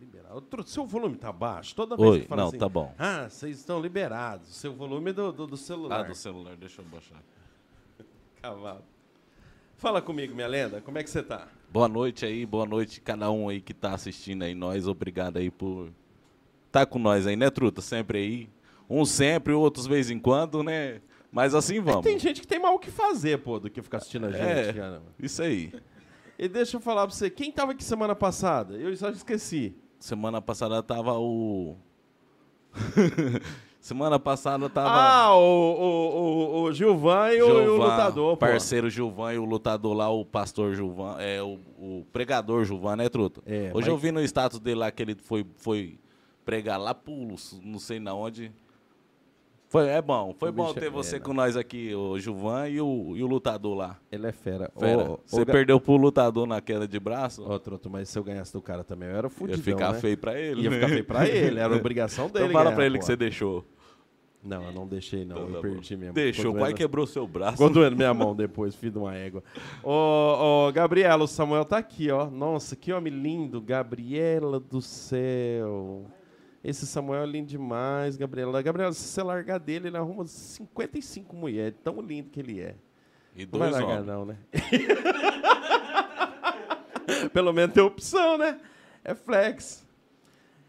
liberado. 0.00 0.40
Truta, 0.40 0.70
seu 0.70 0.86
volume 0.86 1.16
tá 1.16 1.30
baixo? 1.30 1.74
Toda 1.74 1.96
vez 1.96 2.08
Oi, 2.08 2.20
que 2.20 2.26
fala 2.26 2.42
não, 2.42 2.48
assim, 2.48 2.58
tá 2.58 2.68
bom. 2.68 2.94
Ah, 2.98 3.28
vocês 3.28 3.58
estão 3.58 3.80
liberados. 3.80 4.56
Seu 4.56 4.72
volume 4.72 5.12
do, 5.12 5.30
do, 5.30 5.46
do 5.46 5.56
celular. 5.56 6.00
Ah, 6.00 6.02
do 6.02 6.14
celular, 6.14 6.56
deixa 6.56 6.80
eu 6.80 6.86
baixar. 6.86 7.22
Cavalo. 8.40 8.82
Fala 9.76 10.02
comigo, 10.02 10.34
minha 10.34 10.46
lenda. 10.46 10.80
Como 10.80 10.98
é 10.98 11.02
que 11.02 11.10
você 11.10 11.22
tá? 11.22 11.48
Boa 11.70 11.88
noite 11.88 12.24
aí, 12.24 12.44
boa 12.44 12.66
noite 12.66 13.00
cada 13.00 13.30
um 13.30 13.48
aí 13.48 13.60
que 13.60 13.72
tá 13.72 13.94
assistindo 13.94 14.42
aí 14.42 14.54
nós. 14.54 14.88
Obrigado 14.88 15.36
aí 15.36 15.50
por 15.50 15.90
tá 16.72 16.84
com 16.86 16.98
nós 16.98 17.26
aí, 17.26 17.36
né, 17.36 17.50
Truta? 17.50 17.80
Sempre 17.80 18.18
aí. 18.18 18.50
Uns 18.88 19.10
sempre, 19.10 19.52
outros 19.52 19.86
vez 19.86 20.10
em 20.10 20.18
quando, 20.18 20.62
né? 20.62 21.00
Mas 21.30 21.54
assim 21.54 21.80
vamos. 21.80 22.02
Tem 22.02 22.18
gente 22.18 22.40
que 22.40 22.46
tem 22.46 22.58
mal 22.58 22.74
o 22.74 22.78
que 22.78 22.90
fazer, 22.90 23.38
pô, 23.38 23.60
do 23.60 23.70
que 23.70 23.80
ficar 23.80 23.98
assistindo 23.98 24.26
a 24.26 24.32
gente. 24.32 24.42
É, 24.42 24.72
cara. 24.72 25.02
isso 25.18 25.42
aí. 25.42 25.72
E 26.38 26.48
deixa 26.48 26.76
eu 26.76 26.80
falar 26.80 27.06
pra 27.06 27.14
você, 27.14 27.28
quem 27.28 27.52
tava 27.52 27.72
aqui 27.72 27.84
semana 27.84 28.14
passada? 28.14 28.74
Eu 28.74 28.96
só 28.96 29.10
esqueci. 29.10 29.74
Semana 30.00 30.40
passada 30.40 30.82
tava 30.82 31.18
o. 31.18 31.76
Semana 33.80 34.18
passada 34.18 34.68
tava. 34.68 34.90
Ah, 34.90 35.34
o, 35.36 35.40
o, 35.40 36.16
o, 36.16 36.62
o 36.64 36.72
Gilvan 36.72 37.30
e 37.32 37.42
o, 37.42 37.48
e 37.48 37.52
o 37.52 37.62
Gilvan, 37.62 37.84
lutador, 37.84 38.30
pô. 38.32 38.36
Parceiro 38.38 38.90
Gilvan 38.90 39.32
e 39.34 39.38
o 39.38 39.44
lutador 39.44 39.94
lá, 39.94 40.10
o 40.10 40.24
pastor 40.24 40.74
Gilvan, 40.74 41.16
é 41.18 41.42
o, 41.42 41.58
o 41.78 42.06
pregador 42.12 42.64
Gilvan, 42.64 42.96
né, 42.96 43.08
Truta? 43.08 43.40
É, 43.46 43.70
Hoje 43.74 43.74
mas- 43.74 43.86
eu 43.88 43.96
vi 43.98 44.10
no 44.12 44.20
status 44.22 44.58
dele 44.58 44.80
lá 44.80 44.90
que 44.90 45.02
ele 45.02 45.14
foi, 45.14 45.46
foi 45.56 45.98
pregar 46.44 46.78
lá 46.78 46.94
pulos, 46.94 47.58
não 47.62 47.78
sei 47.78 47.98
na 48.00 48.12
onde. 48.14 48.52
Foi, 49.70 49.86
é 49.86 50.02
bom, 50.02 50.34
foi 50.36 50.48
O 50.48 50.52
bom 50.52 50.66
bicho 50.66 50.78
é 50.78 50.80
ter 50.82 50.90
você 50.90 51.10
fera. 51.12 51.22
com 51.22 51.32
nós 51.32 51.56
aqui, 51.56 51.94
o 51.94 52.18
Gilvan 52.18 52.68
e 52.68 52.80
o, 52.80 53.16
e 53.16 53.22
o 53.22 53.26
lutador 53.28 53.76
lá. 53.76 53.96
Ele 54.10 54.26
é 54.26 54.32
fera. 54.32 54.68
Fera, 54.76 55.16
você 55.24 55.46
perdeu 55.46 55.80
pro 55.80 55.96
lutador 55.96 56.44
na 56.44 56.60
queda 56.60 56.88
de 56.88 56.98
braço? 56.98 57.48
Ô, 57.48 57.56
Troto, 57.56 57.88
mas 57.88 58.08
se 58.08 58.18
eu 58.18 58.24
ganhasse 58.24 58.52
do 58.52 58.60
cara 58.60 58.82
também, 58.82 59.08
eu 59.08 59.14
era 59.16 59.26
Ia 59.28 59.30
fudido. 59.30 59.62
ficar 59.62 59.92
né? 59.92 60.00
feio 60.00 60.18
pra 60.18 60.36
ele. 60.36 60.62
Ia 60.62 60.70
né? 60.70 60.76
ficar 60.76 60.88
feio 60.88 61.04
pra 61.04 61.22
ele, 61.30 61.60
era 61.60 61.72
obrigação 61.76 62.28
dele. 62.28 62.46
Então 62.46 62.52
fala 62.58 62.72
pra 62.72 62.84
ele 62.84 62.98
que 62.98 63.04
você 63.04 63.14
deixou. 63.14 63.64
Não, 64.42 64.64
eu 64.64 64.72
não 64.72 64.88
deixei, 64.88 65.24
não. 65.24 65.36
Então 65.36 65.48
eu 65.50 65.54
tá 65.54 65.60
perdi 65.60 65.96
mesmo. 65.96 66.14
Deixou, 66.14 66.44
Ficou 66.46 66.56
o 66.56 66.58
pai 66.58 66.70
doendo- 66.70 66.76
quebrou 66.78 67.06
seu 67.06 67.26
braço. 67.28 67.52
Ficou 67.52 67.70
doendo 67.70 67.94
minha 67.94 68.12
mão 68.12 68.34
depois, 68.34 68.74
filho 68.74 68.90
de 68.92 68.98
uma 68.98 69.14
égua. 69.14 69.44
Ô, 69.84 70.66
ô, 70.66 70.72
Gabriela, 70.72 71.22
o 71.22 71.28
Samuel 71.28 71.64
tá 71.64 71.78
aqui, 71.78 72.10
ó. 72.10 72.28
Nossa, 72.28 72.74
que 72.74 72.92
homem 72.92 73.12
lindo. 73.12 73.60
Gabriela 73.60 74.58
do 74.58 74.80
céu. 74.82 76.06
Esse 76.62 76.86
Samuel 76.86 77.22
é 77.22 77.26
lindo 77.26 77.48
demais, 77.48 78.16
Gabriela. 78.16 78.60
Gabriela, 78.60 78.92
se 78.92 79.00
você 79.08 79.22
largar 79.22 79.58
dele, 79.58 79.88
ele 79.88 79.96
arruma 79.96 80.26
55 80.26 81.34
mulheres. 81.34 81.74
Tão 81.82 82.00
lindo 82.02 82.28
que 82.30 82.38
ele 82.40 82.60
é. 82.60 82.74
E 83.34 83.46
Não 83.46 83.58
vai 83.58 83.70
largar, 83.70 84.02
homens. 84.02 84.06
não, 84.06 84.24
né? 84.26 84.36
Pelo 87.32 87.52
menos 87.52 87.74
tem 87.74 87.82
opção, 87.82 88.36
né? 88.36 88.60
É 89.02 89.14
flex. 89.14 89.86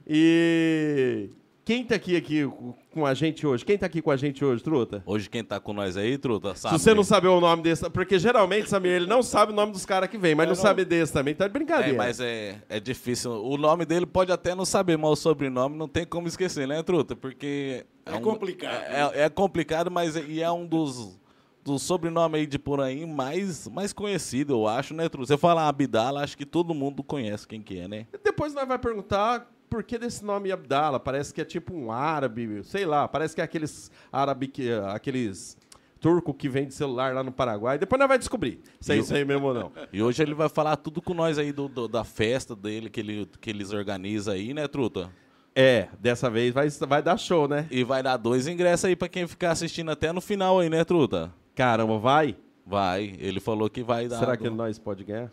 E 0.08 1.30
quem 1.64 1.84
tá 1.86 1.96
aqui, 1.96 2.16
aqui 2.16 2.50
com 2.92 3.06
a 3.06 3.14
gente 3.14 3.46
hoje? 3.46 3.64
Quem 3.64 3.78
tá 3.78 3.86
aqui 3.86 4.02
com 4.02 4.10
a 4.12 4.18
gente 4.18 4.44
hoje, 4.44 4.64
truta? 4.64 5.04
Hoje 5.06 5.30
quem 5.30 5.44
tá 5.44 5.60
com 5.60 5.74
nós 5.74 5.96
aí, 5.96 6.18
Truta, 6.18 6.56
sabe? 6.56 6.78
Se 6.78 6.84
você 6.84 6.94
não 6.94 7.04
sabe 7.04 7.28
o 7.28 7.40
nome 7.40 7.62
desse, 7.62 7.88
porque 7.90 8.18
geralmente, 8.18 8.68
Samir, 8.70 8.92
ele 8.94 9.06
não 9.06 9.22
sabe 9.22 9.52
o 9.52 9.56
nome 9.56 9.72
dos 9.72 9.86
caras 9.86 10.10
que 10.10 10.18
vem, 10.18 10.34
mas 10.34 10.48
não, 10.48 10.56
sabe 10.56 10.84
desse 10.84 11.14
também, 11.14 11.36
tá 11.36 11.46
de 11.48 11.52
É, 11.52 11.54
brincadeira. 11.54 11.98
mas 11.98 12.20
é, 12.20 12.62
é 12.68 12.80
difícil. 12.80 13.32
O 13.32 13.58
nome 13.58 13.86
dele 13.86 14.06
pode 14.06 14.32
até 14.32 14.56
não 14.56 14.66
saber, 14.66 14.98
mas 14.98 15.12
o 15.12 15.16
sobrenome 15.16 15.78
não 15.78 15.88
tem 15.88 16.06
como 16.06 16.28
esquecer, 16.28 16.68
né, 16.68 16.82
Truta? 16.84 17.16
Porque. 17.16 17.86
É 18.06 18.16
um- 18.16 18.22
complicado, 18.22 18.84
É, 18.88 19.22
é 19.26 19.30
complicado, 19.30 19.92
mas 19.92 20.16
é, 20.16 20.24
e 20.28 20.42
é 20.42 20.52
um 20.52 20.66
dos, 20.66 21.20
dos 21.64 21.84
sobrenomes 21.84 22.40
aí 22.42 22.48
de 22.48 22.58
por 22.58 22.82
aí 22.82 23.06
mais, 23.06 23.68
mais 23.68 23.94
conhecido, 23.94 24.54
eu 24.54 24.68
acho, 24.68 24.94
né, 24.96 25.08
Truta? 25.08 25.28
Você 25.28 25.38
fala 25.38 25.68
Abdala, 25.68 26.24
acho 26.24 26.36
que 26.36 26.46
todo 26.46 26.74
mundo 26.74 27.04
conhece 27.04 27.48
quem 27.48 27.62
que 27.62 27.78
é, 27.80 27.88
né? 27.88 28.08
Depois 28.24 28.54
nós 28.54 28.68
vai 28.68 28.80
perguntar 28.80 29.48
por 29.72 29.84
que 29.84 29.98
desse 29.98 30.24
nome 30.24 30.52
Abdala. 30.52 31.00
Parece 31.00 31.34
que 31.34 31.40
é 31.42 31.46
tipo 31.46 31.74
um 31.74 31.92
árabe, 31.92 32.62
sei 32.66 32.86
lá, 32.86 33.08
parece 33.08 33.34
que 33.34 33.40
é 33.40 33.44
aqueles 33.46 33.90
árabe 34.12 34.48
que, 34.48 34.70
aqueles 34.94 35.58
turco 36.00 36.34
que 36.34 36.50
vem 36.50 36.68
de 36.68 36.74
celular 36.74 37.14
lá 37.14 37.24
no 37.24 37.32
Paraguai. 37.32 37.80
Depois 37.80 37.98
nós 37.98 38.08
vai 38.10 38.20
descobrir 38.20 38.60
se 38.82 38.92
é 38.92 38.98
isso 38.98 39.16
aí 39.16 39.24
mesmo 39.24 39.48
ou 39.48 39.54
não. 39.54 39.72
E 39.94 40.04
hoje 40.04 40.22
ele 40.22 40.34
vai 40.34 40.50
falar 40.50 40.76
tudo 40.76 41.02
com 41.02 41.14
nós 41.14 41.38
aí 41.40 41.54
do, 41.54 41.70
do- 41.70 41.88
da 41.88 42.04
festa 42.04 42.54
dele 42.56 42.90
que, 42.90 43.00
ele, 43.00 43.30
que 43.40 43.50
eles 43.50 43.72
organizam 43.72 44.34
aí, 44.34 44.54
né, 44.54 44.68
Truta? 44.68 45.10
É, 45.56 45.88
dessa 46.00 46.30
vez 46.30 46.54
vai, 46.54 46.70
vai 46.88 47.02
dar 47.02 47.18
show, 47.18 47.48
né? 47.48 47.68
E 47.72 47.84
vai 47.84 48.04
dar 48.04 48.18
dois 48.18 48.48
ingressos 48.48 48.86
aí 48.86 48.96
pra 48.96 49.08
quem 49.10 49.26
ficar 49.28 49.52
assistindo 49.52 49.90
até 49.92 50.12
no 50.12 50.20
final 50.22 50.60
aí, 50.60 50.70
né, 50.70 50.84
Truta? 50.84 51.32
Caramba, 51.56 51.98
vai? 51.98 52.36
Vai, 52.66 53.16
ele 53.20 53.40
falou 53.40 53.70
que 53.70 53.84
vai 53.84 54.08
dar. 54.08 54.20
Será 54.20 54.38
que 54.38 54.50
nós 54.50 54.78
pode 54.80 55.04
ganhar? 55.04 55.32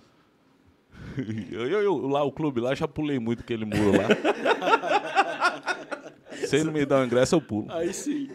Eu, 1.50 1.66
eu- 1.66 1.82
eu- 1.82 2.06
lá, 2.08 2.22
o 2.22 2.30
clube 2.30 2.60
lá, 2.60 2.74
já 2.74 2.86
pulei 2.86 3.18
muito 3.18 3.40
aquele 3.40 3.64
muro 3.64 3.92
lá. 3.96 4.08
Se 6.46 6.56
ele 6.56 6.70
me 6.70 6.86
dá 6.86 7.00
um 7.00 7.04
ingresso, 7.04 7.34
eu 7.34 7.40
pulo. 7.40 7.66
Aí 7.68 7.92
sim. 7.92 8.28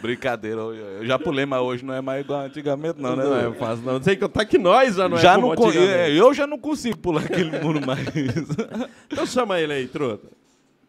Brincadeira, 0.00 0.60
eu, 0.60 0.74
eu 0.74 1.06
já 1.06 1.18
pulei, 1.18 1.46
mas 1.46 1.60
hoje 1.62 1.84
não 1.84 1.94
é 1.94 2.00
mais 2.00 2.24
igual 2.24 2.40
antigamente, 2.42 3.00
não, 3.00 3.14
né? 3.16 3.24
Não 3.24 3.36
é 3.36 3.52
fácil, 3.54 3.84
não. 3.84 4.02
Sei 4.02 4.16
que 4.16 4.28
tá 4.28 4.44
que 4.44 4.58
nós 4.58 4.96
já 4.96 5.08
não 5.08 5.16
já 5.16 5.34
é 5.34 5.36
não 5.36 5.54
como 5.54 5.72
é, 5.72 6.10
eu 6.10 6.34
já 6.34 6.46
não 6.46 6.58
consigo 6.58 6.98
pular 6.98 7.22
aquele 7.24 7.58
muro 7.60 7.84
mais. 7.86 8.00
Então 9.10 9.26
chama 9.26 9.60
ele 9.60 9.72
aí, 9.72 9.86
truta. 9.86 10.28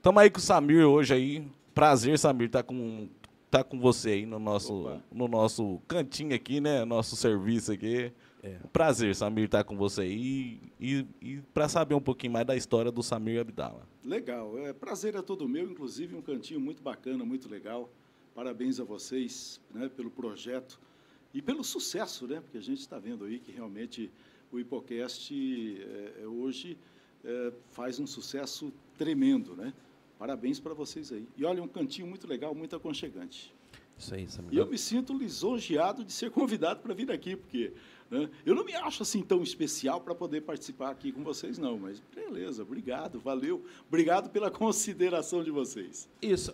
Tamo 0.02 0.20
aí 0.20 0.30
com 0.30 0.40
o 0.40 0.42
Samir 0.42 0.86
hoje 0.86 1.14
aí. 1.14 1.44
Prazer, 1.76 2.18
Samir, 2.18 2.50
tá 2.50 2.64
com, 2.64 3.08
tá 3.52 3.64
com 3.64 3.80
você 3.80 4.10
aí 4.12 4.26
no 4.26 4.40
nosso, 4.40 4.90
no 5.12 5.28
nosso 5.28 5.80
cantinho 5.88 6.34
aqui, 6.36 6.60
né? 6.60 6.84
Nosso 6.86 7.16
serviço 7.16 7.72
aqui. 7.72 8.12
É. 8.44 8.58
Um 8.64 8.68
Prazer, 8.68 9.16
Samir, 9.16 9.46
estar 9.46 9.64
com 9.64 9.78
você 9.78 10.02
aí. 10.02 10.60
E, 10.80 11.08
e 11.22 11.42
para 11.54 11.70
saber 11.70 11.96
um 11.96 12.02
pouquinho 12.02 12.34
mais 12.34 12.46
da 12.46 12.56
história 12.56 12.92
do 12.92 13.02
Samir 13.02 13.40
Abdala. 13.40 13.88
Legal. 14.04 14.60
É, 14.60 14.74
prazer 14.74 15.16
é 15.16 15.22
todo 15.22 15.48
meu, 15.48 15.72
inclusive 15.72 16.14
um 16.14 16.22
cantinho 16.22 16.60
muito 16.60 16.84
bacana, 16.84 17.24
muito 17.24 17.50
legal. 17.50 17.90
Parabéns 18.36 18.82
a 18.82 18.84
vocês 18.84 19.62
né, 19.74 19.90
pelo 19.90 20.12
projeto 20.12 20.78
e 21.34 21.42
pelo 21.42 21.64
sucesso, 21.64 22.28
né? 22.28 22.42
Porque 22.42 22.58
a 22.58 22.62
gente 22.62 22.80
está 22.80 23.00
vendo 23.00 23.24
aí 23.24 23.40
que 23.40 23.52
realmente 23.52 24.12
o 24.52 24.60
Hipocast 24.60 25.34
é, 25.34 26.24
é, 26.24 26.28
hoje 26.28 26.78
é, 27.24 27.54
faz 27.72 27.98
um 28.00 28.06
sucesso 28.06 28.74
tremendo, 28.98 29.56
né? 29.56 29.74
Parabéns 30.20 30.60
para 30.60 30.74
vocês 30.74 31.12
aí. 31.12 31.28
E 31.38 31.46
olha, 31.46 31.64
um 31.64 31.68
cantinho 31.68 32.08
muito 32.08 32.28
legal, 32.28 32.54
muito 32.54 32.76
aconchegante. 32.76 33.54
Isso 33.98 34.14
aí, 34.14 34.28
Samir. 34.28 34.54
E 34.54 34.58
eu 34.58 34.68
me 34.68 34.78
sinto 34.78 35.18
lisonjeado 35.18 36.04
de 36.04 36.12
ser 36.12 36.30
convidado 36.32 36.82
para 36.82 36.94
vir 36.94 37.12
aqui, 37.12 37.36
porque 37.36 37.74
eu 38.46 38.56
não 38.56 38.64
me 38.66 38.74
acho 38.76 39.04
assim 39.04 39.22
tão 39.22 39.42
especial 39.44 40.02
para 40.02 40.14
poder 40.16 40.42
participar 40.42 40.90
aqui 40.92 41.12
com 41.12 41.24
vocês, 41.24 41.58
não. 41.58 41.78
Mas 41.78 42.02
beleza, 42.16 42.62
obrigado, 42.64 43.20
valeu. 43.20 43.64
Obrigado 43.88 44.30
pela 44.30 44.50
consideração 44.52 45.44
de 45.44 45.52
vocês. 45.52 46.08
Isso. 46.22 46.54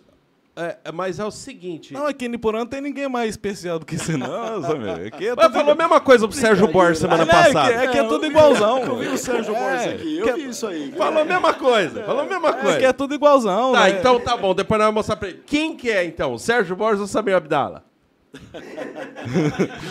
É, 0.56 0.78
é, 0.86 0.92
mas 0.92 1.20
é 1.20 1.24
o 1.24 1.30
seguinte. 1.30 1.94
Não, 1.94 2.06
aqui 2.08 2.24
em 2.26 2.28
Niporã 2.28 2.58
não 2.58 2.66
tem 2.66 2.80
ninguém 2.80 3.08
mais 3.08 3.30
especial 3.30 3.78
do 3.78 3.86
que 3.86 3.96
você, 3.96 4.16
não, 4.16 4.60
Samir. 4.60 5.06
Aqui 5.06 5.28
é 5.28 5.34
Mas 5.34 5.46
tudo 5.46 5.54
falou 5.54 5.72
a 5.72 5.74
mesma 5.76 6.00
coisa 6.00 6.26
pro 6.26 6.36
Sérgio 6.36 6.66
Borges 6.66 6.98
semana 6.98 7.24
Não, 7.24 7.32
é 7.32 7.46
que- 7.46 7.52
passada. 7.52 7.72
é 7.72 7.86
que 7.88 7.96
é 7.98 8.02
tudo 8.02 8.26
igualzão. 8.26 8.78
Eu 8.80 8.96
vi 8.98 9.06
o 9.08 9.16
Sérgio 9.16 9.54
É, 9.54 9.60
Borges 9.60 9.94
aqui, 9.94 10.18
eu 10.18 10.26
que- 10.26 10.32
vi 10.32 10.48
isso 10.48 10.66
aí. 10.66 10.90
Falou 10.92 11.22
a 11.22 11.24
mesma 11.24 11.54
coisa. 11.54 12.02
Falou 12.02 12.22
a 12.22 12.26
mesma 12.26 12.48
É 12.48 12.52
que 12.52 12.60
coisa. 12.62 12.78
é 12.84 12.92
tudo 12.92 13.14
igualzão, 13.14 13.72
Tá, 13.72 13.84
né? 13.84 13.90
então 14.00 14.18
tá 14.20 14.36
bom. 14.36 14.52
Depois 14.52 14.76
nós 14.78 14.86
vamos 14.88 14.98
mostrar 14.98 15.16
pra 15.16 15.28
ele. 15.28 15.40
Quem 15.46 15.76
que 15.76 15.88
é, 15.88 16.04
então? 16.04 16.36
Sérgio 16.36 16.74
Borges 16.74 17.00
ou 17.00 17.06
Samir 17.06 17.36
Abdala? 17.36 17.84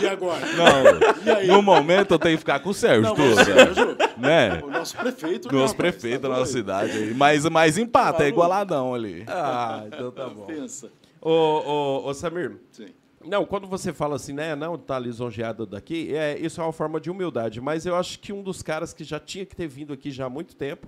E 0.02 0.06
agora? 0.08 0.44
Não, 0.46 1.24
E 1.24 1.30
aí? 1.30 1.46
no 1.46 1.62
momento 1.62 2.14
eu 2.14 2.18
tenho 2.18 2.36
que 2.36 2.40
ficar 2.40 2.60
com 2.60 2.70
o 2.70 2.74
Sérgio, 2.74 3.02
Não, 3.02 3.14
tu, 3.14 3.22
mas 3.22 3.38
o 3.38 3.44
Sérgio, 3.44 3.96
né? 4.16 4.60
o 4.62 4.70
nosso 4.70 4.96
prefeito. 4.96 5.52
né, 5.52 5.58
Nosso 5.60 5.76
prefeito 5.76 6.22
Tá 6.22 6.28
da 6.28 6.34
nossa 6.38 6.52
doido? 6.52 6.56
cidade 6.64 6.92
aí. 6.98 7.14
Mas, 7.14 7.44
mas 7.46 7.78
empata, 7.78 8.24
é 8.24 8.28
igualadão 8.28 8.94
ali. 8.94 9.24
Ah, 9.26 9.84
então 9.86 10.10
tá 10.10 10.28
bom. 10.28 10.46
Pensa. 10.46 10.90
Ô, 11.20 11.30
ô, 11.30 12.06
ô, 12.08 12.14
Samir. 12.14 12.56
Sim. 12.72 12.86
Não, 13.26 13.44
quando 13.44 13.66
você 13.66 13.92
fala 13.92 14.16
assim, 14.16 14.32
né, 14.32 14.56
não, 14.56 14.78
tá 14.78 14.98
lisonjeado 14.98 15.66
daqui, 15.66 16.14
é, 16.16 16.38
isso 16.38 16.58
é 16.60 16.64
uma 16.64 16.72
forma 16.72 16.98
de 16.98 17.10
humildade. 17.10 17.60
Mas 17.60 17.84
eu 17.84 17.94
acho 17.94 18.18
que 18.18 18.32
um 18.32 18.42
dos 18.42 18.62
caras 18.62 18.94
que 18.94 19.04
já 19.04 19.20
tinha 19.20 19.44
que 19.44 19.54
ter 19.54 19.68
vindo 19.68 19.92
aqui 19.92 20.10
já 20.10 20.24
há 20.24 20.30
muito 20.30 20.56
tempo, 20.56 20.86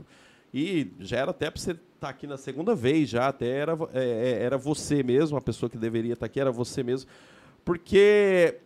e 0.55 0.93
já 1.01 1.19
era 1.19 1.31
até 1.31 1.51
para 1.51 1.61
você 1.61 1.73
estar 1.73 2.09
aqui 2.09 2.27
na 2.27 2.39
segunda 2.39 2.75
vez, 2.75 3.09
já 3.11 3.29
até 3.29 3.49
era, 3.49 3.73
é, 3.93 4.39
é, 4.41 4.43
era 4.45 4.57
você 4.57 5.03
mesmo, 5.03 5.37
a 5.37 5.41
pessoa 5.43 5.69
que 5.69 5.77
deveria 5.77 6.15
estar 6.15 6.25
aqui, 6.27 6.41
era 6.41 6.51
você 6.51 6.83
mesmo. 6.83 7.09
Porque 7.65 8.59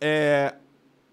é, 0.00 0.54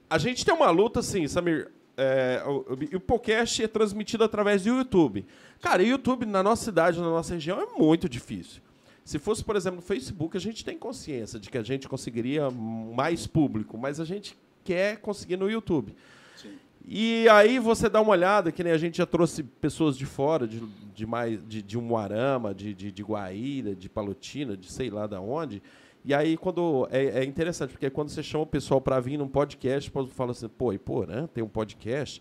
a 0.10 0.18
gente 0.18 0.46
tem 0.46 0.54
uma 0.54 0.70
luta, 0.70 1.00
assim, 1.00 1.28
Samir. 1.28 1.72
É, 1.96 2.42
o, 2.46 2.96
o, 2.96 3.00
podcast 3.00 3.62
é 3.62 3.68
transmitido 3.68 4.24
através 4.24 4.64
do 4.64 4.70
YouTube. 4.70 5.26
Cara, 5.62 5.84
o 5.84 5.86
YouTube 5.86 6.26
na 6.26 6.42
nossa 6.42 6.64
cidade, 6.64 6.98
na 7.00 7.10
nossa 7.10 7.34
região, 7.34 7.60
é 7.60 7.78
muito 7.78 8.08
difícil. 8.08 8.62
Se 9.04 9.20
fosse, 9.20 9.44
por 9.44 9.56
exemplo, 9.56 9.78
no 9.78 9.82
Facebook, 9.82 10.38
a 10.38 10.40
gente 10.40 10.64
tem 10.64 10.78
consciência 10.78 11.40
de 11.40 11.50
que 11.50 11.58
a 11.58 11.64
gente 11.64 11.90
conseguiria 11.90 12.50
mais 12.50 13.28
público, 13.28 13.78
mas 13.78 14.00
a 14.00 14.06
gente 14.06 14.38
quer 14.64 14.98
conseguir 14.98 15.36
no 15.36 15.50
YouTube. 15.50 15.96
Sim. 16.38 16.58
E 16.88 17.28
aí 17.28 17.60
você 17.60 17.90
dá 17.90 18.00
uma 18.02 18.12
olhada, 18.12 18.52
que 18.52 18.64
nem 18.64 18.72
a 18.72 18.78
gente 18.78 19.00
já 19.00 19.06
trouxe 19.06 19.44
pessoas 19.44 19.98
de 19.98 20.06
fora, 20.06 20.48
de, 20.48 20.62
de, 20.96 21.06
mais, 21.06 21.44
de, 21.48 21.62
de 21.62 21.78
Umuarama, 21.78 22.54
de, 22.54 22.74
de, 22.74 22.92
de 22.92 23.04
Guaíra, 23.04 23.76
de 23.76 23.90
Palotina, 23.90 24.56
de 24.56 24.72
sei 24.72 24.90
lá 24.90 25.06
da 25.06 25.20
onde. 25.20 25.62
E 26.10 26.14
aí 26.16 26.36
quando 26.36 26.88
é, 26.90 27.20
é 27.20 27.24
interessante, 27.24 27.70
porque 27.70 27.88
quando 27.88 28.10
você 28.10 28.24
chama 28.24 28.44
o 28.44 28.48
pessoal 28.48 28.82
para 28.82 29.00
vir 29.00 29.16
num 29.16 29.28
podcast, 29.28 29.92
o 29.94 30.08
fala 30.08 30.32
assim, 30.32 30.48
pô, 30.48 30.74
e 30.74 30.80
pô, 30.80 31.06
né? 31.06 31.30
Tem 31.32 31.44
um 31.44 31.48
podcast. 31.48 32.20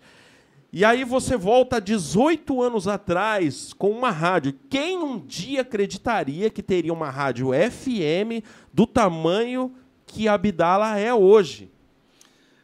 E 0.71 0.85
aí 0.85 1.05
você 1.05 1.39
volta 1.39 1.81
18 1.81 2.61
anos 2.61 2.87
atrás 2.87 3.73
com 3.73 3.91
uma 3.91 4.11
rádio. 4.11 4.53
Quem 4.69 4.99
um 4.99 5.19
dia 5.19 5.63
acreditaria 5.63 6.51
que 6.51 6.63
teria 6.63 6.93
uma 6.93 7.09
rádio 7.09 7.49
FM 7.53 8.45
do 8.75 8.87
tamanho 8.87 9.75
que 10.05 10.29
a 10.29 10.35
Abdala 10.35 10.99
é 10.99 11.15
hoje? 11.15 11.71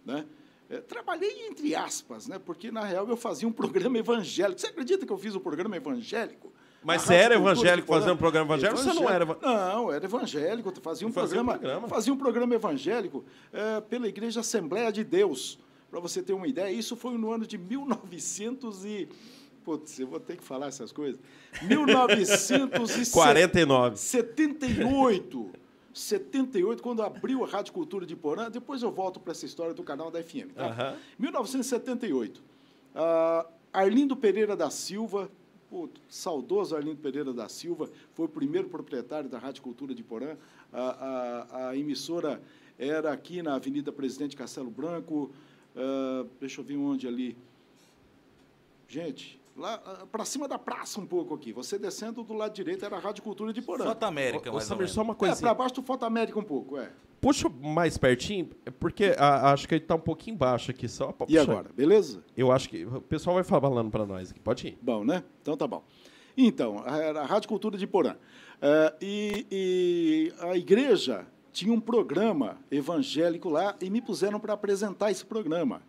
né? 0.06 0.24
É, 0.70 0.80
trabalhei 0.80 1.48
entre 1.48 1.74
aspas, 1.74 2.26
né? 2.26 2.38
Porque 2.38 2.70
na 2.70 2.84
real 2.84 3.08
eu 3.08 3.16
fazia 3.16 3.48
um 3.48 3.52
programa 3.52 3.98
evangélico. 3.98 4.60
Você 4.60 4.66
acredita 4.66 5.06
que 5.06 5.12
eu 5.12 5.18
fiz 5.18 5.34
um 5.34 5.40
programa 5.40 5.76
evangélico? 5.76 6.52
Mas 6.84 7.02
você 7.02 7.14
era 7.14 7.34
evangélico 7.34 7.88
fazendo 7.88 8.14
um 8.14 8.16
programa 8.16 8.54
evangélico? 8.54 8.80
Você 8.80 8.92
não 8.92 9.08
era? 9.08 9.24
Não, 9.24 9.92
era 9.92 10.04
evangélico. 10.04 10.72
Fazia 10.80 11.08
um, 11.08 11.12
fazia 11.12 11.36
programa, 11.36 11.54
um 11.54 11.58
programa, 11.58 11.88
fazia 11.88 12.12
um 12.12 12.16
programa 12.16 12.54
evangélico 12.54 13.24
é, 13.52 13.80
pela 13.80 14.06
Igreja 14.06 14.40
Assembleia 14.40 14.92
de 14.92 15.02
Deus. 15.02 15.58
Para 15.90 16.00
você 16.00 16.22
ter 16.22 16.34
uma 16.34 16.46
ideia, 16.46 16.70
isso 16.70 16.94
foi 16.94 17.16
no 17.16 17.32
ano 17.32 17.46
de 17.46 17.56
1900 17.56 18.84
e 18.84 19.08
Putz, 19.64 19.98
eu 19.98 20.06
vou 20.06 20.18
ter 20.18 20.38
que 20.38 20.44
falar 20.44 20.68
essas 20.68 20.92
coisas. 20.92 21.20
1949. 21.62 23.98
78. 23.98 25.50
78, 25.92 26.82
quando 26.82 27.02
abriu 27.02 27.44
a 27.44 27.46
Rádio 27.46 27.72
Cultura 27.72 28.06
de 28.06 28.14
Porã. 28.14 28.50
Depois 28.50 28.82
eu 28.82 28.90
volto 28.90 29.18
para 29.18 29.32
essa 29.32 29.46
história 29.46 29.74
do 29.74 29.82
canal 29.82 30.10
da 30.10 30.22
FM. 30.22 30.52
Tá? 30.54 30.92
Uhum. 30.92 30.98
1978. 31.18 32.38
Uh, 32.38 33.48
Arlindo 33.72 34.16
Pereira 34.16 34.56
da 34.56 34.70
Silva, 34.70 35.30
o 35.70 35.88
saudoso 36.08 36.74
Arlindo 36.74 36.96
Pereira 36.96 37.32
da 37.32 37.48
Silva, 37.48 37.90
foi 38.14 38.26
o 38.26 38.28
primeiro 38.28 38.68
proprietário 38.68 39.28
da 39.28 39.38
Rádio 39.38 39.62
Cultura 39.62 39.94
de 39.94 40.02
Porã. 40.02 40.36
A, 40.72 40.80
a, 40.80 41.68
a 41.68 41.76
emissora 41.76 42.40
era 42.78 43.12
aqui 43.12 43.42
na 43.42 43.54
Avenida 43.54 43.92
Presidente 43.92 44.36
Castelo 44.36 44.70
Branco. 44.70 45.30
Uh, 45.74 46.28
deixa 46.40 46.60
eu 46.60 46.64
ver 46.64 46.76
onde 46.76 47.06
ali. 47.06 47.36
Gente, 48.88 49.37
lá 49.58 49.82
uh, 50.02 50.06
para 50.06 50.24
cima 50.24 50.46
da 50.46 50.58
praça 50.58 51.00
um 51.00 51.06
pouco 51.06 51.34
aqui. 51.34 51.52
Você 51.52 51.78
descendo 51.78 52.22
do 52.22 52.32
lado 52.32 52.54
direito 52.54 52.84
era 52.84 52.96
a 52.96 53.00
Rádio 53.00 53.22
Cultura 53.22 53.52
de 53.52 53.60
Porã. 53.60 53.84
Foto 53.84 54.02
América, 54.04 54.50
mais 54.50 54.64
Samir, 54.64 54.88
só 54.88 55.02
uma 55.02 55.14
coisa. 55.14 55.34
É, 55.34 55.40
para 55.40 55.54
baixo 55.54 55.74
do 55.74 55.82
Foto 55.82 56.04
América 56.04 56.38
um 56.38 56.44
pouco, 56.44 56.78
é. 56.78 56.90
Puxa 57.20 57.48
mais 57.48 57.98
pertinho, 57.98 58.48
porque 58.78 59.16
a, 59.18 59.52
acho 59.52 59.66
que 59.66 59.74
ele 59.74 59.82
está 59.82 59.96
um 59.96 60.00
pouquinho 60.00 60.36
baixo 60.36 60.70
aqui 60.70 60.88
só. 60.88 61.12
E 61.28 61.36
agora, 61.36 61.68
beleza? 61.74 62.22
Eu 62.36 62.52
acho 62.52 62.68
que 62.68 62.84
o 62.84 63.00
pessoal 63.00 63.34
vai 63.34 63.44
falando 63.44 63.90
para 63.90 64.06
nós 64.06 64.30
aqui. 64.30 64.38
Pode 64.38 64.68
ir. 64.68 64.78
Bom, 64.80 65.04
né? 65.04 65.24
Então 65.42 65.56
tá 65.56 65.66
bom. 65.66 65.82
Então, 66.36 66.78
a, 66.86 67.22
a 67.22 67.26
Rádio 67.26 67.48
Cultura 67.48 67.76
de 67.76 67.86
Porã. 67.86 68.14
É, 68.62 68.94
e, 69.00 69.46
e 69.50 70.32
a 70.38 70.56
igreja 70.56 71.26
tinha 71.52 71.72
um 71.72 71.80
programa 71.80 72.58
evangélico 72.70 73.48
lá 73.48 73.74
e 73.80 73.90
me 73.90 74.00
puseram 74.00 74.38
para 74.38 74.52
apresentar 74.52 75.10
esse 75.10 75.26
programa. 75.26 75.82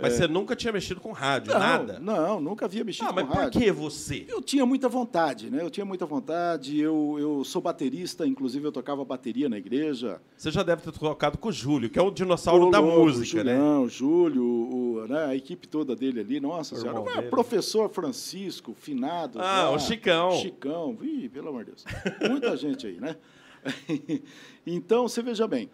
Mas 0.00 0.12
é. 0.12 0.16
você 0.16 0.28
nunca 0.28 0.54
tinha 0.54 0.72
mexido 0.72 1.00
com 1.00 1.10
rádio, 1.10 1.52
não, 1.52 1.60
nada? 1.60 1.98
Não, 1.98 2.40
nunca 2.40 2.66
havia 2.66 2.84
mexido 2.84 3.06
ah, 3.06 3.08
com 3.08 3.14
rádio. 3.14 3.34
mas 3.34 3.50
por 3.50 3.60
que 3.60 3.72
você? 3.72 4.26
Eu 4.28 4.42
tinha 4.42 4.66
muita 4.66 4.88
vontade, 4.88 5.50
né? 5.50 5.62
Eu 5.62 5.70
tinha 5.70 5.86
muita 5.86 6.04
vontade. 6.04 6.78
Eu, 6.78 7.16
eu 7.18 7.44
sou 7.44 7.62
baterista, 7.62 8.26
inclusive 8.26 8.66
eu 8.66 8.72
tocava 8.72 9.04
bateria 9.04 9.48
na 9.48 9.56
igreja. 9.56 10.20
Você 10.36 10.50
já 10.50 10.62
deve 10.62 10.82
ter 10.82 10.92
tocado 10.92 11.38
com 11.38 11.48
o 11.48 11.52
Júlio, 11.52 11.88
que 11.88 11.98
é 11.98 12.02
o 12.02 12.10
dinossauro 12.10 12.68
o 12.68 12.70
da 12.70 12.82
música, 12.82 13.42
né? 13.42 13.56
Não, 13.56 13.84
o 13.84 13.88
Júlio, 13.88 14.44
o, 14.44 15.06
né? 15.08 15.24
a 15.26 15.34
equipe 15.34 15.66
toda 15.66 15.96
dele 15.96 16.20
ali. 16.20 16.40
Nossa 16.40 16.76
senhora. 16.76 17.00
O 17.00 17.30
professor 17.30 17.88
Francisco, 17.88 18.74
finado. 18.74 19.40
Ah, 19.40 19.70
o 19.70 19.78
Chicão. 19.78 20.32
Chicão. 20.32 20.98
Ih, 21.00 21.28
pelo 21.28 21.48
amor 21.48 21.64
de 21.64 21.70
Deus. 21.70 21.84
Muita 22.28 22.54
gente 22.58 22.86
aí, 22.86 23.00
né? 23.00 23.16
então, 24.66 25.08
você 25.08 25.22
veja 25.22 25.48
bem 25.48 25.70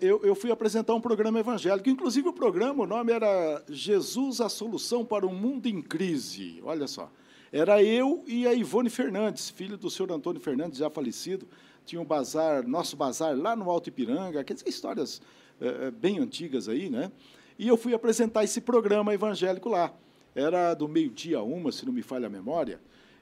eu, 0.00 0.20
eu, 0.22 0.34
fui 0.34 0.50
apresentar 0.50 0.94
um 0.94 1.00
programa 1.00 1.40
evangélico. 1.40 1.88
Inclusive, 1.88 2.28
o 2.28 2.32
programa, 2.32 2.84
o 2.84 2.86
nome 2.86 3.12
era 3.12 3.62
Jesus, 3.68 4.40
a 4.40 4.48
Solução 4.48 5.04
para 5.04 5.26
um 5.26 5.34
Mundo 5.34 5.66
em 5.66 5.82
Crise. 5.82 6.60
Olha 6.62 6.86
só. 6.86 7.10
Era 7.50 7.82
eu 7.82 8.22
e 8.26 8.46
a 8.46 8.52
Ivone 8.52 8.90
Fernandes, 8.90 9.48
filho 9.48 9.76
do 9.76 9.90
senhor 9.90 10.12
Antônio 10.12 10.40
Fernandes, 10.40 10.78
já 10.78 10.90
falecido. 10.90 11.48
Tinha 11.84 12.00
um 12.00 12.04
bazar, 12.04 12.66
nosso 12.68 12.96
bazar 12.96 13.34
lá 13.34 13.56
no 13.56 13.70
Alto 13.70 13.88
Ipiranga, 13.88 14.44
dizer, 14.44 14.68
histórias 14.68 15.22
é, 15.60 15.86
é, 15.86 15.90
bem 15.90 16.18
antigas 16.18 16.68
aí, 16.68 16.90
né? 16.90 17.10
E 17.58 17.66
eu 17.66 17.76
fui 17.76 17.94
apresentar 17.94 18.44
esse 18.44 18.60
programa 18.60 19.14
evangélico 19.14 19.68
lá. 19.68 19.92
Era 20.34 20.74
do 20.74 20.86
meio-dia 20.86 21.38
a 21.38 21.42
uma, 21.42 21.72
se 21.72 21.86
não 21.86 21.92
me 21.92 22.02
falha 22.02 22.26
a 22.26 22.30
memória. 22.30 22.80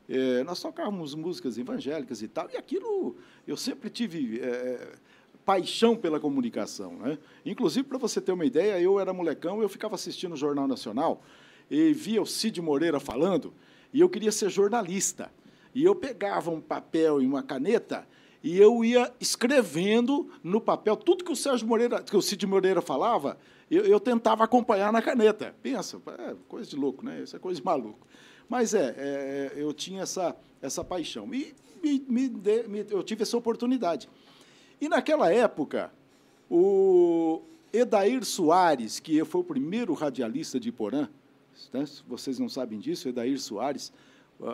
É, 0.08 0.42
nós 0.44 0.60
tocávamos 0.60 1.14
músicas 1.14 1.56
evangélicas 1.56 2.20
e 2.20 2.28
tal, 2.28 2.48
e 2.52 2.56
aquilo 2.56 3.16
eu 3.46 3.56
sempre 3.56 3.88
tive 3.88 4.40
é, 4.40 4.92
paixão 5.46 5.96
pela 5.96 6.20
comunicação. 6.20 6.96
Né? 6.96 7.18
Inclusive, 7.44 7.86
para 7.86 7.96
você 7.96 8.20
ter 8.20 8.32
uma 8.32 8.44
ideia, 8.44 8.78
eu 8.80 9.00
era 9.00 9.12
molecão, 9.12 9.62
eu 9.62 9.68
ficava 9.68 9.94
assistindo 9.94 10.32
o 10.32 10.36
Jornal 10.36 10.66
Nacional 10.66 11.22
e 11.70 11.92
via 11.92 12.20
o 12.20 12.26
Cid 12.26 12.60
Moreira 12.60 13.00
falando, 13.00 13.54
e 13.92 14.00
eu 14.00 14.08
queria 14.08 14.32
ser 14.32 14.50
jornalista. 14.50 15.32
E 15.72 15.84
eu 15.84 15.94
pegava 15.94 16.50
um 16.50 16.60
papel 16.60 17.22
e 17.22 17.26
uma 17.26 17.42
caneta 17.42 18.06
e 18.42 18.58
eu 18.58 18.84
ia 18.84 19.12
escrevendo 19.20 20.30
no 20.42 20.60
papel 20.60 20.96
tudo 20.96 21.24
que 21.24 21.32
o 21.32 21.36
Sérgio 21.36 21.66
Moreira, 21.66 22.02
que 22.02 22.16
o 22.16 22.22
Cid 22.22 22.46
Moreira 22.46 22.80
falava, 22.80 23.36
eu, 23.70 23.84
eu 23.84 23.98
tentava 23.98 24.44
acompanhar 24.44 24.92
na 24.92 25.02
caneta. 25.02 25.54
Pensa, 25.62 26.00
é 26.18 26.36
coisa 26.48 26.70
de 26.70 26.76
louco, 26.76 27.04
né? 27.04 27.22
Isso 27.22 27.34
é 27.34 27.38
coisa 27.38 27.60
de 27.60 27.64
maluco. 27.64 28.06
Mas 28.48 28.72
é, 28.74 28.94
é 28.96 29.52
eu 29.56 29.72
tinha 29.72 30.02
essa, 30.02 30.36
essa 30.62 30.84
paixão. 30.84 31.32
E 31.34 31.54
me, 31.82 32.04
me, 32.08 32.28
me, 32.68 32.86
eu 32.88 33.02
tive 33.02 33.22
essa 33.22 33.36
oportunidade. 33.36 34.08
E 34.80 34.88
naquela 34.88 35.32
época, 35.32 35.92
o 36.50 37.42
Edair 37.72 38.24
Soares, 38.24 39.00
que 39.00 39.24
foi 39.24 39.40
o 39.40 39.44
primeiro 39.44 39.94
radialista 39.94 40.60
de 40.60 40.70
Porã, 40.70 41.08
né? 41.72 41.84
vocês 42.06 42.38
não 42.38 42.48
sabem 42.48 42.78
disso, 42.78 43.08
Edair 43.08 43.38
Soares, 43.38 43.92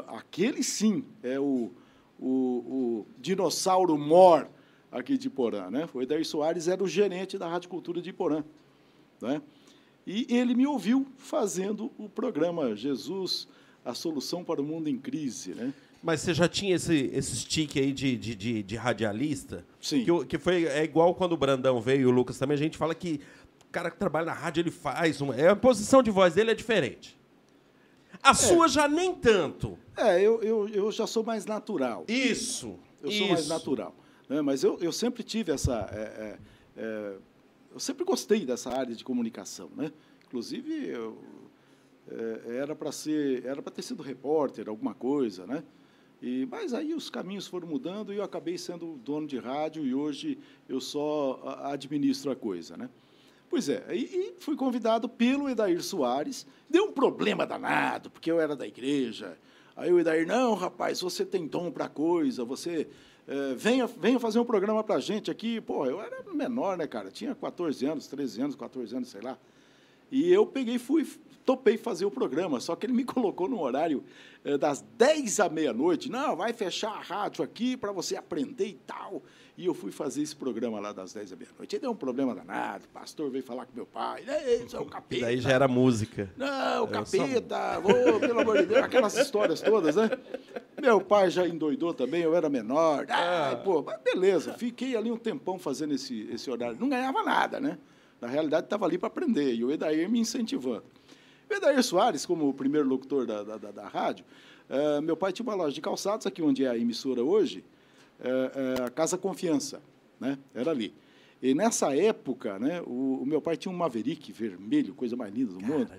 aquele 0.09 0.63
sim 0.63 1.05
é 1.23 1.39
o, 1.39 1.71
o, 2.19 2.29
o 2.29 3.07
dinossauro 3.19 3.99
mor 3.99 4.49
aqui 4.91 5.19
de 5.19 5.29
Porã. 5.29 5.71
Né? 5.71 5.89
O 5.93 6.03
Edair 6.03 6.25
Soares 6.25 6.69
era 6.69 6.83
o 6.83 6.89
gerente 6.89 7.37
da 7.37 7.49
Rádio 7.49 7.69
Cultura 7.69 8.01
de 8.01 8.13
Porã. 8.13 8.45
Né? 9.21 9.43
E 10.07 10.27
ele 10.29 10.55
me 10.55 10.67
ouviu 10.67 11.07
fazendo 11.17 11.91
o 11.99 12.09
programa 12.09 12.75
Jesus, 12.77 13.49
a 13.85 13.95
solução 13.95 14.45
para 14.45 14.61
o 14.61 14.65
mundo 14.65 14.89
em 14.89 14.99
crise. 14.99 15.55
Né? 15.55 15.73
Mas 16.03 16.21
você 16.21 16.35
já 16.35 16.49
tinha 16.49 16.75
esse, 16.75 17.11
esse 17.13 17.37
stick 17.37 17.77
aí 17.77 17.93
de, 17.93 18.17
de, 18.17 18.35
de, 18.35 18.63
de 18.63 18.77
radialista? 18.77 19.65
Sim. 19.81 20.05
Que, 20.05 20.27
que 20.27 20.39
foi, 20.39 20.65
é 20.67 20.83
igual 20.83 21.15
quando 21.15 21.33
o 21.33 21.37
Brandão 21.37 21.81
veio 21.81 22.01
e 22.01 22.07
o 22.07 22.11
Lucas 22.11 22.39
também, 22.39 22.57
a 22.57 22.59
gente 22.59 22.77
fala 22.77 22.95
que 22.95 23.21
o 23.65 23.71
cara 23.71 23.91
que 23.91 23.97
trabalha 23.97 24.27
na 24.27 24.33
rádio, 24.33 24.63
ele 24.63 24.71
faz... 24.71 25.21
Uma, 25.21 25.37
é, 25.37 25.49
a 25.49 25.57
posição 25.57 26.03
de 26.03 26.11
voz 26.11 26.35
dele 26.35 26.51
é 26.51 26.55
diferente. 26.55 27.17
A 28.21 28.31
é. 28.31 28.35
sua 28.35 28.67
já 28.67 28.89
nem 28.89 29.15
tanto. 29.15 29.79
É, 29.97 30.21
eu, 30.21 30.43
eu, 30.43 30.69
eu 30.69 30.91
já 30.91 31.07
sou 31.07 31.23
mais 31.23 31.47
natural. 31.47 32.05
Isso. 32.09 32.77
Eu 33.01 33.09
isso. 33.09 33.19
sou 33.19 33.29
mais 33.29 33.49
natural. 33.49 33.95
Né? 34.29 34.43
Mas 34.43 34.65
eu, 34.65 34.79
eu 34.81 34.93
sempre 34.93 35.23
tive 35.23 35.53
essa... 35.53 35.89
É, 35.93 36.01
é, 36.01 36.39
é 36.77 37.13
eu 37.73 37.81
sempre 37.81 38.05
gostei 38.05 38.45
dessa 38.45 38.71
área 38.71 38.95
de 38.95 39.05
comunicação. 39.05 39.71
Né? 39.77 39.93
Inclusive, 40.27 40.89
eu, 40.89 41.17
é, 42.11 42.57
era 42.57 42.75
para 42.75 42.91
ser 42.91 43.45
era 43.47 43.63
para 43.63 43.73
ter 43.73 43.83
sido 43.83 44.03
repórter, 44.03 44.69
alguma 44.69 44.95
coisa, 44.95 45.47
né? 45.47 45.63
E, 46.23 46.47
mas 46.49 46.73
aí 46.73 46.95
os 46.95 47.11
caminhos 47.11 47.49
foram 47.49 47.67
mudando 47.67 48.13
e 48.13 48.17
eu 48.17 48.23
acabei 48.23 48.57
sendo 48.57 48.97
dono 49.05 49.27
de 49.27 49.39
rádio 49.39 49.85
e 49.85 49.93
hoje 49.93 50.39
eu 50.69 50.81
só 50.81 51.41
a- 51.45 51.73
administro 51.73 52.31
a 52.31 52.37
coisa, 52.37 52.77
né? 52.77 52.89
Pois 53.51 53.69
é, 53.69 53.85
e, 53.91 54.05
e 54.05 54.35
fui 54.39 54.55
convidado 54.57 55.09
pelo 55.09 55.51
Edair 55.51 55.83
Soares. 55.83 56.47
Deu 56.71 56.85
um 56.85 56.93
problema 56.93 57.45
danado, 57.45 58.09
porque 58.09 58.31
eu 58.31 58.41
era 58.41 58.55
da 58.55 58.67
igreja. 58.67 59.37
Aí 59.77 59.93
o 59.93 59.99
Edair, 59.99 60.27
não, 60.27 60.55
rapaz, 60.55 61.01
você 61.01 61.25
tem 61.25 61.47
dom 61.47 61.71
para 61.71 61.89
coisa, 61.89 62.45
você 62.45 62.87
eh, 63.27 63.55
venha, 63.57 63.87
venha 63.87 64.21
fazer 64.21 64.39
um 64.39 64.45
programa 64.45 64.83
para 64.85 64.95
a 64.95 65.01
gente 65.01 65.31
aqui. 65.31 65.61
Pô, 65.61 65.85
eu 65.87 66.01
era 66.01 66.23
menor, 66.33 66.77
né, 66.79 66.87
cara? 66.87 67.11
Tinha 67.11 67.35
14 67.35 67.85
anos, 67.85 68.07
13 68.07 68.41
anos, 68.43 68.55
14 68.57 68.95
anos, 68.97 69.09
sei 69.09 69.21
lá. 69.21 69.37
E 70.11 70.31
eu 70.33 70.47
peguei, 70.47 70.79
fui, 70.79 71.07
topei 71.45 71.77
fazer 71.77 72.05
o 72.05 72.11
programa, 72.11 72.61
só 72.61 72.75
que 72.77 72.87
ele 72.87 72.93
me 72.93 73.05
colocou 73.05 73.49
no 73.49 73.61
horário 73.61 74.05
eh, 74.45 74.57
das 74.59 74.81
10 74.97 75.41
à 75.41 75.49
meia-noite. 75.49 76.11
Não, 76.11 76.37
vai 76.37 76.53
fechar 76.53 76.91
a 76.93 77.01
rádio 77.01 77.43
aqui 77.45 77.77
para 77.77 77.93
você 77.93 78.17
aprender 78.17 78.67
e 78.67 78.75
tal. 78.87 79.23
E 79.57 79.67
eu 79.67 79.75
fui 79.75 79.93
fazer 79.93 80.23
esse 80.23 80.35
programa 80.35 80.81
lá 80.81 80.93
das 80.93 81.13
10 81.13 81.33
à 81.33 81.37
meia-noite. 81.37 81.77
Aí 81.77 81.81
deu 81.81 81.91
um 81.91 81.97
problema 81.97 82.35
danado, 82.35 82.85
o 82.87 82.89
pastor 82.89 83.31
veio 83.31 83.45
falar 83.45 83.67
com 83.67 83.73
meu 83.75 83.85
pai. 83.87 84.23
Isso 84.65 84.77
é 84.77 84.81
o 84.81 84.85
E 84.87 84.87
capeta. 84.87 85.23
daí 85.27 85.39
já 85.41 85.51
era 85.51 85.69
música. 85.69 86.33
Não, 86.37 86.49
só- 86.49 86.87
capeta, 86.87 87.79
ô, 87.85 88.19
pelo 88.21 88.41
amor 88.41 88.59
de 88.59 88.67
Deus, 88.67 88.83
aquelas 88.83 89.15
histórias 89.17 89.61
todas, 89.61 89.97
né? 89.97 90.11
Meu 90.81 91.01
pai 91.01 91.31
já 91.31 91.47
endoidou 91.47 91.93
também, 91.93 92.23
eu 92.23 92.35
era 92.35 92.49
menor. 92.49 93.05
Ai, 93.09 93.63
pô, 93.63 93.83
mas 93.83 94.01
beleza, 94.03 94.55
fiquei 94.55 94.97
ali 94.97 95.13
um 95.13 95.17
tempão 95.19 95.59
fazendo 95.59 95.93
esse, 95.95 96.29
esse 96.33 96.51
horário. 96.51 96.77
Não 96.81 96.89
ganhava 96.89 97.23
nada, 97.23 97.61
né? 97.61 97.79
Na 98.21 98.29
realidade, 98.29 98.67
estava 98.67 98.87
ali 98.87 98.97
para 98.97 99.09
aprender, 99.09 99.53
e 99.55 99.65
o 99.65 99.71
Edair 99.71 100.09
me 100.09 100.19
incentivando. 100.21 100.85
O 101.53 101.55
Edair 101.55 101.83
Soares, 101.83 102.25
como 102.25 102.49
o 102.49 102.55
primeiro 102.55 102.89
locutor 102.89 103.27
da, 103.27 103.43
da, 103.43 103.57
da- 103.59 103.71
da 103.71 103.87
rádio, 103.89 104.25
eh, 104.71 105.01
meu 105.03 105.15
pai 105.15 105.33
tinha 105.33 105.45
uma 105.45 105.55
loja 105.55 105.75
de 105.75 105.83
calçados, 105.83 106.27
aqui 106.27 106.41
onde 106.41 106.65
é 106.65 106.69
a 106.71 106.79
emissora 106.79 107.23
hoje, 107.23 107.63
eh, 108.21 108.53
eh, 108.79 108.85
a 108.85 108.89
Casa 108.91 109.19
Confiança, 109.19 109.83
né? 110.19 110.39
Era 110.55 110.71
ali. 110.71 110.95
E 111.43 111.55
nessa 111.55 111.95
época, 111.95 112.59
né, 112.59 112.81
o, 112.87 113.19
o 113.23 113.27
meu 113.27 113.43
pai 113.43 113.57
tinha 113.59 113.71
um 113.71 113.77
Maverick 113.77 114.33
vermelho, 114.33 114.95
coisa 114.95 115.15
mais 115.15 115.35
linda 115.35 115.53
do 115.53 115.61
mundo. 115.61 115.91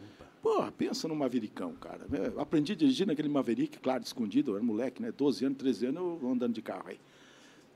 Porra, 0.42 0.72
pensa 0.72 1.08
no 1.08 1.16
Mavericão, 1.16 1.74
cara. 1.74 2.06
né? 2.10 2.32
Eu 2.34 2.42
aprendi 2.42 2.72
a 2.74 2.76
dirigir 2.76 3.06
naquele 3.06 3.30
Maverick, 3.30 3.78
claro, 3.80 4.04
escondido, 4.04 4.52
eu 4.52 4.56
era 4.56 4.64
moleque, 4.66 5.02
né? 5.04 5.12
12 5.16 5.46
anos, 5.46 5.58
13 5.60 5.86
anos, 5.88 6.20
eu 6.24 6.30
andando 6.32 6.54
de 6.54 6.62
carro 6.64 6.86
aí. 6.88 7.00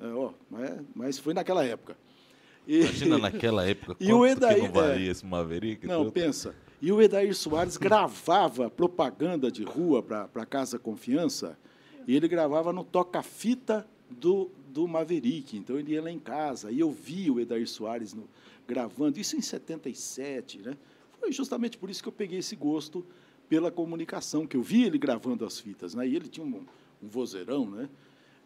É, 0.02 0.08
ó, 0.08 0.32
mas, 0.50 0.72
mas 0.96 1.20
foi 1.20 1.34
naquela 1.36 1.64
época. 1.64 1.96
E- 2.68 2.80
Imagina 2.82 3.18
naquela 3.20 3.64
época, 3.70 3.96
E 4.00 4.12
o 4.12 4.26
Edair, 4.26 4.56
que 4.56 4.62
não 4.68 4.72
valia 4.74 5.08
é. 5.10 5.12
esse 5.12 5.26
Maverick? 5.26 5.86
Não, 5.86 6.00
Tudo. 6.06 6.12
pensa. 6.14 6.56
E 6.82 6.92
o 6.92 7.02
Edair 7.02 7.34
Soares 7.36 7.76
gravava 7.78 8.70
propaganda 8.70 9.52
de 9.52 9.64
rua 9.64 10.02
para 10.04 10.30
a 10.36 10.46
Casa 10.46 10.78
Confiança, 10.78 11.58
e 12.08 12.16
ele 12.16 12.28
gravava 12.28 12.72
no 12.72 12.84
toca-fita 12.84 13.88
do, 14.10 14.50
do 14.70 14.88
Maverick. 14.88 15.58
Então 15.58 15.78
ele 15.78 15.94
ia 15.94 16.02
lá 16.02 16.12
em 16.12 16.20
casa, 16.20 16.72
e 16.72 16.80
eu 16.80 16.92
via 16.92 17.34
o 17.34 17.40
Edair 17.40 17.68
Soares 17.68 18.14
no- 18.14 18.28
gravando, 18.68 19.20
isso 19.20 19.36
em 19.36 19.42
77, 19.42 20.60
né? 20.60 20.78
Foi 21.20 21.32
justamente 21.32 21.78
por 21.78 21.90
isso 21.90 22.02
que 22.02 22.08
eu 22.10 22.14
peguei 22.14 22.40
esse 22.40 22.56
gosto 22.56 23.04
pela 23.50 23.72
comunicação, 23.72 24.46
que 24.46 24.56
eu 24.58 24.62
vi 24.62 24.84
ele 24.84 24.98
gravando 24.98 25.46
as 25.46 25.60
fitas, 25.60 25.96
né? 25.96 26.08
E 26.08 26.16
ele 26.16 26.28
tinha 26.28 26.46
um, 26.46 26.64
um 27.02 27.08
vozeirão, 27.08 27.66
né? 27.70 27.90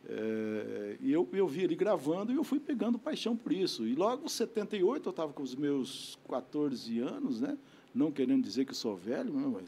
É, 0.08 0.98
e 1.02 1.12
eu, 1.12 1.28
eu 1.32 1.48
vi 1.48 1.64
ele 1.64 1.76
gravando 1.76 2.32
e 2.32 2.36
eu 2.36 2.44
fui 2.44 2.60
pegando 2.60 2.98
paixão 2.98 3.36
por 3.36 3.52
isso. 3.52 3.86
E 3.88 3.94
logo 3.94 4.26
em 4.26 4.30
78, 4.30 5.08
eu 5.08 5.10
estava 5.12 5.32
com 5.34 5.44
os 5.44 5.56
meus 5.56 6.18
14 6.30 7.00
anos, 7.00 7.40
né? 7.42 7.58
Não 7.94 8.12
querendo 8.12 8.44
dizer 8.44 8.66
que 8.66 8.76
sou 8.76 8.96
velho, 8.96 9.34
não, 9.34 9.52
mas... 9.52 9.66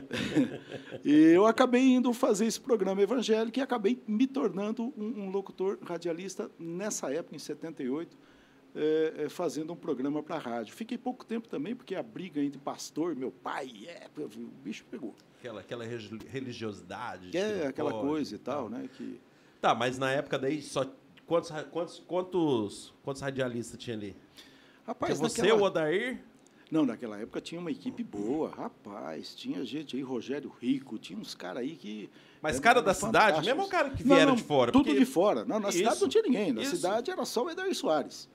e 1.04 1.12
eu 1.12 1.46
acabei 1.46 1.94
indo 1.94 2.12
fazer 2.12 2.46
esse 2.46 2.60
programa 2.60 3.00
evangélico 3.00 3.58
e 3.58 3.62
acabei 3.62 4.02
me 4.06 4.26
tornando 4.26 4.92
um, 4.96 5.24
um 5.24 5.30
locutor 5.30 5.78
radialista 5.82 6.50
nessa 6.58 7.12
época, 7.12 7.34
em 7.34 7.38
78, 7.38 8.16
é, 8.74 9.14
é, 9.18 9.28
fazendo 9.28 9.72
um 9.72 9.76
programa 9.76 10.22
para 10.22 10.36
a 10.36 10.38
rádio. 10.38 10.74
Fiquei 10.74 10.98
pouco 10.98 11.24
tempo 11.24 11.48
também, 11.48 11.74
porque 11.74 11.94
a 11.94 12.02
briga 12.02 12.42
entre 12.42 12.60
pastor, 12.60 13.14
meu 13.14 13.30
pai, 13.30 13.70
é, 13.86 14.08
o 14.18 14.28
bicho 14.62 14.84
pegou. 14.90 15.14
Aquela, 15.38 15.60
aquela 15.60 15.84
religiosidade. 15.84 17.28
Que 17.30 17.38
é 17.38 17.66
aquela 17.68 17.90
pode 17.90 18.06
coisa 18.06 18.34
e 18.34 18.38
tal, 18.38 18.68
né? 18.68 18.88
Que... 18.96 19.20
Tá, 19.60 19.74
mas 19.74 19.98
na 19.98 20.10
época 20.10 20.38
daí 20.38 20.60
só. 20.60 20.84
Quantos, 21.26 21.50
quantos, 21.70 21.98
quantos, 22.00 22.94
quantos 23.02 23.22
radialistas 23.22 23.78
tinha 23.78 23.96
ali? 23.96 24.14
Rapaz, 24.86 25.18
você, 25.18 25.40
naquela- 25.40 25.58
o 25.58 25.64
Odair? 25.64 26.22
Não, 26.70 26.84
naquela 26.84 27.18
época 27.20 27.40
tinha 27.40 27.60
uma 27.60 27.70
equipe 27.70 28.02
boa, 28.02 28.50
rapaz. 28.50 29.34
Tinha 29.34 29.64
gente 29.64 29.96
aí, 29.96 30.02
Rogério 30.02 30.52
Rico, 30.60 30.98
tinha 30.98 31.18
uns 31.18 31.34
caras 31.34 31.62
aí 31.62 31.76
que. 31.76 32.08
Mas 32.42 32.54
eram- 32.54 32.62
cara 32.62 32.82
da 32.82 32.92
cidade, 32.94 33.44
mesmo 33.46 33.62
o 33.62 33.68
cara 33.68 33.90
que 33.90 34.02
Não, 34.04 34.16
vieram 34.16 34.30
não, 34.32 34.36
de 34.36 34.42
fora? 34.42 34.72
Tudo 34.72 34.84
porque- 34.86 34.98
de 34.98 35.04
fora. 35.06 35.44
Não, 35.44 35.60
na 35.60 35.70
cidade 35.70 35.94
Isso, 35.94 36.04
não 36.04 36.08
tinha 36.08 36.22
ninguém. 36.22 36.52
Na 36.52 36.62
isso. 36.62 36.76
cidade 36.76 37.10
era 37.10 37.24
só 37.24 37.44
o 37.44 37.50
Edair 37.50 37.74
Soares. 37.74 38.28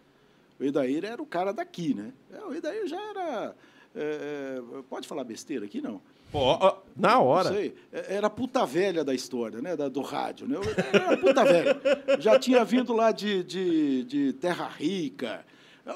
O 0.59 0.63
Edair 0.63 1.03
era 1.05 1.21
o 1.21 1.25
cara 1.25 1.51
daqui, 1.51 1.93
né? 1.93 2.11
É, 2.31 2.43
O 2.45 2.53
Edair 2.53 2.87
já 2.87 2.99
era. 3.01 3.55
é, 3.95 4.59
é, 4.59 4.81
pode 4.89 5.07
falar 5.07 5.23
besteira 5.23 5.65
aqui, 5.65 5.81
não? 5.81 6.01
Pô, 6.31 6.57
na 6.95 7.19
hora. 7.19 7.49
Não 7.49 7.57
sei. 7.57 7.73
É, 7.91 8.15
Era 8.15 8.29
puta 8.29 8.63
velha 8.65 9.03
da 9.03 9.13
história, 9.15 9.61
né? 9.61 9.75
Da, 9.75 9.89
do 9.89 10.01
rádio, 10.01 10.47
né? 10.47 10.57
Era 10.93 11.17
puta 11.17 11.43
velha. 11.43 11.75
Já 12.19 12.37
tinha 12.37 12.63
vindo 12.63 12.93
lá 12.93 13.11
de, 13.11 13.43
de, 13.43 14.03
de 14.03 14.33
Terra 14.33 14.67
Rica. 14.67 15.43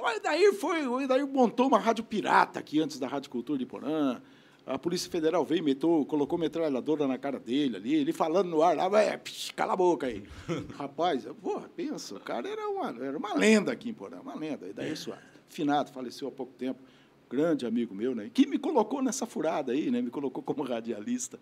O 0.02 0.10
Edair 0.10 0.54
foi, 0.54 0.86
o 0.88 1.28
montou 1.28 1.68
uma 1.68 1.80
rádio 1.80 2.04
pirata 2.04 2.60
aqui 2.60 2.80
antes 2.80 3.00
da 3.00 3.08
Rádio 3.08 3.30
Cultura 3.30 3.60
de 3.60 3.66
Porã. 3.66 4.22
A 4.66 4.80
Polícia 4.80 5.12
Federal 5.12 5.44
veio, 5.44 5.64
metou, 5.64 6.06
colocou 6.06 6.40
metralhadora 6.40 7.06
na 7.06 7.18
cara 7.18 7.38
dele 7.38 7.76
ali, 7.76 7.96
ele 7.96 8.14
falando 8.14 8.50
no 8.50 8.64
ar, 8.64 8.78
lá, 8.78 8.88
"Ué, 8.88 9.18
psh, 9.18 9.52
cala 9.52 9.74
a 9.74 9.76
boca 9.76 10.08
aí. 10.08 10.24
Rapaz, 10.78 11.26
porra, 11.42 11.70
pensa, 11.76 12.16
o 12.16 12.20
cara 12.20 12.48
era 12.48 12.68
uma, 12.70 12.90
era 13.06 13.18
uma 13.18 13.34
lenda 13.34 13.74
aqui 13.74 13.90
em 13.90 13.94
Porã, 13.94 14.22
uma 14.22 14.36
lenda. 14.36 14.68
Edair 14.68 14.98
Soares. 14.98 15.26
Finado, 15.50 15.92
faleceu 15.92 16.30
há 16.30 16.32
pouco 16.32 16.54
tempo 16.54 16.82
grande 17.30 17.66
amigo 17.66 17.96
meu, 17.96 18.14
né? 18.16 18.30
Que 18.32 18.46
me 18.46 18.60
colocou 18.60 19.02
nessa 19.02 19.26
furada 19.26 19.72
aí, 19.72 19.90
né? 19.90 20.02
Me 20.02 20.12
colocou 20.12 20.44
como 20.44 20.64
radialista. 20.64 21.40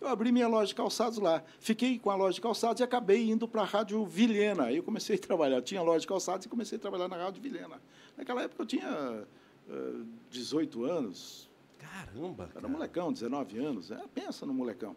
Eu 0.00 0.08
abri 0.08 0.30
minha 0.32 0.48
loja 0.48 0.66
de 0.68 0.74
calçados 0.74 1.18
lá. 1.18 1.42
Fiquei 1.58 1.98
com 1.98 2.10
a 2.10 2.16
loja 2.16 2.34
de 2.34 2.40
calçados 2.40 2.80
e 2.80 2.84
acabei 2.84 3.30
indo 3.30 3.46
para 3.48 3.62
a 3.62 3.64
Rádio 3.64 4.04
Vilhena. 4.04 4.64
Aí 4.64 4.76
eu 4.76 4.82
comecei 4.82 5.16
a 5.16 5.18
trabalhar. 5.18 5.56
Eu 5.56 5.62
tinha 5.62 5.80
loja 5.80 6.00
de 6.00 6.06
calçados 6.06 6.44
e 6.44 6.48
comecei 6.48 6.76
a 6.76 6.80
trabalhar 6.80 7.08
na 7.08 7.16
Rádio 7.16 7.40
Vilhena. 7.40 7.80
Naquela 8.16 8.42
época 8.42 8.62
eu 8.62 8.66
tinha 8.66 9.24
eh, 9.68 9.92
18 10.30 10.84
anos. 10.84 11.50
Caramba, 11.78 12.44
Era 12.44 12.52
cara. 12.54 12.68
molecão, 12.68 13.12
19 13.12 13.58
anos. 13.58 13.92
Pensa 14.14 14.46
no 14.46 14.54
molecão. 14.54 14.96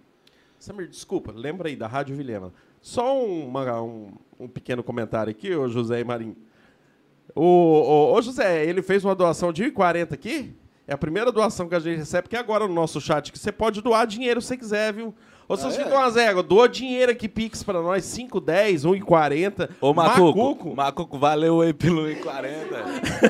Samir, 0.58 0.88
desculpa, 0.88 1.32
lembra 1.32 1.70
aí 1.70 1.76
da 1.76 1.88
Rádio 1.88 2.16
Vilhena. 2.16 2.54
Só 2.82 3.24
uma, 3.26 3.82
um, 3.82 4.12
um 4.40 4.48
pequeno 4.48 4.84
comentário 4.84 5.32
aqui, 5.32 5.54
ô 5.56 5.68
José 5.70 6.02
e 6.02 6.04
Marinho. 6.04 6.36
O, 7.36 7.44
o, 7.44 8.14
o 8.14 8.22
José, 8.22 8.66
ele 8.66 8.82
fez 8.82 9.06
uma 9.06 9.16
doação 9.16 9.54
de 9.54 9.64
1,40 9.64 10.14
aqui. 10.14 10.54
É 10.88 10.94
a 10.94 10.98
primeira 10.98 11.32
doação 11.32 11.70
que 11.70 11.76
a 11.76 11.80
gente 11.80 11.98
recebe, 11.98 12.28
que 12.28 12.36
é 12.36 12.40
agora 12.40 12.68
no 12.68 12.74
nosso 12.74 13.00
chat, 13.00 13.32
que 13.32 13.38
você 13.38 13.52
pode 13.52 13.82
doar 13.82 14.08
dinheiro 14.08 14.42
se 14.42 14.58
quiser, 14.58 14.92
viu? 14.92 15.14
Ô, 15.50 15.58
seus 15.58 15.75
Ah, 15.75 15.82
é? 15.82 15.84
filhos 15.84 15.98
umas 16.00 16.15
éguas, 16.15 16.46
doa 16.46 16.70
dinheiro 16.70 17.12
aqui, 17.12 17.27
Pix, 17.27 17.63
pra 17.63 17.82
nós, 17.82 18.06
5, 18.06 18.39
10, 18.39 18.86
1,40. 18.86 19.68
Ô, 19.82 19.94
Macuco, 19.96 20.75
Macuco, 20.75 21.18
valeu 21.18 21.62
aí 21.62 21.74
pelo 21.74 22.03
1,40. 22.03 22.50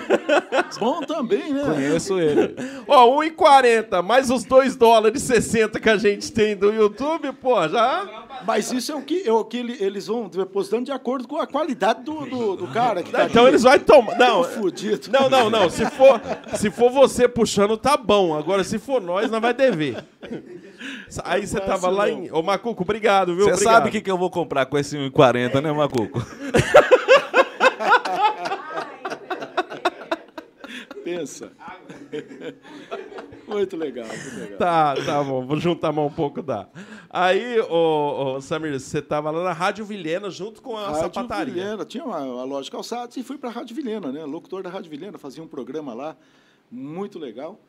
Bom 0.79 0.99
também, 1.01 1.53
né? 1.53 1.63
Conheço 1.63 2.19
ele. 2.19 2.55
Ó, 2.87 3.21
1,40, 3.23 4.01
mais 4.03 4.29
os 4.29 4.43
2 4.43 4.75
dólares 4.75 5.23
e 5.23 5.27
60 5.27 5.79
que 5.79 5.89
a 5.89 5.97
gente 5.97 6.29
tem 6.31 6.55
do 6.57 6.71
YouTube, 6.73 7.31
pô, 7.33 7.65
já... 7.69 8.25
Mas 8.45 8.71
isso 8.71 8.91
é 8.91 8.95
o 8.95 9.01
que, 9.01 9.27
é 9.27 9.31
o 9.31 9.43
que 9.43 9.57
ele- 9.57 9.77
eles 9.79 10.07
vão 10.07 10.27
depositando 10.29 10.85
de 10.85 10.91
acordo 10.91 11.27
com 11.27 11.37
a 11.37 11.47
qualidade 11.47 12.03
do, 12.03 12.25
do, 12.25 12.55
do 12.57 12.67
cara 12.67 13.01
que 13.03 13.11
tá 13.11 13.25
Então 13.25 13.43
aqui. 13.43 13.51
eles 13.51 13.63
vão 13.63 13.79
tomar... 13.79 14.17
Não, 14.17 14.43
Tão 14.43 14.61
fudido. 14.61 15.09
não, 15.11 15.29
não, 15.29 15.49
não. 15.49 15.69
Se 15.69 15.85
for, 15.91 16.21
se 16.55 16.69
for 16.69 16.91
você 16.91 17.27
puxando, 17.27 17.75
tá 17.77 17.95
bom. 17.97 18.37
Agora, 18.37 18.63
se 18.63 18.77
for 18.77 19.01
nós, 19.01 19.29
nós 19.31 19.41
vai 19.41 19.53
dever. 19.53 20.03
Aí 21.23 21.45
você 21.45 21.59
tava 21.59 21.89
lá 21.89 22.09
em... 22.09 22.31
Ô, 22.31 22.41
Macuco, 22.41 22.83
obrigado, 22.83 23.35
viu? 23.35 23.45
Você 23.45 23.63
sabe 23.63 23.89
o 23.89 23.91
que, 23.91 24.01
que 24.01 24.11
eu 24.11 24.17
vou 24.17 24.29
comprar 24.29 24.65
com 24.65 24.77
esse 24.77 24.97
1,40, 24.97 25.61
né, 25.61 25.71
Macuco? 25.71 26.21
Pensa. 31.03 31.51
muito 33.47 33.75
legal, 33.75 34.05
muito 34.05 34.39
legal. 34.39 34.57
Tá, 34.57 34.95
tá 34.95 35.23
bom. 35.23 35.45
Vou 35.45 35.59
juntar 35.59 35.91
mais 35.91 36.07
um 36.11 36.13
pouco, 36.13 36.41
dá. 36.41 36.67
Aí, 37.09 37.59
ô, 37.61 38.35
ô, 38.35 38.41
Samir, 38.41 38.79
você 38.79 39.01
tava 39.01 39.31
lá 39.31 39.43
na 39.43 39.53
Rádio 39.53 39.85
Vilhena 39.85 40.29
junto 40.29 40.61
com 40.61 40.77
a 40.77 40.87
Rádio 40.87 41.01
sapataria. 41.01 41.53
Vilhena, 41.53 41.85
tinha 41.85 42.03
uma, 42.03 42.19
uma 42.19 42.43
loja 42.43 42.65
de 42.65 42.71
calçados 42.71 43.17
e 43.17 43.23
fui 43.23 43.37
para 43.37 43.49
a 43.49 43.53
Rádio 43.53 43.75
Vilhena, 43.75 44.11
né? 44.11 44.23
Locutor 44.23 44.61
da 44.61 44.69
Rádio 44.69 44.91
Vilhena, 44.91 45.17
fazia 45.17 45.43
um 45.43 45.47
programa 45.47 45.93
lá, 45.93 46.15
muito 46.71 47.17
legal. 47.17 47.59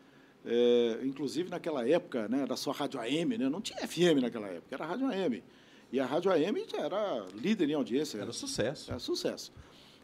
É, 0.44 1.00
inclusive, 1.04 1.50
naquela 1.50 1.86
época, 1.86 2.26
né, 2.28 2.42
era 2.42 2.56
só 2.56 2.70
Rádio 2.70 2.98
AM, 3.00 3.36
né? 3.36 3.48
Não 3.48 3.60
tinha 3.60 3.78
FM 3.86 4.20
naquela 4.22 4.48
época, 4.48 4.74
era 4.74 4.86
Rádio 4.86 5.06
AM. 5.08 5.42
E 5.92 6.00
a 6.00 6.06
Rádio 6.06 6.30
AM 6.32 6.64
já 6.70 6.78
era 6.78 7.26
líder 7.34 7.68
em 7.68 7.74
audiência. 7.74 8.18
Era 8.18 8.32
sucesso. 8.32 8.90
Era 8.90 8.98
sucesso. 9.00 9.52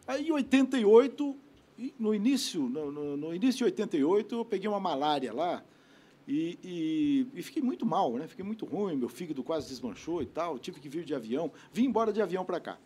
Aí, 0.06 0.28
em 0.28 0.32
88, 0.32 1.36
e 1.78 1.94
no 1.98 2.14
início, 2.14 2.62
no, 2.62 2.90
no- 2.90 3.16
no 3.16 3.34
início 3.34 3.58
de 3.58 3.64
88, 3.64 4.34
eu 4.34 4.44
peguei 4.44 4.68
uma 4.68 4.80
malária 4.80 5.32
lá 5.32 5.64
e, 6.28 6.58
e- 6.62 7.26
e 7.38 7.42
fiquei 7.42 7.62
muito 7.62 7.86
mal, 7.86 8.12
né? 8.16 8.26
Fiquei 8.28 8.44
muito 8.44 8.64
ruim, 8.66 8.96
meu 8.96 9.08
fígado 9.08 9.42
quase 9.42 9.68
desmanchou 9.68 10.22
e 10.22 10.26
tal. 10.26 10.58
Tive 10.58 10.80
que 10.80 10.88
vir 10.88 11.04
de 11.04 11.14
avião, 11.14 11.50
vim 11.72 11.84
embora 11.84 12.12
de 12.12 12.20
avião 12.20 12.44
para 12.44 12.60
cá. 12.60 12.78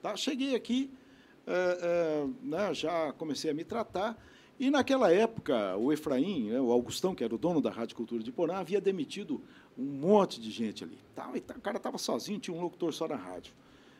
Tá? 0.00 0.16
Cheguei 0.16 0.54
aqui, 0.54 0.90
eh, 1.46 1.78
eh, 1.82 2.26
né, 2.42 2.72
já 2.74 3.12
comecei 3.14 3.50
a 3.50 3.54
me 3.54 3.64
tratar. 3.64 4.16
E 4.58 4.70
naquela 4.70 5.10
época, 5.12 5.76
o 5.76 5.92
Efraim, 5.92 6.50
né, 6.50 6.60
o 6.60 6.70
Augustão, 6.70 7.14
que 7.14 7.24
era 7.24 7.34
o 7.34 7.38
dono 7.38 7.60
da 7.60 7.70
Rádio 7.70 7.96
Cultura 7.96 8.22
de 8.22 8.30
Porã, 8.30 8.56
havia 8.56 8.80
demitido 8.80 9.40
um 9.76 9.84
monte 9.84 10.40
de 10.40 10.50
gente 10.50 10.84
ali. 10.84 10.98
Tal, 11.14 11.36
e 11.36 11.40
tal. 11.40 11.56
O 11.56 11.60
cara 11.60 11.76
estava 11.76 11.98
sozinho, 11.98 12.38
tinha 12.38 12.56
um 12.56 12.60
locutor 12.60 12.92
só 12.92 13.08
na 13.08 13.16
rádio. 13.16 13.52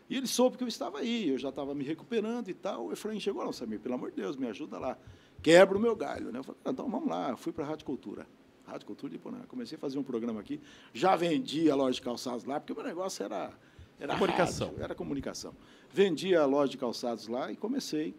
E 0.09 0.17
ele 0.17 0.27
soube 0.27 0.57
que 0.57 0.63
eu 0.63 0.69
estava 0.69 0.99
aí, 0.99 1.31
eu 1.31 1.39
já 1.39 1.49
estava 1.49 1.75
me 1.75 1.83
recuperando 1.83 2.49
e 2.49 2.55
tal. 2.55 2.87
O 2.87 2.93
Efraim 2.93 3.19
chegou, 3.19 3.45
não, 3.45 3.53
Samir, 3.53 3.81
pelo 3.81 3.95
amor 3.97 4.11
de 4.11 4.17
Deus, 4.17 4.37
me 4.37 4.47
ajuda 4.47 4.79
lá. 4.79 4.97
Quebra 5.43 5.77
o 5.77 5.81
meu 5.81 5.97
galho. 5.97 6.31
Né? 6.31 6.39
Eu 6.39 6.45
falei, 6.45 6.61
"Ah, 6.65 6.71
então 6.71 6.89
vamos 6.89 7.09
lá. 7.09 7.31
Eu 7.31 7.37
fui 7.37 7.53
para 7.53 7.65
a 7.65 7.69
Rádio 7.69 7.85
Cultura. 7.85 8.27
Rádio 8.67 8.87
Cultura 8.87 9.13
de 9.13 9.19
Porã. 9.19 9.39
Comecei 9.49 9.77
a 9.77 9.79
fazer 9.79 9.99
um 9.99 10.03
programa 10.05 10.41
aqui. 10.41 10.61
Já 10.93 11.17
vendi 11.17 11.71
a 11.71 11.75
loja 11.75 11.95
de 11.97 12.03
calçados 12.03 12.45
lá, 12.45 12.61
porque 12.61 12.73
o 12.73 12.77
meu 12.77 12.85
negócio 12.85 13.25
era, 13.25 13.53
era 13.99 14.15
Comunicação. 14.15 14.69
rádio, 14.69 14.83
era 14.85 14.95
comunicação. 14.95 15.55
Vendi 15.93 16.35
a 16.35 16.47
loja 16.47 16.71
de 16.71 16.79
calçados 16.79 17.27
lá 17.27 17.51
e 17.51 17.57
comecei 17.57 18.15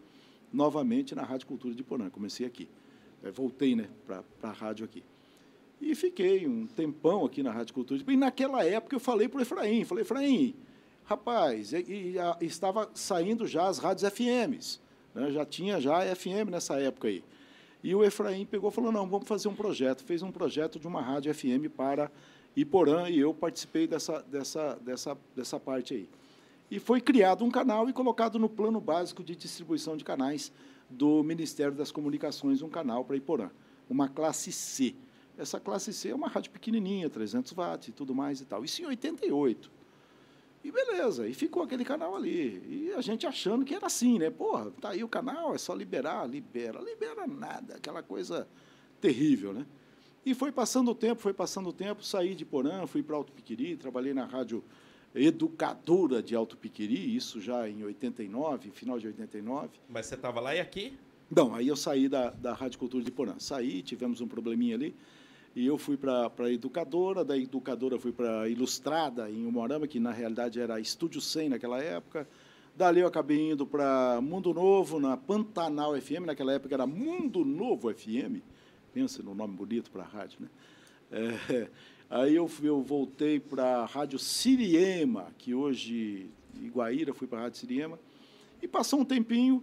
novamente 0.56 1.14
na 1.14 1.22
Rádio 1.22 1.46
Cultura 1.46 1.74
de 1.74 1.82
Porã. 1.82 2.08
Comecei 2.08 2.46
aqui. 2.46 2.66
Eh, 3.22 3.30
voltei 3.30 3.76
né, 3.76 3.88
para 4.06 4.24
a 4.42 4.50
rádio 4.50 4.84
aqui. 4.86 5.02
E 5.80 5.94
fiquei 5.94 6.46
um 6.46 6.66
tempão 6.66 7.24
aqui 7.26 7.42
na 7.42 7.52
Rádio 7.52 7.74
Cultura. 7.74 8.02
E 8.08 8.16
naquela 8.16 8.64
época 8.64 8.96
eu 8.96 9.00
falei 9.00 9.28
para 9.28 9.38
o 9.38 9.42
Efraim, 9.42 9.84
falei, 9.84 10.02
Efraim, 10.02 10.54
rapaz, 11.04 11.72
e, 11.74 12.12
e 12.14 12.18
a- 12.18 12.38
estava 12.40 12.88
saindo 12.94 13.46
já 13.46 13.68
as 13.68 13.78
rádios 13.78 14.10
FMs. 14.10 14.80
né, 15.14 15.30
Já 15.30 15.44
tinha 15.44 15.78
já 15.80 16.00
FM 16.16 16.50
nessa 16.50 16.80
época 16.80 17.08
aí. 17.08 17.22
E 17.84 17.94
o 17.94 18.02
Efraim 18.02 18.46
pegou 18.46 18.70
e 18.70 18.72
falou, 18.72 18.90
não, 18.90 19.06
vamos 19.06 19.28
fazer 19.28 19.48
um 19.48 19.54
projeto. 19.54 20.02
Fez 20.02 20.22
um 20.22 20.32
projeto 20.32 20.78
de 20.80 20.86
uma 20.86 21.02
rádio 21.02 21.32
FM 21.34 21.68
para 21.76 22.10
Iporã 22.56 23.08
e 23.10 23.18
eu 23.20 23.34
participei 23.34 23.86
dessa, 23.86 24.22
dessa, 24.22 24.74
dessa, 24.76 25.16
dessa 25.36 25.60
parte 25.60 25.92
aí. 25.94 26.08
E 26.70 26.80
foi 26.80 27.00
criado 27.00 27.44
um 27.44 27.50
canal 27.50 27.88
e 27.88 27.92
colocado 27.92 28.38
no 28.38 28.48
plano 28.48 28.80
básico 28.80 29.22
de 29.22 29.36
distribuição 29.36 29.96
de 29.96 30.04
canais 30.04 30.52
do 30.90 31.22
Ministério 31.22 31.74
das 31.74 31.92
Comunicações, 31.92 32.62
um 32.62 32.68
canal 32.68 33.04
para 33.04 33.16
Iporã, 33.16 33.50
uma 33.88 34.08
classe 34.08 34.50
C. 34.50 34.94
Essa 35.38 35.60
classe 35.60 35.92
C 35.92 36.08
é 36.08 36.14
uma 36.14 36.28
rádio 36.28 36.50
pequenininha, 36.50 37.10
300 37.10 37.52
watts 37.52 37.88
e 37.88 37.92
tudo 37.92 38.14
mais 38.14 38.40
e 38.40 38.44
tal. 38.44 38.64
Isso 38.64 38.82
em 38.82 38.86
88. 38.86 39.70
E 40.64 40.72
beleza, 40.72 41.28
e 41.28 41.34
ficou 41.34 41.62
aquele 41.62 41.84
canal 41.84 42.16
ali. 42.16 42.88
E 42.88 42.92
a 42.96 43.00
gente 43.00 43.24
achando 43.24 43.64
que 43.64 43.72
era 43.72 43.86
assim, 43.86 44.18
né? 44.18 44.30
Porra, 44.30 44.72
tá 44.80 44.88
aí 44.88 45.04
o 45.04 45.08
canal, 45.08 45.54
é 45.54 45.58
só 45.58 45.72
liberar, 45.72 46.28
libera. 46.28 46.80
Libera 46.80 47.26
nada, 47.26 47.76
aquela 47.76 48.02
coisa 48.02 48.48
terrível, 49.00 49.52
né? 49.52 49.64
E 50.24 50.34
foi 50.34 50.50
passando 50.50 50.90
o 50.90 50.94
tempo, 50.94 51.20
foi 51.20 51.32
passando 51.32 51.68
o 51.68 51.72
tempo, 51.72 52.02
saí 52.02 52.34
de 52.34 52.44
Porã, 52.44 52.84
fui 52.88 53.00
para 53.00 53.14
Alto 53.14 53.30
Piquiri, 53.30 53.76
trabalhei 53.76 54.12
na 54.12 54.24
rádio 54.24 54.64
educadora 55.16 56.22
de 56.22 56.34
Alto 56.34 56.56
Piquiri, 56.56 57.16
isso 57.16 57.40
já 57.40 57.68
em 57.68 57.82
89, 57.82 58.70
final 58.70 58.98
de 58.98 59.06
89. 59.06 59.70
Mas 59.88 60.06
você 60.06 60.16
tava 60.16 60.40
lá 60.40 60.54
e 60.54 60.60
aqui? 60.60 60.96
Não, 61.30 61.54
aí 61.54 61.66
eu 61.66 61.76
saí 61.76 62.08
da, 62.08 62.30
da 62.30 62.52
Rádio 62.52 62.78
Cultura 62.78 63.02
de 63.02 63.10
Porã. 63.10 63.34
Saí, 63.38 63.82
tivemos 63.82 64.20
um 64.20 64.28
probleminha 64.28 64.76
ali. 64.76 64.94
E 65.54 65.66
eu 65.66 65.78
fui 65.78 65.96
para 65.96 66.30
a 66.38 66.52
educadora, 66.52 67.24
da 67.24 67.36
educadora 67.36 67.98
fui 67.98 68.12
para 68.12 68.42
a 68.42 68.48
Ilustrada, 68.48 69.30
em 69.30 69.46
Umorama, 69.46 69.86
que 69.86 69.98
na 69.98 70.12
realidade 70.12 70.60
era 70.60 70.78
Estúdio 70.78 71.20
100 71.20 71.48
naquela 71.48 71.82
época. 71.82 72.28
Dali 72.76 73.00
eu 73.00 73.06
acabei 73.06 73.52
indo 73.52 73.66
para 73.66 74.20
Mundo 74.20 74.52
Novo, 74.52 75.00
na 75.00 75.16
Pantanal 75.16 75.98
FM, 75.98 76.26
naquela 76.26 76.52
época 76.52 76.74
era 76.74 76.86
Mundo 76.86 77.42
Novo 77.42 77.92
FM. 77.92 78.42
Pensa 78.92 79.22
no 79.22 79.34
nome 79.34 79.56
bonito 79.56 79.90
para 79.90 80.02
a 80.02 80.06
rádio, 80.06 80.40
né? 80.42 80.48
É, 81.10 81.70
aí 82.08 82.34
eu, 82.34 82.50
eu 82.62 82.80
voltei 82.82 83.38
para 83.40 83.78
a 83.78 83.84
Rádio 83.84 84.18
Siriema, 84.18 85.32
que 85.38 85.54
hoje, 85.54 86.28
Iguaíra, 86.60 87.12
fui 87.14 87.26
para 87.26 87.38
a 87.38 87.42
Rádio 87.42 87.58
Siriema. 87.58 87.98
E 88.62 88.68
passou 88.68 89.00
um 89.00 89.04
tempinho, 89.04 89.62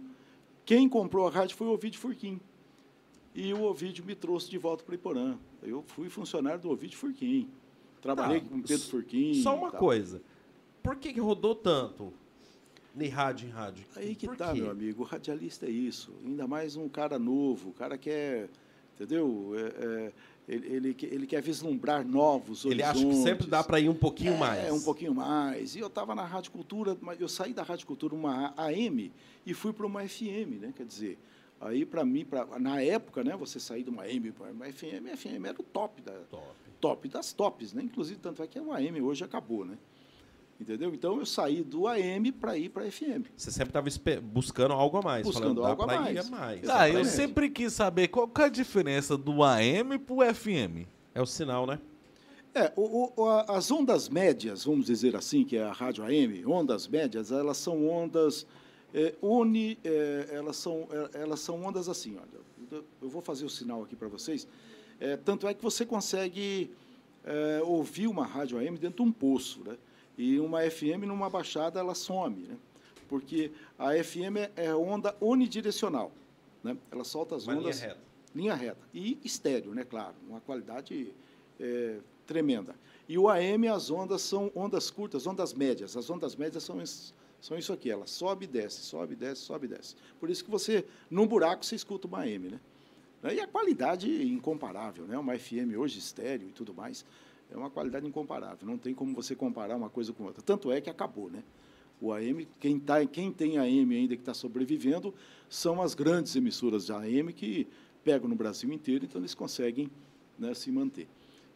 quem 0.64 0.88
comprou 0.88 1.26
a 1.26 1.30
rádio 1.30 1.56
foi 1.56 1.66
o 1.66 1.72
Ovidio 1.72 2.00
Furquim. 2.00 2.40
E 3.34 3.52
o 3.52 3.62
Ovidio 3.64 4.04
me 4.04 4.14
trouxe 4.14 4.48
de 4.48 4.56
volta 4.56 4.84
para 4.84 4.94
Iporã. 4.94 5.36
Eu 5.62 5.82
fui 5.88 6.08
funcionário 6.08 6.60
do 6.60 6.70
Ovidio 6.70 6.96
Furquim. 6.98 7.48
Trabalhei 8.00 8.40
Tá, 8.40 8.48
com 8.48 8.56
o 8.56 8.62
Pedro 8.62 8.86
Furquim. 8.86 9.34
Só 9.42 9.56
uma 9.56 9.70
coisa. 9.72 10.22
Por 10.82 10.96
que, 10.96 11.12
que 11.12 11.20
rodou 11.20 11.54
tanto? 11.54 12.12
De 12.94 13.08
rádio 13.08 13.48
em 13.48 13.50
rádio. 13.50 13.84
Aí 13.96 14.14
que 14.14 14.26
Por 14.26 14.36
tá, 14.36 14.52
quê? 14.52 14.60
meu 14.60 14.70
amigo. 14.70 15.02
O 15.02 15.04
radialista 15.04 15.66
é 15.66 15.70
isso. 15.70 16.12
Ainda 16.24 16.46
mais 16.46 16.76
um 16.76 16.88
cara 16.88 17.18
novo, 17.18 17.70
o 17.70 17.72
cara 17.72 17.98
quer, 17.98 18.48
entendeu? 18.94 19.52
É, 19.56 19.84
é, 19.84 20.12
ele, 20.48 20.66
ele, 20.68 20.96
ele 21.02 21.26
quer 21.26 21.40
vislumbrar 21.42 22.06
novos 22.06 22.64
Ele 22.64 22.82
acha 22.82 22.98
horizontes. 22.98 23.18
que 23.18 23.24
sempre 23.24 23.46
dá 23.46 23.64
para 23.64 23.80
ir 23.80 23.88
um 23.88 23.94
pouquinho 23.94 24.36
mais. 24.36 24.64
É, 24.64 24.72
um 24.72 24.80
pouquinho 24.82 25.14
mais. 25.14 25.74
E 25.74 25.78
eu 25.78 25.86
estava 25.86 26.14
na 26.14 26.24
Rádio 26.24 26.52
Cultura, 26.52 26.96
eu 27.18 27.28
saí 27.28 27.52
da 27.54 27.62
Rádio 27.62 27.86
Cultura, 27.86 28.14
uma 28.14 28.52
AM, 28.56 29.10
e 29.46 29.54
fui 29.54 29.72
para 29.72 29.86
uma 29.86 30.06
FM, 30.06 30.60
né? 30.60 30.72
Quer 30.76 30.84
dizer, 30.86 31.18
aí 31.60 31.86
para 31.86 32.04
mim, 32.04 32.24
pra, 32.24 32.46
na 32.58 32.80
época, 32.82 33.24
né, 33.24 33.34
você 33.36 33.58
sair 33.58 33.82
de 33.82 33.90
uma 33.90 34.02
AM 34.02 34.32
para 34.32 34.52
uma 34.52 34.66
FM, 34.66 35.08
a 35.12 35.16
FM 35.16 35.44
era 35.46 35.60
o 35.60 35.64
top, 35.64 36.02
da, 36.02 36.12
Top. 36.30 36.44
top 36.80 37.08
das 37.08 37.32
tops, 37.32 37.72
né? 37.72 37.82
Inclusive, 37.82 38.18
tanto 38.20 38.42
é 38.42 38.46
que 38.46 38.60
o 38.60 38.72
AM 38.72 39.00
hoje 39.00 39.24
acabou, 39.24 39.64
né? 39.64 39.78
Entendeu? 40.64 40.94
Então, 40.94 41.18
eu 41.18 41.26
saí 41.26 41.62
do 41.62 41.86
AM 41.86 42.32
para 42.32 42.56
ir 42.56 42.70
para 42.70 42.84
a 42.84 42.90
FM. 42.90 43.26
Você 43.36 43.50
sempre 43.50 43.68
estava 43.68 43.86
buscando 44.22 44.72
algo 44.72 44.96
a 44.96 45.02
mais. 45.02 45.26
Buscando 45.26 45.60
falando, 45.60 45.64
algo 45.66 45.82
a 45.82 45.86
mais. 45.86 46.30
Mais. 46.30 46.68
Ah, 46.70 46.88
eu 46.88 47.04
sempre 47.04 47.50
quis 47.50 47.74
saber 47.74 48.08
qual 48.08 48.26
que 48.26 48.40
é 48.40 48.44
a 48.46 48.48
diferença 48.48 49.14
do 49.14 49.42
AM 49.42 49.98
pro 49.98 50.20
FM. 50.34 50.86
É 51.14 51.20
o 51.20 51.26
sinal, 51.26 51.66
né? 51.66 51.78
É, 52.54 52.72
o, 52.76 53.12
o- 53.20 53.28
a- 53.28 53.56
as 53.58 53.70
ondas 53.70 54.08
médias, 54.08 54.64
vamos 54.64 54.86
dizer 54.86 55.14
assim, 55.16 55.44
que 55.44 55.56
é 55.56 55.62
a 55.64 55.72
rádio 55.72 56.02
AM, 56.02 56.46
ondas 56.46 56.88
médias, 56.88 57.30
elas 57.30 57.58
são 57.58 57.86
ondas 57.86 58.46
é, 58.94 59.12
uni, 59.20 59.76
é, 59.84 60.28
elas 60.32 60.56
são 60.56 60.88
é, 61.12 61.20
elas 61.20 61.40
são 61.40 61.62
ondas 61.62 61.88
assim, 61.90 62.16
olha. 62.16 62.40
eu- 62.72 62.84
Eu 63.02 63.08
vou 63.10 63.20
fazer 63.20 63.44
o 63.44 63.50
sinal 63.50 63.82
aqui 63.82 63.94
para 63.94 64.08
vocês. 64.08 64.48
É, 64.98 65.16
tanto 65.16 65.46
é 65.46 65.52
que 65.52 65.62
você 65.62 65.84
consegue 65.84 66.70
é, 67.26 67.60
ouvir 67.64 68.06
uma 68.06 68.24
rádio 68.24 68.56
AM 68.58 68.78
dentro 68.78 69.02
de 69.04 69.10
um 69.10 69.12
poço, 69.12 69.60
né? 69.66 69.76
E 70.16 70.38
uma 70.38 70.60
FM 70.68 71.04
numa 71.06 71.28
baixada 71.28 71.80
ela 71.80 71.94
some, 71.94 72.42
né? 72.48 72.56
Porque 73.08 73.50
a 73.78 73.92
FM 74.02 74.36
é- 74.56 74.74
onda 74.74 75.14
unidirecional, 75.20 76.12
né? 76.62 76.76
Ela 76.90 77.04
solta 77.04 77.36
as 77.36 77.44
Uma 77.46 77.54
linha 77.54 77.66
ondas 77.66 77.80
reta. 77.80 78.00
linha 78.34 78.54
reta. 78.54 78.80
E 78.92 79.18
estéreo, 79.24 79.74
né, 79.74 79.84
claro, 79.84 80.14
uma 80.28 80.40
qualidade 80.40 81.12
é, 81.60 81.98
tremenda. 82.26 82.74
E 83.08 83.18
o 83.18 83.28
AM, 83.28 83.68
as 83.68 83.90
ondas 83.90 84.22
são 84.22 84.50
ondas 84.54 84.90
curtas, 84.90 85.26
ondas 85.26 85.52
médias. 85.52 85.96
As 85.96 86.08
ondas 86.08 86.34
médias 86.34 86.62
são, 86.64 86.82
são 87.40 87.58
isso 87.58 87.72
aqui, 87.72 87.90
ela 87.90 88.06
sobe 88.06 88.44
e 88.44 88.48
desce, 88.48 88.80
sobe 88.80 89.12
e 89.12 89.16
desce, 89.16 89.42
sobe 89.42 89.66
e 89.66 89.68
desce. 89.68 89.94
Por 90.18 90.30
isso 90.30 90.42
que 90.44 90.50
você, 90.50 90.84
num 91.10 91.26
buraco, 91.26 91.64
você 91.64 91.74
escuta 91.76 92.06
uma 92.08 92.20
AM. 92.22 92.48
Né? 93.22 93.34
E 93.34 93.40
a 93.40 93.46
qualidade 93.46 94.10
incomparável, 94.24 95.04
né? 95.06 95.16
uma 95.18 95.38
FM 95.38 95.76
hoje 95.78 95.98
estéreo 95.98 96.48
e 96.48 96.52
tudo 96.52 96.72
mais, 96.74 97.04
é 97.50 97.56
uma 97.56 97.70
qualidade 97.70 98.06
incomparável. 98.06 98.66
Não 98.66 98.78
tem 98.78 98.94
como 98.94 99.14
você 99.14 99.34
comparar 99.34 99.76
uma 99.76 99.88
coisa 99.88 100.12
com 100.12 100.24
outra. 100.24 100.42
Tanto 100.42 100.72
é 100.72 100.80
que 100.80 100.90
acabou. 100.90 101.30
Né? 101.30 101.42
O 102.00 102.12
AM, 102.12 102.46
quem, 102.58 102.78
tá, 102.78 103.04
quem 103.06 103.32
tem 103.32 103.58
AM 103.58 103.94
ainda 103.94 104.16
que 104.16 104.22
está 104.22 104.34
sobrevivendo, 104.34 105.14
são 105.48 105.80
as 105.80 105.94
grandes 105.94 106.34
emissoras 106.36 106.86
de 106.86 106.92
AM 106.92 107.32
que 107.32 107.66
pegam 108.02 108.28
no 108.28 108.34
Brasil 108.34 108.70
inteiro, 108.72 109.04
então 109.04 109.20
eles 109.20 109.34
conseguem 109.34 109.90
né, 110.38 110.52
se 110.52 110.70
manter. 110.70 111.08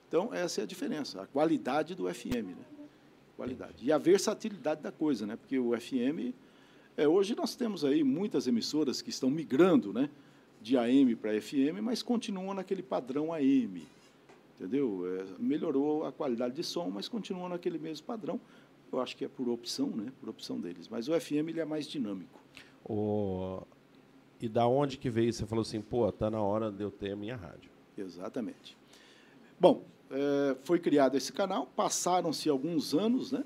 Então, 0.08 0.32
essa 0.32 0.62
é 0.62 0.64
a 0.64 0.66
diferença, 0.66 1.20
a 1.20 1.26
qualidade 1.26 1.94
do 1.94 2.12
FM. 2.12 2.56
Né? 2.56 2.64
Qualidade. 3.36 3.84
E 3.84 3.92
a 3.92 3.98
versatilidade 3.98 4.80
da 4.80 4.90
coisa, 4.90 5.26
né? 5.26 5.36
porque 5.36 5.58
o 5.58 5.78
FM. 5.78 6.34
É, 6.96 7.06
hoje 7.06 7.36
nós 7.36 7.54
temos 7.54 7.84
aí 7.84 8.02
muitas 8.02 8.46
emissoras 8.46 9.00
que 9.00 9.10
estão 9.10 9.30
migrando 9.30 9.92
né, 9.92 10.10
de 10.60 10.76
AM 10.76 11.14
para 11.14 11.40
FM, 11.40 11.80
mas 11.80 12.02
continuam 12.02 12.54
naquele 12.54 12.82
padrão 12.82 13.32
AM. 13.32 13.86
Entendeu? 14.58 15.04
É, 15.06 15.24
melhorou 15.38 16.04
a 16.04 16.10
qualidade 16.10 16.56
de 16.56 16.64
som, 16.64 16.90
mas 16.90 17.08
continuam 17.08 17.48
naquele 17.48 17.78
mesmo 17.78 18.04
padrão. 18.04 18.40
Eu 18.90 19.00
acho 19.00 19.16
que 19.16 19.24
é 19.24 19.28
por 19.28 19.48
opção, 19.48 19.88
né? 19.88 20.12
Por 20.18 20.28
opção 20.28 20.58
deles. 20.58 20.88
Mas 20.88 21.08
o 21.08 21.18
FM 21.18 21.48
ele 21.48 21.60
é 21.60 21.64
mais 21.64 21.86
dinâmico. 21.86 22.40
O... 22.84 23.62
E 24.40 24.48
da 24.48 24.66
onde 24.66 24.96
que 24.98 25.10
veio? 25.10 25.32
Você 25.32 25.46
falou 25.46 25.62
assim, 25.62 25.80
pô, 25.80 26.10
tá 26.10 26.30
na 26.30 26.40
hora 26.40 26.70
de 26.70 26.82
eu 26.82 26.90
ter 26.90 27.12
a 27.12 27.16
minha 27.16 27.36
rádio. 27.36 27.70
Exatamente. 27.96 28.76
Bom, 29.60 29.84
é, 30.10 30.56
foi 30.64 30.78
criado 30.78 31.16
esse 31.16 31.32
canal, 31.32 31.66
passaram-se 31.76 32.48
alguns 32.48 32.94
anos, 32.94 33.32
né? 33.32 33.44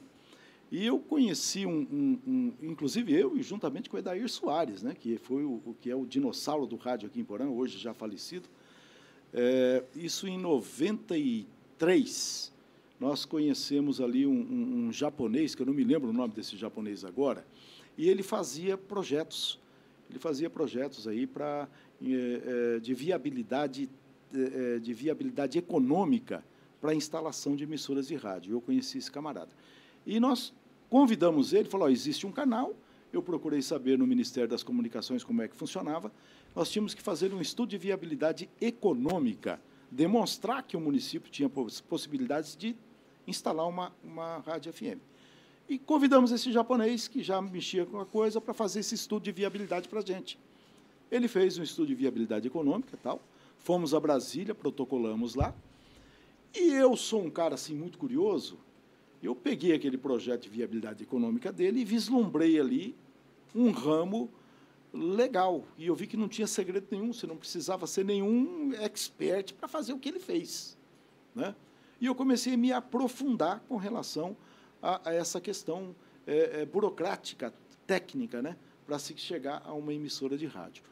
E 0.70 0.86
eu 0.86 0.98
conheci 0.98 1.66
um, 1.66 1.86
um, 1.90 2.18
um, 2.26 2.54
inclusive 2.62 3.12
eu 3.12 3.36
e 3.36 3.42
juntamente 3.42 3.90
com 3.90 3.96
o 3.96 4.00
Edair 4.00 4.26
Soares, 4.26 4.82
né, 4.82 4.94
que 4.98 5.18
foi 5.18 5.44
o, 5.44 5.60
o, 5.66 5.76
que 5.78 5.90
é 5.90 5.94
o 5.94 6.06
dinossauro 6.06 6.66
do 6.66 6.76
rádio 6.76 7.08
aqui 7.08 7.20
em 7.20 7.24
Porã, 7.24 7.46
hoje 7.46 7.76
já 7.76 7.92
falecido. 7.92 8.48
É, 9.32 9.82
isso 9.94 10.28
em 10.28 10.38
93, 10.38 12.52
nós 13.00 13.24
conhecemos 13.24 14.00
ali 14.00 14.26
um, 14.26 14.86
um, 14.86 14.92
japonês, 14.92 15.54
que 15.54 15.62
eu 15.62 15.66
não 15.66 15.74
me 15.74 15.84
lembro 15.84 16.10
o 16.10 16.12
nome 16.12 16.34
desse 16.34 16.56
japonês 16.56 17.04
agora, 17.04 17.46
e 17.96 18.08
ele 18.08 18.22
fazia 18.22 18.76
projetos, 18.76 19.58
ele 20.10 20.18
fazia 20.18 20.50
projetos 20.50 21.08
aí 21.08 21.26
para 21.26 21.66
é, 22.02 22.76
é, 22.76 22.80
de 22.80 22.92
viabilidade 22.94 23.88
é, 24.34 24.78
de 24.78 24.94
viabilidade 24.94 25.58
econômica 25.58 26.42
para 26.80 26.92
a 26.92 26.94
instalação 26.94 27.54
de 27.54 27.64
emissoras 27.64 28.08
de 28.08 28.16
rádio. 28.16 28.54
Eu 28.54 28.62
conheci 28.62 28.96
esse 28.96 29.10
camarada. 29.10 29.50
E 30.06 30.18
nós 30.18 30.54
convidamos 30.88 31.52
ele, 31.52 31.68
falou, 31.68 31.86
oh, 31.86 31.90
existe 31.90 32.26
um 32.26 32.32
canal, 32.32 32.74
eu 33.12 33.22
procurei 33.22 33.60
saber 33.60 33.98
no 33.98 34.06
Ministério 34.06 34.48
das 34.48 34.62
Comunicações 34.62 35.22
como 35.22 35.42
é 35.42 35.48
que 35.48 35.54
funcionava, 35.54 36.10
nós 36.54 36.70
tínhamos 36.70 36.94
que 36.94 37.02
fazer 37.02 37.32
um 37.32 37.40
estudo 37.40 37.70
de 37.70 37.78
viabilidade 37.78 38.48
econômica, 38.60 39.60
demonstrar 39.90 40.62
que 40.62 40.76
o 40.76 40.80
município 40.80 41.30
tinha 41.30 41.50
possibilidades 41.88 42.56
de 42.56 42.76
instalar 43.26 43.68
uma, 43.68 43.92
uma 44.02 44.38
rádio 44.38 44.72
FM. 44.72 45.00
E 45.68 45.78
convidamos 45.78 46.32
esse 46.32 46.52
japonês, 46.52 47.08
que 47.08 47.22
já 47.22 47.40
mexia 47.40 47.86
com 47.86 48.00
a 48.00 48.06
coisa, 48.06 48.40
para 48.40 48.52
fazer 48.52 48.80
esse 48.80 48.94
estudo 48.94 49.22
de 49.22 49.32
viabilidade 49.32 49.88
para 49.88 50.00
a 50.00 50.04
gente. 50.04 50.38
Ele 51.10 51.28
fez 51.28 51.56
um 51.58 51.62
estudo 51.62 51.88
de 51.88 51.94
viabilidade 51.94 52.46
econômica 52.46 52.98
tal, 53.02 53.20
fomos 53.58 53.94
a 53.94 54.00
Brasília, 54.00 54.54
protocolamos 54.54 55.34
lá, 55.34 55.54
e 56.54 56.72
eu 56.72 56.96
sou 56.96 57.22
um 57.22 57.30
cara 57.30 57.54
assim 57.54 57.74
muito 57.74 57.96
curioso. 57.96 58.58
Eu 59.22 59.34
peguei 59.34 59.72
aquele 59.72 59.96
projeto 59.96 60.42
de 60.42 60.48
viabilidade 60.48 61.02
econômica 61.02 61.52
dele 61.52 61.80
e 61.80 61.84
vislumbrei 61.84 62.58
ali 62.58 62.94
um 63.54 63.70
ramo 63.70 64.28
legal. 64.92 65.64
E 65.78 65.86
eu 65.86 65.94
vi 65.94 66.06
que 66.06 66.16
não 66.16 66.28
tinha 66.28 66.46
segredo 66.46 66.86
nenhum, 66.90 67.12
você 67.12 67.26
não 67.26 67.36
precisava 67.36 67.86
ser 67.86 68.04
nenhum 68.04 68.72
expert 68.74 69.54
para 69.54 69.68
fazer 69.68 69.92
o 69.92 69.98
que 69.98 70.08
ele 70.08 70.18
fez. 70.18 70.76
Né? 71.34 71.54
E 72.00 72.06
eu 72.06 72.14
comecei 72.14 72.54
a 72.54 72.56
me 72.56 72.72
aprofundar 72.72 73.60
com 73.68 73.76
relação 73.76 74.36
a, 74.82 75.10
a 75.10 75.14
essa 75.14 75.40
questão 75.40 75.94
é, 76.26 76.62
é, 76.62 76.66
burocrática, 76.66 77.52
técnica, 77.86 78.42
né? 78.42 78.56
para 78.86 78.98
se 78.98 79.16
chegar 79.16 79.62
a 79.64 79.72
uma 79.72 79.94
emissora 79.94 80.36
de 80.36 80.46
rádio. 80.46 80.82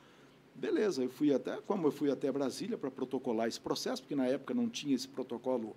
Beleza, 0.54 1.02
eu 1.02 1.10
fui 1.10 1.32
até, 1.32 1.60
como 1.62 1.86
eu 1.86 1.92
fui 1.92 2.10
até 2.10 2.30
Brasília 2.30 2.76
para 2.76 2.90
protocolar 2.90 3.48
esse 3.48 3.60
processo, 3.60 4.02
porque 4.02 4.14
na 4.14 4.26
época 4.26 4.52
não 4.52 4.68
tinha 4.68 4.94
esse 4.94 5.08
protocolo 5.08 5.76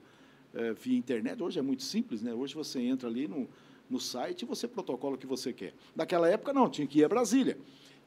é, 0.53 0.73
via 0.73 0.97
internet, 0.97 1.41
hoje 1.41 1.57
é 1.57 1.61
muito 1.61 1.83
simples, 1.83 2.21
né? 2.21 2.33
Hoje 2.33 2.53
você 2.53 2.79
entra 2.81 3.07
ali 3.07 3.27
no, 3.27 3.47
no 3.89 3.99
site 3.99 4.41
e 4.41 4.45
você 4.45 4.67
protocola 4.67 5.15
o 5.15 5.17
que 5.17 5.25
você 5.25 5.53
quer. 5.53 5.73
Naquela 5.95 6.29
época 6.29 6.53
não, 6.53 6.69
tinha 6.69 6.85
que 6.85 6.99
ir 6.99 7.05
a 7.05 7.09
Brasília. 7.09 7.57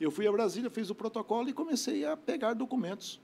Eu 0.00 0.10
fui 0.10 0.26
a 0.26 0.32
Brasília, 0.32 0.68
fiz 0.68 0.90
o 0.90 0.94
protocolo 0.94 1.48
e 1.48 1.52
comecei 1.52 2.04
a 2.04 2.16
pegar 2.16 2.54
documentos 2.54 3.18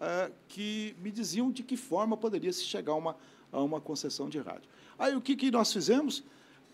é, 0.00 0.30
que 0.48 0.94
me 1.00 1.10
diziam 1.10 1.50
de 1.50 1.62
que 1.62 1.76
forma 1.76 2.16
poderia 2.16 2.52
se 2.52 2.64
chegar 2.64 2.92
a 2.92 2.96
uma, 2.96 3.16
a 3.50 3.60
uma 3.60 3.80
concessão 3.80 4.28
de 4.28 4.38
rádio. 4.38 4.68
Aí 4.98 5.14
o 5.16 5.20
que, 5.20 5.34
que 5.34 5.50
nós 5.50 5.72
fizemos? 5.72 6.22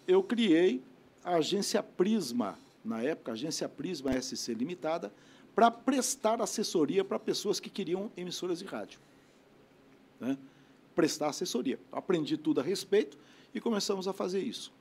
Eu 0.07 0.23
criei 0.23 0.83
a 1.25 1.37
agência 1.37 1.83
Prisma, 1.83 2.59
na 2.85 3.03
época, 3.03 3.33
a 3.33 3.35
agência 3.35 3.69
Prisma 3.69 4.13
SC 4.21 4.55
Limitada, 4.55 5.13
para 5.55 5.71
prestar 5.71 6.41
assessoria 6.41 7.05
para 7.05 7.19
pessoas 7.19 7.59
que 7.59 7.69
queriam 7.69 8.11
emissoras 8.17 8.61
de 8.61 8.65
rádio. 8.65 9.01
Né? 10.21 10.39
Prestar 10.95 11.29
assessoria. 11.29 11.79
Aprendi 11.91 12.37
tudo 12.37 12.61
a 12.61 12.63
respeito 12.63 13.19
e 13.55 13.61
começamos 13.61 14.07
a 14.07 14.13
fazer 14.13 14.41
isso. 14.41 14.73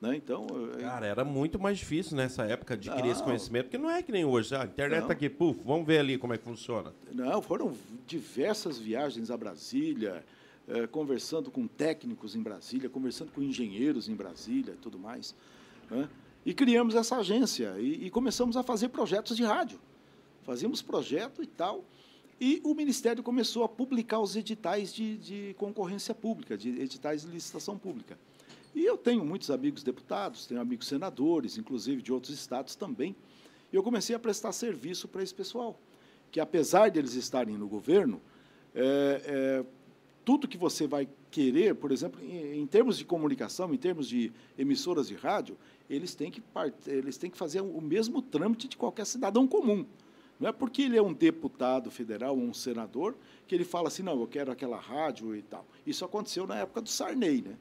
Né? 0.00 0.16
Então, 0.16 0.46
Cara, 0.78 1.06
era 1.06 1.24
muito 1.24 1.58
mais 1.58 1.78
difícil 1.78 2.16
nessa 2.16 2.44
época 2.44 2.74
adquirir 2.74 3.10
esse 3.10 3.22
conhecimento, 3.22 3.64
porque 3.64 3.78
não 3.78 3.90
é 3.90 4.02
que 4.02 4.12
nem 4.12 4.24
hoje. 4.24 4.54
A 4.54 4.64
internet 4.64 5.02
está 5.02 5.12
aqui, 5.12 5.28
puf, 5.28 5.58
vamos 5.64 5.86
ver 5.86 5.98
ali 5.98 6.18
como 6.18 6.34
é 6.34 6.38
que 6.38 6.44
funciona. 6.44 6.92
Não, 7.12 7.40
foram 7.40 7.72
diversas 8.06 8.78
viagens 8.78 9.30
a 9.30 9.36
Brasília, 9.36 10.24
eh, 10.68 10.86
conversando 10.86 11.50
com 11.50 11.66
técnicos 11.66 12.36
em 12.36 12.42
Brasília, 12.42 12.90
conversando 12.90 13.32
com 13.32 13.42
engenheiros 13.42 14.08
em 14.08 14.14
Brasília 14.14 14.74
e 14.74 14.76
tudo 14.76 14.98
mais. 14.98 15.34
Né? 15.90 16.08
E 16.44 16.52
criamos 16.52 16.94
essa 16.94 17.16
agência 17.16 17.74
e, 17.78 18.06
e 18.06 18.10
começamos 18.10 18.56
a 18.56 18.62
fazer 18.62 18.88
projetos 18.88 19.36
de 19.36 19.44
rádio 19.44 19.80
fazíamos 20.46 20.80
projeto 20.80 21.42
e 21.42 21.46
tal, 21.46 21.84
e 22.40 22.60
o 22.64 22.72
Ministério 22.72 23.22
começou 23.22 23.64
a 23.64 23.68
publicar 23.68 24.20
os 24.20 24.36
editais 24.36 24.94
de, 24.94 25.16
de 25.16 25.54
concorrência 25.58 26.14
pública, 26.14 26.56
de 26.56 26.68
editais 26.80 27.22
de 27.22 27.28
licitação 27.28 27.76
pública. 27.76 28.16
E 28.76 28.84
eu 28.84 28.98
tenho 28.98 29.24
muitos 29.24 29.50
amigos 29.50 29.82
deputados, 29.82 30.44
tenho 30.44 30.60
amigos 30.60 30.86
senadores, 30.86 31.56
inclusive 31.56 32.02
de 32.02 32.12
outros 32.12 32.34
estados 32.34 32.76
também, 32.76 33.16
e 33.72 33.74
eu 33.74 33.82
comecei 33.82 34.14
a 34.14 34.18
prestar 34.18 34.52
serviço 34.52 35.08
para 35.08 35.22
esse 35.22 35.34
pessoal, 35.34 35.80
que 36.30 36.38
apesar 36.38 36.90
de 36.90 36.98
eles 36.98 37.14
estarem 37.14 37.56
no 37.56 37.66
governo, 37.66 38.20
é, 38.74 39.22
é, 39.24 39.64
tudo 40.26 40.46
que 40.46 40.58
você 40.58 40.86
vai 40.86 41.08
querer, 41.30 41.74
por 41.76 41.90
exemplo, 41.90 42.22
em, 42.22 42.60
em, 42.60 42.66
termos 42.66 42.98
de 42.98 43.06
comunicação, 43.06 43.72
em 43.72 43.78
termos 43.78 44.06
de 44.06 44.30
emissoras 44.58 45.08
de 45.08 45.14
rádio, 45.14 45.56
eles 45.88 46.14
têm 46.14 46.30
que, 46.30 46.42
eles 46.86 47.16
têm 47.16 47.30
que 47.30 47.38
fazer 47.38 47.62
o 47.62 47.80
mesmo 47.80 48.20
trâmite 48.20 48.68
de 48.68 48.76
qualquer 48.76 49.06
cidadão 49.06 49.48
comum. 49.48 49.86
Não 50.38 50.50
é 50.50 50.52
porque 50.52 50.82
ele 50.82 50.98
é 50.98 51.02
um 51.02 51.14
deputado 51.14 51.90
federal 51.90 52.36
ou 52.36 52.44
um 52.44 52.52
senador 52.52 53.16
que 53.48 53.54
ele 53.54 53.64
fala 53.64 53.88
assim, 53.88 54.02
não, 54.02 54.20
eu 54.20 54.26
quero 54.26 54.52
aquela 54.52 54.76
rádio 54.78 55.34
e 55.34 55.40
tal. 55.40 55.66
Isso 55.86 56.04
aconteceu 56.04 56.46
na 56.46 56.56
época 56.56 56.82
do 56.82 56.90
Sarney. 56.90 57.40
Né? 57.40 57.56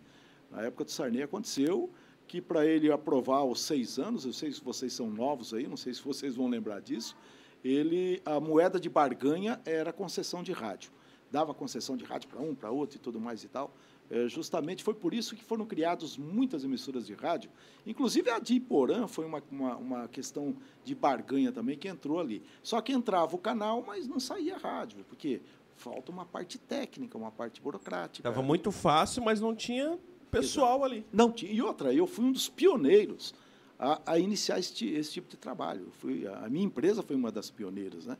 Na 0.56 0.62
época 0.62 0.86
do 0.86 0.92
Sarney 0.92 1.22
aconteceu 1.22 1.90
que 2.26 2.42
para 2.42 2.66
ele 2.66 2.90
aprovar 2.90 3.44
os 3.44 3.60
seis 3.60 4.00
anos, 4.00 4.26
eu 4.26 4.32
sei 4.32 4.52
se 4.52 4.64
vocês 4.64 4.94
são 4.94 5.12
novos 5.12 5.54
aí, 5.54 5.68
não 5.68 5.76
sei 5.76 5.94
se 5.94 6.02
vocês 6.02 6.36
vão 6.36 6.48
lembrar 6.48 6.80
disso, 6.80 7.16
ele, 7.64 8.22
a 8.26 8.40
moeda 8.40 8.80
de 8.80 8.90
barganha 8.90 9.60
era 9.66 9.92
concessão 9.92 10.42
de 10.42 10.54
rádio. 10.54 10.92
Dava 11.30 11.54
concessão 11.54 11.98
de 11.98 12.06
rádio 12.06 12.30
para 12.30 12.40
um, 12.40 12.56
para 12.56 12.72
outro 12.72 12.96
e 12.96 13.00
tudo 13.00 13.20
mais 13.20 13.44
e 13.44 13.50
tal. 13.50 13.76
É, 14.10 14.30
justamente 14.30 14.82
foi 14.82 14.94
por 14.94 15.14
isso 15.14 15.36
que 15.36 15.44
foram 15.44 15.66
criadas 15.66 16.16
muitas 16.16 16.64
emissoras 16.64 17.06
de 17.06 17.14
rádio, 17.14 17.50
inclusive 17.86 18.30
a 18.30 18.40
de 18.40 18.54
Iporã 18.54 19.08
foi 19.08 19.26
uma, 19.26 19.44
uma, 19.52 19.76
uma, 19.76 20.08
questão 20.08 20.56
de 20.84 20.96
barganha 20.96 21.52
também 21.52 21.78
que 21.78 21.88
entrou 21.88 22.20
ali. 22.20 22.42
Só 22.64 22.80
que 22.80 22.94
entrava 22.94 23.36
o 23.36 23.40
canal, 23.40 23.84
mas 23.86 24.08
não 24.08 24.20
saía 24.20 24.58
rádio, 24.58 25.04
porque 25.10 25.42
falta 25.76 26.12
uma 26.12 26.26
parte 26.26 26.58
técnica, 26.58 27.18
uma 27.18 27.32
parte 27.32 27.60
burocrática. 27.60 28.30
Estava 28.30 28.46
muito 28.46 28.72
fácil, 28.72 29.24
mas 29.24 29.42
não 29.42 29.56
tinha 29.56 30.00
pessoal 30.42 30.78
Exato. 30.78 30.86
ali. 30.86 31.06
Não 31.12 31.32
tinha. 31.32 31.52
E 31.52 31.62
outra, 31.62 31.94
eu 31.94 32.08
fui 32.08 32.26
um 32.26 32.32
dos 32.32 32.50
pioneiros 32.50 33.34
a, 33.78 34.02
a 34.06 34.20
iniciar 34.20 34.60
esse, 34.60 34.88
esse, 34.88 35.14
tipo 35.14 35.30
de 35.30 35.38
trabalho. 35.38 35.88
Fui, 36.00 36.28
a 36.28 36.50
minha 36.50 36.66
empresa 36.66 37.02
foi 37.02 37.16
uma 37.16 37.32
das 37.32 37.50
pioneiras. 37.50 38.06
Né? 38.06 38.18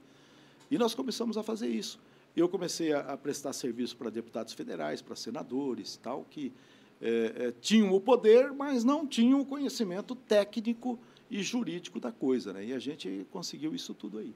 E 0.70 0.78
nós 0.78 0.94
começamos 0.94 1.38
a 1.38 1.44
fazer 1.44 1.68
isso 1.68 2.00
eu 2.36 2.50
comecei 2.50 2.92
a, 2.92 3.00
a 3.00 3.18
prestar 3.18 3.54
serviço 3.54 3.96
para 3.96 4.10
deputados 4.10 4.54
federais, 4.54 5.02
para 5.02 5.16
senadores, 5.16 5.98
tal, 6.02 6.26
que 6.30 6.52
é, 7.02 7.34
é, 7.38 7.54
tinham 7.62 7.94
o 7.94 8.02
poder, 8.02 8.52
mas 8.52 8.84
não 8.84 9.08
tinham 9.08 9.40
o 9.40 9.46
conhecimento 9.46 10.16
técnico 10.16 11.00
e 11.32 11.42
jurídico 11.42 12.00
da 12.00 12.12
coisa. 12.12 12.52
Né? 12.52 12.66
E 12.66 12.74
a 12.74 12.80
gente 12.80 13.26
conseguiu 13.32 13.74
isso 13.74 13.94
tudo 13.94 14.20
aí. 14.20 14.34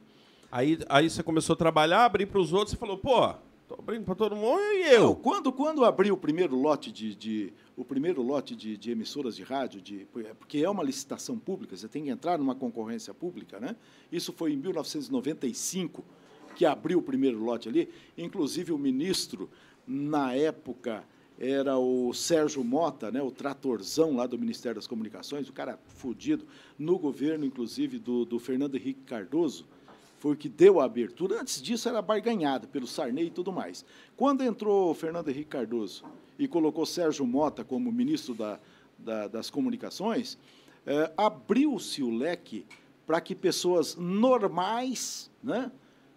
Aí, 0.51 0.79
aí 0.87 1.09
você 1.09 1.21
começou 1.21 1.53
a 1.53 1.57
trabalhar, 1.57 2.05
abrir 2.05 2.25
para 2.25 2.39
os 2.39 2.53
outros 2.53 2.73
e 2.73 2.77
falou, 2.77 2.97
pô, 2.97 3.33
Tô 3.69 3.75
abrindo 3.75 4.03
para 4.03 4.15
todo 4.15 4.35
mundo 4.35 4.59
e 4.59 4.93
eu. 4.93 5.01
Não, 5.01 5.15
quando, 5.15 5.51
quando 5.51 5.85
abriu 5.85 6.15
o 6.15 6.17
primeiro 6.17 6.55
lote 6.55 6.91
de, 6.91 7.13
de 7.13 7.53
o 7.77 7.85
primeiro 7.85 8.23
lote 8.23 8.55
de, 8.55 8.75
de, 8.75 8.89
emissoras 8.89 9.35
de 9.35 9.43
rádio, 9.43 9.79
de, 9.79 10.07
porque 10.39 10.57
é 10.57 10.67
uma 10.67 10.81
licitação 10.81 11.37
pública, 11.37 11.77
você 11.77 11.87
tem 11.87 12.05
que 12.05 12.09
entrar 12.09 12.39
numa 12.39 12.55
concorrência 12.55 13.13
pública, 13.13 13.59
né? 13.59 13.75
Isso 14.11 14.33
foi 14.33 14.53
em 14.53 14.57
1995 14.57 16.03
que 16.55 16.65
abriu 16.65 16.97
o 16.97 17.03
primeiro 17.03 17.37
lote 17.37 17.69
ali. 17.69 17.87
Inclusive 18.17 18.71
o 18.71 18.77
ministro 18.79 19.47
na 19.85 20.33
época 20.33 21.03
era 21.37 21.77
o 21.77 22.11
Sérgio 22.11 22.63
Mota, 22.63 23.11
né, 23.11 23.21
o 23.21 23.29
tratorzão 23.29 24.15
lá 24.15 24.25
do 24.25 24.39
Ministério 24.39 24.77
das 24.77 24.87
Comunicações, 24.87 25.47
o 25.47 25.53
cara 25.53 25.77
fudido, 25.85 26.43
no 26.77 26.97
governo, 26.97 27.45
inclusive, 27.45 27.99
do, 27.99 28.25
do 28.25 28.39
Fernando 28.39 28.73
Henrique 28.75 29.01
Cardoso 29.03 29.67
foi 30.19 30.33
o 30.33 30.35
que 30.35 30.49
deu 30.49 30.79
a 30.79 30.85
abertura. 30.85 31.41
Antes 31.41 31.61
disso 31.61 31.87
era 31.89 32.01
barganhado 32.01 32.67
pelo 32.67 32.85
Sarney 32.85 33.27
e 33.27 33.31
tudo 33.31 33.51
mais. 33.51 33.85
Quando 34.15 34.43
entrou 34.43 34.93
Fernando 34.93 35.29
Henrique 35.29 35.49
Cardoso 35.49 36.03
e 36.37 36.47
colocou 36.47 36.85
Sérgio 36.85 37.25
Mota 37.25 37.63
como 37.63 37.91
ministro 37.91 38.33
da, 38.35 38.59
da, 38.97 39.27
das 39.27 39.49
Comunicações, 39.49 40.37
é, 40.85 41.11
abriu-se 41.17 42.03
o 42.03 42.09
leque 42.09 42.65
para 43.07 43.19
que 43.21 43.33
pessoas 43.33 43.95
normais, 43.95 45.31
né, 45.41 45.71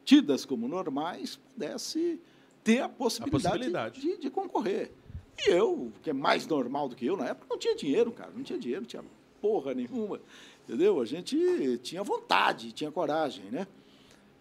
tidas 0.04 0.44
como 0.44 0.68
normais, 0.68 1.36
pudessem 1.54 2.20
ter 2.62 2.80
a 2.80 2.88
possibilidade, 2.88 3.46
a 3.46 3.50
possibilidade. 3.50 4.00
De, 4.00 4.16
de, 4.18 4.30
concorrer. 4.30 4.92
E 5.38 5.50
eu, 5.50 5.90
que 6.02 6.10
é 6.10 6.12
mais 6.12 6.46
normal 6.46 6.88
do 6.88 6.96
que 6.96 7.06
eu, 7.06 7.16
na 7.16 7.28
época 7.28 7.46
não 7.48 7.58
tinha 7.58 7.74
dinheiro, 7.74 8.12
cara, 8.12 8.30
não 8.34 8.42
tinha 8.42 8.58
dinheiro, 8.58 8.82
não 8.82 8.88
tinha 8.88 9.04
porra 9.40 9.74
nenhuma, 9.74 10.20
entendeu? 10.64 11.00
A 11.00 11.04
gente 11.04 11.78
tinha 11.78 12.02
vontade, 12.02 12.72
tinha 12.72 12.90
coragem, 12.92 13.44
né? 13.46 13.66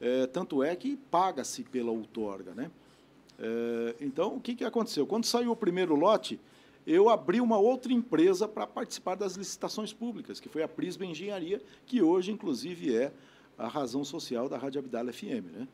É, 0.02 0.26
tanto 0.26 0.64
é 0.64 0.76
que 0.76 0.98
paga-se 0.98 1.64
pela 1.64 1.92
outorga. 1.92 2.56
Né? 2.56 2.72
É, 3.40 3.96
então, 4.02 4.36
o 4.36 4.42
que, 4.42 4.56
que 4.56 4.66
aconteceu? 4.66 5.06
Quando 5.06 5.26
saiu 5.26 5.52
o 5.52 5.56
primeiro 5.56 5.96
lote, 5.96 6.40
eu 6.86 7.08
abri 7.08 7.40
uma 7.40 7.60
outra 7.60 7.94
empresa 7.94 8.48
para 8.48 8.66
participar 8.66 9.16
das 9.16 9.36
licitações 9.36 9.94
públicas, 9.94 10.40
que 10.40 10.50
foi 10.50 10.64
a 10.64 10.68
Prisma 10.68 11.06
Engenharia, 11.06 11.62
que 11.86 12.02
hoje, 12.02 12.32
inclusive, 12.32 12.96
é 12.96 13.14
a 13.58 13.68
razão 13.68 14.04
social 14.04 14.50
da 14.50 14.58
Rádio 14.58 14.80
Abdala 14.80 15.14
FM. 15.14 15.54
Né? 15.54 15.68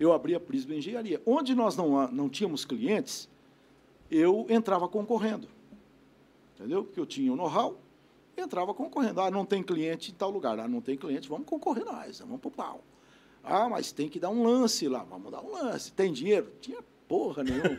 Eu 0.00 0.12
abri 0.12 0.34
a 0.34 0.40
Prisma 0.40 0.74
Engenharia. 0.74 1.22
Onde 1.24 1.54
nós 1.54 1.76
não, 1.76 2.10
não 2.10 2.28
tínhamos 2.28 2.64
clientes, 2.64 3.28
eu 4.10 4.46
entrava 4.48 4.88
concorrendo. 4.88 5.48
Entendeu? 6.56 6.82
Porque 6.82 6.98
eu 6.98 7.06
tinha 7.06 7.32
o 7.32 7.36
know-how, 7.36 7.78
entrava 8.36 8.74
concorrendo. 8.74 9.20
Ah, 9.20 9.30
não 9.30 9.44
tem 9.44 9.62
cliente 9.62 10.10
em 10.10 10.14
tal 10.14 10.30
lugar. 10.30 10.58
Ah, 10.58 10.66
não 10.66 10.80
tem 10.80 10.96
cliente, 10.96 11.28
vamos 11.28 11.46
concorrer 11.46 11.84
nós, 11.84 12.18
vamos 12.18 12.40
para 12.40 12.48
o 12.48 12.50
pau. 12.50 12.82
Ah, 13.48 13.68
mas 13.68 13.90
tem 13.92 14.08
que 14.08 14.20
dar 14.20 14.28
um 14.28 14.42
lance 14.42 14.86
lá. 14.86 15.02
Vamos 15.04 15.32
dar 15.32 15.42
um 15.42 15.52
lance. 15.52 15.90
Tem 15.92 16.12
dinheiro? 16.12 16.52
Tinha 16.60 16.82
porra 17.08 17.42
nenhuma. 17.42 17.78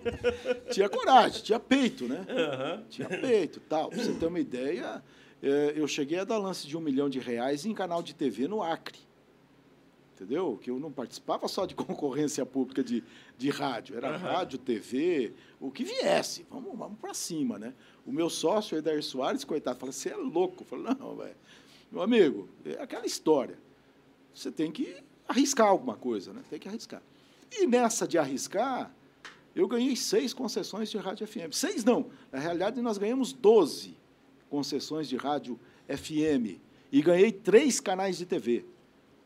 tinha 0.72 0.88
coragem, 0.88 1.42
tinha 1.42 1.60
peito, 1.60 2.08
né? 2.08 2.26
Uhum. 2.26 2.84
Tinha 2.88 3.08
peito, 3.08 3.60
tal. 3.60 3.90
Pra 3.90 4.02
você 4.02 4.14
ter 4.14 4.26
uma 4.26 4.40
ideia, 4.40 5.04
é, 5.42 5.74
eu 5.76 5.86
cheguei 5.86 6.18
a 6.18 6.24
dar 6.24 6.38
lance 6.38 6.66
de 6.66 6.74
um 6.74 6.80
milhão 6.80 7.10
de 7.10 7.18
reais 7.18 7.66
em 7.66 7.74
canal 7.74 8.02
de 8.02 8.14
TV 8.14 8.48
no 8.48 8.62
Acre. 8.62 8.98
Entendeu? 10.14 10.58
Que 10.62 10.70
eu 10.70 10.80
não 10.80 10.90
participava 10.90 11.46
só 11.48 11.66
de 11.66 11.74
concorrência 11.76 12.46
pública 12.46 12.82
de, 12.82 13.04
de 13.36 13.50
rádio. 13.50 13.96
Era 13.96 14.12
uhum. 14.12 14.16
rádio, 14.16 14.58
TV, 14.58 15.34
o 15.60 15.70
que 15.70 15.84
viesse. 15.84 16.46
Vamos, 16.48 16.78
vamos 16.78 16.98
para 16.98 17.12
cima, 17.12 17.58
né? 17.58 17.74
O 18.06 18.12
meu 18.12 18.30
sócio, 18.30 18.78
Eder 18.78 19.02
Soares, 19.02 19.44
coitado, 19.44 19.78
fala, 19.78 19.92
você 19.92 20.08
é 20.08 20.16
louco. 20.16 20.62
Eu 20.62 20.66
falei, 20.66 20.96
não, 20.98 21.14
velho. 21.16 21.36
Meu 21.92 22.00
amigo, 22.00 22.48
é 22.64 22.82
aquela 22.82 23.04
história 23.04 23.63
você 24.34 24.50
tem 24.50 24.70
que 24.72 24.96
arriscar 25.28 25.68
alguma 25.68 25.96
coisa, 25.96 26.32
né? 26.32 26.42
Tem 26.50 26.58
que 26.58 26.68
arriscar. 26.68 27.02
E 27.52 27.66
nessa 27.66 28.06
de 28.06 28.18
arriscar, 28.18 28.92
eu 29.54 29.68
ganhei 29.68 29.94
seis 29.94 30.34
concessões 30.34 30.90
de 30.90 30.98
rádio 30.98 31.26
FM. 31.26 31.52
Seis 31.52 31.84
não. 31.84 32.10
Na 32.32 32.38
realidade, 32.38 32.80
nós 32.82 32.98
ganhamos 32.98 33.32
12 33.32 33.96
concessões 34.50 35.08
de 35.08 35.16
rádio 35.16 35.58
FM. 35.88 36.60
E 36.90 37.00
ganhei 37.00 37.30
três 37.30 37.80
canais 37.80 38.18
de 38.18 38.26
TV. 38.26 38.64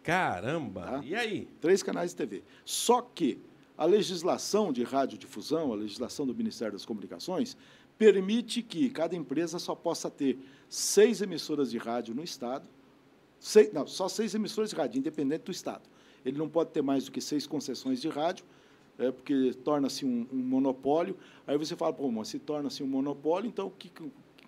Caramba! 0.03 0.83
Tá? 0.83 1.01
E 1.05 1.15
aí? 1.15 1.49
Três 1.61 1.83
canais 1.83 2.11
de 2.11 2.17
TV. 2.17 2.43
Só 2.65 3.01
que 3.01 3.39
a 3.77 3.85
legislação 3.85 4.73
de 4.73 4.83
radiodifusão, 4.83 5.73
a 5.73 5.77
legislação 5.77 6.27
do 6.27 6.35
Ministério 6.35 6.73
das 6.73 6.85
Comunicações, 6.85 7.57
permite 7.97 8.63
que 8.63 8.91
cada 8.91 9.17
empresa 9.17 9.59
só 9.59 9.75
possa 9.75 10.11
ter 10.11 10.39
seis 10.69 11.23
emissoras 11.23 11.71
de 11.71 11.79
rádio 11.79 12.15
no 12.15 12.23
Estado 12.23 12.69
Seis, 13.41 13.73
não, 13.73 13.87
só 13.87 14.09
seis 14.09 14.35
emissoras 14.35 14.71
de 14.71 14.77
rádio, 14.77 14.99
independente 14.99 15.45
do 15.45 15.53
Estado. 15.53 15.83
Ele 16.25 16.37
não 16.37 16.49
pode 16.49 16.71
ter 16.71 16.83
mais 16.83 17.05
do 17.05 17.13
que 17.13 17.21
seis 17.21 17.47
concessões 17.47 18.01
de 18.01 18.09
rádio, 18.09 18.45
é, 18.99 19.11
porque 19.11 19.55
torna-se 19.65 20.05
um, 20.05 20.27
um, 20.33 20.37
monopólio. 20.37 21.17
Aí 21.47 21.57
você 21.57 21.77
fala, 21.77 21.93
pô, 21.93 22.11
mas 22.11 22.29
se 22.29 22.39
torna-se 22.39 22.83
um 22.83 22.87
monopólio, 22.87 23.49
então 23.49 23.71
que, 23.71 23.91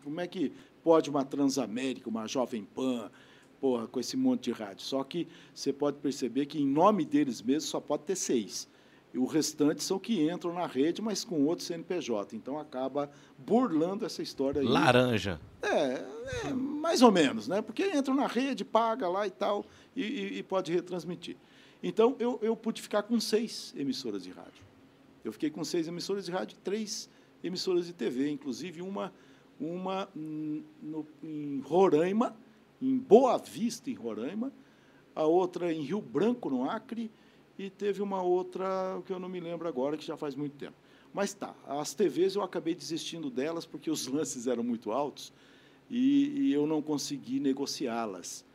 como 0.03 0.21
é 0.21 0.27
que 0.27 0.53
pode 0.83 1.09
uma 1.09 1.25
Transamérica, 1.25 2.09
uma 2.09 2.27
Jovem 2.27 2.65
Pan, 2.65 3.11
porra, 3.61 3.87
com 3.87 4.01
esse 4.01 4.17
monte 4.17 4.45
de 4.45 4.53
rádio? 4.53 4.85
Só 4.85 5.05
que 5.05 5.29
você 5.55 5.73
pode 5.73 5.99
perceber 5.99 6.47
que, 6.47 6.61
em 6.61 6.67
nome 6.67 7.05
deles 7.05 7.41
mesmos, 7.41 7.71
só 7.71 7.81
pode 7.81 8.03
ter 8.03 8.17
seis. 8.17 8.69
E 9.13 9.19
o 9.19 9.27
restante 9.27 9.83
são 9.83 9.99
que 9.99 10.31
entram 10.31 10.55
na 10.55 10.67
rede, 10.67 11.03
mas 11.03 11.25
com 11.25 11.45
outro 11.45 11.65
CNPJ. 11.65 12.37
Então 12.37 12.59
acaba 12.59 13.11
burlando 13.37 14.07
essa 14.07 14.23
história 14.23 14.61
aí. 14.61 14.69
Laranja. 14.69 15.41
É, 15.63 16.05
é 16.47 16.53
mais 16.53 17.03
ou 17.03 17.11
menos, 17.11 17.49
né? 17.49 17.61
Porque 17.61 17.85
entram 17.85 18.15
na 18.15 18.29
rede, 18.29 18.65
paga 18.65 19.09
lá 19.09 19.27
e 19.27 19.31
tal, 19.31 19.65
e, 19.97 20.03
e, 20.03 20.39
e 20.39 20.43
pode 20.43 20.73
retransmitir. 20.73 21.37
Então 21.83 22.15
eu, 22.19 22.39
eu 22.41 22.55
pude 22.55 22.81
ficar 22.81 23.03
com 23.03 23.19
seis 23.19 23.75
emissoras 23.77 24.23
de 24.23 24.31
rádio. 24.31 24.63
Eu 25.25 25.33
fiquei 25.33 25.51
com 25.51 25.65
seis 25.65 25.89
emissoras 25.89 26.25
de 26.25 26.31
rádio 26.31 26.57
e 26.57 26.61
três 26.61 27.09
emissoras 27.43 27.87
de 27.87 27.93
TV, 27.93 28.31
inclusive 28.31 28.81
uma, 28.81 29.13
uma 29.59 30.09
no, 30.15 31.07
em 31.23 31.61
Roraima, 31.61 32.37
em 32.81 32.97
Boa 32.97 33.37
Vista, 33.39 33.91
em 33.91 33.95
Roraima, 33.95 34.53
a 35.15 35.25
outra 35.25 35.73
em 35.73 35.83
Rio 35.83 36.01
Branco, 36.01 36.49
no 36.49 36.69
Acre, 36.69 37.11
e 37.61 37.69
teve 37.69 38.01
uma 38.01 38.23
outra 38.23 39.03
que 39.05 39.13
eu 39.13 39.19
não 39.19 39.29
me 39.29 39.39
lembro 39.39 39.69
agora, 39.69 39.95
que 39.95 40.05
já 40.05 40.17
faz 40.17 40.35
muito 40.35 40.57
tempo. 40.57 40.75
Mas 41.13 41.35
tá, 41.35 41.55
as 41.67 41.93
TVs 41.93 42.35
eu 42.35 42.43
acabei 42.43 42.75
desistindo 42.75 43.29
delas 43.29 43.67
porque 43.67 43.91
os 43.91 44.07
lances 44.07 44.47
eram 44.47 44.63
muito 44.63 44.91
altos 44.91 45.31
e, 45.91 46.29
e 46.41 46.53
eu 46.55 46.67
não 46.67 46.81
consegui 46.81 47.39
negociá-las. 47.39 48.47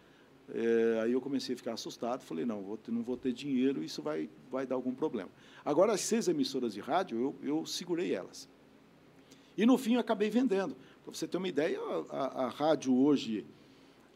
É, 0.49 1.01
aí 1.03 1.11
eu 1.11 1.21
comecei 1.21 1.53
a 1.53 1.57
ficar 1.57 1.73
assustado, 1.73 2.21
falei, 2.21 2.45
não, 2.45 2.63
vou 2.63 2.77
ter, 2.77 2.91
não 2.91 3.03
vou 3.03 3.15
ter 3.15 3.31
dinheiro, 3.31 3.83
isso 3.83 4.01
vai, 4.01 4.27
vai 4.51 4.65
dar 4.65 4.73
algum 4.73 4.93
problema. 4.93 5.29
Agora, 5.63 5.93
as 5.93 6.01
seis 6.01 6.27
emissoras 6.27 6.73
de 6.73 6.79
rádio, 6.79 7.19
eu, 7.19 7.35
eu 7.57 7.65
segurei 7.65 8.11
elas. 8.13 8.49
E, 9.55 9.67
no 9.67 9.77
fim, 9.77 9.95
eu 9.95 9.99
acabei 9.99 10.31
vendendo. 10.31 10.75
Para 11.03 11.13
você 11.13 11.27
ter 11.27 11.37
uma 11.37 11.47
ideia, 11.47 11.79
a, 12.09 12.45
a 12.45 12.49
rádio 12.49 12.95
hoje, 12.95 13.45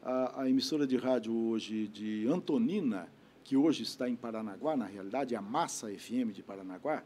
a, 0.01 0.41
a 0.41 0.49
emissora 0.49 0.87
de 0.87 0.97
rádio 0.97 1.35
hoje 1.35 1.87
de 1.87 2.27
Antonina, 2.27 3.07
que 3.49 3.57
hoje 3.57 3.81
está 3.81 4.07
em 4.07 4.15
Paranaguá, 4.15 4.77
na 4.77 4.85
realidade, 4.85 5.35
a 5.35 5.41
Massa 5.41 5.89
FM 5.89 6.31
de 6.31 6.43
Paranaguá, 6.43 7.01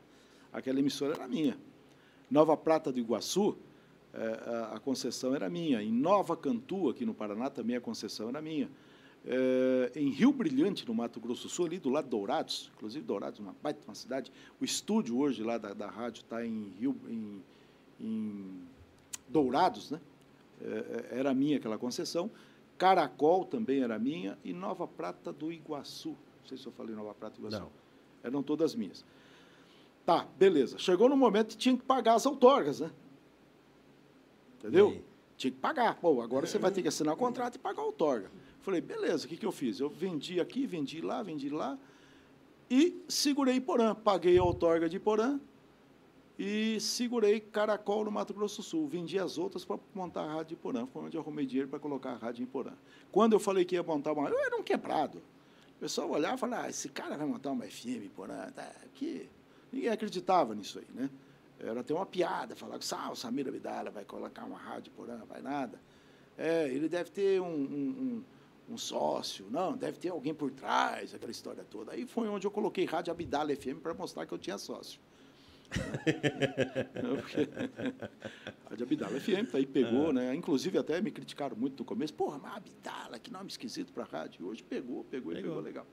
aquela 0.52 0.78
emissora 0.78 1.14
era 1.14 1.26
minha. 1.26 1.58
Nova 2.30 2.58
Prata 2.58 2.92
do 2.92 3.00
Iguaçu, 3.00 3.56
eh, 4.14 4.68
a 4.74 4.78
concessão 4.78 5.34
era 5.34 5.50
minha. 5.50 5.82
Em 5.82 5.90
Nova 5.90 6.36
Cantu, 6.36 6.90
aqui 6.90 7.06
no 7.06 7.14
Paraná, 7.14 7.50
também 7.50 7.78
a 7.78 7.80
concessão 7.80 8.28
era 8.28 8.42
minha. 8.42 8.70
Eh, 9.26 9.94
em 9.96 10.10
Rio 10.10 10.34
Brilhante, 10.34 10.86
no 10.86 10.94
Mato 10.94 11.18
Grosso 11.18 11.48
Sul, 11.48 11.68
ali 11.68 11.80
do 11.80 11.90
lado 11.90 12.04
de 12.04 12.10
Dourados, 12.10 12.70
inclusive 12.76 13.06
Dourados, 13.06 13.40
uma 13.40 13.56
baita 13.64 13.80
uma 13.88 13.96
cidade, 13.96 14.30
o 14.60 14.66
estúdio 14.66 15.18
hoje 15.18 15.42
lá 15.44 15.58
da, 15.58 15.74
da 15.74 15.90
rádio 15.90 16.24
está 16.24 16.46
em 16.46 16.74
Rio, 16.78 16.94
em, 17.08 17.42
em 18.02 18.68
Dourados, 19.30 19.92
né? 19.92 20.02
Eh, 20.62 21.08
era 21.12 21.34
minha 21.34 21.56
aquela 21.56 21.78
concessão. 21.78 22.30
Caracol 22.78 23.46
também 23.46 23.82
era 23.82 23.98
minha 23.98 24.38
e 24.44 24.52
Nova 24.52 24.86
Prata 24.86 25.32
do 25.32 25.50
Iguaçu. 25.50 26.18
Não 26.44 26.50
sei 26.50 26.58
se 26.58 26.68
eu 26.68 26.72
falei 26.74 26.94
Nova 26.94 27.14
Prata 27.14 27.38
e 27.38 27.40
Iguaçu. 27.40 27.60
Não. 27.60 27.72
Eram 28.22 28.44
todas 28.44 28.76
minhas. 28.76 29.06
Tá, 30.06 30.28
beleza. 30.38 30.78
Chegou 30.78 31.08
no 31.08 31.16
momento 31.16 31.50
que 31.50 31.58
tinha 31.58 31.78
que 31.78 31.84
pagar 31.84 32.16
as 32.16 32.26
outorgas, 32.26 32.82
né? 32.82 32.92
Entendeu? 34.60 35.02
Tinha 35.38 35.52
que 35.52 35.58
pagar. 35.58 35.96
Pô, 35.96 36.22
agora 36.22 36.46
você 36.46 36.60
vai 36.60 36.72
ter 36.72 36.82
que 36.82 36.90
assinar 36.90 37.14
o 37.14 37.18
contrato 37.18 37.56
e 37.56 37.60
pagar 37.60 37.82
a 37.82 37.86
outorga. 37.86 38.30
Falei, 38.62 38.82
beleza, 38.82 39.26
o 39.26 39.30
que, 39.30 39.38
que 39.38 39.46
eu 39.46 39.52
fiz? 39.52 39.80
Eu 39.80 39.90
vendi 39.90 40.40
aqui, 40.40 40.66
vendi 40.66 41.02
lá, 41.02 41.24
vendi 41.24 41.50
lá 41.50 41.78
e 42.70 43.02
segurei 43.08 43.60
Porã. 43.62 43.96
Paguei 43.96 44.38
a 44.38 44.44
outorga 44.44 44.90
de 44.90 45.00
Porã 45.00 45.40
e 46.38 46.80
segurei 46.82 47.40
Caracol 47.40 48.06
no 48.06 48.12
Mato 48.12 48.34
Grosso 48.34 48.58
do 48.58 48.64
Sul. 48.64 48.88
Vendi 48.88 49.18
as 49.18 49.38
outras 49.38 49.64
para 49.64 49.80
montar 49.94 50.24
a 50.24 50.34
rádio 50.34 50.56
de 50.56 50.62
Porã. 50.62 50.86
Foi 50.86 51.04
onde 51.04 51.16
eu 51.16 51.22
arrumei 51.22 51.46
dinheiro 51.46 51.70
para 51.70 51.80
colocar 51.80 52.12
a 52.12 52.16
rádio 52.16 52.44
em 52.44 52.46
Porã. 52.46 52.74
Quando 53.12 53.34
eu 53.34 53.40
falei 53.40 53.64
que 53.64 53.76
ia 53.76 53.84
montar 53.84 54.12
uma... 54.12 54.30
Eu 54.30 54.40
era 54.40 54.58
um 54.58 54.64
quebrado 54.64 55.22
pessoal 55.84 56.10
olhava 56.10 56.36
e 56.36 56.39
falava, 56.39 56.63
ah, 56.63 56.69
esse 56.69 56.88
cara 56.88 57.17
vai 57.17 57.28
montar 57.28 57.52
uma 57.52 57.65
FM, 57.65 58.10
porra, 58.15 58.50
tá, 58.56 58.72
que... 58.93 59.30
Ninguém 59.69 59.89
acreditava 59.89 60.56
nisso 60.56 60.80
aí, 60.80 60.88
né? 60.93 61.10
Era 61.60 61.82
até 61.82 61.93
uma 61.93 62.06
piada, 62.06 62.56
falar 62.56 62.80
que 62.80 62.86
ah, 62.93 63.12
o 63.12 63.15
Samir 63.15 63.50
Abdala 63.50 63.91
vai 63.91 64.06
colocar 64.06 64.46
uma 64.46 64.58
rádio 64.58 64.93
porã, 64.93 65.17
vai 65.28 65.41
nada. 65.41 65.82
É, 66.38 66.69
ele 66.69 66.88
deve 66.88 67.10
ter 67.10 67.41
um, 67.41 67.48
um, 67.48 68.24
um 68.69 68.78
sócio, 68.78 69.48
não, 69.50 69.76
deve 69.76 69.98
ter 69.98 70.10
alguém 70.10 70.34
por 70.34 70.52
trás, 70.52 71.13
aquela 71.13 71.32
história 71.32 71.65
toda. 71.69 71.91
Aí 71.91 72.06
foi 72.06 72.30
onde 72.30 72.48
eu 72.48 72.52
coloquei 72.52 72.86
Rádio 72.86 73.12
Abdala 73.12 73.54
FM 73.54 73.82
para 73.82 73.93
mostrar 73.93 74.26
que 74.26 74.34
eu 74.34 74.38
tinha 74.38 74.58
sócio. 74.58 75.02
Rádio 78.70 78.84
Abdala 78.86 79.20
FM, 79.20 79.50
tá 79.52 79.58
aí 79.58 79.66
pegou, 79.66 80.10
É. 80.10 80.14
né? 80.14 80.36
Inclusive 80.36 80.78
até 80.78 81.02
me 81.02 81.12
criticaram 81.12 81.56
muito 81.56 81.80
no 81.80 81.86
começo. 81.86 82.14
Porra, 82.14 82.38
mas 82.38 82.58
Abdala, 82.58 83.20
que 83.20 83.32
nome 83.32 83.50
esquisito 83.50 83.92
para 83.94 84.04
rádio. 84.04 84.46
Hoje 84.48 84.64
pegou, 84.64 85.04
pegou 85.06 85.32
e 85.32 85.36
Pegou. 85.36 85.52
pegou 85.52 85.64
legal. 85.64 85.88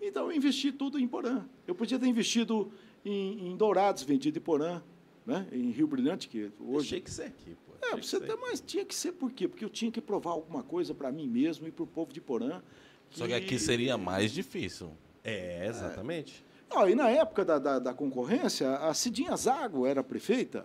Então 0.00 0.30
eu 0.30 0.36
investi 0.36 0.72
tudo 0.72 0.98
em 0.98 1.06
Porã. 1.06 1.44
Eu 1.66 1.74
podia 1.74 1.98
ter 1.98 2.06
investido 2.06 2.72
em, 3.04 3.48
em 3.50 3.56
Dourados, 3.56 4.02
vendido 4.02 4.38
em 4.38 4.42
Porã, 4.42 4.82
né? 5.26 5.46
em 5.52 5.70
Rio 5.70 5.86
Brilhante, 5.86 6.28
que 6.28 6.50
hoje 6.58 6.88
Tinha 6.88 7.00
que 7.00 7.10
ser 7.10 7.22
aqui, 7.24 7.56
pô. 7.66 7.72
é, 7.86 7.90
que 7.98 8.06
você 8.06 8.18
ser 8.18 8.26
tem, 8.26 8.36
mas 8.36 8.60
tinha 8.60 8.84
que 8.84 8.94
ser 8.94 9.12
por 9.12 9.30
quê? 9.32 9.46
Porque 9.46 9.64
eu 9.64 9.70
tinha 9.70 9.90
que 9.90 10.00
provar 10.00 10.30
alguma 10.32 10.62
coisa 10.62 10.94
para 10.94 11.12
mim 11.12 11.28
mesmo 11.28 11.66
e 11.68 11.70
para 11.70 11.84
o 11.84 11.86
povo 11.86 12.12
de 12.12 12.20
Porã. 12.20 12.62
Só 13.10 13.26
que 13.26 13.34
aqui 13.34 13.58
seria 13.58 13.98
mais 13.98 14.32
difícil. 14.32 14.92
É, 15.24 15.66
exatamente. 15.66 16.44
Não, 16.70 16.88
e 16.88 16.94
na 16.94 17.10
época 17.10 17.44
da, 17.44 17.58
da, 17.58 17.78
da 17.78 17.94
concorrência, 17.94 18.76
a 18.76 18.94
Cidinha 18.94 19.36
Zago 19.36 19.86
era 19.86 20.02
prefeita. 20.02 20.64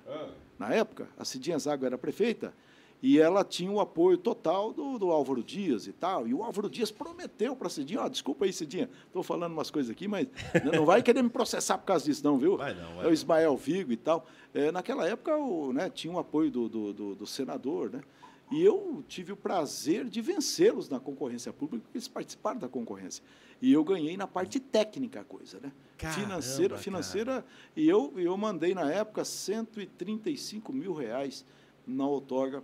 Na 0.58 0.70
época, 0.74 1.08
a 1.18 1.26
Cidinha 1.26 1.58
Zago 1.58 1.86
era 1.86 1.98
prefeita. 1.98 2.54
E 3.02 3.20
ela 3.20 3.44
tinha 3.44 3.70
o 3.70 3.80
apoio 3.80 4.18
total 4.18 4.72
do, 4.72 4.98
do 4.98 5.12
Álvaro 5.12 5.44
Dias 5.44 5.86
e 5.86 5.92
tal. 5.92 6.28
E 6.28 6.34
o 6.34 6.42
Álvaro 6.44 6.70
Dias 6.70 6.90
prometeu 6.92 7.56
para 7.56 7.68
a 7.68 7.70
Cidinha, 7.70 8.02
ó, 8.02 8.08
desculpa 8.10 8.46
aí, 8.46 8.54
Cidinha, 8.54 8.90
estou 9.06 9.22
falando 9.22 9.52
umas 9.54 9.70
coisas 9.70 9.92
aqui, 9.92 10.08
mas 10.08 10.28
não 10.74 10.86
vai 10.86 11.04
querer 11.04 11.22
me 11.22 11.30
processar 11.30 11.78
por 11.78 11.86
causa 11.86 12.06
disso, 12.06 12.24
não, 12.24 12.38
viu? 12.38 12.58
Vai 12.58 12.74
não, 12.74 12.96
vai 12.96 13.06
é 13.06 13.10
o. 13.10 13.12
Ismael 13.14 13.58
Vigo 13.58 13.92
e 13.92 13.98
tal. 13.98 14.26
É, 14.54 14.72
naquela 14.72 15.06
época, 15.08 15.36
o, 15.38 15.74
né, 15.74 15.90
tinha 15.90 16.14
o 16.14 16.18
apoio 16.18 16.50
do, 16.50 16.70
do, 16.70 16.94
do- 16.94 17.16
do 17.16 17.28
senador, 17.28 17.92
né? 17.92 18.02
E 18.52 18.64
eu 18.64 19.04
tive 19.08 19.32
o 19.32 19.36
prazer 19.36 20.08
de 20.08 20.22
vencê-los 20.22 20.88
na 20.88 21.00
concorrência 21.00 21.52
pública, 21.52 21.84
porque 21.84 21.98
eles 21.98 22.08
participaram 22.08 22.60
da 22.60 22.70
concorrência. 22.70 23.24
E 23.62 23.74
eu 23.74 23.84
ganhei 23.84 24.16
na 24.16 24.28
parte 24.28 24.60
técnica 24.60 25.22
a 25.22 25.24
coisa, 25.24 25.60
né? 25.60 25.72
Caramba, 25.98 26.22
financeira, 26.22 26.70
cara. 26.70 26.82
financeira. 26.82 27.46
E 27.76 27.88
eu, 27.88 28.14
eu 28.18 28.38
mandei, 28.38 28.76
na 28.76 28.92
época, 28.92 29.26
135 29.26 30.72
mil 30.72 30.94
reais 30.94 31.46
na 31.88 32.06
outorga 32.08 32.64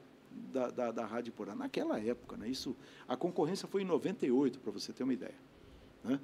da, 0.51 0.69
da, 0.69 0.91
da 0.91 1.05
Rádio 1.05 1.33
Porã. 1.33 1.55
Naquela 1.55 1.99
época, 1.99 2.37
né? 2.37 2.47
Isso, 2.47 2.75
a 3.07 3.17
concorrência 3.17 3.67
foi 3.67 3.81
em 3.81 3.85
98, 3.85 4.59
para 4.59 4.71
você 4.71 4.93
ter 4.93 5.03
uma 5.03 5.13
ideia. 5.13 5.35
Né? 6.03 6.19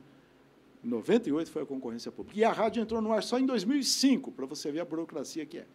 Em 0.84 0.88
98 0.90 1.50
foi 1.50 1.64
a 1.64 1.66
concorrência 1.66 2.12
pública. 2.12 2.38
E 2.38 2.44
a 2.44 2.52
rádio 2.52 2.82
entrou 2.82 3.02
no 3.02 3.12
ar 3.12 3.24
só 3.24 3.40
em 3.40 3.46
2005, 3.46 4.32
para 4.32 4.46
você 4.46 4.72
ver 4.72 4.82
a 4.82 4.86
burocracia 4.86 5.46
que 5.46 5.60
é. 5.60 5.68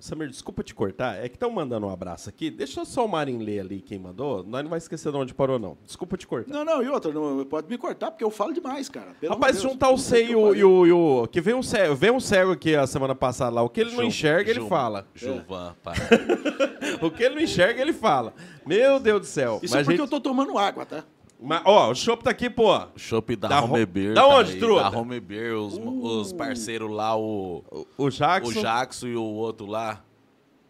Samir, 0.00 0.28
desculpa 0.28 0.62
te 0.62 0.74
cortar. 0.74 1.22
É 1.22 1.28
que 1.28 1.36
estão 1.36 1.50
mandando 1.50 1.86
um 1.86 1.90
abraço 1.90 2.28
aqui. 2.28 2.50
Deixa 2.50 2.84
só 2.84 3.04
o 3.04 3.08
Marin 3.08 3.38
ler 3.38 3.60
ali 3.60 3.80
quem 3.82 3.98
mandou. 3.98 4.42
Nós 4.42 4.62
não 4.62 4.70
vai 4.70 4.78
esquecer 4.78 5.12
de 5.12 5.18
onde 5.18 5.34
parou, 5.34 5.58
não. 5.58 5.76
Desculpa 5.84 6.16
te 6.16 6.26
cortar. 6.26 6.52
Não, 6.52 6.64
não, 6.64 6.82
e 6.82 6.88
outra, 6.88 7.12
não, 7.12 7.44
pode 7.44 7.68
me 7.68 7.76
cortar, 7.76 8.10
porque 8.10 8.24
eu 8.24 8.30
falo 8.30 8.52
demais, 8.52 8.88
cara. 8.88 9.08
Pelo 9.20 9.34
Rapaz, 9.34 9.56
Deus. 9.60 9.70
juntar 9.70 9.90
o 9.90 9.98
C 9.98 10.24
que 10.24 10.32
e 10.32 10.34
o, 10.34 10.54
e 10.54 10.64
o, 10.64 10.86
e 10.86 10.92
o- 10.92 11.28
Que 11.30 11.40
vem 11.40 11.54
um 11.54 11.62
cego, 11.62 11.94
vem 11.94 12.10
um 12.10 12.18
cego 12.20 12.52
aqui 12.52 12.74
a 12.74 12.86
semana 12.86 13.14
passada 13.14 13.50
lá. 13.56 13.62
O 13.62 13.68
que 13.68 13.80
ele 13.80 13.90
não 13.90 13.98
Gil- 13.98 14.06
enxerga, 14.06 14.50
ele 14.50 14.60
Gil- 14.60 14.68
fala. 14.68 15.06
Gilvan, 15.14 15.74
pá. 15.82 15.92
O 17.02 17.10
que 17.10 17.22
ele 17.22 17.34
não 17.36 17.42
enxerga, 17.42 17.80
ele 17.80 17.92
fala. 17.92 18.34
Meu 18.66 18.98
Deus 19.00 19.20
do 19.20 19.26
céu. 19.26 19.60
Isso 19.62 19.74
Mas 19.74 19.82
é 19.82 19.84
porque 19.84 19.96
gente- 19.96 20.00
eu 20.00 20.08
tô 20.08 20.20
tomando 20.20 20.56
água, 20.58 20.84
tá? 20.84 21.04
Mas, 21.42 21.62
ó, 21.64 21.90
o 21.90 21.94
Chopp 21.94 22.22
tá 22.22 22.30
aqui, 22.30 22.50
pô. 22.50 22.78
Chopp 22.96 23.34
da, 23.34 23.48
Da 23.48 23.62
Home 23.62 23.86
Beer. 23.86 24.14
Da 24.14 24.22
tá 24.22 24.28
onde, 24.28 24.52
aí, 24.52 24.58
truta? 24.58 24.90
Da 24.90 24.98
Home 24.98 25.18
Beer, 25.20 25.56
os, 25.56 25.78
os 25.78 26.32
parceiros 26.34 26.90
lá, 26.90 27.16
o, 27.16 27.64
O, 27.70 27.86
o 28.06 28.10
Jackson. 28.10 28.50
o 28.50 28.62
Jackson 28.62 29.06
e 29.06 29.16
o 29.16 29.22
outro 29.22 29.66
lá. 29.66 30.04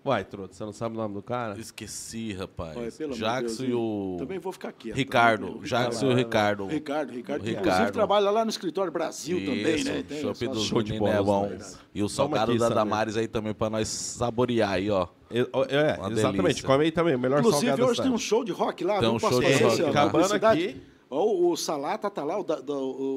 Uai, 0.02 0.24
truta, 0.24 0.54
você 0.54 0.64
não 0.64 0.72
sabe 0.72 0.96
o 0.96 0.98
nome 0.98 1.14
do 1.14 1.22
cara? 1.22 1.58
Esqueci, 1.58 2.32
rapaz. 2.32 2.74
Olha, 2.74 2.90
Jackson 2.90 3.64
Deus, 3.64 3.70
e 3.70 3.72
o. 3.74 4.16
Também 4.18 4.38
vou 4.38 4.50
ficar 4.50 4.72
quieto. 4.72 4.96
Ricardo. 4.96 5.46
também. 5.48 5.62
Jackson 5.62 6.06
e 6.06 6.12
o 6.12 6.16
Ricardo. 6.16 6.66
Ricardo, 6.66 7.12
Ricardo, 7.12 7.42
que 7.42 7.48
Ricardo. 7.48 7.66
inclusive 7.66 7.92
trabalha 7.92 8.30
lá 8.30 8.44
no 8.44 8.50
escritório 8.50 8.90
Brasil 8.90 9.38
também, 9.40 9.74
Isso, 9.74 9.92
né? 9.92 10.04
Tem 10.38 10.48
dos 10.48 10.64
show 10.64 10.82
de 10.82 10.92
meninos 10.92 11.14
é 11.14 11.22
bola, 11.22 11.48
bom. 11.48 11.54
né? 11.54 11.66
E 11.94 12.02
o 12.02 12.08
salgado 12.08 12.52
aqui, 12.52 12.58
da. 12.58 12.68
Damares 12.70 13.16
aí 13.16 13.28
também 13.28 13.52
pra 13.52 13.68
nós 13.68 13.88
saborear 13.88 14.70
aí, 14.70 14.90
ó. 14.90 15.06
É, 15.30 15.40
é, 15.40 15.90
exatamente. 16.10 16.42
delícia. 16.42 16.66
Come 16.66 16.84
aí 16.84 16.90
também. 16.90 17.14
o 17.14 17.18
Melhor 17.18 17.40
Inclusive, 17.40 17.82
hoje 17.82 18.02
tem 18.02 18.10
um 18.10 18.18
show 18.18 18.42
de 18.42 18.52
rock 18.52 18.82
lá. 18.82 19.00
Tem 19.00 19.08
um 19.08 19.18
Posso 19.18 19.34
show 19.34 19.42
de 19.42 19.58
fazer 19.58 19.82
rock. 19.84 19.98
Acabando 19.98 20.34
aqui. 20.34 20.80
O, 21.10 21.50
o 21.50 21.56
Salata 21.56 22.08
tá 22.08 22.22
lá, 22.22 22.38
o, 22.38 22.44
da- 22.44 22.60
do- 22.60 22.72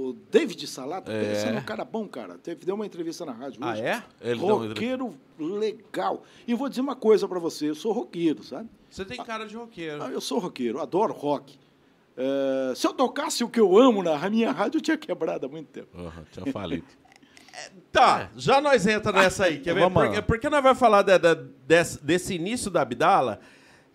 o 0.09 0.13
David 0.31 0.65
Salata, 0.65 1.11
É. 1.11 1.21
pensa 1.33 1.51
num 1.51 1.61
cara 1.61 1.85
bom, 1.85 2.07
cara. 2.07 2.39
Teve, 2.39 2.65
deu 2.65 2.73
uma 2.73 2.87
entrevista 2.87 3.23
na 3.23 3.31
rádio 3.33 3.59
Ah, 3.61 3.71
hoje. 3.73 3.81
é? 3.83 4.03
Ele 4.19 4.39
roqueiro 4.39 5.13
legal. 5.39 6.23
E 6.47 6.55
vou 6.55 6.67
dizer 6.67 6.81
uma 6.81 6.95
coisa 6.95 7.27
pra 7.27 7.37
você, 7.37 7.69
eu 7.69 7.75
sou 7.75 7.91
roqueiro, 7.91 8.43
sabe? 8.43 8.67
Você 8.89 9.05
tem 9.05 9.23
cara 9.23 9.45
de 9.45 9.55
roqueiro. 9.55 10.01
Ah, 10.03 10.09
Eu 10.09 10.19
sou 10.21 10.39
roqueiro, 10.39 10.79
adoro 10.81 11.13
rock. 11.13 11.59
É, 12.17 12.73
se 12.75 12.85
eu 12.87 12.93
tocasse 12.93 13.43
o 13.43 13.49
que 13.49 13.59
eu 13.59 13.77
amo 13.77 14.01
na 14.01 14.29
minha 14.29 14.51
rádio, 14.51 14.77
eu 14.79 14.81
tinha 14.81 14.97
quebrado 14.97 15.45
há 15.45 15.49
muito 15.49 15.67
tempo. 15.67 15.89
Aham, 15.95 16.23
tinha 16.31 16.51
falido. 16.51 16.85
Tá, 17.91 18.31
já 18.35 18.59
nós 18.59 18.87
entra 18.87 19.11
nessa 19.11 19.45
aí. 19.45 19.59
Quer 19.59 19.75
ver? 19.75 19.81
Vamos 19.81 20.01
lá. 20.01 20.07
Porque, 20.09 20.21
porque 20.23 20.49
nós 20.49 20.63
vamos 20.63 20.79
falar 20.79 21.03
da- 21.03 21.19
da- 21.19 21.35
desse, 21.67 22.03
desse 22.03 22.33
início 22.33 22.71
da 22.71 22.81
Abdala, 22.81 23.39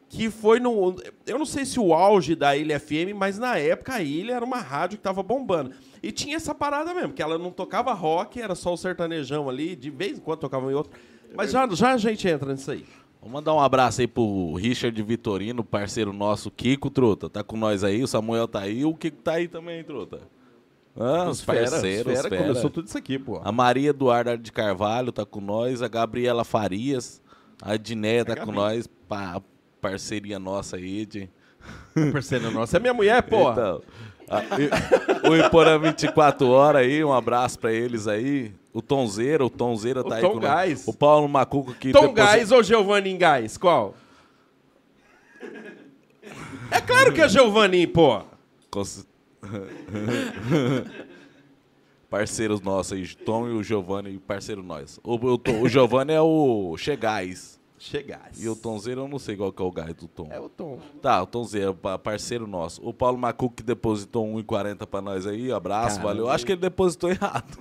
que 0.09 0.31
foi 0.31 0.59
no. 0.59 0.97
Eu 1.27 1.39
não 1.39 1.47
sei 1.47 1.65
se 1.65 1.79
o 1.79 1.93
auge 1.93 2.35
da 2.35 2.57
Ilha 2.57 2.81
FM, 2.81 3.15
mas 3.17 3.39
na 3.39 3.59
época 3.59 3.95
a 3.95 4.03
Ilha 4.03 4.35
era 4.35 4.45
uma 4.45 4.59
rádio 4.59 4.97
que 4.99 5.03
tava 5.05 5.23
bombando. 5.23 5.73
E 6.03 6.11
tinha 6.13 6.37
essa 6.37 6.55
parada 6.55 6.95
mesmo, 6.95 7.13
que 7.13 7.23
ela 7.23 7.37
não 7.39 7.51
tocava 7.51 7.93
rock, 7.93 8.41
era 8.41 8.55
só 8.55 8.73
o 8.73 8.77
sertanejão 8.77 9.49
ali, 9.49 9.75
de 9.77 9.91
vez 9.91 10.19
em 10.19 10.21
quando 10.21 10.41
tocava 10.41 10.71
em 10.71 10.75
outro. 10.75 10.93
Mas 11.35 11.51
já, 11.51 11.67
já 11.69 11.93
a 11.93 11.97
gente 11.99 12.27
entra 12.27 12.53
nisso 12.53 12.71
aí. 12.71 12.85
Vamos 13.21 13.35
mandar 13.35 13.53
um 13.53 13.61
abraço 13.61 14.01
aí 14.01 14.07
pro 14.07 14.55
Richard 14.55 15.03
Vitorino, 15.03 15.65
parceiro 15.65 16.13
nosso, 16.13 16.51
Kiko, 16.51 16.89
truta. 16.89 17.29
Tá 17.29 17.43
com 17.43 17.57
nós 17.57 17.83
aí, 17.83 18.03
o 18.03 18.07
Samuel 18.07 18.47
tá 18.47 18.61
aí, 18.61 18.85
o 18.85 18.95
Kiko 18.95 19.17
tá 19.23 19.33
aí 19.33 19.49
também, 19.49 19.83
truta. 19.85 20.21
Ah, 20.97 21.29
os 21.29 21.43
parceiros, 21.45 22.05
fera, 22.13 22.29
fera. 22.31 22.43
começou 22.43 22.71
tudo 22.71 22.87
isso 22.89 22.97
aqui, 22.97 23.19
pô. 23.19 23.41
A 23.45 23.53
Maria 23.53 23.91
Eduarda 23.91 24.39
de 24.39 24.51
Carvalho 24.51 25.13
tá 25.13 25.27
com 25.27 25.41
nós, 25.41 25.83
a 25.83 25.89
Gabriela 25.89 26.45
Farias, 26.45 27.21
a 27.61 27.77
Dinéia 27.77 28.25
tá 28.25 28.37
com 28.37 28.51
nós, 28.53 28.87
pa- 29.09 29.43
parceria 29.81 30.39
nossa 30.39 30.77
aí, 30.77 31.05
de... 31.07 31.29
Parceiro 32.13 32.51
nosso. 32.51 32.77
É 32.77 32.81
minha 32.81 32.95
mulher, 32.95 33.23
pô. 33.23 33.51
Então, 33.51 33.83
o 35.31 35.37
Iporã 35.37 35.79
24 35.79 36.47
horas 36.49 36.83
aí, 36.83 37.03
um 37.05 37.13
abraço 37.13 37.59
pra 37.59 37.73
eles 37.73 38.07
aí. 38.07 38.53
O 38.73 38.81
Tonzeira, 38.83 39.45
o 39.45 39.51
Tonzeira 39.51 40.03
tá 40.05 40.11
O 40.11 40.13
aí 40.15 40.21
Tom 40.23 40.33
com 40.33 40.39
Gás. 40.41 40.87
O 40.87 40.93
Paulo 40.93 41.29
Macuco 41.29 41.75
que 41.75 41.91
Tom 41.93 42.09
depois- 42.09 42.15
Gás 42.17 42.53
ou 42.53 42.63
Giovanni 42.63 43.17
Gás? 43.17 43.57
Qual? 43.57 43.95
É 46.71 46.81
claro 46.81 47.13
que 47.13 47.21
é 47.23 47.29
Giovanni, 47.29 47.87
pô. 47.87 48.23
Cons- 48.71 49.07
Parceiros 52.11 52.61
nossos 52.61 52.93
aí, 52.93 53.07
Tom 53.15 53.49
e 53.49 53.53
o 53.53 53.63
Giovanni, 53.63 54.19
parceiro 54.19 54.63
nós. 54.63 54.99
O, 55.05 55.15
o, 55.17 55.41
o 55.63 55.69
Giovanni 55.69 56.13
é 56.13 56.21
o 56.21 56.75
Chegás. 56.79 57.58
Chegás. 57.79 58.43
E 58.43 58.49
o 58.49 58.57
Tonzeiro 58.57 59.03
eu 59.03 59.09
não 59.09 59.19
sei 59.19 59.37
qual 59.37 59.53
que 59.53 59.63
é 59.63 59.65
o 59.65 59.71
gás 59.71 59.95
do 59.95 60.09
Tom. 60.09 60.29
É 60.31 60.39
o 60.41 60.49
Tom. 60.49 60.79
Tá, 61.01 61.23
o 61.23 61.27
Tonzeiro, 61.27 61.75
pa- 61.75 61.99
parceiro 61.99 62.47
nosso. 62.47 62.81
O 62.87 62.93
Paulo 62.93 63.17
Macuco 63.17 63.55
que 63.57 63.63
depositou 63.63 64.27
1,40 64.27 64.87
pra 64.87 65.01
nós 65.01 65.27
aí, 65.27 65.53
abraço, 65.53 65.97
Caramba. 65.97 66.09
valeu. 66.09 66.29
Acho 66.29 66.45
que 66.45 66.53
ele 66.53 66.61
depositou 66.61 67.09
errado. 67.11 67.57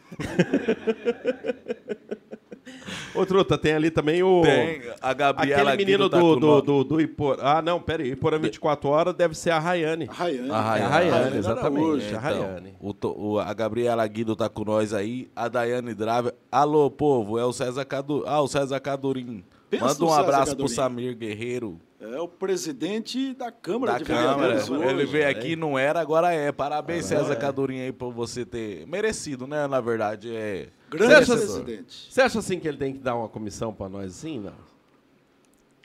Ô, 3.16 3.26
Truta, 3.26 3.58
tem 3.58 3.74
ali 3.74 3.90
também 3.90 4.22
o... 4.22 4.42
Tem, 4.44 4.82
a 5.02 5.14
Gabriela 5.14 5.72
Aquele 5.72 5.86
menino 5.86 6.04
Guido 6.06 6.10
tá 6.10 6.20
do, 6.20 6.36
do, 6.36 6.62
do, 6.62 6.84
do 6.84 7.02
Ipor... 7.02 7.38
Ah, 7.42 7.62
não, 7.62 7.80
pera 7.82 8.04
aí. 8.04 8.12
Iporã 8.12 8.38
24 8.38 8.90
horas 8.90 9.14
deve 9.16 9.34
ser 9.36 9.50
a 9.50 9.58
Rayane. 9.60 10.08
A 10.10 10.14
Rayane. 10.14 10.52
A 10.52 10.62
Rayane. 10.62 10.82
É 10.82 10.86
a 10.86 10.90
Rayane, 10.90 11.12
Rayane 11.20 11.38
exatamente. 11.38 11.84
Araújo. 11.84 12.16
a 12.16 12.20
Rayane. 12.20 12.76
Então, 12.82 13.12
o 13.12 13.32
o- 13.34 13.40
a 13.40 13.54
Gabriela 13.54 14.06
Guido 14.08 14.36
tá 14.36 14.48
com 14.50 14.64
nós 14.64 14.94
aí, 14.94 15.30
a 15.36 15.48
Daiane 15.48 15.94
Drave. 15.96 16.32
Alô, 16.52 16.92
povo, 16.92 17.40
é 17.40 17.46
o 17.46 17.52
César 17.54 17.86
Cadu... 17.86 18.24
Ah, 18.28 18.42
o 18.42 18.48
César 18.48 18.80
Cadurim. 18.80 19.44
Pensa 19.70 19.86
Manda 19.86 20.06
um 20.06 20.14
abraço 20.14 20.56
pro. 20.56 20.68
Samir 20.70 21.16
Guerreiro, 21.18 21.78
É 22.00 22.20
o 22.22 22.28
presidente 22.28 23.34
da 23.34 23.52
Câmara 23.52 23.94
da 23.94 23.98
de 24.00 24.06
Câmara. 24.06 24.38
Vereadores 24.38 24.70
hoje. 24.70 24.90
Ele 24.90 25.06
veio 25.06 25.24
né? 25.26 25.30
aqui, 25.30 25.56
não 25.58 25.78
era, 25.78 26.00
agora 26.00 26.32
é. 26.34 26.52
Parabéns, 26.54 27.06
Ah, 27.06 27.18
César 27.18 27.34
é. 27.34 27.36
Cadurim 27.36 27.82
aí, 27.82 27.92
por 27.92 28.14
você 28.14 28.46
ter 28.46 28.88
merecido, 28.88 29.46
né? 29.46 29.68
Na 29.68 29.82
verdade, 29.82 30.34
é... 30.34 30.70
Grande 30.90 31.14
Você 31.26 31.34
acha- 31.34 31.36
presidente. 31.36 32.08
Você 32.14 32.22
acha 32.22 32.40
assim 32.40 32.60
que 32.60 32.68
ele 32.68 32.78
tem 32.78 32.94
que 32.94 33.00
dar 33.00 33.16
uma 33.16 33.28
comissão 33.28 33.74
pra 33.74 33.90
nós 33.90 34.06
assim, 34.18 34.40
não? 34.40 34.54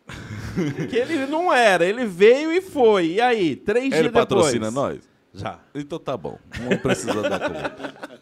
que 0.89 0.97
ele 0.97 1.27
não 1.27 1.53
era, 1.53 1.85
ele 1.85 2.05
veio 2.05 2.53
e 2.53 2.61
foi. 2.61 3.07
E 3.15 3.21
aí, 3.21 3.57
três 3.57 3.87
Ele 3.93 4.03
dias 4.03 4.13
patrocina 4.13 4.69
depois? 4.71 4.75
nós? 4.75 5.11
Já. 5.35 5.59
Então 5.75 5.99
tá 5.99 6.17
bom, 6.17 6.39
não 6.61 6.77
precisa 6.77 7.23
dar 7.23 7.41
conta. 7.41 8.21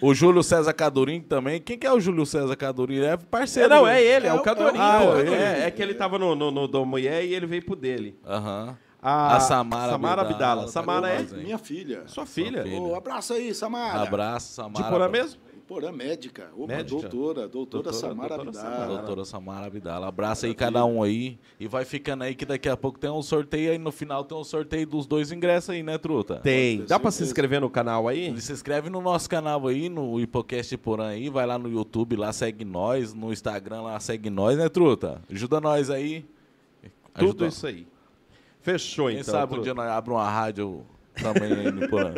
O 0.00 0.14
Júlio 0.14 0.42
César 0.42 0.72
Cadurim 0.72 1.20
também. 1.20 1.60
Quem 1.60 1.76
que 1.78 1.86
é 1.86 1.92
o 1.92 1.98
Júlio 2.00 2.24
César 2.24 2.54
Cadurim? 2.56 3.00
É 3.00 3.12
É, 3.12 3.16
parceiro. 3.16 3.68
não, 3.68 3.80
do- 3.82 3.88
é 3.88 4.02
ele, 4.02 4.26
é, 4.26 4.30
É 4.30 4.34
o 4.34 4.40
Cadorinho. 4.42 4.82
é 4.82 4.98
o- 4.98 5.00
pô. 5.06 5.12
ah, 5.12 5.20
é 5.20 5.62
é, 5.62 5.66
é 5.66 5.70
que 5.70 5.82
ele 5.82 5.94
tava 5.94 6.18
no, 6.18 6.34
no, 6.34 6.50
no 6.50 6.68
do 6.68 6.84
mulher 6.86 7.24
e 7.24 7.34
ele 7.34 7.46
veio 7.46 7.64
pro 7.64 7.74
dele. 7.76 8.16
Aham. 8.26 8.76
A, 9.00 9.36
A 9.36 9.40
Samara 9.40 9.92
Samara 9.92 10.22
Abdala, 10.22 10.66
Samara 10.68 11.08
é. 11.08 11.22
Minha 11.22 11.56
filha. 11.58 12.02
sua 12.06 12.26
filha. 12.26 12.64
filha. 12.64 12.80
Ô, 12.80 12.96
abraço 12.96 13.32
aí, 13.32 13.54
Samara. 13.54 14.02
Abraço, 14.02 14.54
Samara. 14.54 14.84
De 14.84 14.90
Porã 14.90 15.08
mesmo? 15.08 15.40
Porã 15.68 15.92
médica. 15.92 16.48
Opa, 16.56 16.66
Médica? 16.76 16.98
doutora, 17.08 17.46
doutora, 17.46 17.82
Doutora- 17.84 17.92
Samara 17.92 18.28
doutora 18.36 18.48
Abdala. 18.48 18.70
Samara. 18.74 18.86
Doutora 18.96 19.24
Samara 19.26 19.66
Abdala. 19.66 20.08
Abraça 20.08 20.46
aí 20.46 20.54
cada 20.54 20.82
um 20.86 21.02
aí. 21.02 21.38
E 21.60 21.68
vai 21.68 21.84
ficando 21.84 22.24
aí 22.24 22.34
que 22.34 22.46
daqui 22.46 22.70
a 22.70 22.76
pouco 22.76 22.98
tem 22.98 23.10
um 23.10 23.20
sorteio 23.20 23.72
aí. 23.72 23.76
No 23.78 23.92
final 23.92 24.24
tem 24.24 24.36
um 24.36 24.42
sorteio 24.44 24.86
dos 24.86 25.06
dois 25.06 25.30
ingressos 25.30 25.68
aí, 25.70 25.82
né, 25.82 25.98
Truta? 25.98 26.36
Tem. 26.36 26.86
Dá 26.86 26.98
pra 26.98 27.10
se 27.10 27.22
inscrever 27.22 27.60
no 27.60 27.68
canal 27.68 28.08
aí? 28.08 28.40
Se 28.40 28.50
inscreve 28.50 28.88
no 28.88 29.02
nosso 29.02 29.28
canal 29.28 29.66
aí, 29.68 29.90
no 29.90 30.18
Hipocast 30.18 30.74
Porã 30.78 31.08
aí. 31.08 31.28
Vai 31.28 31.44
lá 31.44 31.58
no 31.58 31.68
YouTube, 31.70 32.16
lá 32.16 32.32
segue 32.32 32.64
nós. 32.64 33.12
No 33.12 33.30
Instagram 33.30 33.82
lá 33.82 34.00
segue 34.00 34.30
nós, 34.30 34.56
né, 34.56 34.70
Truta? 34.70 35.20
Ajuda 35.30 35.60
nós 35.60 35.90
aí. 35.90 36.24
Tudo 37.12 37.24
Ajuda. 37.26 37.46
isso 37.48 37.66
aí. 37.66 37.86
Fechou, 38.62 39.08
Quem 39.08 39.18
então. 39.20 39.32
sabe 39.34 39.44
um 39.52 39.56
Truta. 39.56 39.64
dia 39.64 39.74
nós 39.74 39.90
abrimos 39.90 40.20
uma 40.22 40.30
rádio 40.30 40.82
também 41.22 41.52
aí 41.52 41.70
no 41.70 41.88
Porã. 41.88 42.12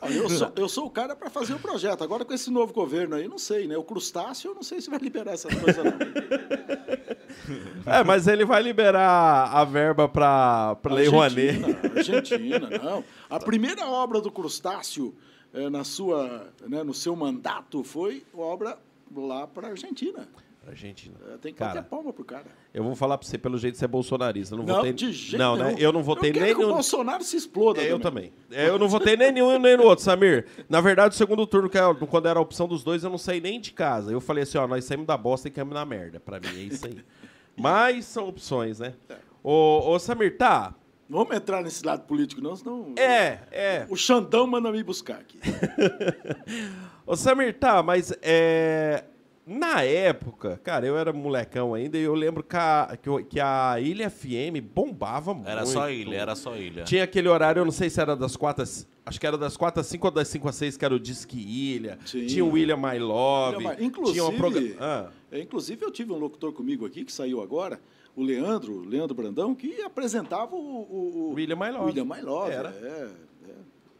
Ah, 0.00 0.10
Eu 0.10 0.28
sou, 0.28 0.52
eu 0.56 0.68
sou 0.68 0.86
o 0.86 0.90
cara 0.90 1.14
para 1.16 1.28
fazer 1.30 1.54
o 1.54 1.58
projeto. 1.58 2.02
Agora, 2.02 2.24
com 2.24 2.32
esse 2.32 2.50
novo 2.50 2.72
governo 2.72 3.16
aí, 3.16 3.28
não 3.28 3.38
sei, 3.38 3.66
né? 3.66 3.76
O 3.76 3.82
crustáceo, 3.84 4.50
eu 4.50 4.54
não 4.54 4.62
sei 4.62 4.80
se 4.80 4.88
vai 4.90 4.98
liberar 4.98 5.32
essas 5.32 5.52
coisas, 5.54 5.84
não. 5.84 5.92
É, 7.86 8.02
mas 8.02 8.26
ele 8.26 8.44
vai 8.44 8.62
liberar 8.62 9.50
a 9.52 9.64
verba 9.64 10.08
pra, 10.08 10.74
pra 10.76 10.94
Lei 10.94 11.06
Rouanet. 11.06 11.62
Argentina, 11.62 11.90
Argentina, 11.96 12.70
não. 12.82 13.04
A 13.30 13.38
primeira 13.38 13.86
obra 13.86 14.20
do 14.20 14.30
crustáceo 14.30 15.14
eh, 15.54 15.70
na 15.70 15.84
sua, 15.84 16.48
né, 16.66 16.82
no 16.82 16.92
seu 16.94 17.14
mandato 17.14 17.84
foi 17.84 18.24
obra 18.34 18.78
lá 19.14 19.46
para 19.46 19.68
a 19.68 19.70
Argentina. 19.70 20.26
Argentina. 20.70 21.14
Eh, 21.32 21.36
Tem 21.38 21.52
que 21.52 21.58
Cara, 21.58 21.74
bater 21.74 21.88
palma 21.88 22.12
pro 22.12 22.24
cara. 22.24 22.46
eu 22.74 22.82
vou 22.84 22.94
falar 22.96 23.16
pra 23.18 23.26
você, 23.26 23.36
pelo 23.38 23.56
jeito 23.58 23.76
você 23.78 23.84
é 23.84 23.88
bolsonarista. 23.88 24.54
Eu 24.54 24.58
não, 24.58 24.64
Não, 24.64 24.74
votei... 24.76 24.92
de 24.92 25.12
jeito 25.12 25.38
Não, 25.38 25.56
né? 25.56 25.74
Eu 25.78 25.92
não 25.92 26.02
votei 26.02 26.30
eu 26.30 26.34
nem 26.40 26.54
que 26.54 26.62
o 26.62 26.66
no... 26.68 26.74
Bolsonaro 26.74 27.22
se 27.24 27.36
exploda. 27.36 27.80
É, 27.82 27.90
eu 27.92 27.98
também. 27.98 28.32
É, 28.50 28.68
eu 28.68 28.78
não 28.78 28.88
votei 28.88 29.16
nem 29.16 29.30
nenhum 29.32 29.58
nem 29.58 29.76
no 29.76 29.84
outro, 29.84 30.04
Samir. 30.04 30.46
Na 30.68 30.80
verdade, 30.80 31.14
o 31.14 31.16
segundo 31.18 31.46
turno, 31.46 31.70
era- 31.72 31.94
quando 31.94 32.26
era 32.26 32.38
a 32.38 32.42
opção 32.42 32.66
dos 32.68 32.82
dois, 32.84 33.04
eu 33.04 33.10
não 33.10 33.18
saí 33.18 33.40
nem 33.40 33.60
de 33.60 33.72
casa. 33.72 34.10
Eu 34.12 34.20
falei 34.20 34.42
assim, 34.42 34.58
ó, 34.58 34.66
nós 34.66 34.84
saímos 34.84 35.06
da 35.06 35.16
bosta 35.16 35.48
e 35.48 35.50
caímos 35.50 35.74
na 35.74 35.84
merda. 35.84 36.18
Pra 36.20 36.38
mim, 36.40 36.48
é 36.48 36.62
isso 36.62 36.86
aí. 36.86 36.98
Mas 37.56 38.04
são 38.04 38.28
opções, 38.28 38.80
né? 38.80 38.94
Ô, 39.42 39.90
ô 39.92 39.98
Samir, 39.98 40.36
tá. 40.36 40.74
Vamos 41.08 41.36
entrar 41.36 41.62
nesse 41.62 41.86
lado 41.86 42.02
político, 42.04 42.40
não, 42.40 42.56
senão 42.56 42.92
É, 42.98 43.38
é. 43.52 43.86
o 43.88 43.94
Xandão 43.96 44.44
manda 44.46 44.72
me 44.72 44.82
buscar 44.82 45.18
aqui. 45.20 45.38
Ô, 47.06 47.14
Samir, 47.16 47.54
tá, 47.58 47.82
mas 47.82 48.12
é. 48.20 49.04
Na 49.46 49.80
época, 49.82 50.60
cara, 50.64 50.84
eu 50.86 50.98
era 50.98 51.12
molecão 51.12 51.72
ainda 51.72 51.96
e 51.96 52.02
eu 52.02 52.14
lembro 52.16 52.42
que 52.42 52.56
a, 52.56 52.98
que 53.28 53.38
a 53.38 53.76
Ilha 53.80 54.10
FM 54.10 54.60
bombava 54.74 55.32
muito. 55.32 55.48
Era 55.48 55.64
só 55.64 55.88
ilha, 55.88 56.16
era 56.16 56.34
só 56.34 56.56
ilha. 56.56 56.82
Tinha 56.82 57.04
aquele 57.04 57.28
horário, 57.28 57.60
eu 57.60 57.64
não 57.64 57.70
sei 57.70 57.88
se 57.88 58.00
era 58.00 58.16
das 58.16 58.34
quatro. 58.36 58.64
às- 58.64 58.88
Acho 59.04 59.20
que 59.20 59.26
era 59.26 59.38
das 59.38 59.56
quatro 59.56 59.80
às 59.80 59.86
cinco 59.86 60.08
ou 60.08 60.10
das 60.10 60.26
cinco 60.26 60.48
às 60.48 60.56
seis, 60.56 60.76
que 60.76 60.84
era 60.84 60.92
o 60.92 60.98
Disque 60.98 61.38
Ilha. 61.38 61.96
Sim. 62.04 62.26
Tinha 62.26 62.44
o 62.44 62.50
William 62.50 62.76
My 62.76 62.98
Love. 62.98 63.58
William 63.58 63.76
Inclusive, 63.78 64.18
tinha 64.18 64.24
um 64.28 64.36
programa. 64.36 64.74
Ah, 64.80 65.08
é, 65.30 65.40
inclusive, 65.40 65.84
eu 65.84 65.92
tive 65.92 66.12
um 66.12 66.18
locutor 66.18 66.52
comigo 66.52 66.84
aqui, 66.84 67.04
que 67.04 67.12
saiu 67.12 67.40
agora, 67.40 67.80
o 68.16 68.24
Leandro, 68.24 68.80
Leandro 68.80 69.14
Brandão, 69.14 69.54
que 69.54 69.80
apresentava 69.80 70.56
o... 70.56 70.58
o, 70.58 71.30
o 71.30 71.34
William 71.34 71.54
My 71.54 71.70
Love. 71.70 71.84
William 71.84 72.04
My 72.04 72.20
Love, 72.20 72.50
Era. 72.50 72.70
É, 72.70 73.08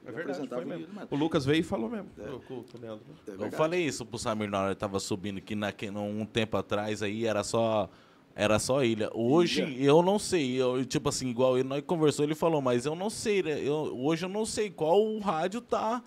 é. 0.07 0.09
é 0.09 0.13
verdade, 0.13 0.39
apresentava 0.39 0.63
foi 0.63 0.77
o 0.77 0.79
mesmo. 0.79 1.09
O 1.11 1.17
Lucas 1.17 1.45
veio 1.45 1.61
e 1.61 1.63
falou 1.63 1.91
mesmo. 1.91 2.09
É. 2.19 2.29
o 2.29 2.65
Leandro. 2.81 3.05
É 3.27 3.45
Eu 3.47 3.51
falei 3.51 3.85
isso 3.85 4.05
pro 4.07 4.19
Samir 4.19 4.49
na 4.49 4.63
hora 4.63 4.75
que 4.75 4.81
tava 4.81 4.99
subindo, 5.01 5.41
que 5.41 5.55
naque, 5.55 5.91
um 5.91 6.25
tempo 6.25 6.57
atrás 6.57 7.03
aí 7.03 7.27
era 7.27 7.43
só. 7.43 7.91
Era 8.39 8.59
só 8.59 8.85
ilha. 8.85 9.11
Hoje 9.15 9.63
Ilha. 9.63 9.85
eu 9.87 10.03
não 10.03 10.19
sei. 10.19 10.61
Eu, 10.61 10.85
tipo 10.85 11.09
assim, 11.09 11.31
igual 11.31 11.57
ele 11.59 11.67
nós 11.67 11.83
conversou, 11.87 12.23
ele 12.23 12.35
falou, 12.35 12.61
mas 12.61 12.85
eu 12.85 12.95
não 12.95 13.09
sei, 13.09 13.43
né? 13.43 13.59
Eu, 13.59 13.99
hoje 13.99 14.27
eu 14.27 14.29
não 14.29 14.45
sei 14.45 14.69
qual 14.69 15.19
rádio 15.21 15.63
tá, 15.63 16.03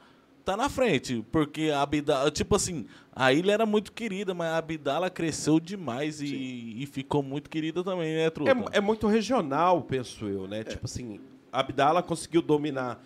tá 0.45 0.55
na 0.55 0.69
frente. 0.69 1.25
Porque 1.31 1.71
a 1.73 1.81
Abdala, 1.81 2.29
tipo 2.29 2.55
assim, 2.55 2.85
a 3.11 3.33
ilha 3.33 3.53
era 3.53 3.65
muito 3.65 3.91
querida, 3.91 4.35
mas 4.35 4.47
a 4.49 4.57
Abdala 4.57 5.09
cresceu 5.09 5.59
demais 5.59 6.21
e, 6.21 6.75
e 6.83 6.85
ficou 6.85 7.23
muito 7.23 7.49
querida 7.49 7.83
também, 7.83 8.13
né, 8.15 8.29
Truta? 8.29 8.51
É, 8.51 8.77
é 8.77 8.79
muito 8.79 9.07
regional, 9.07 9.81
penso 9.81 10.25
eu, 10.27 10.45
É. 10.45 10.47
né? 10.49 10.63
Tipo 10.63 10.85
assim, 10.85 11.19
a 11.51 11.61
Abdala 11.61 12.03
conseguiu 12.03 12.43
dominar. 12.43 13.03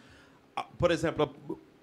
Por 0.77 0.91
exemplo, 0.91 1.33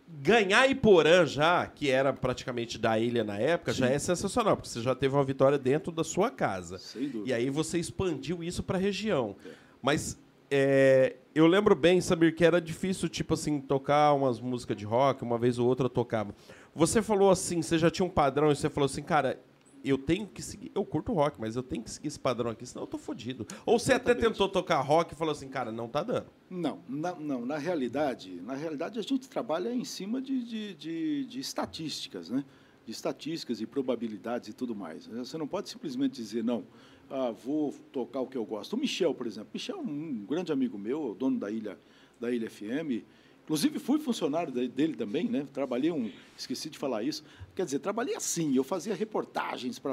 ganhar 0.09 0.69
Iporã 0.69 1.25
já, 1.25 1.67
que 1.67 1.91
era 1.91 2.13
praticamente 2.13 2.79
da 2.79 2.99
ilha 2.99 3.25
na 3.25 3.39
época, 3.39 3.73
já 3.73 3.89
é 3.89 3.99
sensacional, 3.99 4.57
porque 4.57 4.69
você 4.69 4.81
já 4.81 4.95
teve 4.95 5.15
uma 5.15 5.25
vitória 5.25 5.59
dentro 5.59 5.93
da 5.93 6.05
sua 6.05 6.31
casa. 6.31 6.79
Sem 6.79 7.09
dúvida. 7.09 7.31
E 7.31 7.33
aí 7.33 7.51
você 7.51 7.79
expandiu 7.79 8.43
isso 8.43 8.63
para 8.63 8.77
a 8.77 8.81
região. 8.81 9.37
Mas 9.83 10.19
é, 10.51 11.17
eu 11.35 11.47
lembro 11.47 11.75
bem, 11.75 12.01
Samir, 12.01 12.35
que 12.35 12.45
era 12.45 12.61
difícil, 12.61 13.09
tipo 13.09 13.35
assim, 13.35 13.61
tocar 13.61 14.13
umas 14.13 14.41
músicas 14.41 14.77
de 14.77 14.85
rock, 14.85 15.23
uma 15.23 15.39
vez 15.39 15.59
ou 15.59 15.67
outra 15.67 15.87
eu 15.87 15.91
tocava. 15.91 16.35
Você 16.75 17.01
falou 17.01 17.31
assim, 17.31 17.63
você 17.63 17.79
já 17.79 17.91
tinha 17.91 18.05
um 18.05 18.11
padrão 18.11 18.51
e 18.51 18.57
você 18.57 18.69
falou 18.69 18.87
assim, 18.87 19.03
cara, 19.03 19.41
eu 19.85 19.99
tenho 19.99 20.27
que 20.27 20.43
seguir. 20.43 20.71
Eu 20.75 20.85
curto 20.85 21.13
rock, 21.13 21.41
mas 21.41 21.57
eu 21.57 21.63
tenho 21.63 21.83
que 21.83 21.91
seguir 21.91 22.09
esse 22.09 22.19
padrão 22.19 22.51
aqui, 22.51 22.67
senão 22.67 22.83
eu 22.83 22.87
tô 22.87 22.99
fodido. 22.99 23.47
Ou 23.65 23.79
você 23.79 23.93
até 23.93 24.15
tentou 24.15 24.49
tocar 24.49 24.81
rock 24.81 25.13
e 25.13 25.17
falou 25.17 25.33
assim, 25.33 25.49
cara, 25.49 25.73
não 25.73 25.89
tá 25.89 26.03
dando. 26.03 26.27
Não, 26.49 26.81
na, 26.89 27.15
não, 27.15 27.47
na 27.47 27.59
realidade, 27.59 28.41
na 28.43 28.55
realidade 28.55 28.99
a 28.99 29.03
gente 29.03 29.29
trabalha 29.29 29.73
em 29.73 29.85
cima 29.85 30.21
de, 30.21 30.43
de, 30.43 30.75
de, 30.75 31.25
de 31.27 31.41
estatísticas, 31.41 32.31
né? 32.31 32.45
De 32.85 32.93
estatísticas 32.93 33.61
e 33.61 33.67
probabilidades 33.67 34.49
e 34.49 34.53
tudo 34.53 34.75
mais. 34.75 35.07
né? 35.07 35.25
Você 35.25 35.39
não 35.39 35.47
pode 35.47 35.69
simplesmente 35.69 36.15
dizer, 36.15 36.43
não, 36.43 36.65
ah, 37.11 37.31
vou 37.31 37.75
tocar 37.93 38.21
o 38.21 38.27
que 38.27 38.39
eu 38.39 38.45
gosto. 38.45 38.75
O 38.75 38.77
Michel, 38.77 39.15
por 39.15 39.27
exemplo. 39.27 39.51
Michel 39.53 39.79
é 39.79 39.81
um 39.81 40.25
grande 40.25 40.53
amigo 40.53 40.79
meu, 40.79 41.15
dono 41.19 41.39
da 41.39 41.51
Ilha, 41.51 41.79
da 42.19 42.31
Ilha 42.31 42.49
FM. 42.49 43.05
Inclusive, 43.51 43.81
fui 43.81 43.99
funcionário 43.99 44.53
de- 44.53 44.69
dele 44.69 44.95
também, 44.95 45.29
né? 45.29 45.45
Trabalhei 45.53 45.91
um. 45.91 46.09
Esqueci 46.39 46.71
de 46.71 46.79
falar 46.79 47.03
isso. 47.03 47.25
Quer 47.57 47.65
dizer, 47.65 47.81
trabalhei 47.81 48.15
assim, 48.15 48.55
eu 48.55 48.63
fazia 48.63 48.95
reportagens 48.95 49.77
para 49.77 49.93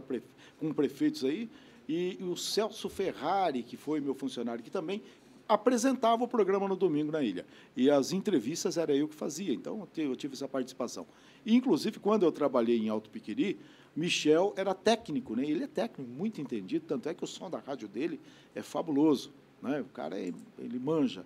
com 0.60 0.72
prefeitos 0.72 1.26
aí, 1.26 1.50
e, 1.90 2.20
o 2.22 2.38
Celso 2.38 2.88
Ferrari, 2.88 3.64
que 3.64 3.76
foi 3.76 4.00
meu 4.00 4.14
funcionário 4.14 4.62
aqui 4.62 4.70
também, 4.70 5.02
apresentava 5.50 6.24
o 6.24 6.28
programa 6.28 6.68
no 6.68 6.76
domingo 6.76 7.12
na 7.12 7.24
ilha. 7.24 7.48
E 7.76 7.90
as 7.90 8.12
entrevistas 8.12 8.78
era 8.78 8.96
eu 8.96 9.08
que 9.08 9.16
fazia, 9.16 9.52
então 9.52 9.88
eu 9.98 10.16
tive 10.16 10.36
essa 10.36 10.48
participação. 10.48 11.08
E, 11.44 11.56
inclusive, 11.56 11.98
quando 11.98 12.28
eu 12.28 12.32
trabalhei 12.32 12.78
em 12.78 12.90
Alto 12.90 13.10
Piquiri, 13.10 13.58
Michel 13.96 14.54
era 14.56 14.76
técnico, 14.76 15.36
né? 15.36 15.44
ele 15.44 15.64
é 15.64 15.68
técnico, 15.68 16.12
muito 16.12 16.40
entendido, 16.40 16.86
tanto 16.88 17.10
é 17.10 17.14
que 17.16 17.24
o 17.24 17.28
som 17.28 17.50
da 17.50 17.58
rádio 17.58 17.88
dele 17.88 18.20
é 18.54 18.62
fabuloso. 18.62 19.32
Né? 19.64 19.82
O 19.82 19.86
cara, 19.86 20.16
é- 20.20 20.32
ele 20.60 20.78
manja. 20.78 21.26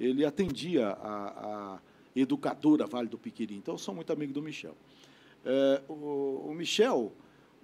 Ele 0.00 0.24
atendia 0.24 0.88
a, 0.88 1.74
a 1.74 1.78
educadora 2.16 2.86
Vale 2.86 3.08
do 3.08 3.18
Piquiri, 3.18 3.54
então 3.54 3.74
eu 3.74 3.78
sou 3.78 3.94
muito 3.94 4.10
amigo 4.12 4.32
do 4.32 4.40
Michel. 4.40 4.74
É, 5.44 5.82
o, 5.86 6.46
o 6.48 6.54
Michel, 6.54 7.12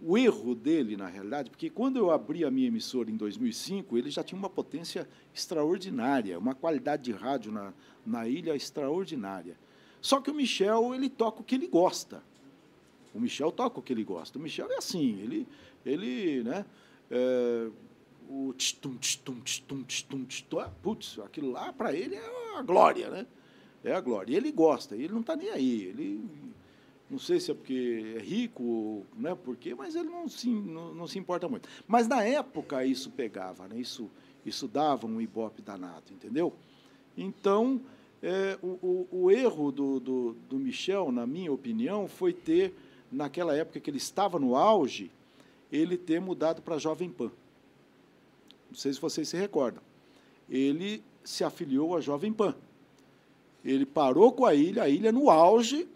o 0.03 0.19
erro 0.19 0.55
dele, 0.55 0.99
na 0.99 1.07
realidade, 1.07 1.49
porque 1.49 1.71
quando 1.71 1.97
eu 1.97 2.11
abri 2.11 2.45
a 2.45 2.51
minha 2.51 2.69
emissora 2.69 3.11
em 3.11 3.17
2005, 3.17 3.97
ele 3.97 4.11
já 4.11 4.23
tinha 4.23 4.39
uma 4.39 4.51
potência 4.51 5.09
extraordinária, 5.35 6.39
uma 6.39 6.55
qualidade 6.55 7.05
de 7.05 7.13
rádio 7.13 7.51
na, 7.51 7.73
na 8.05 8.29
ilha 8.29 8.55
extraordinária. 8.55 9.59
Só 10.01 10.21
que 10.21 10.31
o 10.31 10.35
Michel, 10.35 10.95
ele 10.95 11.09
toca 11.09 11.41
o 11.41 11.45
que 11.45 11.55
ele 11.55 11.67
gosta. 11.67 12.23
O 13.15 13.21
Michel 13.21 13.51
toca 13.51 13.81
o 13.81 13.83
que 13.83 13.95
ele 13.95 14.05
gosta. 14.05 14.39
O 14.39 14.43
Michel 14.43 14.71
é 14.71 14.77
assim, 14.77 15.19
ele, 15.23 15.49
ele 15.87 16.45
né, 16.45 16.67
é, 17.11 17.71
o 18.29 18.53
tch-tum, 18.55 18.97
tch-tum, 18.97 19.41
tch-tum, 19.41 19.85
tch-tum, 19.85 20.25
tch-tum, 20.25 20.59
ah, 20.59 20.71
putz, 20.83 21.19
aquilo 21.19 21.51
lá, 21.51 21.73
para 21.73 21.93
ele, 21.93 22.17
é 22.17 22.57
a 22.57 22.63
glória, 22.63 23.11
né? 23.11 23.27
É 23.85 23.93
a 23.93 24.01
glória. 24.01 24.33
E 24.33 24.37
ele 24.37 24.51
gosta, 24.51 24.95
ele 24.95 25.13
não 25.13 25.21
está 25.21 25.37
nem 25.37 25.51
aí. 25.51 25.83
Ele, 25.83 26.25
não 27.09 27.19
sei 27.19 27.39
se 27.39 27.51
é 27.51 27.55
porque 27.55 28.17
é 28.17 28.21
rico, 28.21 29.07
né? 29.17 29.35
Por 29.35 29.57
quê, 29.57 29.75
mas 29.75 29.95
ele 29.95 30.09
não 30.09 30.29
se, 30.29 30.49
não, 30.49 30.93
não 30.93 31.07
se 31.07 31.19
importa 31.19 31.49
muito. 31.49 31.69
Mas 31.87 32.09
na 32.09 32.23
época 32.23 32.85
isso 32.85 33.11
pegava, 33.11 33.69
né? 33.69 33.79
Isso, 33.79 34.11
isso 34.45 34.67
dava 34.67 35.07
um 35.07 35.21
ibope 35.21 35.63
danado, 35.63 36.13
entendeu? 36.13 36.53
Então, 37.17 37.81
é, 38.23 38.59
o, 38.61 38.67
o, 38.83 39.09
o 39.25 39.31
erro 39.31 39.71
do, 39.71 40.01
do, 40.01 40.37
do 40.49 40.59
Michel, 40.59 41.13
na 41.13 41.27
minha 41.27 41.53
opinião, 41.53 42.09
foi 42.09 42.33
ter, 42.33 42.75
naquela 43.11 43.57
época 43.57 43.79
que 43.79 43.89
ele 43.89 43.99
estava 43.99 44.39
no 44.39 44.57
auge, 44.57 45.13
ele 45.71 45.97
ter 45.97 46.21
mudado 46.21 46.61
para 46.61 46.79
Jovem 46.79 47.11
Pan. 47.11 47.31
Não 48.69 48.77
sei 48.77 48.93
se 48.93 49.01
vocês 49.01 49.29
se 49.29 49.37
recordam. 49.37 49.83
Ele 50.49 51.03
se 51.25 51.45
afiliou 51.45 51.97
à 51.97 52.01
Jovem 52.01 52.33
Pan. 52.33 52.55
Ele 53.65 53.85
parou 53.85 54.33
com 54.33 54.45
a 54.45 54.55
ilha, 54.55 54.85
a 54.85 54.89
ilha 54.89 55.11
no 55.11 55.29
auge, 55.29 55.89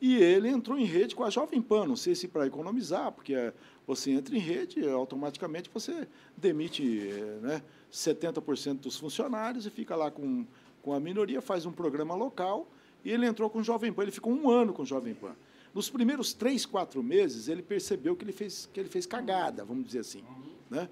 e 0.00 0.16
ele 0.16 0.48
entrou 0.48 0.78
em 0.78 0.84
rede 0.84 1.14
com 1.14 1.22
a 1.22 1.30
Jovem 1.30 1.60
Pan. 1.60 1.86
Não 1.86 1.96
sei 1.96 2.14
se 2.14 2.26
para 2.26 2.46
economizar, 2.46 3.12
porque 3.12 3.34
eh, 3.34 3.52
você 3.86 4.10
entra 4.10 4.34
em 4.34 4.38
rede, 4.38 4.82
eh, 4.82 4.90
automaticamente 4.90 5.70
você 5.72 6.08
demite 6.34 7.08
eh, 7.10 7.38
né, 7.42 7.62
70% 7.92 8.80
dos 8.80 8.96
funcionários 8.96 9.66
e 9.66 9.70
fica 9.70 9.94
lá 9.94 10.10
com, 10.10 10.46
com 10.80 10.94
a 10.94 11.00
minoria, 11.00 11.42
faz 11.42 11.66
um 11.66 11.72
programa 11.72 12.14
local, 12.14 12.66
e 13.04 13.10
ele 13.10 13.26
entrou 13.26 13.50
com 13.50 13.58
o 13.58 13.62
Jovem 13.62 13.92
Pan. 13.92 14.02
Ele 14.02 14.10
ficou 14.10 14.32
um 14.32 14.48
ano 14.48 14.72
com 14.72 14.82
o 14.82 14.86
Jovem 14.86 15.14
Pan. 15.14 15.36
Nos 15.74 15.90
primeiros 15.90 16.32
três, 16.32 16.64
quatro 16.64 17.02
meses, 17.02 17.48
ele 17.48 17.62
percebeu 17.62 18.16
que 18.16 18.24
ele 18.24 18.32
fez, 18.32 18.68
que 18.72 18.80
ele 18.80 18.88
fez 18.88 19.04
cagada, 19.04 19.64
vamos 19.64 19.84
dizer 19.84 20.00
assim. 20.00 20.24
Né? 20.70 20.88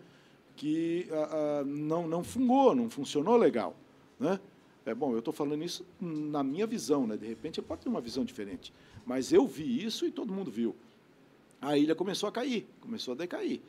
Que 0.59 1.09
ah, 1.13 1.61
ah, 1.61 1.65
não, 1.65 2.07
não 2.09 2.25
fungou, 2.25 2.75
não 2.75 2.91
funcionou 2.91 3.37
legal. 3.37 3.77
Né? 4.19 4.41
É 4.85 4.93
bom, 4.93 5.13
eu 5.13 5.21
estou 5.21 5.33
falando 5.33 5.63
isso 5.63 5.87
na 6.01 6.43
minha 6.43 6.67
visão, 6.67 7.07
né? 7.07 7.17
De 7.17 7.27
repente, 7.27 7.63
pode 7.63 7.83
ter 7.83 7.89
uma 7.89 8.01
visão 8.01 8.25
diferente. 8.25 8.75
Mas 9.07 9.33
eu 9.33 9.47
vi 9.47 9.85
isso 9.85 10.05
e 10.05 10.11
todo 10.11 10.33
mundo 10.33 10.51
viu. 10.51 10.75
A 11.61 11.79
ilha 11.79 11.95
começou 11.95 12.29
a 12.29 12.33
cair, 12.33 12.67
começou 12.81 13.15
a 13.15 13.17
decair. 13.17 13.61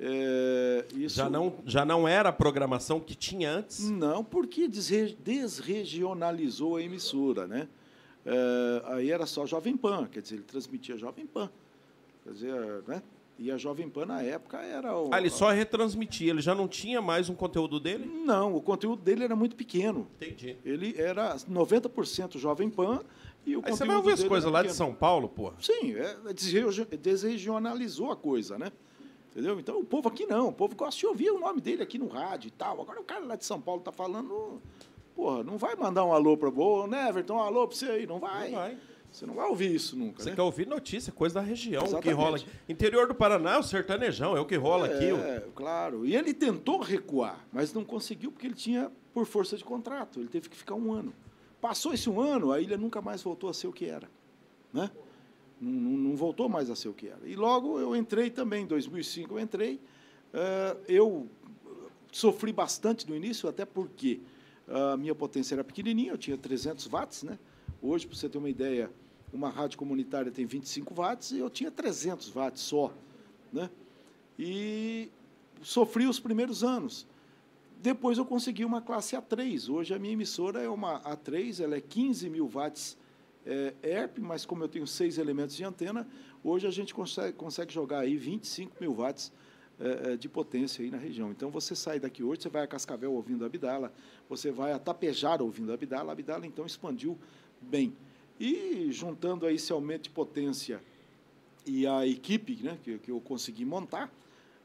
É, 0.00 0.86
isso... 0.94 1.16
já, 1.16 1.28
não, 1.28 1.52
já 1.66 1.84
não 1.84 2.08
era 2.08 2.30
a 2.30 2.32
programação 2.32 2.98
que 2.98 3.14
tinha 3.14 3.50
antes? 3.50 3.90
Não, 3.90 4.24
porque 4.24 4.66
desregionalizou 4.66 6.76
a 6.76 6.82
emissora, 6.82 7.46
né? 7.46 7.68
É, 8.24 8.82
aí 8.86 9.10
era 9.10 9.26
só 9.26 9.44
Jovem 9.44 9.76
Pan, 9.76 10.08
quer 10.10 10.22
dizer, 10.22 10.36
ele 10.36 10.44
transmitia 10.44 10.96
Jovem 10.96 11.26
Pan. 11.26 11.50
Quer 12.24 12.32
dizer, 12.32 12.82
né? 12.86 13.02
E 13.42 13.50
a 13.50 13.58
Jovem 13.58 13.88
Pan, 13.88 14.06
na 14.06 14.22
época, 14.22 14.58
era... 14.58 14.96
O, 14.96 15.12
ah, 15.12 15.18
ele 15.18 15.28
só 15.28 15.50
retransmitia, 15.50 16.30
ele 16.30 16.40
já 16.40 16.54
não 16.54 16.68
tinha 16.68 17.02
mais 17.02 17.28
um 17.28 17.34
conteúdo 17.34 17.80
dele? 17.80 18.06
Não, 18.24 18.54
o 18.54 18.62
conteúdo 18.62 19.02
dele 19.02 19.24
era 19.24 19.34
muito 19.34 19.56
pequeno. 19.56 20.06
Entendi. 20.20 20.56
Ele 20.64 20.94
era 20.96 21.34
90% 21.34 22.38
Jovem 22.38 22.70
Pan 22.70 23.00
e 23.44 23.56
o 23.56 23.62
Aí 23.64 23.72
você 23.72 23.84
vai 23.84 23.96
ouvir 23.96 24.12
as 24.12 24.22
coisas 24.22 24.48
lá 24.48 24.60
pequeno. 24.60 24.72
de 24.72 24.76
São 24.76 24.94
Paulo, 24.94 25.28
pô? 25.28 25.52
Sim, 25.60 25.92
é, 25.96 26.16
desregionalizou 26.96 28.12
a 28.12 28.16
coisa, 28.16 28.56
né? 28.56 28.70
Entendeu? 29.32 29.58
Então 29.58 29.80
o 29.80 29.84
povo 29.84 30.08
aqui 30.08 30.24
não, 30.24 30.50
o 30.50 30.52
povo 30.52 30.76
gosta 30.76 31.00
de 31.00 31.06
ouvir 31.08 31.32
o 31.32 31.40
nome 31.40 31.60
dele 31.60 31.82
aqui 31.82 31.98
no 31.98 32.06
rádio 32.06 32.46
e 32.46 32.52
tal. 32.52 32.80
Agora 32.80 33.00
o 33.00 33.04
cara 33.04 33.24
lá 33.24 33.34
de 33.34 33.44
São 33.44 33.60
Paulo 33.60 33.82
tá 33.82 33.90
falando, 33.90 34.62
porra, 35.16 35.42
não 35.42 35.58
vai 35.58 35.74
mandar 35.74 36.04
um 36.04 36.12
alô 36.12 36.36
para 36.36 36.48
boa, 36.48 36.86
né, 36.86 37.08
Everton, 37.08 37.34
um 37.34 37.40
alô 37.40 37.66
para 37.66 37.76
você 37.76 37.86
aí, 37.86 38.06
não 38.06 38.20
vai. 38.20 38.50
Não 38.50 38.58
vai. 38.60 38.78
Você 39.12 39.26
não 39.26 39.34
vai 39.34 39.46
ouvir 39.46 39.74
isso 39.74 39.94
nunca. 39.94 40.22
Você 40.22 40.30
né? 40.30 40.36
quer 40.36 40.42
ouvir 40.42 40.66
notícia, 40.66 41.12
coisa 41.12 41.34
da 41.34 41.40
região, 41.42 41.84
o 41.84 42.00
que 42.00 42.10
rola 42.10 42.36
aqui. 42.38 42.46
Interior 42.66 43.06
do 43.06 43.14
Paraná, 43.14 43.58
o 43.58 43.62
sertanejão, 43.62 44.34
é 44.34 44.40
o 44.40 44.46
que 44.46 44.56
rola 44.56 44.88
é, 44.88 44.94
aqui. 44.94 45.04
É, 45.04 45.46
claro. 45.54 46.06
E 46.06 46.16
ele 46.16 46.32
tentou 46.32 46.80
recuar, 46.80 47.46
mas 47.52 47.74
não 47.74 47.84
conseguiu 47.84 48.32
porque 48.32 48.46
ele 48.46 48.54
tinha 48.54 48.90
por 49.12 49.26
força 49.26 49.56
de 49.56 49.62
contrato. 49.62 50.18
Ele 50.18 50.28
teve 50.28 50.48
que 50.48 50.56
ficar 50.56 50.74
um 50.74 50.92
ano. 50.92 51.12
Passou 51.60 51.92
esse 51.92 52.08
um 52.08 52.20
ano, 52.20 52.50
a 52.50 52.60
ilha 52.60 52.78
nunca 52.78 53.02
mais 53.02 53.22
voltou 53.22 53.50
a 53.50 53.54
ser 53.54 53.66
o 53.66 53.72
que 53.72 53.84
era. 53.84 54.08
Né? 54.72 54.90
Não, 55.60 55.70
não, 55.70 56.16
voltou 56.16 56.48
mais 56.48 56.70
a 56.70 56.74
ser 56.74 56.88
o 56.88 56.94
que 56.94 57.06
era. 57.06 57.20
E 57.24 57.36
logo 57.36 57.78
eu 57.78 57.94
entrei 57.94 58.30
também, 58.30 58.64
em 58.64 58.66
2005 58.66 59.34
eu 59.34 59.38
entrei. 59.38 59.74
Uh, 60.32 60.80
eu 60.88 61.28
sofri 62.10 62.50
bastante 62.50 63.08
no 63.08 63.14
início, 63.14 63.48
até 63.48 63.66
porque 63.66 64.20
a 64.66 64.96
minha 64.96 65.14
potência 65.14 65.54
era 65.54 65.62
pequenininha, 65.62 66.12
eu 66.12 66.18
tinha 66.18 66.36
300 66.36 66.86
watts. 66.86 67.22
Né? 67.22 67.38
Hoje, 67.80 68.06
para 68.06 68.16
você 68.16 68.28
ter 68.28 68.38
uma 68.38 68.50
ideia, 68.50 68.90
uma 69.32 69.48
rádio 69.48 69.78
comunitária 69.78 70.30
tem 70.30 70.44
25 70.44 70.94
watts 70.94 71.30
e 71.30 71.38
eu 71.38 71.48
tinha 71.48 71.70
300 71.70 72.28
watts 72.30 72.62
só. 72.62 72.92
Né? 73.52 73.70
E 74.38 75.08
sofri 75.62 76.06
os 76.06 76.20
primeiros 76.20 76.62
anos. 76.62 77.06
Depois 77.80 78.18
eu 78.18 78.24
consegui 78.24 78.64
uma 78.64 78.80
classe 78.80 79.16
A3. 79.16 79.68
Hoje 79.68 79.94
a 79.94 79.98
minha 79.98 80.12
emissora 80.12 80.60
é 80.60 80.68
uma 80.68 81.00
A3, 81.00 81.62
ela 81.62 81.76
é 81.76 81.80
15 81.80 82.28
mil 82.30 82.46
watts 82.46 82.96
é, 83.44 83.74
ERP, 83.82 84.18
mas 84.18 84.44
como 84.44 84.62
eu 84.62 84.68
tenho 84.68 84.86
seis 84.86 85.18
elementos 85.18 85.56
de 85.56 85.64
antena, 85.64 86.06
hoje 86.44 86.66
a 86.66 86.70
gente 86.70 86.94
consegue, 86.94 87.32
consegue 87.32 87.72
jogar 87.72 88.00
aí 88.00 88.16
25 88.16 88.76
mil 88.80 88.94
watts 88.94 89.32
é, 89.80 90.16
de 90.16 90.28
potência 90.28 90.84
aí 90.84 90.90
na 90.90 90.98
região. 90.98 91.30
Então 91.30 91.50
você 91.50 91.74
sai 91.74 91.98
daqui 91.98 92.22
hoje, 92.22 92.42
você 92.42 92.48
vai 92.48 92.62
a 92.62 92.66
Cascavel 92.66 93.12
ouvindo 93.12 93.42
a 93.42 93.46
Abdala, 93.46 93.92
você 94.28 94.52
vai 94.52 94.72
a 94.72 94.78
Tapejar 94.78 95.42
ouvindo 95.42 95.72
a 95.72 95.74
Abdala, 95.74 96.10
a 96.10 96.12
Abdala 96.12 96.46
então 96.46 96.64
expandiu 96.64 97.18
bem. 97.60 97.92
E 98.44 98.90
juntando 98.90 99.46
aí 99.46 99.54
esse 99.54 99.70
aumento 99.72 100.02
de 100.02 100.10
potência 100.10 100.82
e 101.64 101.86
a 101.86 102.04
equipe 102.04 102.60
né, 102.60 102.76
que, 102.82 102.98
que 102.98 103.08
eu 103.12 103.20
consegui 103.20 103.64
montar, 103.64 104.12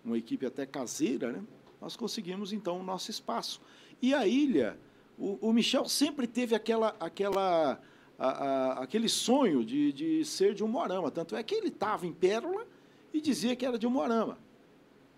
uma 0.04 0.18
equipe 0.18 0.48
até 0.48 0.66
caseira, 0.66 1.32
né, 1.32 1.44
nós 1.80 1.96
conseguimos 1.96 2.52
então 2.52 2.80
o 2.80 2.84
nosso 2.84 3.12
espaço. 3.12 3.62
E 4.02 4.16
a 4.16 4.26
ilha, 4.26 4.80
o, 5.16 5.38
o 5.50 5.54
Michel 5.54 5.88
sempre 5.88 6.26
teve 6.26 6.56
aquela, 6.56 6.96
aquela, 7.00 7.80
a, 8.18 8.28
a, 8.28 8.84
aquele 8.84 9.08
sonho 9.08 9.64
de, 9.64 9.94
de 9.94 10.26
ser 10.26 10.56
de 10.56 10.64
um 10.64 10.68
Morama. 10.68 11.12
Tanto 11.12 11.36
é 11.36 11.44
que 11.44 11.54
ele 11.54 11.68
estava 11.68 12.08
em 12.08 12.14
Pérola 12.14 12.66
e 13.14 13.22
dizia 13.22 13.56
que 13.56 13.64
era 13.64 13.78
de 13.78 13.86
um 13.86 13.92
Morama. 13.92 14.40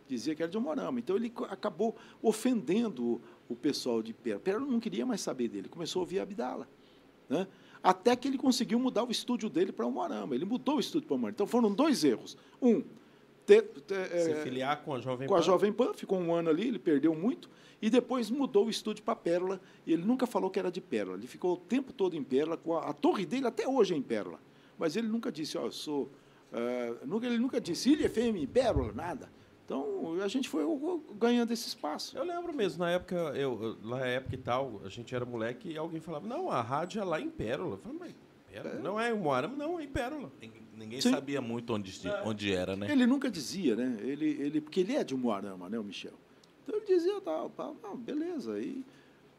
Dizia 0.05 0.35
que 0.35 0.43
era 0.43 0.51
de 0.51 0.57
um 0.57 0.61
Morama. 0.61 0.99
Então 0.99 1.15
ele 1.15 1.31
acabou 1.49 1.95
ofendendo 2.21 3.21
o 3.47 3.55
pessoal 3.55 4.03
de 4.03 4.13
Pérola. 4.13 4.43
Pérola 4.43 4.65
não 4.69 4.81
queria 4.81 5.05
mais 5.05 5.21
saber 5.21 5.47
dele, 5.47 5.69
começou 5.69 6.01
a 6.01 6.03
ouvir 6.03 6.19
Abdala. 6.19 6.67
Né? 7.29 7.47
Até 7.83 8.15
que 8.15 8.27
ele 8.27 8.37
conseguiu 8.37 8.79
mudar 8.79 9.03
o 9.03 9.11
estúdio 9.11 9.49
dele 9.49 9.71
para 9.71 9.85
o 9.85 9.91
Moarama. 9.91 10.35
Ele 10.35 10.45
mudou 10.45 10.77
o 10.77 10.79
estúdio 10.79 11.07
para 11.07 11.15
o 11.15 11.17
Moarama. 11.17 11.35
Então 11.35 11.47
foram 11.47 11.73
dois 11.73 12.03
erros. 12.03 12.37
Um, 12.61 12.83
ter, 13.45 13.63
ter, 13.63 14.07
se 14.21 14.31
é, 14.31 14.35
filiar 14.43 14.83
com 14.83 14.93
a 14.93 14.99
Jovem 14.99 15.27
com 15.27 15.33
Pan. 15.33 15.39
a 15.39 15.43
Jovem 15.43 15.73
Pan, 15.73 15.93
ficou 15.93 16.19
um 16.19 16.33
ano 16.33 16.49
ali, 16.49 16.67
ele 16.67 16.77
perdeu 16.77 17.15
muito, 17.15 17.49
e 17.81 17.89
depois 17.89 18.29
mudou 18.29 18.67
o 18.67 18.69
estúdio 18.69 19.03
para 19.03 19.15
Pérola, 19.15 19.59
e 19.87 19.93
ele 19.93 20.03
nunca 20.03 20.27
falou 20.27 20.49
que 20.49 20.59
era 20.59 20.71
de 20.71 20.79
Pérola. 20.79 21.17
Ele 21.17 21.27
ficou 21.27 21.53
o 21.53 21.57
tempo 21.57 21.91
todo 21.91 22.15
em 22.15 22.23
Pérola, 22.23 22.57
com 22.57 22.77
a, 22.77 22.89
a 22.89 22.93
torre 22.93 23.25
dele 23.25 23.47
até 23.47 23.67
hoje 23.67 23.93
é 23.93 23.97
em 23.97 24.01
Pérola. 24.01 24.39
Mas 24.77 24.95
ele 24.95 25.07
nunca 25.07 25.31
disse, 25.31 25.57
ó, 25.57 25.63
oh, 25.63 25.65
eu 25.65 25.71
sou. 25.71 26.03
Uh, 26.51 27.05
nunca, 27.05 27.27
ele 27.27 27.37
nunca 27.37 27.59
disse 27.59 27.91
Ilha 27.91 28.09
FM, 28.09 28.49
Pérola, 28.51 28.91
nada. 28.93 29.29
Então, 29.69 30.19
a 30.19 30.27
gente 30.27 30.49
foi 30.49 30.65
ganhando 31.19 31.51
esse 31.51 31.67
espaço. 31.67 32.17
Eu 32.17 32.23
lembro 32.23 32.51
mesmo, 32.51 32.79
na 32.79 32.89
época, 32.89 33.15
eu, 33.35 33.77
na 33.83 33.99
época 33.99 34.33
e 34.33 34.37
tal, 34.39 34.81
a 34.83 34.89
gente 34.89 35.13
era 35.13 35.23
moleque 35.23 35.69
e 35.69 35.77
alguém 35.77 36.01
falava, 36.01 36.27
não, 36.27 36.49
a 36.49 36.59
rádio 36.59 36.99
é 36.99 37.03
lá 37.03 37.21
em 37.21 37.29
Pérola. 37.29 37.75
Eu 37.75 37.77
falei, 37.77 37.97
mas 37.99 38.15
Pérola? 38.51 38.75
É. 38.75 38.81
Não 38.81 38.99
é 38.99 39.11
em 39.11 39.19
Moarama, 39.19 39.55
não, 39.55 39.79
é 39.79 39.83
em 39.83 39.87
Pérola. 39.87 40.31
Ninguém 40.75 40.99
Sim. 40.99 41.11
sabia 41.11 41.39
muito 41.39 41.71
onde, 41.71 42.07
é. 42.07 42.21
onde 42.25 42.51
era, 42.51 42.75
né? 42.75 42.91
Ele 42.91 43.05
nunca 43.05 43.29
dizia, 43.29 43.75
né? 43.75 43.95
Ele, 44.01 44.25
ele, 44.41 44.59
porque 44.59 44.79
ele 44.79 44.95
é 44.95 45.03
de 45.03 45.13
Moarama, 45.13 45.69
né, 45.69 45.77
o 45.77 45.83
Michel? 45.83 46.13
Então 46.63 46.75
ele 46.75 46.87
dizia, 46.87 47.21
tal, 47.21 47.51
tá, 47.51 47.71
não, 47.83 47.95
beleza. 47.95 48.59
E, 48.59 48.83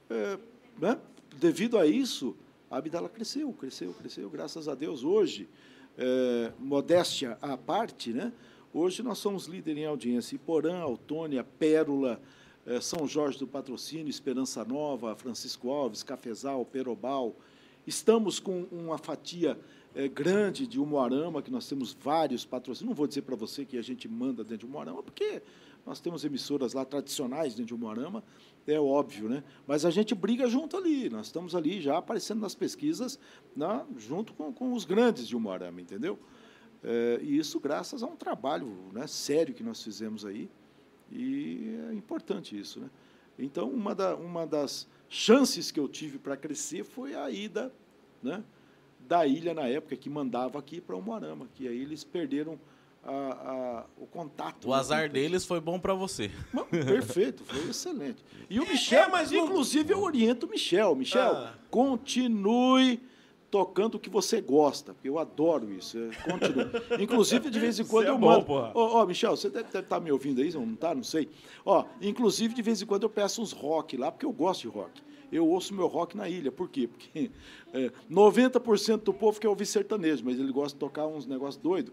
é, 0.08 0.38
né? 0.80 0.96
Devido 1.40 1.76
a 1.76 1.84
isso, 1.86 2.36
a 2.70 2.76
Abdala 2.76 3.08
cresceu, 3.08 3.52
cresceu, 3.52 3.92
cresceu, 3.94 4.30
graças 4.30 4.68
a 4.68 4.76
Deus. 4.76 5.02
Hoje, 5.02 5.48
é, 5.98 6.52
modéstia 6.56 7.36
à 7.42 7.56
parte, 7.56 8.12
né? 8.12 8.32
Hoje 8.72 9.02
nós 9.02 9.18
somos 9.18 9.46
líder 9.46 9.76
em 9.78 9.84
audiência. 9.84 10.36
Iporã, 10.36 10.78
Autônia, 10.78 11.42
Pérola, 11.42 12.20
eh, 12.64 12.80
São 12.80 13.04
Jorge 13.08 13.36
do 13.36 13.44
Patrocínio, 13.44 14.08
Esperança 14.08 14.64
Nova, 14.64 15.16
Francisco 15.16 15.70
Alves, 15.70 16.04
Cafezal, 16.04 16.64
Perobal. 16.64 17.34
Estamos 17.84 18.38
com 18.38 18.62
uma 18.70 18.96
fatia 18.96 19.58
eh, 19.92 20.06
grande 20.06 20.68
de 20.68 20.78
Umuarama, 20.78 21.42
que 21.42 21.50
nós 21.50 21.68
temos 21.68 21.92
vários 22.00 22.44
patrocínios. 22.44 22.88
Não 22.88 22.94
vou 22.94 23.08
dizer 23.08 23.22
para 23.22 23.34
você 23.34 23.64
que 23.64 23.76
a 23.76 23.82
gente 23.82 24.06
manda 24.06 24.44
dentro 24.44 24.58
de 24.58 24.66
Umuarama, 24.66 25.02
porque 25.02 25.42
nós 25.84 25.98
temos 25.98 26.24
emissoras 26.24 26.72
lá 26.72 26.84
tradicionais 26.84 27.54
dentro 27.54 27.66
de 27.66 27.74
Umuarama, 27.74 28.22
é 28.68 28.78
óbvio, 28.78 29.28
né? 29.28 29.42
Mas 29.66 29.84
a 29.84 29.90
gente 29.90 30.14
briga 30.14 30.46
junto 30.46 30.76
ali. 30.76 31.10
Nós 31.10 31.26
estamos 31.26 31.56
ali 31.56 31.80
já 31.80 31.98
aparecendo 31.98 32.40
nas 32.40 32.54
pesquisas, 32.54 33.18
né, 33.56 33.84
junto 33.96 34.32
com, 34.32 34.52
com 34.52 34.72
os 34.74 34.84
grandes 34.84 35.26
de 35.26 35.34
Umuarama, 35.34 35.80
entendeu? 35.80 36.20
É, 36.82 37.18
e 37.22 37.38
isso 37.38 37.60
graças 37.60 38.02
a 38.02 38.06
um 38.06 38.16
trabalho 38.16 38.72
né, 38.92 39.06
sério 39.06 39.54
que 39.54 39.62
nós 39.62 39.82
fizemos 39.82 40.24
aí. 40.24 40.48
E 41.10 41.78
é 41.90 41.94
importante 41.94 42.58
isso. 42.58 42.80
Né? 42.80 42.90
Então, 43.38 43.68
uma, 43.68 43.94
da, 43.94 44.14
uma 44.14 44.46
das 44.46 44.86
chances 45.08 45.70
que 45.70 45.80
eu 45.80 45.88
tive 45.88 46.18
para 46.18 46.36
crescer 46.36 46.84
foi 46.84 47.14
a 47.14 47.30
ida 47.30 47.72
né, 48.22 48.42
da 49.00 49.26
ilha, 49.26 49.52
na 49.52 49.66
época, 49.66 49.96
que 49.96 50.08
mandava 50.08 50.58
aqui 50.58 50.80
para 50.80 50.96
o 50.96 51.02
Moarama, 51.02 51.48
que 51.54 51.66
aí 51.66 51.80
eles 51.82 52.04
perderam 52.04 52.58
a, 53.02 53.12
a, 53.12 53.84
o 53.98 54.06
contato. 54.06 54.68
O 54.68 54.74
azar 54.74 55.10
deles 55.10 55.44
foi 55.44 55.60
bom 55.60 55.80
para 55.80 55.94
você. 55.94 56.30
Perfeito, 56.70 57.42
foi 57.44 57.70
excelente. 57.70 58.22
E 58.48 58.60
o 58.60 58.64
é, 58.64 58.68
Michel, 58.68 59.04
é, 59.04 59.08
mas 59.08 59.32
inclusive 59.32 59.92
eu 59.92 60.02
oriento 60.02 60.46
o 60.46 60.48
Michel. 60.48 60.94
Michel, 60.94 61.32
ah. 61.32 61.54
continue 61.70 63.00
tocando 63.50 63.96
o 63.96 63.98
que 63.98 64.08
você 64.08 64.40
gosta, 64.40 64.94
porque 64.94 65.08
eu 65.08 65.18
adoro 65.18 65.72
isso. 65.72 65.98
Continua. 66.24 66.70
Inclusive, 67.00 67.50
de 67.50 67.58
vez 67.58 67.80
em 67.80 67.84
quando 67.84 68.06
eu 68.06 68.14
é 68.14 68.18
mando. 68.18 68.46
Ó, 68.48 68.70
oh, 68.74 69.02
oh, 69.02 69.06
Michel, 69.06 69.36
você 69.36 69.50
deve 69.50 69.66
estar 69.66 69.82
tá 69.82 70.00
me 70.00 70.12
ouvindo 70.12 70.40
aí, 70.40 70.52
não 70.52 70.72
está? 70.72 70.94
Não 70.94 71.02
sei. 71.02 71.28
Ó, 71.64 71.84
inclusive, 72.00 72.54
de 72.54 72.62
vez 72.62 72.80
em 72.80 72.86
quando 72.86 73.02
eu 73.02 73.10
peço 73.10 73.42
uns 73.42 73.52
rock 73.52 73.96
lá, 73.96 74.12
porque 74.12 74.24
eu 74.24 74.32
gosto 74.32 74.62
de 74.62 74.68
rock. 74.68 75.02
Eu 75.32 75.48
ouço 75.48 75.74
meu 75.74 75.86
rock 75.86 76.16
na 76.16 76.28
ilha. 76.28 76.52
Por 76.52 76.68
quê? 76.68 76.88
Porque 76.88 77.30
é, 77.74 77.90
90% 78.10 79.02
do 79.02 79.12
povo 79.12 79.40
quer 79.40 79.48
ouvir 79.48 79.66
sertanejo, 79.66 80.24
mas 80.24 80.38
ele 80.38 80.52
gosta 80.52 80.76
de 80.76 80.80
tocar 80.80 81.06
uns 81.06 81.26
negócios 81.26 81.60
doidos. 81.60 81.92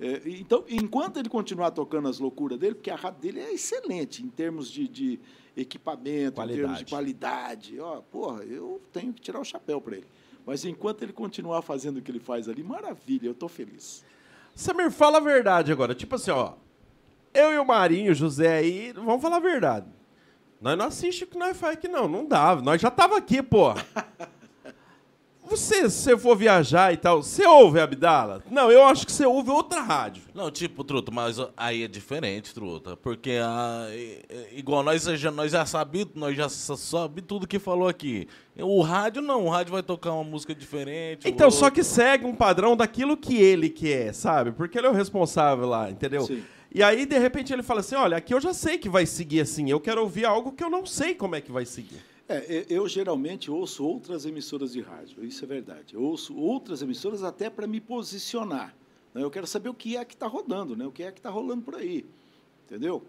É, 0.00 0.22
então, 0.26 0.64
enquanto 0.68 1.18
ele 1.18 1.28
continuar 1.28 1.70
tocando 1.70 2.08
as 2.08 2.18
loucuras 2.18 2.58
dele, 2.58 2.74
porque 2.74 2.90
a 2.90 2.96
rádio 2.96 3.20
dele 3.20 3.40
é 3.40 3.52
excelente 3.52 4.22
em 4.22 4.28
termos 4.28 4.70
de, 4.70 4.86
de 4.86 5.20
equipamento, 5.56 6.36
qualidade. 6.36 6.60
em 6.60 6.62
termos 6.62 6.78
de 6.78 6.84
qualidade, 6.84 7.80
ó, 7.80 8.00
porra, 8.02 8.44
eu 8.44 8.80
tenho 8.92 9.12
que 9.12 9.20
tirar 9.20 9.40
o 9.40 9.44
chapéu 9.44 9.80
para 9.80 9.96
ele. 9.96 10.06
Mas 10.48 10.64
enquanto 10.64 11.02
ele 11.02 11.12
continuar 11.12 11.60
fazendo 11.60 11.98
o 11.98 12.02
que 12.02 12.10
ele 12.10 12.18
faz 12.18 12.48
ali, 12.48 12.62
maravilha, 12.62 13.26
eu 13.26 13.32
estou 13.32 13.50
feliz. 13.50 14.02
Samir, 14.54 14.90
fala 14.90 15.18
a 15.18 15.20
verdade 15.20 15.70
agora. 15.70 15.94
Tipo 15.94 16.14
assim, 16.14 16.30
ó. 16.30 16.54
Eu 17.34 17.52
e 17.52 17.58
o 17.58 17.66
Marinho, 17.66 18.12
o 18.12 18.14
José 18.14 18.56
aí, 18.56 18.94
vamos 18.94 19.20
falar 19.20 19.36
a 19.36 19.40
verdade. 19.40 19.86
Nós 20.58 20.78
não 20.78 20.86
assistimos 20.86 21.28
o 21.28 21.32
que 21.32 21.38
nós 21.38 21.54
faz 21.54 21.74
aqui, 21.74 21.86
não. 21.86 22.08
Não 22.08 22.24
dá. 22.24 22.56
Nós 22.56 22.80
já 22.80 22.90
tava 22.90 23.18
aqui, 23.18 23.42
pô. 23.42 23.74
Você, 25.48 25.88
se 25.88 26.02
você 26.02 26.16
for 26.18 26.36
viajar 26.36 26.92
e 26.92 26.96
tal, 26.96 27.22
você 27.22 27.44
ouve 27.46 27.80
Abdala? 27.80 28.42
Não, 28.50 28.70
eu 28.70 28.84
acho 28.84 29.06
que 29.06 29.12
você 29.12 29.24
ouve 29.26 29.50
outra 29.50 29.80
rádio. 29.80 30.22
Não, 30.34 30.50
tipo, 30.50 30.84
Truta, 30.84 31.10
mas 31.10 31.36
aí 31.56 31.82
é 31.84 31.88
diferente, 31.88 32.52
Truta. 32.54 32.96
Porque 32.96 33.38
a, 33.42 33.86
é- 33.90 34.48
igual 34.54 34.82
nós 34.82 35.02
já, 35.04 35.30
nós 35.30 35.50
já 35.52 35.64
sabemos, 35.66 36.12
nós 36.14 36.36
já 36.36 36.48
sa- 36.48 36.76
sabe 36.76 37.22
tudo 37.22 37.46
que 37.46 37.58
falou 37.58 37.88
aqui. 37.88 38.28
O 38.56 38.82
rádio 38.82 39.22
não, 39.22 39.46
o 39.46 39.48
rádio 39.48 39.72
vai 39.72 39.82
tocar 39.82 40.12
uma 40.12 40.24
música 40.24 40.54
diferente. 40.54 41.28
Então, 41.28 41.50
só 41.50 41.70
que 41.70 41.82
segue 41.82 42.24
um 42.26 42.34
padrão 42.34 42.76
daquilo 42.76 43.16
que 43.16 43.36
ele 43.36 43.68
quer, 43.70 44.12
sabe? 44.12 44.52
Porque 44.52 44.76
ele 44.78 44.86
é 44.86 44.90
o 44.90 44.94
responsável 44.94 45.66
lá, 45.66 45.90
entendeu? 45.90 46.22
Sim. 46.22 46.42
E 46.74 46.82
aí, 46.82 47.06
de 47.06 47.18
repente, 47.18 47.52
ele 47.52 47.62
fala 47.62 47.80
assim: 47.80 47.94
olha, 47.94 48.16
aqui 48.18 48.34
eu 48.34 48.40
já 48.40 48.52
sei 48.52 48.76
que 48.76 48.88
vai 48.88 49.06
seguir 49.06 49.40
assim, 49.40 49.70
eu 49.70 49.80
quero 49.80 50.02
ouvir 50.02 50.26
algo 50.26 50.52
que 50.52 50.62
eu 50.62 50.68
não 50.68 50.84
sei 50.84 51.14
como 51.14 51.34
é 51.34 51.40
que 51.40 51.50
vai 51.50 51.64
seguir. 51.64 52.00
É, 52.28 52.66
eu 52.68 52.86
geralmente 52.86 53.50
ouço 53.50 53.84
outras 53.86 54.26
emissoras 54.26 54.72
de 54.72 54.80
rádio, 54.82 55.24
isso 55.24 55.42
é 55.44 55.46
verdade. 55.48 55.94
Eu 55.94 56.02
ouço 56.02 56.36
outras 56.36 56.82
emissoras 56.82 57.22
até 57.22 57.48
para 57.48 57.66
me 57.66 57.80
posicionar. 57.80 58.76
né? 59.14 59.22
Eu 59.22 59.30
quero 59.30 59.46
saber 59.46 59.70
o 59.70 59.74
que 59.74 59.96
é 59.96 60.04
que 60.04 60.14
está 60.14 60.26
rodando, 60.26 60.76
né? 60.76 60.86
o 60.86 60.92
que 60.92 61.02
é 61.02 61.10
que 61.10 61.18
está 61.20 61.30
rolando 61.30 61.62
por 61.62 61.74
aí. 61.74 62.04
Entendeu? 62.66 63.02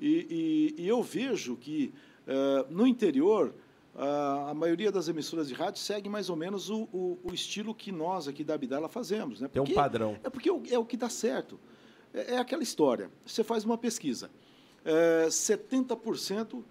E, 0.00 0.74
e- 0.76 0.82
e 0.82 0.88
eu 0.88 1.02
vejo 1.02 1.56
que 1.56 1.92
eh, 2.26 2.66
no 2.68 2.84
interior 2.86 3.54
a, 3.94 4.50
a 4.50 4.54
maioria 4.54 4.90
das 4.90 5.06
emissoras 5.08 5.46
de 5.48 5.54
rádio 5.54 5.80
segue 5.80 6.08
mais 6.08 6.28
ou 6.28 6.34
menos 6.36 6.68
o, 6.68 6.88
o- 6.92 7.18
o 7.22 7.32
estilo 7.32 7.72
que 7.74 7.92
nós 7.92 8.26
aqui 8.26 8.42
da 8.42 8.54
Abdala 8.54 8.88
fazemos. 8.88 9.40
Né? 9.40 9.46
Tem 9.48 9.62
um 9.62 9.66
padrão. 9.74 10.16
É 10.24 10.28
porque 10.30 10.48
é 10.50 10.78
o 10.78 10.84
que 10.84 10.96
dá 10.96 11.08
certo. 11.08 11.60
É, 12.12 12.34
é 12.34 12.38
aquela 12.38 12.62
história. 12.64 13.08
Você 13.24 13.44
faz 13.44 13.64
uma 13.64 13.78
pesquisa. 13.78 14.30
É, 14.84 15.26
70% 15.28 16.62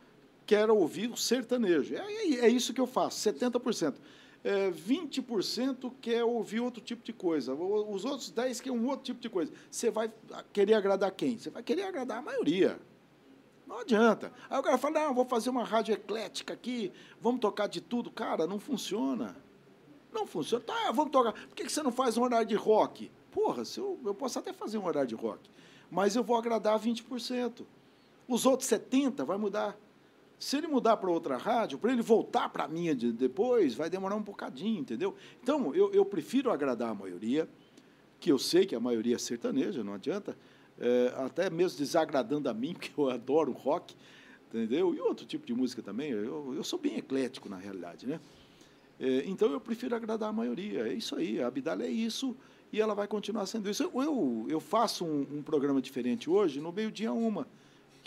quer 0.48 0.70
ouvir 0.72 1.12
o 1.12 1.18
sertanejo. 1.18 1.93
É, 1.93 2.00
é- 2.00 2.45
é 2.45 2.50
isso 2.50 2.74
que 2.74 2.82
eu 2.82 2.88
faço, 2.88 3.20
70%. 3.20 3.95
É, 4.43 4.72
20% 4.72 5.91
quer 6.02 6.24
ouvir 6.24 6.62
outro 6.62 6.82
tipo 6.82 7.04
de 7.04 7.12
coisa. 7.12 7.54
Os 7.54 8.06
outros 8.06 8.32
10% 8.32 8.62
querem 8.64 8.80
um 8.80 8.88
outro 8.88 9.04
tipo 9.04 9.20
de 9.20 9.30
coisa. 9.30 9.52
Você 9.70 9.91
vai 9.91 10.12
querer 10.54 10.76
agradar 10.76 11.12
quem? 11.12 11.38
Você 11.38 11.50
vai 11.50 11.62
querer 11.62 11.84
agradar 11.84 12.20
a 12.20 12.22
maioria. 12.22 12.80
Não 13.68 13.80
adianta. 13.80 14.32
Aí 14.50 14.58
o 14.58 14.64
cara 14.64 14.78
fala, 14.78 15.02
não, 15.02 15.14
vou 15.14 15.26
fazer 15.26 15.50
uma 15.50 15.66
rádio 15.66 15.93
eclética 15.93 16.54
aqui, 16.54 16.93
vamos 17.20 17.41
tocar 17.41 17.68
de 17.68 17.82
tudo. 17.82 18.10
Cara, 18.10 18.48
não 18.48 18.58
funciona. 18.60 19.36
Não 20.14 20.26
funciona. 20.26 20.64
Tá, 20.64 20.91
vamos 20.93 21.12
tocar. 21.12 21.34
Por 21.34 21.54
que 21.54 21.68
você 21.68 21.84
não 21.84 21.91
faz 21.91 22.16
um 22.16 22.24
horário 22.24 22.48
de 22.48 22.56
rock? 22.56 23.12
Porra, 23.32 23.64
eu, 23.76 24.00
eu 24.06 24.16
posso 24.16 24.39
até 24.39 24.54
fazer 24.54 24.78
um 24.78 24.86
horário 24.86 25.10
de 25.10 25.16
rock, 25.16 25.50
mas 25.91 26.16
eu 26.16 26.24
vou 26.24 26.38
agradar 26.38 26.80
20%. 26.80 27.66
Os 28.28 28.45
outros 28.45 28.70
70% 28.70 29.26
vai 29.26 29.38
mudar. 29.38 29.78
Se 30.39 30.57
ele 30.57 30.67
mudar 30.67 30.97
para 30.97 31.09
outra 31.09 31.35
rádio, 31.38 31.79
para 31.79 31.91
ele 31.91 32.01
voltar 32.01 32.49
para 32.49 32.65
a 32.65 32.67
minha 32.67 32.95
de 32.95 33.11
depois, 33.11 33.73
vai 33.73 33.89
demorar 33.89 34.15
um 34.15 34.21
bocadinho, 34.21 34.81
entendeu? 34.81 35.15
Então, 35.41 35.73
eu, 35.73 35.91
eu 35.91 36.05
prefiro 36.05 36.51
agradar 36.51 36.89
a 36.89 36.95
maioria, 36.95 37.49
que 38.19 38.31
eu 38.31 38.38
sei 38.38 38.65
que 38.65 38.75
a 38.75 38.79
maioria 38.79 39.15
é 39.15 39.19
sertaneja, 39.19 39.83
não 39.83 39.93
adianta, 39.93 40.38
é, 40.79 41.13
até 41.17 41.49
mesmo 41.49 41.79
desagradando 41.79 42.49
a 42.49 42.53
mim, 42.53 42.73
porque 42.77 42.91
eu 42.95 43.09
adoro 43.09 43.51
rock, 43.51 43.95
entendeu? 44.47 44.93
E 44.93 44.99
outro 44.99 45.25
tipo 45.25 45.45
de 45.45 45.53
música 45.53 45.81
também. 45.81 46.11
Eu, 46.11 46.53
eu 46.55 46.63
sou 46.63 46.77
bem 46.77 46.97
eclético, 46.97 47.49
na 47.49 47.57
realidade, 47.57 48.05
né? 48.05 48.19
É, 48.99 49.23
então 49.25 49.51
eu 49.51 49.59
prefiro 49.59 49.95
agradar 49.95 50.29
a 50.29 50.33
maioria. 50.33 50.88
É 50.88 50.93
isso 50.93 51.15
aí. 51.15 51.41
A 51.41 51.47
Abdala 51.47 51.83
é 51.83 51.89
isso 51.89 52.35
e 52.71 52.81
ela 52.81 52.93
vai 52.93 53.07
continuar 53.07 53.45
sendo 53.45 53.69
isso. 53.69 53.83
Eu, 53.83 54.01
eu, 54.01 54.45
eu 54.49 54.59
faço 54.59 55.05
um, 55.05 55.38
um 55.38 55.41
programa 55.41 55.81
diferente 55.81 56.29
hoje, 56.29 56.59
no 56.59 56.71
meio-dia 56.71 57.11
uma, 57.11 57.47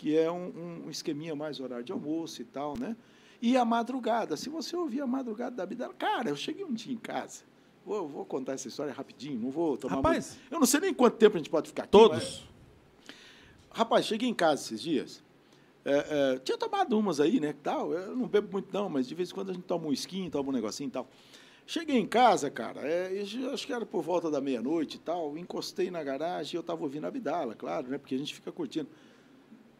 que 0.01 0.17
é 0.17 0.31
um, 0.31 0.85
um 0.87 0.89
esqueminha 0.89 1.35
mais 1.35 1.59
horário 1.59 1.83
de 1.85 1.91
almoço 1.91 2.41
e 2.41 2.45
tal, 2.45 2.75
né? 2.75 2.97
E 3.39 3.55
a 3.55 3.63
madrugada. 3.63 4.35
Se 4.35 4.49
você 4.49 4.75
ouvir 4.75 4.99
a 5.01 5.05
madrugada 5.05 5.55
da 5.55 5.61
Abdala, 5.63 5.93
cara, 5.93 6.29
eu 6.29 6.35
cheguei 6.35 6.65
um 6.65 6.73
dia 6.73 6.91
em 6.91 6.97
casa. 6.97 7.43
Vou, 7.85 8.07
vou 8.07 8.25
contar 8.25 8.53
essa 8.53 8.67
história 8.67 8.91
rapidinho, 8.91 9.39
não 9.39 9.51
vou 9.51 9.77
tomar 9.77 9.97
Rapaz. 9.97 10.29
muito- 10.39 10.53
Eu 10.53 10.59
não 10.59 10.65
sei 10.65 10.79
nem 10.79 10.91
quanto 10.93 11.17
tempo 11.17 11.35
a 11.35 11.39
gente 11.39 11.51
pode 11.51 11.67
ficar 11.69 11.83
aqui. 11.83 11.91
Todos. 11.91 12.17
mas- 12.17 12.43
Rapaz, 13.69 14.05
cheguei 14.07 14.27
em 14.27 14.33
casa 14.33 14.61
esses 14.63 14.81
dias. 14.81 15.23
é, 15.85 16.33
é, 16.35 16.39
tinha 16.39 16.57
tomado 16.57 16.97
umas 16.97 17.19
aí, 17.19 17.39
né? 17.39 17.53
Tal. 17.63 17.93
Eu 17.93 18.15
não 18.15 18.27
bebo 18.27 18.51
muito, 18.51 18.71
não, 18.73 18.89
mas 18.89 19.07
de 19.07 19.13
vez 19.15 19.29
em 19.29 19.33
quando 19.35 19.51
a 19.51 19.53
gente 19.53 19.63
toma 19.65 19.85
um 19.87 19.93
skin, 19.93 20.29
toma 20.31 20.49
um 20.49 20.51
negocinho 20.51 20.87
e 20.87 20.91
tal. 20.91 21.07
Cheguei 21.65 21.97
em 21.97 22.05
casa, 22.07 22.49
cara, 22.51 22.81
é, 22.81 23.21
acho 23.53 23.65
que 23.67 23.71
era 23.73 23.85
por 23.85 24.01
volta 24.03 24.29
da 24.31 24.41
meia-noite 24.41 24.97
e 24.97 24.99
tal. 24.99 25.37
Encostei 25.37 25.89
na 25.91 26.03
garagem 26.03 26.53
e 26.53 26.57
eu 26.57 26.61
estava 26.61 26.81
ouvindo 26.83 27.05
a 27.05 27.07
Abdala, 27.07 27.55
claro, 27.55 27.87
né? 27.87 27.97
Porque 27.99 28.13
a 28.15 28.17
gente 28.17 28.33
fica 28.33 28.51
curtindo. 28.51 28.89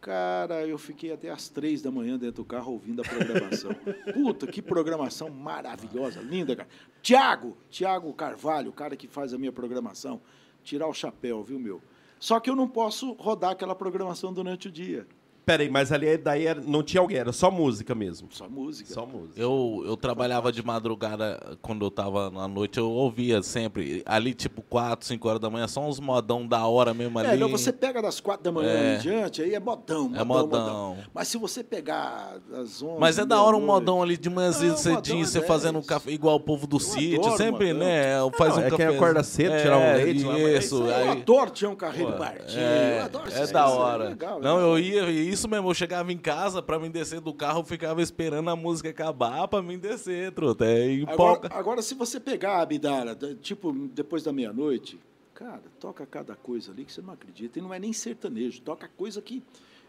Cara, 0.01 0.65
eu 0.65 0.79
fiquei 0.79 1.13
até 1.13 1.29
às 1.29 1.47
três 1.47 1.79
da 1.79 1.91
manhã 1.91 2.17
dentro 2.17 2.37
do 2.37 2.45
carro 2.45 2.73
ouvindo 2.73 3.03
a 3.03 3.05
programação. 3.05 3.71
Puta, 4.11 4.47
que 4.47 4.59
programação 4.59 5.29
maravilhosa, 5.29 6.19
linda, 6.21 6.55
cara. 6.55 6.67
Tiago, 7.03 7.55
Tiago 7.69 8.11
Carvalho, 8.11 8.71
o 8.71 8.73
cara 8.73 8.95
que 8.95 9.07
faz 9.07 9.31
a 9.31 9.37
minha 9.37 9.51
programação. 9.51 10.19
Tirar 10.63 10.87
o 10.87 10.93
chapéu, 10.93 11.43
viu, 11.43 11.59
meu? 11.59 11.79
Só 12.19 12.39
que 12.39 12.49
eu 12.49 12.55
não 12.55 12.67
posso 12.67 13.13
rodar 13.13 13.51
aquela 13.51 13.75
programação 13.75 14.33
durante 14.33 14.67
o 14.67 14.71
dia. 14.71 15.07
Peraí, 15.45 15.69
mas 15.69 15.91
ali 15.91 16.17
daí 16.17 16.45
era- 16.45 16.61
não 16.61 16.83
tinha 16.83 17.01
alguém, 17.01 17.17
era 17.17 17.31
só 17.31 17.49
música 17.49 17.95
mesmo. 17.95 18.27
Só 18.31 18.47
música. 18.47 18.93
Só 18.93 19.05
música. 19.05 19.39
Eu, 19.41 19.83
eu 19.85 19.97
trabalhava 19.97 20.51
de 20.51 20.63
madrugada, 20.63 21.57
quando 21.61 21.83
eu 21.85 21.89
tava 21.91 22.29
na 22.29 22.47
noite, 22.47 22.77
eu 22.77 22.89
ouvia 22.89 23.41
sempre. 23.41 24.03
Ali, 24.05 24.33
tipo, 24.33 24.61
4, 24.61 25.05
5 25.07 25.27
horas 25.27 25.41
da 25.41 25.49
manhã, 25.49 25.67
só 25.67 25.81
uns 25.81 25.99
modão 25.99 26.45
da 26.47 26.65
hora 26.67 26.93
mesmo 26.93 27.17
ali. 27.19 27.29
É, 27.29 27.37
não, 27.37 27.49
você 27.49 27.73
pega 27.73 28.01
das 28.01 28.19
quatro 28.19 28.43
da 28.43 28.51
manhã 28.51 28.69
É. 28.71 28.95
em 28.95 28.99
diante, 28.99 29.41
aí 29.41 29.53
é 29.55 29.59
modão, 29.59 30.03
modão, 30.09 30.21
É 30.21 30.23
modão. 30.23 30.97
Mas 31.13 31.27
se 31.27 31.37
você 31.37 31.63
pegar 31.63 32.37
das 32.49 32.81
11... 32.81 32.99
Mas 32.99 33.17
é 33.17 33.25
da 33.25 33.41
hora 33.41 33.57
um 33.57 33.65
modão 33.65 34.01
ali 34.03 34.17
de 34.17 34.29
manhãzinha 34.29 34.77
cedinho, 34.77 34.95
modão 34.95 35.21
é 35.21 35.25
você 35.25 35.41
fazendo 35.41 35.75
um 35.77 35.81
10. 35.81 35.87
café, 35.87 36.11
igual 36.11 36.35
o 36.35 36.39
povo 36.39 36.67
do 36.67 36.79
sítio, 36.79 37.19
adoro 37.19 37.37
sempre, 37.37 37.73
modão. 37.73 37.87
né? 37.87 38.31
Faz 38.37 38.55
Não, 38.55 38.63
um 38.63 38.65
é 38.67 38.69
quem 38.69 38.77
café. 38.77 38.95
acorda 38.95 39.23
cedo, 39.23 39.57
tirar 39.61 39.77
um 39.77 39.93
leite 39.95 40.23
lá, 40.23 40.33
mas 40.33 40.41
é 40.43 40.57
Isso, 40.59 40.75
Eu 40.83 40.95
aí. 40.95 41.07
adoro 41.09 41.49
Tião 41.49 41.75
Carreiro 41.75 42.17
Martins, 42.17 42.55
É, 42.55 42.99
eu 42.99 43.05
adoro 43.05 43.31
é 43.31 43.47
da 43.47 43.67
hora. 43.69 44.09
legal, 44.09 44.39
não, 44.39 44.59
eu 44.59 44.77
ia, 44.79 45.30
isso 45.31 45.47
mesmo, 45.47 45.69
eu 45.69 45.73
chegava 45.73 46.11
em 46.11 46.17
casa, 46.17 46.61
pra 46.61 46.77
mim 46.79 46.89
descer 46.91 47.19
do 47.19 47.33
carro, 47.33 47.59
eu 47.61 47.65
ficava 47.65 48.01
esperando 48.01 48.49
a 48.49 48.55
música 48.55 48.89
acabar 48.89 49.47
pra 49.47 49.61
mim 49.61 49.77
descer, 49.79 50.31
truta. 50.31 50.65
É. 50.65 51.01
Agora, 51.07 51.49
agora, 51.51 51.81
se 51.81 51.93
você 51.95 52.19
pegar 52.19 52.57
a 52.57 52.61
Abdala, 52.61 53.15
da- 53.15 53.33
tipo, 53.35 53.71
depois 53.71 54.23
da 54.23 54.31
meia-noite, 54.31 54.99
cara, 55.33 55.63
toca 55.79 56.05
cada 56.05 56.35
coisa 56.35 56.71
ali 56.71 56.85
que 56.85 56.91
você 56.93 57.01
não 57.01 57.13
acredita. 57.13 57.57
E 57.59 57.61
não 57.61 57.73
é 57.73 57.79
nem 57.79 57.93
sertanejo, 57.93 58.61
toca 58.61 58.89
coisa 58.97 59.21
que 59.21 59.41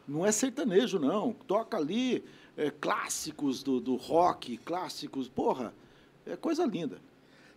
não 0.09 0.25
é 0.27 0.33
sertanejo, 0.33 0.99
não. 0.99 1.33
Toca 1.47 1.77
ali 1.77 2.25
é, 2.57 2.71
clássicos 2.71 3.63
do, 3.63 3.81
do 3.81 3.97
rock, 3.97 4.57
clássicos, 4.59 5.29
porra, 5.29 5.73
é 6.27 6.37
coisa 6.37 6.65
linda. 6.65 6.99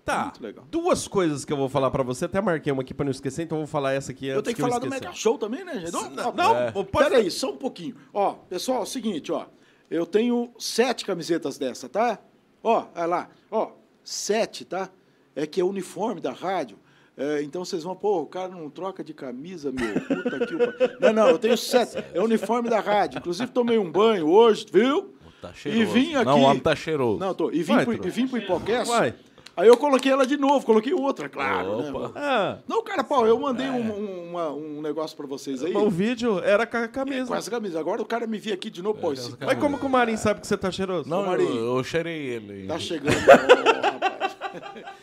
Tá. 0.05 0.25
Muito 0.25 0.43
legal. 0.43 0.65
Duas 0.69 1.07
coisas 1.07 1.43
que 1.43 1.51
eu 1.51 1.57
vou 1.57 1.67
falar 1.67 1.89
pra 1.89 2.03
você, 2.03 2.25
até 2.25 2.39
marquei 2.39 2.71
uma 2.71 2.83
aqui 2.83 2.93
pra 2.93 3.03
não 3.03 3.11
esquecer, 3.11 3.41
então 3.43 3.57
eu 3.57 3.63
vou 3.65 3.67
falar 3.67 3.93
essa 3.93 4.11
aqui 4.11 4.27
antes 4.27 4.35
Eu 4.37 4.43
tenho 4.43 4.55
que 4.55 4.61
falar 4.61 4.77
do. 4.77 4.87
Mega 4.87 5.11
Show 5.11 5.35
também, 5.37 5.65
né, 5.65 5.79
gente? 5.79 5.91
Não, 5.91 6.09
Não, 6.11 6.31
não, 6.31 6.55
É. 6.55 6.71
pode 6.71 7.09
Pera 7.09 7.17
aí, 7.17 7.31
só 7.31 7.51
um 7.51 7.57
pouquinho. 7.57 7.95
Ó, 8.13 8.33
pessoal, 8.33 8.81
é 8.81 8.83
o 8.83 8.85
seguinte, 8.85 9.31
ó. 9.31 9.47
Eu 9.89 10.05
tenho 10.05 10.51
sete 10.59 11.03
camisetas 11.05 11.57
dessa, 11.57 11.89
tá? 11.89 12.19
Ó, 12.63 12.85
olha 12.95 13.05
lá. 13.05 13.29
Ó, 13.49 13.71
sete, 14.03 14.63
tá? 14.63 14.89
É 15.35 15.47
que 15.47 15.59
é 15.59 15.63
o 15.63 15.67
uniforme 15.69 16.21
da 16.21 16.31
rádio. 16.31 16.77
É, 17.17 17.41
então 17.41 17.63
vocês 17.65 17.81
vão, 17.83 17.95
pô, 17.95 18.21
o 18.21 18.25
cara 18.27 18.49
não 18.49 18.69
troca 18.69 19.03
de 19.03 19.13
camisa, 19.13 19.71
meu. 19.71 19.93
Puta 20.01 20.45
que 20.45 20.53
o. 20.55 20.59
Não, 20.99 21.13
não, 21.13 21.29
eu 21.29 21.39
tenho 21.39 21.57
sete. 21.57 21.97
É 22.13 22.19
o 22.19 22.25
uniforme 22.25 22.69
da 22.69 22.79
rádio. 22.79 23.19
Inclusive, 23.19 23.49
tomei 23.51 23.77
um 23.77 23.89
banho 23.89 24.27
hoje, 24.27 24.65
viu? 24.71 25.15
Tá 25.41 25.53
cheiroso. 25.53 25.81
E 25.81 25.85
vim 25.85 26.15
aqui. 26.15 26.25
Não, 26.25 26.41
o 26.41 26.43
homem 26.43 26.59
tá 26.59 26.75
cheiroso. 26.75 27.19
Não, 27.19 27.33
tô. 27.33 27.51
E 27.51 27.63
vim, 27.63 27.73
Vai, 27.75 27.85
pro, 27.85 28.07
e 28.07 28.09
vim 28.09 28.27
pro 28.27 28.37
Hipocast. 28.37 28.89
Vai. 28.91 29.15
Aí 29.57 29.67
eu 29.69 29.77
coloquei 29.77 30.11
ela 30.11 30.25
de 30.25 30.35
novo, 30.35 30.65
coloquei 30.65 30.93
outra, 30.93 31.29
claro. 31.29 31.81
né? 31.81 32.11
Ah, 32.15 32.57
não, 32.67 32.83
cara, 32.83 33.03
pau, 33.05 33.25
eu 33.25 33.39
mandei 33.39 33.67
um, 33.69 33.91
um, 33.91 34.29
uma- 34.31 34.51
um 34.51 34.81
negócio 34.81 35.15
pra 35.15 35.25
vocês 35.25 35.63
aí. 35.63 35.73
o 35.75 35.89
vídeo 35.89 36.39
era 36.43 36.65
com 36.67 36.75
a 36.77 36.87
camisa. 36.89 37.27
Com 37.27 37.35
essa 37.35 37.49
camisa. 37.49 37.79
Agora 37.79 38.01
o 38.01 38.05
cara 38.05 38.27
me 38.27 38.37
via 38.37 38.53
aqui 38.53 38.69
de 38.69 38.81
novo, 38.81 38.99
pô, 38.99 39.13
esse 39.13 39.33
Mas 39.39 39.57
como 39.57 39.77
que 39.77 39.85
o 39.85 39.89
Marinho 39.89 40.17
sabe 40.17 40.41
que 40.41 40.47
você 40.47 40.57
tá 40.57 40.69
cheiroso? 40.71 41.09
Não, 41.09 41.21
eu, 41.21 41.25
Marinho. 41.25 41.77
eu 41.77 41.83
cheirei 41.85 42.17
ele. 42.27 42.67
Tá 42.67 42.77
chegando. 42.77 43.15
rapaz. 43.15 44.35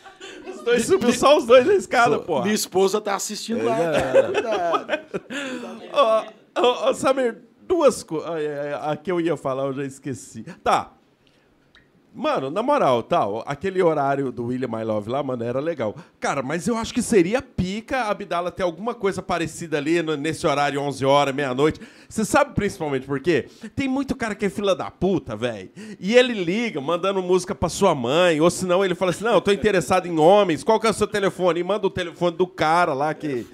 Os 0.55 0.61
dois 0.63 0.85
subiu 0.85 1.11
só 1.13 1.37
os 1.37 1.45
dois 1.45 1.65
na 1.65 1.73
escada, 1.73 2.19
pô. 2.19 2.41
Minha 2.41 2.53
esposa 2.53 3.01
tá 3.01 3.15
assistindo 3.15 3.65
lá, 3.65 3.77
É. 3.77 3.91
cara. 4.01 4.23
Cuidado. 4.31 5.03
Ó, 5.91 6.23
ó, 6.55 6.89
ó, 6.89 6.93
Samir, 6.93 7.41
duas 7.67 8.01
coisas. 8.03 8.29
A 8.81 8.95
que 8.95 9.11
eu 9.11 9.19
ia 9.19 9.35
falar, 9.35 9.65
eu 9.65 9.73
já 9.73 9.83
esqueci. 9.83 10.43
Tá. 10.63 10.93
Mano, 12.15 12.51
na 12.51 12.61
moral, 12.61 13.01
tal, 13.01 13.43
aquele 13.47 13.81
horário 13.81 14.31
do 14.31 14.45
William 14.45 14.67
My 14.67 14.83
Love 14.83 15.09
lá, 15.09 15.23
mano, 15.23 15.43
era 15.43 15.59
legal. 15.59 15.95
Cara, 16.19 16.43
mas 16.43 16.67
eu 16.67 16.77
acho 16.77 16.93
que 16.93 17.01
seria 17.01 17.41
pica 17.41 18.01
a 18.01 18.11
Abdala 18.11 18.51
ter 18.51 18.61
alguma 18.61 18.93
coisa 18.93 19.19
parecida 19.19 19.77
ali 19.79 19.99
no- 20.03 20.15
nesse 20.15 20.45
horário, 20.45 20.79
11 20.79 21.03
horas, 21.03 21.33
meia-noite. 21.33 21.79
Você 22.07 22.23
sabe 22.23 22.53
principalmente 22.53 23.07
por 23.07 23.19
quê? 23.19 23.47
Tem 23.75 23.87
muito 23.87 24.15
cara 24.15 24.35
que 24.35 24.45
é 24.45 24.49
fila 24.49 24.75
da 24.75 24.91
puta, 24.91 25.35
velho. 25.35 25.71
E 25.99 26.13
ele 26.15 26.33
liga, 26.33 26.79
mandando 26.79 27.19
música 27.19 27.55
pra 27.55 27.67
sua 27.67 27.95
mãe, 27.95 28.39
ou 28.39 28.49
senão 28.51 28.85
ele 28.85 28.93
fala 28.93 29.09
assim: 29.09 29.23
não, 29.23 29.33
eu 29.33 29.41
tô 29.41 29.51
interessado 29.51 30.05
em 30.07 30.19
homens, 30.19 30.63
qual 30.63 30.79
que 30.79 30.85
é 30.85 30.91
o 30.91 30.93
seu 30.93 31.07
telefone? 31.07 31.61
E 31.61 31.63
manda 31.63 31.87
o 31.87 31.89
telefone 31.89 32.37
do 32.37 32.45
cara 32.45 32.93
lá 32.93 33.11
que. 33.15 33.47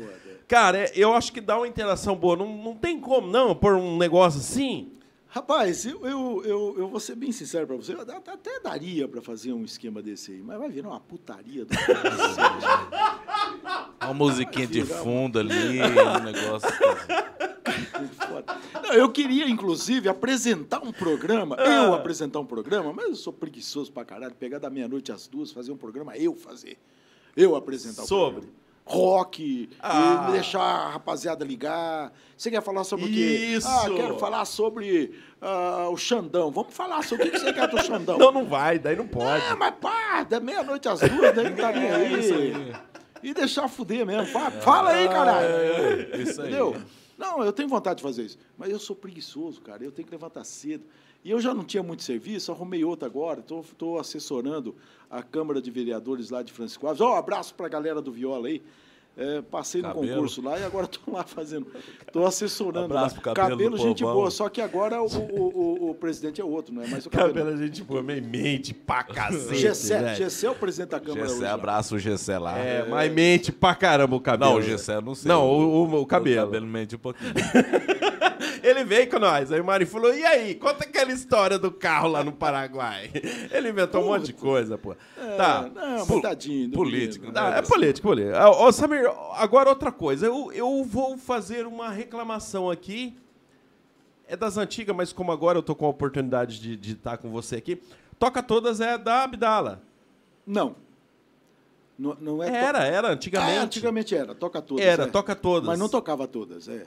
Cara, 0.49 0.79
é- 0.79 0.91
eu 0.95 1.13
acho 1.13 1.31
que 1.31 1.39
dá 1.39 1.55
uma 1.55 1.67
interação 1.67 2.13
boa. 2.13 2.35
Não, 2.35 2.47
não 2.57 2.75
tem 2.75 2.99
como, 2.99 3.25
não, 3.27 3.55
por 3.55 3.73
um 3.75 3.97
negócio 3.97 4.41
assim. 4.41 4.91
Rapaz, 5.31 5.85
eu, 5.85 6.03
eu, 6.07 6.41
eu, 6.43 6.75
eu 6.79 6.87
vou 6.87 6.99
ser 6.99 7.15
bem 7.15 7.31
sincero 7.31 7.67
para 7.67 7.75
você, 7.75 7.93
eu 7.93 8.01
até, 8.01 8.59
daria 8.63 9.07
para 9.07 9.21
fazer 9.21 9.53
um 9.53 9.63
esquema 9.63 10.01
desse 10.01 10.31
aí, 10.31 10.41
mas 10.41 10.57
vai 10.57 10.69
virar 10.69 10.89
uma 10.89 10.99
putaria 10.99 11.65
do 11.65 11.69
Uma 14.01 14.13
musiquinha 14.15 14.65
de 14.65 14.83
fundo 14.83 15.37
ali, 15.37 15.79
um 15.81 16.17
negócio. 16.25 16.67
Não, 18.81 18.93
eu 18.93 19.11
queria, 19.11 19.47
inclusive, 19.47 20.09
apresentar 20.09 20.83
um 20.83 20.91
programa, 20.91 21.55
eu 21.57 21.93
apresentar 21.93 22.39
um 22.39 22.45
programa, 22.45 22.91
mas 22.91 23.09
eu 23.09 23.15
sou 23.15 23.31
preguiçoso 23.31 23.91
pra 23.91 24.03
caralho, 24.03 24.33
pegar 24.33 24.57
da 24.57 24.71
meia-noite 24.71 25.11
às 25.11 25.27
duas, 25.27 25.51
fazer 25.51 25.71
um 25.71 25.77
programa, 25.77 26.17
eu 26.17 26.33
fazer. 26.33 26.75
Eu 27.37 27.55
apresentar 27.55 28.01
o 28.01 28.07
Sobre? 28.07 28.41
programa. 28.41 28.68
Rock, 28.89 29.69
Ah. 29.79 30.27
e 30.29 30.31
deixar 30.31 30.61
a 30.61 30.89
rapaziada 30.89 31.45
ligar. 31.45 32.11
Você 32.35 32.49
quer 32.49 32.61
falar 32.63 32.83
sobre 32.83 33.05
o 33.05 33.07
quê? 33.07 33.53
Isso. 33.55 33.67
Ah, 33.67 33.85
quero 33.95 34.17
falar 34.17 34.45
sobre 34.45 35.13
ah, 35.39 35.87
o 35.91 35.95
Xandão. 35.97 36.49
Vamos 36.49 36.73
falar 36.73 37.03
sobre 37.03 37.27
o 37.27 37.31
que 37.31 37.37
você 37.37 37.53
quer 37.53 37.67
do 37.67 37.79
Xandão. 37.83 38.17
Não, 38.17 38.31
não 38.31 38.45
vai, 38.45 38.79
daí 38.79 38.95
não 38.95 39.07
pode. 39.07 39.45
Ah, 39.45 39.55
mas 39.55 39.75
pá, 39.79 40.23
da 40.23 40.39
meia-noite 40.39 40.89
às 40.89 41.01
duas, 41.01 41.35
daí 41.35 41.49
não 41.51 41.55
tá 41.55 41.71
nem 41.71 41.91
aí. 41.91 42.13
É 42.15 42.19
isso 42.19 42.33
aí. 42.33 42.73
E 43.21 43.33
deixar 43.33 43.67
fuder 43.67 44.05
mesmo. 44.05 44.25
Fala, 44.27 44.51
fala 44.51 44.89
aí, 44.91 45.07
caralho. 45.07 45.47
É, 45.47 46.17
isso 46.17 46.41
aí. 46.41 46.47
Entendeu? 46.47 46.81
Não, 47.17 47.43
eu 47.43 47.51
tenho 47.51 47.67
vontade 47.67 47.97
de 47.97 48.03
fazer 48.03 48.23
isso. 48.23 48.37
Mas 48.57 48.71
eu 48.71 48.79
sou 48.79 48.95
preguiçoso, 48.95 49.61
cara. 49.61 49.83
Eu 49.83 49.91
tenho 49.91 50.07
que 50.07 50.11
levantar 50.13 50.43
cedo. 50.45 50.85
E 51.23 51.31
eu 51.31 51.39
já 51.41 51.53
não 51.53 51.63
tinha 51.63 51.83
muito 51.83 52.03
serviço, 52.03 52.51
arrumei 52.51 52.83
outro 52.83 53.05
agora. 53.05 53.41
Estou 53.41 53.99
assessorando 53.99 54.75
a 55.09 55.21
Câmara 55.21 55.61
de 55.61 55.69
Vereadores 55.69 56.29
lá 56.29 56.41
de 56.41 56.53
Francisco 56.53 56.87
Alves. 56.87 57.01
Ó, 57.01 57.15
abraço 57.15 57.53
para 57.55 57.65
a 57.65 57.69
galera 57.69 58.01
do 58.01 58.11
Viola 58.11 58.47
aí. 58.47 58.61
É, 59.21 59.41
passei 59.41 59.81
no 59.81 59.89
Cabelo. 59.89 60.07
concurso 60.13 60.41
lá 60.41 60.57
e 60.57 60.63
agora 60.63 60.85
estou 60.85 61.13
lá 61.13 61.23
fazendo. 61.25 61.67
Estou 62.07 62.25
assessorando. 62.25 62.85
Abraço 62.85 63.15
pro 63.19 63.33
cabelo 63.33 63.71
do 63.71 63.77
gente 63.77 64.01
povão. 64.01 64.15
boa. 64.15 64.31
Só 64.31 64.47
que 64.47 64.61
agora 64.61 65.01
o, 65.01 65.07
o, 65.07 65.87
o- 65.87 65.89
o 65.91 65.95
presidente 65.95 66.39
é 66.39 66.43
outro, 66.45 66.73
não 66.73 66.81
é 66.83 66.87
mais 66.87 67.05
o 67.05 67.09
cabelo. 67.09 67.33
Cabelo, 67.33 67.49
a 67.49 67.57
gente 67.65 67.83
boa, 67.83 68.01
meio 68.01 68.23
mente 68.23 68.73
pra 68.73 69.03
cacete. 69.03 69.55
Gessé, 69.55 70.01
velho. 70.01 70.15
Gessé 70.15 70.47
é 70.47 70.49
o 70.51 70.55
presidente 70.55 70.91
da 70.91 70.99
Câmara. 71.01 71.27
Gessé, 71.27 71.47
abraço 71.47 71.95
o 71.95 71.99
Gessé 71.99 72.39
lá. 72.39 72.57
É, 72.57 72.85
mas 72.87 73.11
mente 73.11 73.51
pra 73.51 73.75
caramba 73.75 74.15
o 74.15 74.21
cabelo. 74.21 74.51
Não, 74.51 74.57
o 74.59 74.61
Gessé 74.61 74.95
eu 74.95 75.01
não 75.01 75.13
sei. 75.13 75.27
Não, 75.29 75.45
o, 75.45 75.83
o- 75.85 76.01
o 76.01 76.05
cabelo. 76.05 76.43
O 76.43 76.45
cabelo 76.45 76.65
mente 76.65 76.95
um 76.95 76.99
pouquinho. 76.99 77.33
Ele 78.63 78.83
veio 78.83 79.09
com 79.09 79.19
nós. 79.19 79.51
Aí 79.51 79.59
o 79.59 79.63
Mari 79.65 79.85
falou: 79.85 80.13
e 80.13 80.23
aí, 80.25 80.55
conta 80.55 80.83
aquela 80.83 81.11
história 81.11 81.57
do 81.57 81.71
carro 81.71 82.07
lá 82.09 82.23
no 82.23 82.31
Paraguai. 82.31 83.09
Ele 83.51 83.69
inventou 83.69 84.03
um 84.03 84.07
monte 84.07 84.25
de 84.27 84.33
coisa, 84.33 84.77
pô. 84.77 84.95
tá. 85.37 85.69
É, 85.75 85.79
Não, 85.97 86.05
Pu- 86.05 86.13
mas 86.15 86.21
tadinho. 86.21 86.71
político, 86.71 87.25
menino. 87.25 87.33
Tá, 87.33 87.57
é 87.57 87.61
político, 87.61 88.07
político. 88.07 88.35
Ah, 88.37 88.49
Ô, 88.49 88.71
Samir, 88.71 89.08
agora 89.35 89.69
outra 89.69 89.91
coisa. 89.91 90.25
Eu, 90.25 90.51
eu 90.51 90.83
vou 90.83 91.17
fazer 91.17 91.65
uma 91.65 91.89
reclamação 91.89 92.69
aqui. 92.69 93.15
É 94.27 94.35
das 94.37 94.57
antigas, 94.57 94.95
mas 94.95 95.11
como 95.11 95.31
agora 95.31 95.57
eu 95.57 95.63
tô 95.63 95.73
com 95.75 95.85
a 95.85 95.89
oportunidade 95.89 96.59
de 96.59 96.75
de 96.77 96.93
estar 96.93 97.17
com 97.17 97.29
você 97.31 97.55
aqui. 97.55 97.81
Toca 98.19 98.43
Todas 98.43 98.79
é 98.81 98.97
da 98.97 99.23
Abdala. 99.23 99.81
Não. 100.45 100.75
Não, 101.97 102.15
não 102.19 102.43
é 102.43 102.49
to- 102.49 102.55
Era, 102.55 102.83
era, 102.85 103.07
Ah, 103.09 103.11
antigamente. 103.11 103.59
antigamente 103.59 104.15
era, 104.15 104.33
toca 104.33 104.61
todas. 104.61 104.85
Era, 104.85 105.03
é. 105.03 105.07
toca 105.07 105.35
todas. 105.35 105.67
Mas 105.67 105.77
não 105.79 105.89
tocava 105.89 106.27
todas, 106.27 106.67
é. 106.67 106.85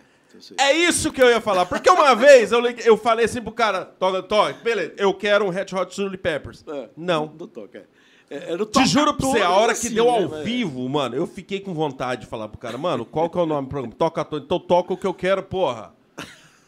É 0.57 0.73
isso 0.73 1.13
que 1.13 1.21
eu 1.23 1.29
ia 1.29 1.43
falar. 1.43 1.67
Porque 1.67 1.91
uma 1.91 2.15
vez 2.17 2.53
eu, 2.53 2.65
eu 2.65 2.97
falei 2.97 3.27
assim 3.27 3.43
pro 3.43 3.53
cara: 3.53 3.85
toca, 3.85 4.23
toca, 4.23 4.55
beleza, 4.63 4.95
eu 4.97 5.13
quero 5.13 5.45
um 5.45 5.51
Red 5.51 5.67
Hot 5.75 5.95
Chili 5.95 6.17
Peppers. 6.17 6.65
É, 6.67 6.89
Não. 6.97 7.27
Não 7.39 7.47
toca. 7.47 7.79
É, 7.79 7.85
era 8.33 8.63
o 8.63 8.67
Te 8.67 8.73
toca 8.73 8.87
juro 8.87 9.15
pra 9.15 9.27
você, 9.27 9.41
a 9.41 9.51
hora 9.51 9.73
que 9.75 9.87
assim, 9.87 9.95
deu 9.95 10.05
né, 10.05 10.11
ao 10.11 10.29
velho? 10.29 10.45
vivo, 10.45 10.89
mano, 10.89 11.15
eu 11.17 11.27
fiquei 11.27 11.61
com 11.61 11.73
vontade 11.75 12.23
de 12.23 12.27
falar 12.27 12.49
pro 12.49 12.59
cara, 12.59 12.77
mano, 12.79 13.05
qual 13.05 13.29
que 13.31 13.39
é 13.39 13.43
o 13.43 13.47
nome 13.47 13.67
do 13.67 13.71
programa? 13.71 13.95
Toca 13.97 14.25
todo, 14.25 14.45
então 14.45 14.59
toca 14.59 14.93
o 14.93 14.97
que 14.97 15.07
eu 15.07 15.15
quero, 15.15 15.43
porra. 15.43 15.93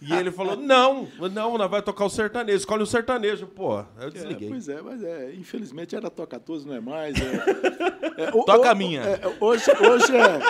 E 0.02 0.12
ele 0.12 0.30
falou, 0.30 0.54
não, 0.54 1.08
não, 1.32 1.56
nós 1.56 1.70
vai 1.70 1.80
tocar 1.80 2.04
o 2.04 2.10
sertanejo, 2.10 2.58
escolhe 2.58 2.82
o 2.82 2.86
sertanejo, 2.86 3.46
porra. 3.46 3.88
Aí 3.96 4.04
eu 4.04 4.08
É, 4.08 4.10
desliguei. 4.10 4.48
pois 4.50 4.68
é, 4.68 4.82
mas 4.82 5.02
é, 5.02 5.32
infelizmente 5.34 5.96
era 5.96 6.10
toca 6.10 6.38
todas, 6.38 6.66
não 6.66 6.74
é 6.74 6.80
mais. 6.80 7.14
é. 7.18 7.84
É, 8.16 8.28
o- 8.32 8.44
Toca 8.44 8.68
o- 8.68 8.70
a 8.70 8.74
minha. 8.74 9.00
é, 9.00 9.20
hoje, 9.40 9.64
hoje 9.70 10.14
é. 10.14 10.40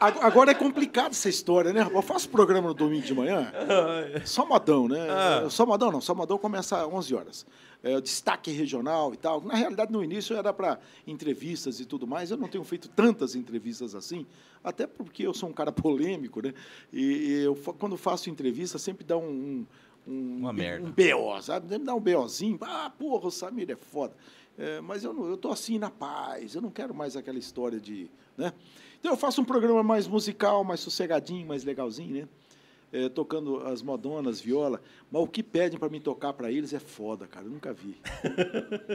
ag- 0.00 0.18
Agora 0.22 0.52
é 0.52 0.54
complicado 0.54 1.10
essa 1.10 1.28
história, 1.28 1.70
né? 1.72 1.86
Eu 1.92 2.00
faço 2.02 2.28
programa 2.30 2.68
no 2.68 2.74
domingo 2.74 3.04
de 3.04 3.12
manhã, 3.12 3.52
só 4.24 4.46
modão, 4.46 4.88
né? 4.88 5.06
Ah. 5.10 5.44
Só 5.50 5.66
modão 5.66 5.90
não, 5.92 6.00
só 6.00 6.14
modão 6.14 6.38
começa 6.38 6.78
às 6.80 6.86
11 6.86 7.14
horas. 7.14 7.46
É, 7.84 8.00
destaque 8.00 8.50
regional 8.50 9.12
e 9.12 9.16
tal. 9.18 9.42
Na 9.42 9.54
realidade, 9.54 9.92
no 9.92 10.02
início 10.02 10.34
era 10.34 10.54
para 10.54 10.80
entrevistas 11.06 11.80
e 11.80 11.84
tudo 11.84 12.06
mais. 12.06 12.30
Eu 12.30 12.38
não 12.38 12.48
tenho 12.48 12.64
feito 12.64 12.88
tantas 12.88 13.36
entrevistas 13.36 13.94
assim, 13.94 14.26
até 14.62 14.86
porque 14.86 15.26
eu 15.26 15.34
sou 15.34 15.50
um 15.50 15.52
cara 15.52 15.70
polêmico, 15.72 16.40
né? 16.40 16.54
E, 16.90 17.42
eu, 17.44 17.54
quando 17.78 17.98
faço 17.98 18.30
entrevista, 18.30 18.78
sempre 18.78 19.04
dá 19.04 19.18
um. 19.18 19.28
um 19.28 19.66
um, 20.06 20.36
Uma 20.40 20.52
merda. 20.52 20.86
um 20.86 20.92
BO, 20.92 21.40
sabe? 21.40 21.66
Sempre 21.66 21.86
dá 21.86 21.94
um 21.94 22.00
BOzinho. 22.00 22.58
Ah, 22.60 22.92
porra, 22.98 23.28
o 23.28 23.30
Samir 23.30 23.70
é 23.70 23.76
foda. 23.76 24.14
É, 24.58 24.80
mas 24.80 25.02
eu, 25.02 25.12
não, 25.12 25.26
eu 25.26 25.36
tô 25.36 25.50
assim 25.50 25.78
na 25.78 25.90
paz, 25.90 26.54
eu 26.54 26.62
não 26.62 26.70
quero 26.70 26.94
mais 26.94 27.16
aquela 27.16 27.38
história 27.38 27.80
de. 27.80 28.10
Né? 28.36 28.52
Então 29.00 29.12
eu 29.12 29.16
faço 29.16 29.40
um 29.40 29.44
programa 29.44 29.82
mais 29.82 30.06
musical, 30.06 30.62
mais 30.62 30.80
sossegadinho, 30.80 31.46
mais 31.46 31.64
legalzinho, 31.64 32.14
né? 32.22 32.28
É, 32.96 33.08
tocando 33.08 33.58
as 33.66 33.82
modonas, 33.82 34.40
viola. 34.40 34.80
Mas 35.10 35.20
o 35.20 35.26
que 35.26 35.42
pedem 35.42 35.76
para 35.76 35.88
mim 35.88 36.00
tocar 36.00 36.32
para 36.32 36.52
eles 36.52 36.72
é 36.72 36.78
foda, 36.78 37.26
cara. 37.26 37.44
Eu 37.44 37.50
nunca 37.50 37.72
vi. 37.72 38.00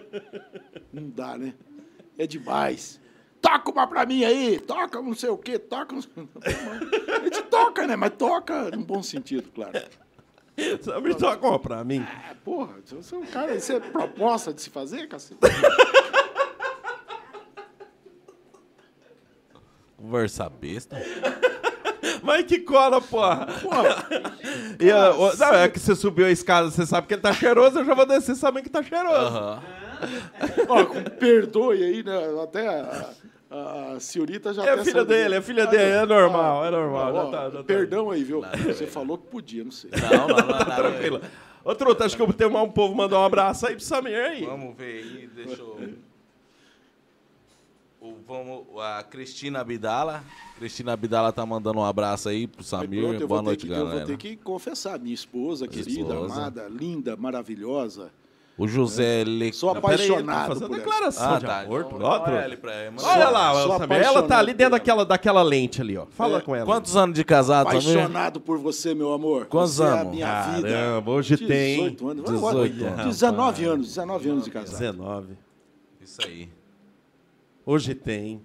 não 0.93 1.10
dá, 1.10 1.38
né? 1.38 1.54
É 2.18 2.26
demais. 2.26 3.02
Toca 3.41 3.70
uma 3.72 3.86
pra 3.88 4.06
mim 4.06 4.24
aí, 4.24 4.58
toca 4.58 5.02
não 5.02 5.14
sei 5.14 5.30
o 5.30 5.38
quê, 5.38 5.60
toca. 5.60 5.93
não 5.95 6.02
sei- 6.02 6.12
A 7.14 7.20
gente 7.26 7.41
toca, 7.43 7.86
né? 7.86 7.97
Mas 7.97 8.14
toca 8.18 8.72
num 8.72 8.84
bom 8.84 9.04
sentido, 9.04 9.50
claro. 9.54 9.74
Só 10.82 11.02
me 11.02 11.14
toca 11.16 11.45
uma 11.45 11.60
pra 11.60 11.84
mim. 11.84 12.00
É, 12.30 12.34
porra, 12.36 12.76
você 12.86 13.16
é 13.16 13.18
um 13.18 13.26
cara, 13.26 13.54
isso 13.56 13.74
é 13.74 13.80
proposta 13.82 14.54
de 14.54 14.62
se 14.62 14.70
fazer, 14.70 15.08
cacete? 15.10 15.39
Conversa 19.97 20.50
besta. 20.50 20.97
Mas 22.24 22.45
que 22.45 22.59
cola, 22.59 23.01
porra. 23.01 23.47
Porra, 23.61 24.05
E, 24.80 24.91
o- 24.91 25.36
não, 25.38 25.53
é 25.55 25.70
que 25.70 25.80
você 25.80 25.95
subiu 25.95 26.26
a 26.26 26.32
escada, 26.32 26.70
você 26.70 26.86
sabe 26.86 27.07
que 27.07 27.13
ele 27.13 27.22
tá 27.22 27.34
cheiroso, 27.34 27.80
eu 27.80 27.86
já 27.86 27.93
vou 27.93 28.05
descer 28.05 28.36
sabendo 28.36 28.63
que 28.63 28.70
tá 28.70 28.82
cheiroso. 28.84 29.61
Ó, 30.67 30.86
perdoe 31.20 31.84
aí, 31.84 32.03
né? 32.03 32.17
Até 32.41 32.67
a, 32.67 33.09
a, 33.51 33.93
a 33.95 33.99
senhorita 33.99 34.53
já 34.53 34.63
É 34.63 34.72
a 34.72 34.84
filha 34.84 35.03
dele, 35.03 35.36
é 35.36 35.41
filha 35.41 35.63
Ah, 35.63 35.67
dele, 35.67 35.84
é 35.91 36.05
normal, 36.05 36.63
Ah, 36.63 36.67
é 36.67 36.72
normal, 36.72 37.13
já 37.13 37.20
ó, 37.24 37.32
tá- 37.32 37.49
já 37.49 37.57
tá. 37.57 37.63
Perdão 37.63 38.09
aí, 38.11 38.24
viu? 38.24 38.41
Você 38.65 38.88
falou 38.88 39.17
que 39.17 39.28
podia, 39.28 39.63
não 39.63 39.72
sei. 39.72 39.89
Não, 39.91 40.28
não, 40.28 40.38
não, 40.38 40.47
não. 40.47 40.76
Tranquilo. 40.76 41.22
Ô, 41.65 41.76
Truta, 41.76 42.05
acho 42.05 42.15
que 42.15 42.22
eu 42.22 42.32
tenho 42.32 42.57
um 42.57 42.70
povo 42.72 42.95
mandar 42.95 43.20
um 43.20 43.26
abraço 43.26 43.67
aí 43.67 43.76
pro 43.76 43.84
Samir 43.84 44.15
aí. 44.17 44.45
Vamos 44.45 44.76
ver 44.78 45.03
aí, 45.03 45.30
deixa 45.36 45.61
eu. 45.61 45.78
O, 48.01 48.15
vamos, 48.26 48.65
a 48.82 49.03
Cristina 49.03 49.59
Abdala. 49.59 50.24
Cristina 50.60 50.93
Abdala 50.93 51.32
tá 51.32 51.45
mandando 51.45 51.80
um 51.80 51.86
abraço 51.86 52.28
aí 52.30 52.45
pro 52.45 52.60
Aí 52.60 52.66
Samir. 52.66 53.01
pronto, 53.01 53.22
eu 53.22 53.28
Boa 53.28 53.41
noite, 53.41 53.66
que, 53.66 53.72
eu 53.72 53.78
galera. 53.78 53.97
vou 53.99 54.05
ter 54.07 54.18
que 54.18 54.36
confessar, 54.36 54.99
minha 54.99 55.16
esposa, 55.16 55.68
querida, 55.68 55.89
Esposa. 56.14 56.34
amada, 56.36 56.68
linda, 56.70 57.16
maravilhosa. 57.16 58.12
O 58.57 58.68
José 58.68 59.24
Le... 59.24 59.53
Sou 59.53 59.74
Não, 59.74 59.82
peraí, 59.82 60.01
ele 60.01 60.07
tá 60.10 60.14
apaixonado 60.16 60.47
fazendo 60.49 60.68
por 60.68 60.74
ela. 60.76 60.84
declaração 60.84 61.34
Ah, 61.34 61.39
de 61.39 61.45
tá. 61.45 61.60
amor. 61.62 61.88
Ó, 62.01 62.20
olha 62.24 62.43
ele 62.45 62.57
pra 62.57 62.74
ela. 62.74 62.93
Olha 63.01 63.30
lá, 63.30 63.78
Samir, 63.78 64.01
ela 64.01 64.24
tá 64.24 64.38
ali 64.39 64.53
dentro 64.53 64.72
por 64.72 64.80
daquela, 64.80 65.05
daquela 65.05 65.41
lente 65.41 65.80
ali, 65.80 65.97
ó. 65.97 66.05
Fala 66.07 66.39
É, 66.39 66.41
com 66.41 66.53
ela. 66.53 66.66
Quantos 66.66 66.97
anos 66.97 67.16
de 67.16 67.24
casado, 67.24 67.68
Samir? 67.68 67.89
Apaixonado 67.97 68.41
por 68.41 68.57
você, 68.57 68.93
meu 68.93 69.14
amor. 69.14 69.45
Quantos 69.45 69.76
você 69.76 69.84
É 69.84 69.86
a 69.86 70.01
anos? 70.01 70.12
minha 70.14 70.41
vida. 70.55 70.68
Caramba, 70.70 71.12
hoje 71.12 71.38
tem. 71.38 71.76
18 71.95 72.07
anos. 72.10 72.24
18 72.26 72.70
18 72.74 72.86
anos. 72.86 73.05
19 73.05 73.64
anos, 73.66 73.88
19 73.88 74.30
anos 74.30 74.43
de 74.43 74.51
casado. 74.51 74.72
19. 74.78 75.38
Isso 76.01 76.20
aí. 76.26 76.49
Hoje 77.66 77.95
tem. 77.95 78.41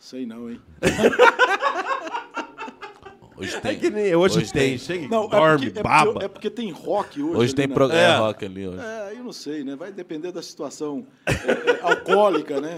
Sei 0.00 0.24
não, 0.26 0.50
hein? 0.50 0.58
Hoje 3.36 3.56
É 3.56 3.60
tem. 3.60 3.78
que 3.78 3.88
nem 3.90 4.14
hoje, 4.14 4.38
Hoje 4.38 4.52
tem. 4.52 4.70
tem. 4.70 4.78
Chega 4.78 5.08
Não, 5.08 5.26
dorme, 5.28 5.66
é, 5.66 5.70
porque, 5.70 5.78
é, 5.78 5.82
baba. 5.82 6.12
porque, 6.12 6.24
é 6.24 6.28
porque 6.28 6.50
tem 6.50 6.70
rock 6.70 7.22
hoje. 7.22 7.30
Hoje 7.36 7.44
ali 7.46 7.54
tem 7.54 7.66
na- 7.68 7.74
programa 7.74 8.02
É. 8.14 8.18
rock 8.18 8.44
ali 8.44 8.68
hoje. 8.68 8.78
É, 8.80 9.12
eu 9.16 9.24
não 9.24 9.32
sei, 9.32 9.64
né? 9.64 9.76
Vai 9.76 9.90
depender 9.92 10.30
da 10.32 10.42
situação 10.42 11.06
é, 11.26 11.32
é, 11.32 11.80
alcoólica, 11.82 12.60
né? 12.60 12.76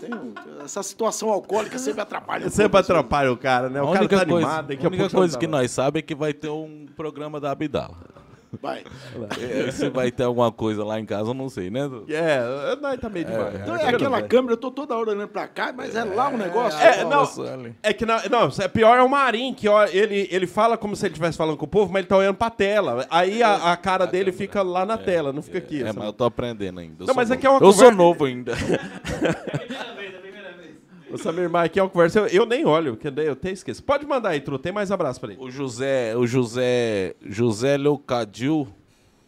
Tem 0.00 0.10
um- 0.12 0.34
essa 0.62 0.82
situação 0.82 1.30
alcoólica 1.30 1.78
sempre 1.78 2.02
atrapalha. 2.02 2.46
um 2.46 2.50
Sempre 2.50 2.64
pouco, 2.70 2.76
assim. 2.78 2.92
atrapalha 2.92 3.32
o 3.32 3.36
cara, 3.36 3.70
né? 3.70 3.80
A 3.80 3.82
O 3.82 3.86
cara 3.88 4.00
única 4.00 4.18
tá 4.18 4.26
coisa, 4.26 4.46
animado. 4.46 4.70
a 4.70 4.88
única 4.88 5.08
coisa 5.10 5.32
não 5.34 5.40
que 5.40 5.46
tá 5.46 5.52
nós 5.52 5.70
sabemos 5.70 5.98
é 6.00 6.06
que 6.06 6.14
vai 6.14 6.32
ter 6.34 6.48
um 6.50 6.86
programa 6.96 7.40
da 7.40 7.50
Abdala. 7.52 7.96
Vai. 8.60 8.84
É, 9.40 9.70
Se 9.70 9.88
vai 9.88 10.10
ter 10.10 10.24
alguma 10.24 10.50
coisa 10.52 10.84
lá 10.84 10.98
em 10.98 11.06
casa, 11.06 11.30
eu 11.30 11.34
não 11.34 11.48
sei, 11.48 11.70
né? 11.70 11.90
É, 12.08 12.76
nós 12.80 13.00
tá 13.00 13.08
meio 13.08 13.24
demais. 13.24 13.54
Então 13.54 13.76
é 13.76 13.88
aquela 13.88 14.22
câmera, 14.22 14.54
eu 14.54 14.56
tô 14.56 14.70
toda 14.70 14.96
hora 14.96 15.10
olhando 15.10 15.28
pra 15.28 15.46
cá, 15.48 15.72
mas 15.76 15.94
é 15.94 16.04
lá 16.04 16.28
um 16.28 16.36
negócio. 16.36 16.78
É, 16.80 17.04
não, 17.04 17.24
é 17.82 17.92
que 17.92 18.04
não, 18.06 18.16
não, 18.30 18.50
é 18.58 18.68
pior 18.68 18.98
é 18.98 19.02
o 19.02 19.08
Marim, 19.08 19.54
que 19.54 19.68
ó, 19.68 19.84
ele, 19.86 20.28
ele 20.30 20.46
fala 20.46 20.76
como 20.76 20.94
se 20.96 21.04
ele 21.06 21.12
estivesse 21.12 21.36
falando 21.38 21.56
com 21.56 21.64
o 21.64 21.68
povo, 21.68 21.92
mas 21.92 22.00
ele 22.00 22.08
tá 22.08 22.16
olhando 22.16 22.36
pra 22.36 22.50
tela. 22.50 23.06
Aí 23.10 23.42
a, 23.42 23.72
a 23.72 23.76
cara 23.76 24.06
dele 24.06 24.32
fica 24.32 24.62
lá 24.62 24.84
na 24.84 24.98
tela, 24.98 25.32
não 25.32 25.42
fica 25.42 25.58
aqui. 25.58 25.82
É, 25.82 25.86
sabe? 25.86 25.98
mas 25.98 26.06
eu 26.06 26.12
tô 26.12 26.24
aprendendo 26.24 26.80
ainda. 26.80 26.96
Eu 27.02 27.06
Não, 27.06 27.06
sou 27.06 27.14
mas 27.14 27.28
novo. 27.28 27.38
aqui 27.38 27.46
é 27.46 27.50
uma 27.50 27.60
Eu 27.60 27.72
sou 27.72 27.90
novo 27.92 28.24
ainda. 28.24 28.54
O 31.14 31.18
Samir 31.18 31.54
aqui 31.56 31.78
é 31.78 31.82
uma 31.82 31.88
conversa, 31.88 32.20
eu, 32.20 32.26
eu 32.26 32.46
nem 32.46 32.64
olho, 32.66 32.96
porque 32.96 33.20
eu 33.20 33.32
até 33.32 33.50
esqueço. 33.52 33.82
Pode 33.82 34.06
mandar 34.06 34.30
aí, 34.30 34.40
Tru, 34.40 34.58
tem 34.58 34.72
mais 34.72 34.90
abraço 34.90 35.20
pra 35.20 35.32
ele. 35.32 35.40
O 35.42 35.50
José, 35.50 36.16
o 36.16 36.26
José, 36.26 37.14
José 37.24 37.76
Leucadil 37.76 38.68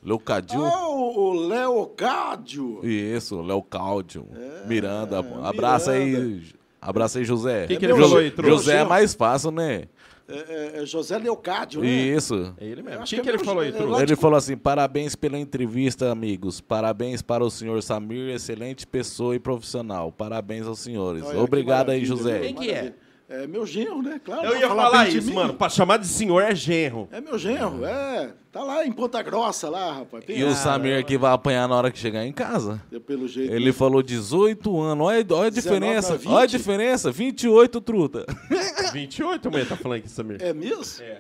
Leocádio. 0.03 0.65
Ah, 0.65 0.89
o 0.89 1.07
o 1.17 1.33
Leocádio. 1.49 2.81
Isso, 2.87 3.41
Leocádio. 3.41 4.27
Miranda. 4.67 5.19
Abraça 5.43 5.93
aí. 5.93 6.15
É, 6.15 6.19
Miranda. 6.19 6.43
Abraça 6.81 7.19
aí, 7.19 7.25
José. 7.25 7.67
Que 7.67 7.77
que 7.77 7.87
ele 7.87 7.95
Jo- 7.95 8.17
aí? 8.19 8.33
José 8.45 8.77
é 8.79 8.85
mais 8.85 9.15
fácil, 9.15 9.51
né? 9.51 9.85
É, 10.29 10.79
é, 10.79 10.83
é 10.83 10.87
José 10.87 11.19
Leocádio, 11.19 11.81
né? 11.81 11.89
Isso. 11.89 12.55
É 12.59 12.65
ele 12.65 12.83
mesmo. 12.83 12.99
O 12.99 13.03
acho 13.03 13.15
que, 13.15 13.17
que 13.17 13.23
que 13.23 13.29
é 13.29 13.33
ele 13.33 13.45
falou 13.45 13.63
aí, 13.63 13.69
é 13.69 13.79
lógico. 13.79 14.01
Ele 14.01 14.17
falou 14.17 14.37
assim: 14.37 14.57
parabéns 14.57 15.15
pela 15.15 15.39
entrevista, 15.39 16.11
amigos. 16.11 16.61
Parabéns 16.61 17.23
para 17.23 17.45
o 17.45 17.51
senhor 17.51 17.81
Samir, 17.83 18.35
excelente 18.35 18.87
pessoa 18.87 19.37
e 19.37 19.39
profissional. 19.39 20.11
Parabéns 20.11 20.67
aos 20.67 20.81
senhores. 20.81 21.23
Olha, 21.25 21.41
Obrigado 21.41 21.91
aí, 21.91 22.05
José. 22.05 22.41
Quem 22.41 22.55
que 22.55 22.71
é? 22.71 22.93
É 23.29 23.45
meu 23.45 23.67
genro, 23.67 24.03
né? 24.03 24.21
Claro. 24.25 24.47
Eu 24.47 24.57
ia 24.61 24.69
falar 24.69 25.09
de 25.09 25.19
isso, 25.19 25.35
mano. 25.35 25.55
Pra 25.55 25.69
chamar 25.69 25.97
de 25.97 26.07
senhor 26.07 26.41
é 26.41 26.55
genro. 26.55 27.09
É 27.11 27.21
meu 27.21 27.37
genro, 27.37 27.85
é. 27.85 28.33
Tá 28.53 28.63
lá 28.63 28.87
em 28.87 28.93
Ponta 28.93 29.21
Grossa, 29.21 29.69
lá, 29.69 29.95
rapaz. 29.95 30.25
E 30.29 30.45
o 30.45 30.55
Samir 30.55 30.97
aqui 30.99 31.19
vai 31.19 31.33
apanhar 31.33 31.69
na 31.69 31.75
hora 31.75 31.91
que 31.91 31.99
chegar 31.99 32.25
em 32.25 32.33
casa. 32.33 32.81
Pelo 33.05 33.27
jeito. 33.27 33.53
Ele 33.53 33.73
falou 33.73 34.01
18 34.03 34.81
anos. 34.81 35.07
Olha, 35.07 35.27
olha 35.31 35.49
a 35.49 35.51
19 35.51 35.51
diferença. 35.51 36.15
a 36.15 36.17
20. 36.17 36.29
Olha 36.29 36.43
a 36.45 36.47
diferença. 36.47 37.11
28, 37.11 37.81
truta. 37.81 38.25
28, 38.95 39.51
mulher, 39.51 39.67
tá 39.67 39.77
falando 39.77 39.99
aqui, 39.99 40.09
Samir. 40.09 40.41
É 40.41 40.55
mesmo? 40.55 41.03
É. 41.03 41.19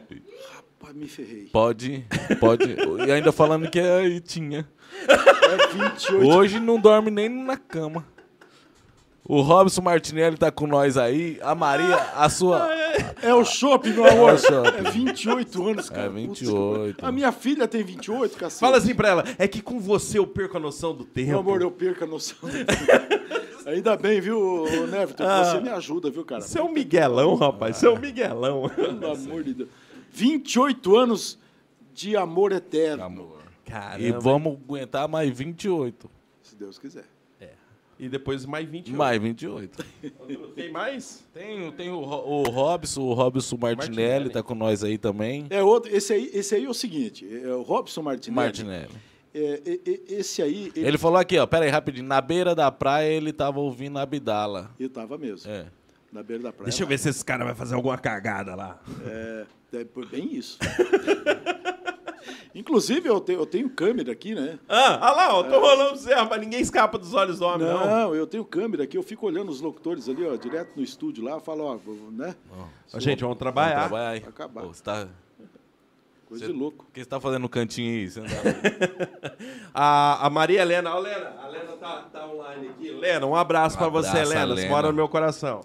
Rapaz, 0.55 0.95
me 0.95 1.09
ferrei. 1.09 1.49
Pode, 1.53 2.07
pode. 2.39 2.77
E 3.07 3.11
ainda 3.11 3.33
falando 3.33 3.69
que 3.69 3.81
aí 3.81 4.21
tinha. 4.21 4.67
É 5.09 5.67
28. 5.75 6.27
Hoje 6.27 6.61
não 6.61 6.79
dorme 6.81 7.11
nem 7.11 7.29
na 7.29 7.57
cama. 7.57 8.07
O 9.29 9.41
Robson 9.41 9.83
Martinelli 9.83 10.37
tá 10.37 10.53
com 10.53 10.67
nós 10.67 10.97
aí. 10.97 11.39
A 11.43 11.55
Maria, 11.55 11.97
a 12.15 12.29
sua. 12.29 12.69
É 13.23 13.35
o 13.35 13.45
shopping, 13.45 13.91
meu 13.93 14.07
amor. 14.07 14.31
É 14.31 14.35
o 14.35 14.39
shopping. 14.39 14.87
É 14.87 14.91
28 14.91 15.69
anos, 15.69 15.91
cara. 15.91 16.07
É 16.07 16.27
Putz, 16.27 16.41
28. 16.41 17.05
a 17.05 17.11
minha 17.13 17.33
filha 17.33 17.67
tem 17.67 17.83
28, 17.83 18.37
cacete. 18.37 18.61
Fala 18.61 18.77
assim 18.77 18.95
pra 18.95 19.09
ela, 19.09 19.25
é 19.39 19.49
que 19.49 19.61
com 19.61 19.81
você 19.81 20.19
eu 20.19 20.27
perco 20.27 20.57
a 20.57 20.61
noção 20.61 20.95
do 20.95 21.05
tempo. 21.05 21.31
Meu 21.31 21.39
amor, 21.41 21.61
eu 21.61 21.71
perco 21.71 22.05
a 22.05 22.07
noção. 22.07 22.37
Ainda 23.67 23.97
bem, 23.97 24.21
viu, 24.21 24.39
ô, 24.39 24.87
Neverton? 24.87 25.25
Você 25.25 25.61
me 25.61 25.71
ajuda, 25.71 26.09
viu, 26.09 26.25
cara? 26.25 26.41
Você 26.41 26.59
é 26.61 26.63
um 26.63 26.73
miguelão, 26.73 27.35
rapaz. 27.35 27.79
Você 27.79 27.87
é 27.87 27.91
um 27.91 27.99
miguelão. 27.99 28.69
Pelo 28.69 29.11
amor 29.13 29.43
de 29.43 29.55
Deus. 29.55 29.69
28 30.13 30.97
anos 30.97 31.39
de 31.93 32.17
amor 32.17 32.53
eterno, 32.53 33.03
Amor. 33.03 33.39
Caramba. 33.65 34.01
E 34.01 34.13
vamos 34.13 34.53
aguentar 34.53 35.09
mais 35.09 35.37
28. 35.37 36.09
se 36.43 36.55
Deus 36.55 36.79
quiser. 36.79 37.16
E 37.99 38.09
depois 38.09 38.45
mais 38.45 38.69
28. 38.69 38.97
Mais 38.99 39.21
28. 39.23 39.85
Tem 40.55 40.71
mais? 40.71 41.25
Tem, 41.33 41.73
tem 41.73 41.89
o, 41.91 41.97
o 41.99 42.43
Robson, 42.45 43.01
o 43.03 43.15
Robson 43.15 43.57
Martinelli, 43.57 43.97
Martinelli. 43.97 44.31
tá 44.31 44.43
com 44.43 44.55
nós 44.55 44.85
aí 44.85 44.99
também. 44.99 45.47
É 45.49 45.63
outro, 45.63 45.95
esse 45.95 46.13
aí, 46.13 46.31
esse 46.35 46.55
aí 46.55 46.65
é 46.65 46.69
o 46.69 46.75
seguinte, 46.75 47.27
é 47.43 47.49
o 47.55 47.63
Robson 47.63 48.03
Martinelli. 48.03 48.37
Martinelli. 48.37 48.91
É, 49.35 49.61
é, 49.67 49.81
esse 50.15 50.41
aí, 50.43 50.73
ele, 50.75 50.87
Ele 50.89 50.99
falou 50.99 51.19
aqui, 51.19 51.39
ó, 51.39 51.47
pera 51.47 51.65
aí, 51.65 51.71
rapidinho. 51.71 52.07
Na 52.07 52.21
beira 52.21 52.55
da 52.55 52.71
praia 52.71 53.09
ele 53.11 53.33
tava 53.33 53.61
ouvindo 53.61 53.99
Abdala. 53.99 54.71
ele 54.81 54.89
tava 54.89 55.17
mesmo, 55.19 55.51
É. 55.51 55.67
na 56.13 56.23
beira 56.23 56.43
da 56.45 56.53
praia. 56.53 56.65
Deixa 56.71 56.83
eu 56.83 56.87
ver 56.87 56.99
se 56.99 57.09
esse 57.11 57.25
cara 57.25 57.45
vai 57.45 57.55
fazer 57.55 57.75
alguma 57.75 57.99
cagada 57.99 58.55
lá. 58.55 58.81
É, 59.07 59.47
é 59.75 59.85
bem 60.11 60.35
isso. 60.35 60.59
Inclusive, 62.55 63.09
eu 63.09 63.21
tenho, 63.21 63.41
eu 63.41 63.47
tenho 63.47 63.69
câmera 63.71 64.13
aqui, 64.13 64.35
né? 64.35 64.59
Ah, 64.69 64.99
olha 65.03 65.13
lá, 65.13 65.35
ó, 65.37 65.43
tô 65.43 65.59
rolando 65.61 65.91
pra 65.91 65.99
você, 65.99 66.15
rapaz. 66.15 66.41
Ninguém 66.41 66.61
escapa 66.61 66.99
dos 66.99 67.13
olhos 67.15 67.39
do 67.39 67.45
homem, 67.45 67.67
não. 67.67 67.87
Não, 67.87 68.15
eu 68.15 68.27
tenho 68.27 68.45
câmera 68.45 68.85
aqui, 68.85 68.97
eu 68.97 69.03
fico 69.03 69.27
olhando 69.27 69.51
os 69.51 69.61
locutores 69.61 70.09
ali, 70.09 70.25
ó, 70.27 70.37
direto 70.37 70.71
no 70.77 70.83
estúdio 70.83 71.23
lá, 71.25 71.39
falo, 71.41 71.65
ó, 71.65 71.77
né? 72.11 72.35
Ó, 72.93 72.99
Gente, 72.99 73.21
vamos 73.21 73.37
Vamos 73.37 73.39
trabalhar. 73.39 73.81
trabalhar 73.81 74.09
aí. 74.11 74.21
Vai 74.21 74.29
acabar. 74.31 74.63
Pô, 74.63 74.69
você 74.69 74.83
tá... 74.83 75.09
Coisa 76.29 76.45
Cê- 76.47 76.53
de 76.53 76.59
louco. 76.59 76.85
O 76.89 76.93
que 76.93 76.99
você 77.01 77.07
tá 77.07 77.21
fazendo 77.21 77.43
no 77.43 77.49
cantinho 77.49 77.93
aí? 78.01 78.11
Você 78.11 78.21
tá- 78.21 78.27
A, 79.73 80.27
a 80.27 80.31
Maria 80.31 80.61
Helena, 80.63 80.93
ó, 80.95 80.99
Helena, 80.99 81.35
a 81.41 81.49
Helena 81.49 81.73
tá, 81.79 82.03
tá 82.13 82.27
online 82.27 82.69
aqui. 82.69 82.89
Helena, 82.89 83.27
um 83.27 83.37
abraço 83.37 83.77
Um 83.77 83.79
pra 83.79 83.89
você, 83.89 84.09
abraço, 84.09 84.33
Helena. 84.33 84.47
Você 84.47 84.53
Helena. 84.63 84.69
mora 84.75 84.89
no 84.89 84.95
meu 84.95 85.09
coração. 85.09 85.61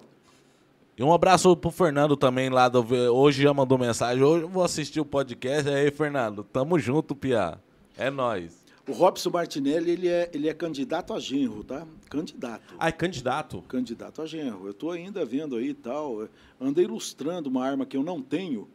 E 1.02 1.04
um 1.04 1.12
abraço 1.12 1.56
pro 1.56 1.72
Fernando 1.72 2.16
também 2.16 2.48
lá 2.48 2.68
do... 2.68 2.78
Hoje 3.12 3.42
já 3.42 3.52
mandou 3.52 3.76
mensagem. 3.76 4.22
Hoje 4.22 4.44
eu 4.44 4.48
vou 4.48 4.62
assistir 4.62 5.00
o 5.00 5.04
podcast. 5.04 5.68
Aí, 5.68 5.90
Fernando, 5.90 6.44
tamo 6.44 6.78
junto, 6.78 7.12
Pia. 7.12 7.58
É 7.96 8.08
nóis. 8.08 8.64
O 8.88 8.92
Robson 8.92 9.30
Martinelli, 9.30 9.90
ele 9.90 10.06
é, 10.06 10.30
ele 10.32 10.48
é 10.48 10.54
candidato 10.54 11.12
a 11.12 11.18
genro, 11.18 11.64
tá? 11.64 11.84
Candidato. 12.08 12.76
Ah, 12.78 12.86
é 12.86 12.92
candidato? 12.92 13.62
Candidato 13.62 14.22
a 14.22 14.26
genro. 14.26 14.64
Eu 14.64 14.72
tô 14.72 14.92
ainda 14.92 15.24
vendo 15.24 15.56
aí 15.56 15.70
e 15.70 15.74
tal. 15.74 16.28
Andei 16.60 16.84
ilustrando 16.84 17.48
uma 17.50 17.66
arma 17.66 17.84
que 17.84 17.96
eu 17.96 18.04
não 18.04 18.22
tenho, 18.22 18.70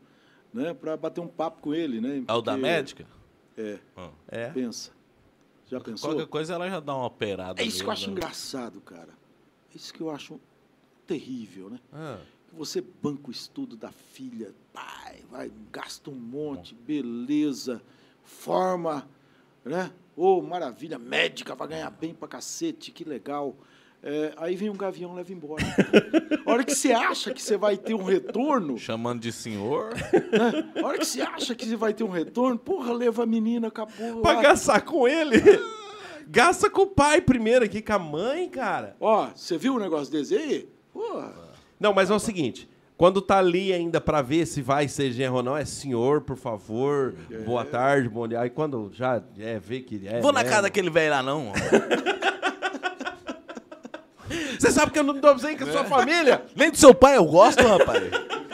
né? 0.54 0.74
Pra 0.74 0.98
bater 0.98 1.22
um 1.22 1.30
papo 1.30 1.62
com 1.62 1.74
ele, 1.74 2.02
né? 2.02 2.26
É 2.28 2.34
o 2.34 2.42
da 2.42 2.52
Porque- 2.52 2.62
médica? 2.62 3.06
É, 3.58 3.80
É. 4.28 4.50
pensa. 4.50 4.92
Já 5.66 5.80
pensou? 5.80 6.10
Qualquer 6.10 6.28
coisa 6.28 6.56
ela 6.56 6.70
já 6.70 6.82
dá 6.82 6.94
uma 6.94 7.06
operada. 7.06 7.62
É 7.62 7.66
isso 7.66 7.82
que 7.84 7.88
eu 7.88 7.92
acho 7.94 8.08
né? 8.08 8.12
engraçado, 8.12 8.82
cara. 8.82 9.16
É 9.74 9.78
isso 9.78 9.94
que 9.94 10.02
eu 10.02 10.12
acho 10.12 10.38
terrível, 11.08 11.70
né? 11.70 11.80
Ah. 11.92 12.18
Você 12.54 12.82
banca 13.02 13.30
o 13.30 13.32
estudo 13.32 13.76
da 13.76 13.92
filha, 13.92 14.54
pai, 14.74 15.24
vai, 15.30 15.52
gasta 15.72 16.10
um 16.10 16.16
monte, 16.16 16.74
beleza, 16.76 17.82
forma, 18.24 19.08
né? 19.64 19.92
Ô, 20.16 20.42
maravilha, 20.42 20.98
médica, 20.98 21.56
vai 21.56 21.68
ganhar 21.68 21.90
bem 21.92 22.14
pra 22.14 22.28
cacete, 22.28 22.92
que 22.92 23.04
legal. 23.04 23.56
É, 24.02 24.34
aí 24.38 24.56
vem 24.56 24.70
um 24.70 24.76
gavião 24.76 25.14
e 25.14 25.16
leva 25.18 25.34
embora. 25.34 25.64
A 26.46 26.52
hora 26.52 26.64
que 26.64 26.74
você 26.74 26.92
acha 26.92 27.34
que 27.34 27.42
você 27.42 27.58
vai 27.58 27.78
ter 27.78 27.94
um 27.94 28.04
retorno, 28.04 28.78
Chamando 28.78 29.22
de 29.22 29.32
senhor. 29.32 29.94
né? 29.94 30.82
A 30.82 30.86
hora 30.86 30.98
que 30.98 31.06
você 31.06 31.22
acha 31.22 31.54
que 31.56 31.66
você 31.66 31.76
vai 31.76 31.94
ter 31.94 32.04
um 32.04 32.10
retorno, 32.10 32.58
porra, 32.58 32.94
leva 32.94 33.24
a 33.24 33.26
menina, 33.26 33.68
acabou. 33.68 34.22
Pra 34.22 34.34
lá. 34.34 34.42
gastar 34.42 34.82
com 34.82 35.08
ele? 35.08 35.36
Gasta 36.28 36.70
com 36.70 36.82
o 36.84 36.88
pai 36.88 37.22
primeiro 37.22 37.66
aqui, 37.66 37.82
com 37.82 37.94
a 37.94 38.00
mãe, 38.00 38.50
cara. 38.50 38.96
Ó, 39.00 39.30
você 39.36 39.58
viu 39.58 39.76
o 39.76 39.80
negócio 39.80 40.12
desse 40.12 40.36
aí? 40.36 40.70
Porra. 40.98 41.32
Não, 41.80 41.94
mas 41.94 42.10
é 42.10 42.14
o 42.16 42.20
seguinte. 42.20 42.68
Quando 42.98 43.22
tá 43.22 43.38
ali 43.38 43.72
ainda 43.72 44.02
pra 44.02 44.24
ver 44.24 44.48
se 44.48 44.64
vai 44.64 44.88
ser 44.88 45.12
genro 45.12 45.36
ou 45.36 45.44
não, 45.44 45.56
é 45.56 45.64
senhor, 45.64 46.22
por 46.22 46.36
favor, 46.36 47.14
boa 47.46 47.64
tarde, 47.64 48.10
bom 48.10 48.28
dia. 48.28 48.42
Aí 48.42 48.50
quando 48.50 48.90
já 48.92 49.22
é, 49.38 49.60
vê 49.60 49.82
que 49.82 50.08
é. 50.08 50.20
Vou 50.20 50.34
na 50.34 50.40
mesmo. 50.40 50.50
casa 50.50 50.64
daquele 50.64 50.90
velho 50.90 51.12
lá, 51.12 51.22
não. 51.22 51.54
Você 54.60 54.72
sabe 54.72 54.92
que 54.92 54.98
eu 54.98 55.04
não 55.04 55.14
dou 55.14 55.36
ir 55.36 55.56
com 55.56 55.66
a 55.66 55.72
sua 55.72 55.84
família? 55.86 56.44
Nem 56.56 56.72
do 56.72 56.78
seu 56.78 56.96
pai 56.96 57.16
eu 57.16 57.26
gosto, 57.26 57.62
rapaz. 57.62 58.02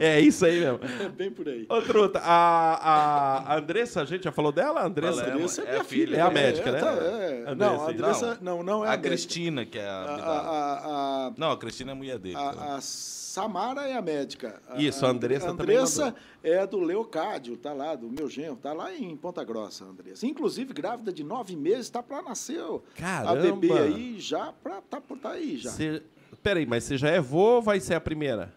É 0.00 0.20
isso 0.20 0.44
aí 0.44 0.60
mesmo. 0.60 0.80
É 1.00 1.08
bem 1.08 1.30
por 1.30 1.48
aí. 1.48 1.66
Ô, 1.68 1.80
Truta, 1.82 2.18
a, 2.20 3.52
a 3.52 3.58
Andressa, 3.58 4.02
a 4.02 4.04
gente 4.04 4.24
já 4.24 4.32
falou 4.32 4.52
dela? 4.52 4.80
A 4.80 4.86
Andressa? 4.86 5.24
Andressa 5.32 5.62
é, 5.62 5.64
é 5.64 5.68
minha 5.68 5.80
a 5.80 5.84
filha. 5.84 6.06
filha. 6.06 6.16
É 6.16 6.20
a 6.20 6.30
médica, 6.30 6.72
né? 6.72 6.80
tá, 6.80 6.90
é. 6.92 7.44
Andressa, 7.46 7.54
Não, 7.54 7.70
a 7.72 7.76
isso. 7.76 7.90
Andressa, 7.90 8.38
não, 8.40 8.62
não 8.62 8.84
é 8.84 8.88
a, 8.88 8.92
a. 8.92 8.98
Cristina, 8.98 9.64
que 9.66 9.78
é 9.78 9.86
a. 9.88 9.92
A, 9.92 10.14
a, 10.16 11.26
a, 11.28 11.32
Não, 11.36 11.50
a 11.50 11.56
Cristina 11.58 11.92
é 11.92 11.94
mulher 11.94 12.18
dele. 12.18 12.36
a, 12.36 12.76
a 12.76 12.80
Samara 12.80 13.88
é 13.88 13.94
a 13.96 14.02
médica. 14.02 14.60
Isso, 14.76 15.06
a 15.06 15.08
Andressa 15.08 15.54
também 15.54 15.76
Andressa 15.76 16.14
é 16.42 16.66
do 16.66 16.78
Leocádio, 16.80 17.56
tá 17.56 17.72
lá, 17.72 17.94
do 17.94 18.08
meu 18.10 18.28
genro, 18.28 18.56
tá 18.56 18.74
lá 18.74 18.94
em 18.94 19.16
Ponta 19.16 19.42
Grossa, 19.42 19.84
a 19.84 19.88
Andressa. 19.88 20.26
Inclusive, 20.26 20.74
grávida 20.74 21.10
de 21.10 21.24
nove 21.24 21.56
meses, 21.56 21.88
tá 21.88 22.02
para 22.02 22.20
nascer 22.20 22.60
o- 22.60 22.82
a 22.98 23.00
Caramba. 23.00 23.40
bebê 23.56 23.72
aí, 23.78 24.16
já 24.20 24.52
pra, 24.62 24.82
tá, 24.82 25.00
por- 25.00 25.16
tá 25.18 25.30
aí 25.30 25.56
já. 25.56 25.70
Você... 25.70 26.02
Peraí, 26.42 26.66
mas 26.66 26.84
você 26.84 26.98
já 26.98 27.08
é 27.08 27.20
vô 27.20 27.54
ou 27.56 27.62
vai 27.62 27.78
ser 27.80 27.94
a 27.94 28.00
primeira? 28.00 28.52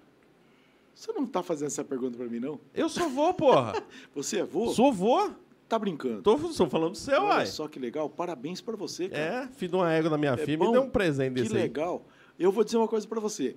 Você 0.96 1.12
não 1.12 1.26
tá 1.28 1.44
fazendo 1.44 1.68
essa 1.68 1.84
pergunta 1.84 2.18
para 2.18 2.26
mim, 2.28 2.40
não? 2.40 2.60
Eu 2.74 2.88
sou 2.90 3.10
vô, 3.10 3.34
porra. 3.34 3.74
Você 4.16 4.40
é 4.40 4.44
vô? 4.46 4.70
Sou 4.74 4.92
vô. 4.94 5.30
Tá 5.68 5.78
brincando? 5.78 6.22
Tô, 6.22 6.38
tô 6.38 6.70
falando 6.70 6.92
do 6.92 6.98
seu, 6.98 7.22
Olha 7.22 7.38
uai. 7.38 7.46
só 7.48 7.68
que 7.68 7.80
legal, 7.80 8.08
parabéns 8.08 8.62
para 8.62 8.76
você, 8.78 9.10
cara. 9.10 9.50
É, 9.60 9.68
de 9.68 9.76
uma 9.76 9.92
égua 9.92 10.12
da 10.12 10.18
minha 10.18 10.34
É 10.34 10.38
filha, 10.38 10.58
bom, 10.60 10.68
me 10.68 10.72
deu 10.74 10.84
um 10.84 10.90
presente 10.90 11.34
Que 11.34 11.42
desse 11.42 11.56
aí. 11.56 11.64
legal. 11.64 12.06
Eu 12.38 12.52
vou 12.52 12.64
dizer 12.64 12.78
uma 12.78 12.88
coisa 12.88 13.08
para 13.08 13.20
você. 13.20 13.56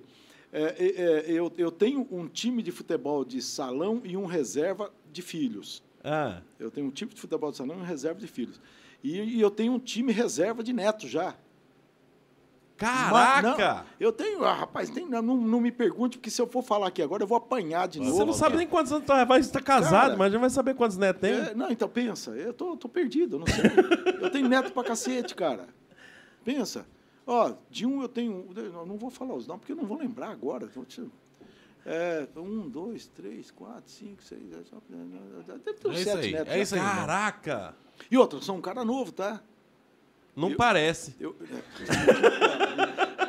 É, 0.51 0.63
é, 0.63 0.85
é, 0.85 1.31
eu, 1.31 1.51
eu 1.55 1.69
tenho 1.71 2.07
um 2.11 2.27
time 2.27 2.63
de 2.63 2.71
futebol 2.71 3.23
de 3.23 3.39
salão 3.43 4.01
e 4.03 4.17
um 4.17 4.25
reserva 4.25 4.91
de 5.13 5.21
filhos. 5.21 5.83
Ah, 6.03 6.41
Eu 6.59 6.71
tenho 6.71 6.87
um 6.87 6.91
time 6.91 7.13
de 7.13 7.21
futebol 7.21 7.51
de 7.51 7.57
salão 7.57 7.77
e 7.77 7.79
um 7.81 7.83
reserva 7.85 8.19
de 8.19 8.25
filhos. 8.27 8.59
E, 9.03 9.15
e 9.19 9.39
eu 9.39 9.51
tenho 9.51 9.73
um 9.73 9.79
time 9.79 10.11
reserva 10.11 10.63
de 10.63 10.73
neto 10.73 11.07
já. 11.07 11.37
Caraca! 12.79 13.75
Não, 13.75 13.83
eu 13.99 14.11
tenho, 14.11 14.43
ah, 14.45 14.53
rapaz, 14.53 14.89
tem- 14.89 15.07
não, 15.07 15.21
não 15.21 15.59
me 15.61 15.71
pergunte, 15.71 16.17
porque 16.17 16.29
se 16.29 16.41
eu 16.41 16.47
for 16.47 16.63
falar 16.63 16.87
aqui 16.87 17.01
agora, 17.01 17.23
eu 17.23 17.27
vou 17.27 17.37
apanhar 17.37 17.87
de 17.87 17.99
Você 17.99 18.05
novo. 18.09 18.25
não 18.25 18.33
sabe 18.33 18.57
nem 18.57 18.67
quantos 18.67 18.91
anos 18.91 19.05
tá, 19.05 19.23
vai 19.25 19.39
estar 19.39 19.61
casado, 19.61 19.91
Cara, 19.91 20.17
mas 20.17 20.31
já 20.33 20.39
vai 20.39 20.49
saber 20.49 20.75
quantos 20.75 20.97
netos 20.97 21.21
tem. 21.21 21.33
É, 21.33 21.53
não, 21.53 21.69
então 21.69 21.87
pensa, 21.89 22.31
eu 22.31 22.53
tô, 22.53 22.75
tô 22.77 22.87
perdido, 22.89 23.35
eu 23.35 23.39
não 23.39 23.47
sei. 23.47 24.23
eu 24.23 24.29
tenho 24.31 24.47
neto 24.47 24.71
pra 24.71 24.83
cacete, 24.83 25.35
cara. 25.35 25.67
Pensa. 26.43 26.85
Ó, 27.27 27.53
de 27.69 27.85
um 27.85 28.01
eu 28.01 28.07
tenho. 28.09 28.47
Eu 28.55 28.85
não 28.85 28.97
vou 28.97 29.09
falar 29.11 29.35
os 29.35 29.45
nomes, 29.45 29.59
porque 29.61 29.73
eu 29.73 29.75
não 29.77 29.85
vou 29.85 29.97
lembrar 29.99 30.29
agora. 30.31 30.65
Vou 30.73 30.83
te- 30.85 31.03
É, 31.85 32.27
um, 32.35 32.67
dois, 32.67 33.07
três, 33.07 33.51
quatro, 33.51 33.83
cinco, 33.91 34.23
seis, 34.23 34.41
deve 34.49 35.73
ter 35.75 35.87
uns 35.87 35.95
É 35.95 35.99
isso 36.01 36.11
sete 36.11 36.35
aí, 36.35 36.47
é 36.47 36.61
isso 36.61 36.75
aí. 36.75 36.81
Caraca! 36.81 37.75
E 38.09 38.17
outra, 38.17 38.37
eu 38.39 38.41
sou 38.43 38.55
um 38.55 38.61
cara 38.61 38.83
novo, 38.83 39.11
tá? 39.11 39.41
Não 40.39 40.51
Eu- 40.51 40.57
parece. 40.57 41.15
Eu, 41.19 41.35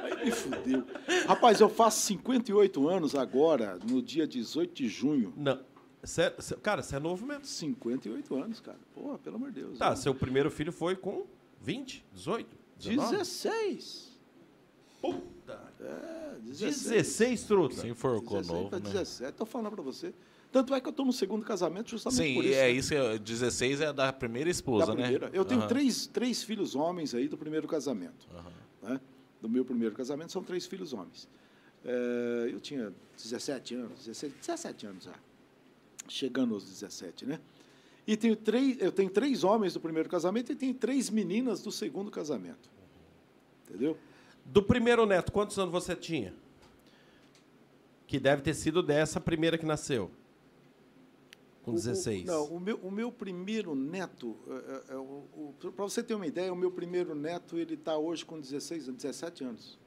Aí 0.03 0.25
me 0.25 0.31
fudeu. 0.31 0.85
Rapaz, 1.27 1.61
eu 1.61 1.69
faço 1.69 2.01
58 2.07 2.89
anos 2.89 3.15
agora, 3.15 3.79
no 3.89 4.01
dia 4.03 4.27
18 4.27 4.73
de 4.75 4.89
junho. 4.89 5.33
Não. 5.37 5.59
Cê- 6.03 6.33
cê- 6.39 6.57
cara, 6.57 6.83
você 6.83 6.97
é 6.97 6.99
novo 6.99 7.27
mesmo. 7.27 7.45
58 7.45 8.35
anos, 8.35 8.61
cara. 8.61 8.79
Porra, 8.95 9.19
pelo 9.19 9.37
amor 9.37 9.51
de 9.53 9.61
Deus. 9.61 9.79
Tá, 9.79 9.91
né? 9.91 9.97
seu 9.97 10.15
primeiro 10.15 10.51
filho 10.51 10.73
foi 10.73 10.97
com 10.97 11.27
20, 11.61 12.05
18, 12.15 12.57
19? 12.79 13.11
16. 13.19 14.19
Puta. 15.01 15.61
É, 15.81 16.37
16. 16.41 16.83
16, 16.91 17.43
truta. 17.45 17.75
Se 17.77 17.89
enforcou 17.89 18.39
16 18.39 18.49
novo, 18.49 18.77
né? 18.77 18.81
17, 18.81 19.37
tô 19.37 19.45
falando 19.45 19.71
pra 19.73 19.83
você. 19.83 20.15
Tanto 20.53 20.75
é 20.75 20.81
que 20.81 20.89
eu 20.89 20.93
tô 20.93 21.05
no 21.05 21.13
segundo 21.13 21.45
casamento 21.45 21.91
justamente 21.91 22.23
Sim, 22.29 22.35
por 22.35 22.45
isso. 22.45 22.55
é 22.55 22.63
né? 22.63 22.71
isso. 22.71 22.95
é- 22.95 23.19
16 23.19 23.81
é 23.81 23.93
da 23.93 24.13
primeira 24.13 24.51
esposa, 24.51 24.87
da 24.87 24.93
primeira. 24.95 25.27
né? 25.27 25.33
Eu 25.33 25.45
tenho 25.45 25.61
Aham. 25.61 25.69
três, 25.69 26.07
três 26.09 26.43
filhos 26.43 26.75
homens 26.75 27.15
aí 27.15 27.29
do 27.29 27.39
primeiro 27.39 27.69
casamento. 27.69 28.27
né? 28.83 29.01
Do 29.41 29.49
meu 29.49 29.65
primeiro 29.65 29.95
casamento 29.95 30.33
são 30.33 30.43
três 30.43 30.67
filhos 30.67 30.93
homens. 30.93 31.29
É, 31.85 32.51
eu 32.53 32.61
tinha 32.61 32.93
17 33.17 33.75
anos, 33.75 34.01
16, 34.05 34.33
17 34.35 34.87
anos 34.87 35.05
já. 35.05 35.15
Chegando 36.09 36.55
aos 36.55 36.65
17, 36.65 37.25
né? 37.27 37.39
E 38.07 38.17
tenho 38.17 38.35
três, 38.35 38.77
eu 38.81 38.91
tenho 38.91 39.09
três 39.09 39.45
homens 39.45 39.75
do 39.75 39.81
primeiro 39.81 40.09
casamento 40.09 40.51
e 40.51 40.57
tenho 40.57 40.75
três 40.75 41.09
meninas 41.11 41.63
do 41.63 41.71
segundo 41.71 42.11
casamento. 42.11 42.69
Entendeu? 43.69 43.97
Do 44.45 44.63
primeiro 44.63 45.07
neto, 45.07 45.31
quantos 45.31 45.57
anos 45.59 45.71
você 45.73 45.95
tinha? 45.95 46.35
Que 48.07 48.19
deve 48.19 48.43
ter 48.43 48.55
sido 48.55 48.83
dessa 48.83 49.21
primeira 49.21 49.57
que 49.57 49.65
nasceu. 49.65 50.11
Com 51.71 51.77
O- 51.77 51.79
o- 51.79 51.83
16. 51.83 52.25
não, 52.25 52.45
o 52.47 52.61
meu, 52.61 52.77
o 52.79 52.91
meu 52.91 53.11
primeiro 53.13 53.75
neto, 53.75 54.37
para 55.75 55.85
você 55.85 56.03
ter 56.03 56.15
uma 56.15 56.27
ideia, 56.27 56.53
o 56.53 56.57
meu 56.57 56.71
primeiro 56.71 57.15
neto 57.15 57.57
ele 57.59 57.75
está 57.75 57.97
hoje 57.97 58.25
com 58.25 58.41
16, 58.41 58.87
17 58.89 59.45
anos. 59.45 59.79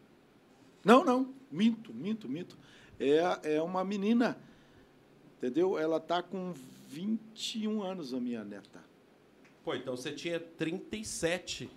Não, 0.84 1.04
não, 1.06 1.34
minto, 1.52 1.94
minto, 1.94 2.28
minto. 2.28 2.58
É, 3.00 3.56
é 3.56 3.62
uma 3.62 3.84
menina, 3.84 4.38
entendeu? 5.38 5.78
Ela 5.78 5.98
está 5.98 6.22
com 6.22 6.54
21 6.90 7.82
anos, 7.82 8.14
a 8.14 8.20
minha 8.20 8.44
neta. 8.44 8.84
Pô, 9.64 9.74
então 9.76 9.96
você 9.96 10.12
tinha 10.12 10.40
37. 10.40 11.70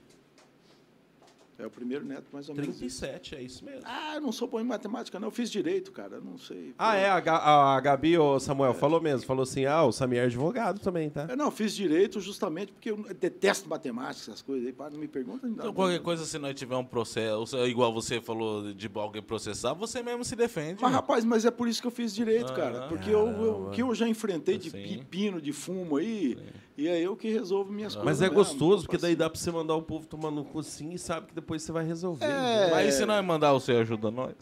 É 1.59 1.67
o 1.67 1.71
primeiro 1.71 2.05
neto, 2.05 2.27
mais 2.33 2.49
ou 2.51 2.55
menos. 2.55 2.81
isso. 2.83 3.01
37, 3.01 3.35
é 3.35 3.43
isso 3.43 3.65
mesmo. 3.65 3.81
Ah, 3.85 4.17
eu 4.17 4.21
não 4.21 4.31
sou 4.31 4.47
bom 4.47 4.61
em 4.61 4.65
matemática, 4.65 5.19
não. 5.19 5.29
Eu 5.29 5.33
fiz 5.33 5.51
direito, 5.51 5.91
cara. 5.91 6.17
eu 6.17 6.21
Não 6.23 6.37
sei. 6.37 6.75
Ah, 6.79 6.97
é, 6.97 7.09
a, 7.09 7.19
Ga- 7.19 7.39
a 7.77 7.81
Gabi, 7.81 8.19
o 8.19 8.39
Samuel, 8.39 8.75
falou 8.75 9.01
mesmo. 9.01 9.27
Falou 9.27 9.43
assim, 9.45 9.65
ah, 9.65 9.83
o 9.85 9.91
Samir 9.91 10.19
é 10.19 10.25
advogado 10.25 10.79
também, 10.81 11.09
tá? 11.09 11.27
Eu 11.31 11.37
não, 11.37 11.51
fiz 11.51 11.75
direito 11.75 12.21
justamente 12.21 12.73
porque 12.73 12.91
eu 12.91 12.99
detesto 13.19 13.69
matemática, 13.71 14.31
essas 14.31 14.43
coisas 14.43 14.67
aí. 14.67 14.73
Para, 14.73 14.91
não 14.91 14.99
me 15.01 15.09
pergunta. 15.09 15.47
Então, 15.49 15.73
qualquer 15.73 16.01
coisa, 16.01 16.27
se 16.27 16.39
nós 16.39 16.55
tiver 16.55 16.77
um 16.77 16.85
processo, 16.85 17.57
igual 17.67 17.93
você 17.93 18.21
falou 18.21 18.75
de 18.75 18.91
alguém 18.95 19.23
processar, 19.23 19.73
você 19.73 20.03
mesmo 20.03 20.25
se 20.25 20.37
defende. 20.37 20.83
Mas, 20.83 20.93
rapaz, 20.93 21.25
mas 21.25 21.45
é 21.47 21.51
por 21.51 21.69
isso 21.69 21.81
que 21.81 21.87
eu 21.87 21.91
fiz 21.91 22.15
direito, 22.15 22.53
cara. 22.53 22.85
Ah, 22.85 22.89
Porque 22.89 23.09
eu, 23.11 23.27
eu- 23.29 23.67
o 23.69 23.71
que 23.71 23.81
eu 23.83 23.95
já 23.95 24.07
enfrentei 24.07 24.59
de 24.59 24.71
Sim. 24.71 24.83
pepino, 24.99 25.41
de 25.41 25.53
fumo 25.53 25.97
aí, 25.97 26.37
e 26.77 26.89
é 26.89 27.01
eu 27.01 27.17
que 27.17 27.31
resolvo 27.31 27.73
minhas 27.73 27.95
coisas. 27.95 28.05
Mas 28.05 28.21
é 28.21 28.25
mesmo, 28.25 28.37
gostoso, 28.37 28.83
tô 28.83 28.89
porque 28.89 28.99
daí 28.99 29.13
assim. 29.13 29.19
dá 29.19 29.31
pra 29.31 29.39
você 29.39 29.51
mandar 29.51 29.75
o 29.75 29.83
povo 29.83 30.07
tomar 30.07 30.31
no 30.31 30.45
cu 30.45 30.63
sim 30.63 30.93
e 30.93 30.99
sabe 30.99 31.29
que 31.29 31.35
depois 31.35 31.63
você 31.63 31.73
vai 31.73 31.87
resolver. 31.87 32.25
É. 32.25 32.71
Mas 32.71 32.95
se 32.95 33.07
nós 33.07 33.25
mandar 33.25 33.53
você 33.53 33.73
ajuda 33.73 34.11
nós. 34.11 34.35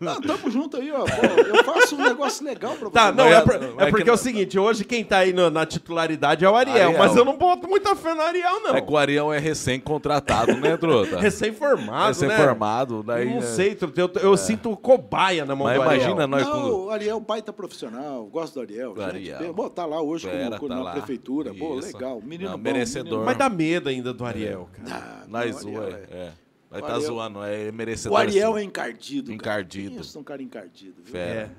Não, 0.00 0.20
tamo 0.20 0.48
junto 0.48 0.76
aí, 0.76 0.92
ó. 0.92 1.04
Pô, 1.04 1.40
eu 1.56 1.64
faço 1.64 1.96
um 1.96 2.02
negócio 2.04 2.44
legal 2.46 2.72
pra 2.76 2.88
você. 2.88 2.92
Tá, 2.94 3.10
não, 3.10 3.24
é, 3.26 3.32
é- 3.32 3.40
por- 3.40 3.54
é 3.54 3.90
porque 3.90 4.04
que- 4.04 4.10
é 4.10 4.12
o 4.12 4.16
seguinte, 4.16 4.56
hoje 4.58 4.84
quem 4.84 5.04
tá 5.04 5.18
aí 5.18 5.32
no- 5.32 5.50
na 5.50 5.66
titularidade 5.66 6.44
é 6.44 6.48
o 6.48 6.54
Ariel, 6.54 6.76
Ariel. 6.88 6.98
mas 6.98 7.16
eu 7.16 7.24
não 7.24 7.36
boto 7.36 7.66
muita 7.66 7.96
fé 7.96 8.14
no 8.14 8.20
Ariel, 8.22 8.60
não. 8.62 8.76
É 8.76 8.80
que 8.80 8.92
o 8.92 8.96
Ariel 8.96 9.32
é 9.32 9.38
recém-contratado, 9.38 10.54
né, 10.56 10.76
Trota? 10.76 11.18
Recém-formado, 11.20 11.90
né? 12.02 12.06
Recém-formado. 12.28 13.02
Daí, 13.02 13.28
não 13.28 13.38
é. 13.38 13.42
sei, 13.42 13.74
truta, 13.74 14.00
eu, 14.00 14.10
eu 14.22 14.36
sinto 14.36 14.76
cobaia 14.76 15.44
na 15.44 15.56
mão 15.56 15.66
Mas 15.66 15.76
do 15.76 15.82
Ariel. 15.82 15.96
imagina 16.10 16.26
nós 16.26 16.46
Não, 16.46 16.52
com... 16.62 16.68
o 16.86 16.90
Ariel, 16.90 17.18
baita 17.20 17.52
profissional, 17.52 18.24
gosto 18.26 18.54
do 18.54 18.60
Ariel. 18.60 18.94
Do 18.94 19.00
gente. 19.12 19.32
Ariel. 19.32 19.54
Pô, 19.54 19.68
tá 19.68 19.84
lá 19.84 20.00
hoje 20.00 20.26
como- 20.28 20.38
Pera, 20.38 20.56
como 20.58 20.68
tá 20.68 20.74
na 20.76 20.82
lá. 20.82 20.92
prefeitura. 20.92 21.52
Pô, 21.52 21.78
Isso. 21.78 21.92
legal. 21.96 22.20
Menino 22.22 22.50
Não, 22.50 22.56
bom, 22.56 22.62
merecedor. 22.62 23.04
menino 23.04 23.24
Mas 23.24 23.36
dá 23.36 23.48
medo 23.48 23.88
ainda 23.88 24.12
do 24.12 24.24
Ariel, 24.24 24.68
cara. 24.72 25.02
Ah, 25.02 25.24
Nós 25.26 25.64
não, 25.64 25.80
Ariel 25.82 25.98
é- 26.10 26.32
é. 26.70 26.74
Nós 26.80 26.82
O 26.82 26.86
tá 26.86 26.98
zoando, 27.00 27.42
é 27.42 27.72
merecedor. 27.72 28.16
O 28.16 28.20
Ariel 28.20 28.54
sim. 28.54 28.60
é 28.60 28.62
encardido. 28.62 29.32
Encardido. 29.32 29.90
Cara. 29.90 30.02
Pensa 30.02 30.18
num 30.18 30.24
cara 30.24 30.42
encardido. 30.42 30.94
Viu? 31.02 31.12
Fera. 31.12 31.50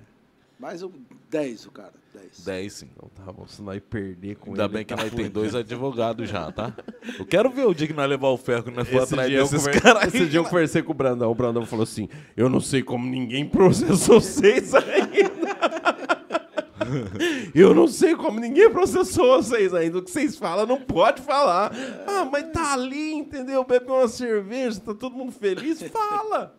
Mas 0.60 0.82
eu, 0.82 0.92
10 1.30 1.68
o 1.68 1.72
cara, 1.72 1.94
10. 2.14 2.44
10, 2.44 2.74
sim. 2.74 2.90
Então 2.94 3.10
tá 3.16 3.32
bom, 3.32 3.48
se 3.48 3.62
nós 3.62 3.82
perder 3.90 4.36
com 4.36 4.50
Ainda 4.52 4.64
ele... 4.66 4.74
bem 4.74 4.84
que 4.84 4.94
tá 4.94 4.98
nós 5.02 5.10
tem 5.10 5.18
fudido. 5.20 5.40
dois 5.40 5.56
advogados 5.56 6.30
já, 6.30 6.52
tá? 6.52 6.76
Eu 7.18 7.26
quero 7.26 7.50
ver 7.50 7.66
o 7.66 7.74
dia 7.74 7.88
que 7.88 7.94
nós 7.94 8.10
levar 8.10 8.28
o 8.28 8.38
ferro 8.38 8.64
que 8.64 8.72
nós 8.72 8.86
for 8.90 9.04
atrás 9.04 9.32
desses 9.32 9.66
conver- 9.66 9.82
caras 9.82 10.14
esse 10.14 10.26
dia 10.28 10.40
eu 10.42 10.44
conversei 10.44 10.84
com 10.84 10.92
o 10.92 10.94
Brandão. 10.94 11.32
O 11.32 11.36
Brandão 11.36 11.66
falou 11.66 11.84
assim: 11.84 12.10
Eu 12.36 12.50
não 12.50 12.60
sei 12.60 12.84
como 12.84 13.06
ninguém 13.10 13.48
processou 13.48 14.20
vocês 14.20 14.74
ainda. 14.76 16.39
eu 17.54 17.74
não 17.74 17.88
sei 17.88 18.16
como 18.16 18.40
ninguém 18.40 18.70
processou 18.70 19.42
vocês 19.42 19.74
ainda. 19.74 19.98
O 20.00 20.02
que 20.02 20.12
vocês 20.12 20.36
falam 20.36 20.66
não 20.66 20.82
pode 20.82 21.22
falar. 21.22 21.72
Ah, 22.08 22.26
mas 22.26 22.52
tá 22.52 22.74
ali, 22.74 23.14
entendeu? 23.14 23.64
Bebe 23.64 23.92
uma 23.92 24.08
cerveja, 24.08 24.80
tá 24.80 24.94
todo 24.94 25.16
mundo 25.16 25.32
feliz. 25.32 25.82
Fala. 25.84 26.56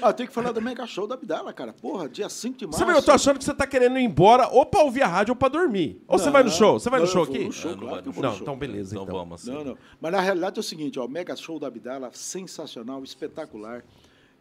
Ah, 0.00 0.14
tem 0.14 0.26
que 0.26 0.32
falar 0.32 0.50
do 0.52 0.62
Mega 0.62 0.86
Show 0.86 1.06
da 1.06 1.14
Abdala, 1.14 1.52
cara. 1.52 1.74
Porra, 1.74 2.08
dia 2.08 2.26
5 2.26 2.56
de 2.56 2.66
março. 2.66 2.82
Você 2.82 2.90
eu 2.90 3.02
tô 3.02 3.12
achando 3.12 3.38
que 3.38 3.44
você 3.44 3.52
tá 3.52 3.66
querendo 3.66 3.98
ir 3.98 4.02
embora 4.02 4.48
ou 4.48 4.64
pra 4.64 4.80
ouvir 4.82 5.02
a 5.02 5.06
rádio 5.06 5.32
ou 5.32 5.36
pra 5.36 5.48
dormir. 5.48 6.02
Ou 6.08 6.18
você 6.18 6.30
vai 6.30 6.42
no 6.42 6.50
show? 6.50 6.80
Você 6.80 6.88
vai 6.88 7.00
no 7.00 7.04
Não, 7.04 7.12
show 7.12 7.22
eu 7.22 7.26
vou 7.26 7.34
aqui? 7.36 7.44
no 7.44 7.52
show, 7.52 7.70
Ah, 7.70 7.74
não 7.76 7.80
claro 7.80 7.96
eu 7.98 8.06
no 8.06 8.12
vou 8.12 8.22
Não, 8.22 8.30
no 8.30 8.36
show. 8.36 8.42
então 8.44 8.56
beleza. 8.56 8.94
Então 8.94 9.02
Então. 9.04 9.14
vamos 9.18 9.42
assim. 9.42 9.52
Não, 9.52 9.62
não. 9.62 9.78
Mas 10.00 10.12
na 10.12 10.20
realidade 10.22 10.58
é 10.58 10.60
o 10.60 10.62
seguinte, 10.62 10.98
ó, 10.98 11.04
o 11.04 11.08
Mega 11.08 11.36
Show 11.36 11.58
da 11.60 11.66
Abdala, 11.66 12.10
sensacional, 12.14 13.04
espetacular, 13.04 13.84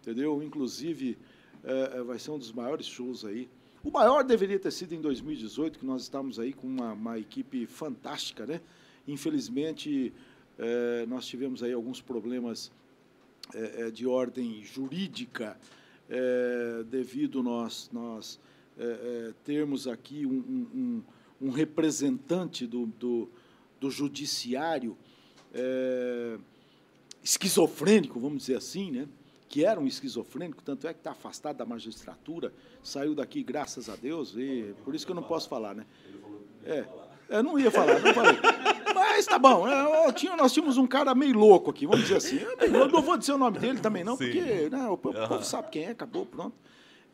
entendeu? 0.02 0.42
Inclusive, 0.42 1.18
é, 1.66 1.92
é, 1.98 2.04
vai 2.04 2.18
ser 2.20 2.32
um 2.32 2.38
dos 2.40 2.54
maiores 2.54 2.86
shows 2.86 3.26
aí. 3.26 3.50
O 3.84 3.92
maior 3.92 4.24
deveria 4.24 4.58
ter 4.58 4.72
sido 4.72 4.94
em 4.96 5.02
2018, 5.02 5.78
que 5.80 5.86
nós 5.86 6.04
estávamos 6.04 6.40
aí 6.40 6.54
com 6.54 6.66
uma, 6.68 6.94
uma 6.94 7.20
equipe 7.20 7.66
fantástica, 7.66 8.46
né? 8.46 8.62
Infelizmente, 9.08 10.14
é, 10.58 11.06
nós 11.06 11.26
tivemos 11.26 11.62
aí 11.62 11.74
alguns 11.74 12.00
problemas 12.02 12.72
é, 13.54 13.88
é, 13.88 13.92
de 13.92 14.08
ordem 14.08 14.64
jurídica, 14.64 15.58
devido 16.92 17.42
nós, 17.42 17.90
nós 17.92 18.40
termos 19.44 19.88
aqui 19.88 20.26
um, 20.28 20.38
um- 20.72 21.04
um- 21.42 21.50
representante 21.50 22.68
do, 22.68 22.86
do, 22.86 23.30
do 23.80 23.90
judiciário 23.90 24.96
esquizofrênico, 27.24 28.20
vamos 28.20 28.40
dizer 28.44 28.58
assim, 28.58 28.92
né? 28.92 29.08
Que 29.54 29.64
era 29.64 29.80
um 29.80 29.86
esquizofrênico, 29.86 30.64
tanto 30.64 30.88
é 30.88 30.94
que 30.94 31.00
está 31.00 31.12
afastado 31.12 31.58
da 31.58 31.64
magistratura, 31.66 32.52
saiu 32.82 33.14
daqui, 33.14 33.44
graças 33.44 33.88
a 33.88 33.96
Deus, 33.96 34.34
e 34.36 34.74
por 34.84 34.96
isso 34.96 35.06
que 35.06 35.12
eu 35.12 35.16
não 35.16 35.22
posso 35.22 35.48
falar, 35.48 35.76
né? 35.76 35.86
É, 36.66 36.84
eu 37.30 37.44
não 37.44 37.60
ia 37.60 37.70
falar, 37.70 38.00
não 38.00 38.14
falei. 38.16 38.36
Mas 38.96 39.28
tá 39.28 39.38
bom, 39.38 39.68
é, 39.68 40.12
tinha- 40.14 40.36
nós 40.36 40.52
tínhamos 40.52 40.76
um 40.78 40.88
cara 40.88 41.14
meio 41.14 41.38
louco 41.38 41.70
aqui, 41.70 41.86
vamos 41.86 42.02
dizer 42.02 42.16
assim. 42.18 42.40
Eu 42.62 42.88
não- 42.90 43.02
vou 43.04 43.16
dizer 43.16 43.34
o 43.34 43.38
nome 43.38 43.60
dele 43.60 43.80
também, 43.80 44.04
não, 44.04 44.18
porque 44.18 44.70
né, 44.72 44.88
o, 44.88 44.98
po- 44.98 45.10
o 45.12 45.28
povo 45.28 45.44
sabe 45.46 45.70
quem 45.70 45.84
é, 45.84 45.90
acabou, 45.92 46.26
pronto. 46.26 46.56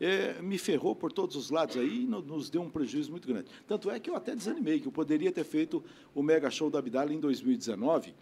É, 0.00 0.40
me 0.40 0.56
ferrou 0.56 0.96
por 0.96 1.12
todos 1.12 1.36
os 1.36 1.50
lados 1.50 1.76
aí 1.76 2.04
e 2.04 2.06
no- 2.06 2.22
nos 2.22 2.48
deu 2.48 2.62
um 2.62 2.70
prejuízo 2.70 3.10
muito 3.10 3.28
grande. 3.28 3.48
Tanto 3.68 3.90
é 3.90 4.00
que 4.00 4.08
eu 4.08 4.16
até 4.16 4.34
desanimei, 4.34 4.80
que 4.80 4.88
eu 4.88 4.92
poderia 4.92 5.30
ter 5.30 5.44
feito 5.44 5.84
o 6.14 6.22
Mega 6.22 6.50
Show 6.50 6.70
da 6.70 6.78
Abdala 6.78 7.12
em 7.12 7.20
2019 7.20 8.14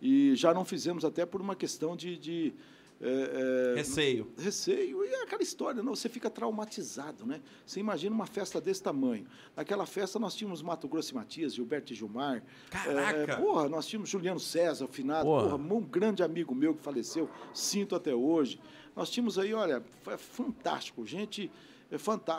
e 0.00 0.34
já 0.36 0.54
não 0.54 0.64
fizemos 0.64 1.04
até 1.04 1.26
por 1.26 1.42
uma 1.42 1.54
questão 1.54 1.94
de. 1.94 2.16
de 2.16 2.54
é, 3.00 3.72
é, 3.72 3.74
Receio. 3.76 4.32
receio 4.36 5.04
e 5.04 5.08
é 5.08 5.22
aquela 5.22 5.42
história, 5.42 5.82
não, 5.82 5.94
você 5.94 6.08
fica 6.08 6.28
traumatizado, 6.28 7.24
né? 7.24 7.40
Você 7.64 7.78
imagina 7.78 8.12
uma 8.14 8.26
festa 8.26 8.60
desse 8.60 8.82
tamanho. 8.82 9.24
Naquela 9.56 9.86
festa 9.86 10.18
nós 10.18 10.34
tínhamos 10.34 10.62
Mato 10.62 10.88
Grosso 10.88 11.12
e 11.12 11.14
Matias, 11.14 11.54
Gilberto 11.54 11.92
e 11.92 11.96
Gilmar. 11.96 12.42
Caraca! 12.70 13.32
É, 13.32 13.36
porra, 13.36 13.68
nós 13.68 13.86
tínhamos 13.86 14.08
Juliano 14.08 14.40
César, 14.40 14.84
o 14.84 14.88
finado, 14.88 15.24
Porra. 15.24 15.50
porra, 15.56 15.74
um 15.74 15.80
grande 15.80 16.24
amigo 16.24 16.54
meu 16.54 16.74
que 16.74 16.82
faleceu, 16.82 17.30
sinto 17.54 17.94
até 17.94 18.12
hoje. 18.14 18.60
Nós 18.96 19.08
tínhamos 19.10 19.38
aí, 19.38 19.54
olha, 19.54 19.80
foi 20.02 20.16
fantástico, 20.18 21.06
gente, 21.06 21.48
é 21.90 21.98
fanta 21.98 22.34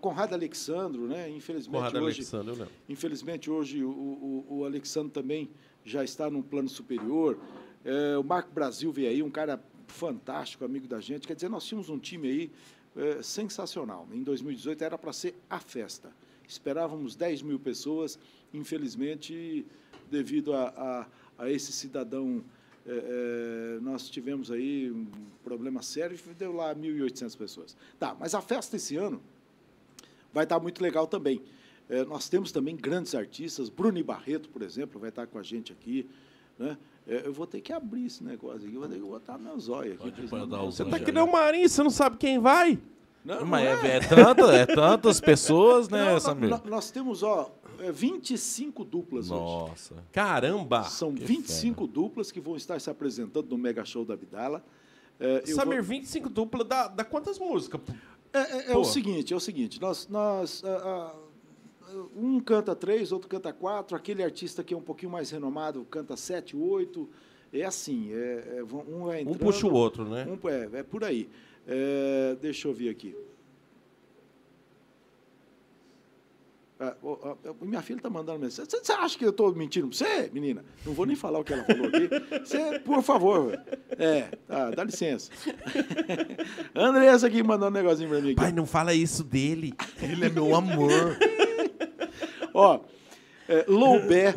Conrado 0.00 0.34
Alexandro, 0.34 1.08
né? 1.08 1.28
Infelizmente 1.30 1.74
Conrado 1.74 1.96
hoje, 1.98 2.18
Alexandre, 2.20 2.48
eu 2.48 2.54
lembro. 2.54 2.72
Infelizmente, 2.88 3.50
hoje, 3.50 3.82
o, 3.82 3.90
o, 3.90 4.46
o 4.58 4.64
Alexandre 4.64 5.10
também 5.10 5.50
já 5.84 6.04
está 6.04 6.30
num 6.30 6.42
plano 6.42 6.68
superior. 6.68 7.38
É, 7.84 8.16
o 8.16 8.22
Marco 8.22 8.52
Brasil 8.52 8.90
veio 8.92 9.10
aí, 9.10 9.22
um 9.22 9.30
cara 9.30 9.62
fantástico, 9.86 10.64
amigo 10.64 10.86
da 10.86 11.00
gente. 11.00 11.26
Quer 11.26 11.34
dizer, 11.34 11.48
nós 11.48 11.64
tínhamos 11.64 11.88
um 11.88 11.98
time 11.98 12.28
aí 12.28 12.50
é, 12.96 13.22
sensacional. 13.22 14.06
Em 14.12 14.22
2018 14.22 14.82
era 14.82 14.98
para 14.98 15.12
ser 15.12 15.34
a 15.48 15.58
festa. 15.58 16.10
Esperávamos 16.46 17.16
10 17.16 17.42
mil 17.42 17.58
pessoas. 17.58 18.18
Infelizmente, 18.52 19.66
devido 20.10 20.52
a, 20.54 20.68
a, 21.38 21.44
a 21.44 21.50
esse 21.50 21.72
cidadão, 21.72 22.44
é, 22.86 23.76
é, 23.76 23.80
nós 23.80 24.08
tivemos 24.08 24.50
aí 24.50 24.90
um 24.90 25.06
problema 25.42 25.82
sério 25.82 26.16
e 26.16 26.34
deu 26.34 26.52
lá 26.52 26.74
1.800 26.74 27.36
pessoas. 27.36 27.76
Tá, 27.98 28.16
mas 28.18 28.34
a 28.34 28.40
festa 28.40 28.76
esse 28.76 28.96
ano 28.96 29.20
vai 30.32 30.44
estar 30.44 30.60
muito 30.60 30.82
legal 30.82 31.06
também. 31.06 31.42
Eh, 31.88 32.04
nós 32.04 32.28
temos 32.28 32.50
também 32.50 32.76
grandes 32.76 33.14
artistas, 33.14 33.68
Bruni 33.68 34.02
Barreto, 34.02 34.48
por 34.48 34.62
exemplo, 34.62 35.00
vai 35.00 35.10
estar 35.10 35.26
com 35.26 35.38
a 35.38 35.42
gente 35.42 35.72
aqui. 35.72 36.08
Né? 36.58 36.76
Eh, 37.06 37.22
eu 37.26 37.32
vou 37.32 37.46
ter 37.46 37.60
que 37.60 37.72
abrir 37.72 38.06
esse 38.06 38.22
negócio 38.24 38.66
aqui, 38.66 38.76
vou 38.76 38.88
ter 38.88 38.96
que 38.96 39.00
botar 39.00 39.38
meu 39.38 39.58
zóio 39.60 39.94
aqui. 39.94 40.12
Você 40.66 40.84
tá 40.84 40.98
que 40.98 41.12
nem 41.12 41.22
o 41.22 41.30
Marinho, 41.30 41.68
você 41.68 41.82
não 41.82 41.90
sabe 41.90 42.16
quem 42.16 42.38
vai? 42.38 42.78
Não, 43.24 43.44
Mas 43.44 43.64
não 43.64 43.84
é, 43.88 43.96
é, 43.96 44.00
tanta, 44.00 44.42
é 44.54 44.66
tantas 44.66 45.20
pessoas, 45.20 45.88
né, 45.88 46.12
Não, 46.12 46.20
Samir? 46.20 46.48
nó- 46.48 46.60
nós 46.66 46.90
temos, 46.92 47.24
ó, 47.24 47.50
é, 47.80 47.90
25 47.90 48.84
duplas 48.84 49.30
hoje. 49.32 49.40
Nossa. 49.40 49.94
Caramba! 50.12 50.84
São 50.84 51.10
25 51.10 51.86
duplas 51.88 52.30
que 52.30 52.40
vão 52.40 52.56
estar 52.56 52.80
se 52.80 52.88
apresentando 52.88 53.48
no 53.50 53.58
Mega 53.58 53.84
Show 53.84 54.04
da 54.04 54.14
Vidala. 54.14 54.64
É, 55.18 55.42
Samir, 55.46 55.82
vou- 55.82 55.84
25 55.96 56.28
dupla 56.28 56.62
dá, 56.64 56.86
dá 56.88 57.02
quantas 57.04 57.36
músicas? 57.38 57.80
É, 58.32 58.38
é- 58.38 58.72
é 58.72 58.76
o 58.76 58.84
seguinte, 58.84 59.32
é 59.32 59.36
o 59.36 59.40
seguinte, 59.40 59.80
nós, 59.80 60.06
nós 60.08 60.62
um 62.16 62.40
canta 62.40 62.74
três, 62.74 63.12
outro 63.12 63.28
canta 63.28 63.52
quatro, 63.52 63.96
aquele 63.96 64.22
artista 64.22 64.62
que 64.64 64.72
é 64.74 64.76
um 64.76 64.80
pouquinho 64.82 65.10
mais 65.12 65.30
renomado 65.30 65.84
canta 65.90 66.16
sete, 66.16 66.56
oito, 66.56 67.08
é 67.52 67.64
assim, 67.64 68.12
é, 68.12 68.58
é, 68.58 68.62
um 68.64 69.04
vai 69.06 69.18
Um 69.18 69.20
entrando, 69.30 69.38
puxa 69.38 69.66
o 69.66 69.72
outro, 69.72 70.04
né? 70.08 70.26
um- 70.26 70.48
é, 70.48 70.80
é 70.80 70.82
por 70.82 71.02
aí. 71.04 71.28
É, 71.66 72.36
deixa 72.40 72.68
eu 72.68 72.72
ver 72.74 72.90
aqui. 72.90 73.16
Ah, 76.78 76.94
minha 77.62 77.80
filha 77.80 77.96
está 77.96 78.10
mandando 78.10 78.38
mensagem. 78.38 78.68
Você- 78.70 78.84
Você 78.84 78.92
acha 78.92 79.16
que 79.18 79.24
eu 79.24 79.30
estou 79.30 79.54
mentindo 79.54 79.88
para 79.88 79.96
você, 79.96 80.30
menina? 80.30 80.62
Não 80.84 80.92
vou 80.92 81.06
nem 81.06 81.16
falar 81.16 81.38
o 81.38 81.44
que 81.44 81.54
ela 81.54 81.64
falou 81.64 81.86
aqui. 81.86 82.08
Você, 82.44 82.78
por 82.80 83.02
favor. 83.02 83.58
É, 83.98 84.24
tá, 84.46 84.70
dá 84.72 84.84
licença. 84.84 85.30
Andressa 86.76 87.28
aqui 87.28 87.42
mandando 87.42 87.78
um 87.78 87.82
negocinho 87.82 88.10
para 88.10 88.18
mim. 88.20 88.26
Aqui. 88.26 88.34
Pai, 88.36 88.52
não 88.52 88.66
fala 88.66 88.92
isso 88.92 89.24
dele. 89.24 89.72
Ele 90.02 90.26
é 90.26 90.28
meu 90.28 90.54
amor. 90.54 91.16
Ó, 92.58 92.80
é, 93.48 93.64
Loubé, 93.68 94.34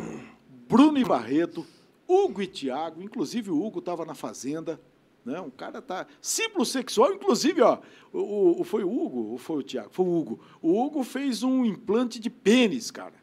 Bruno 0.68 0.98
e 0.98 1.04
Barreto, 1.04 1.66
Hugo 2.06 2.42
e 2.42 2.46
Tiago, 2.46 3.02
inclusive 3.02 3.50
o 3.50 3.64
Hugo 3.64 3.78
estava 3.78 4.04
na 4.04 4.14
fazenda, 4.14 4.78
né? 5.24 5.40
Um 5.40 5.48
cara 5.50 5.80
tá 5.80 6.06
símbolo 6.20 6.64
sexual, 6.66 7.12
inclusive, 7.14 7.62
ó, 7.62 7.78
o, 8.12 8.60
o- 8.60 8.64
foi 8.64 8.84
o 8.84 8.90
Hugo 8.92 9.30
ou 9.32 9.38
foi 9.38 9.56
o 9.58 9.62
Tiago? 9.62 9.88
Foi 9.92 10.04
o 10.04 10.18
Hugo. 10.18 10.40
O 10.60 10.78
Hugo 10.84 11.02
fez 11.02 11.42
um 11.42 11.64
implante 11.64 12.20
de 12.20 12.28
pênis, 12.28 12.90
cara. 12.90 13.14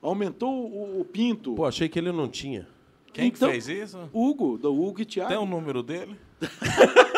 Aumentou 0.00 0.50
o, 0.50 1.00
o 1.00 1.04
pinto. 1.04 1.54
Pô, 1.54 1.66
achei 1.66 1.88
que 1.88 1.98
ele 1.98 2.12
não 2.12 2.28
tinha. 2.28 2.66
Quem 3.12 3.28
Então- 3.28 3.48
que 3.48 3.60
fez 3.60 3.68
isso? 3.68 3.98
Hugo, 4.12 4.56
do 4.56 4.72
Hugo 4.72 5.00
e 5.02 5.04
Tiago. 5.04 5.28
Tem 5.30 5.38
o 5.38 5.44
número 5.46 5.82
dele? 5.82 6.16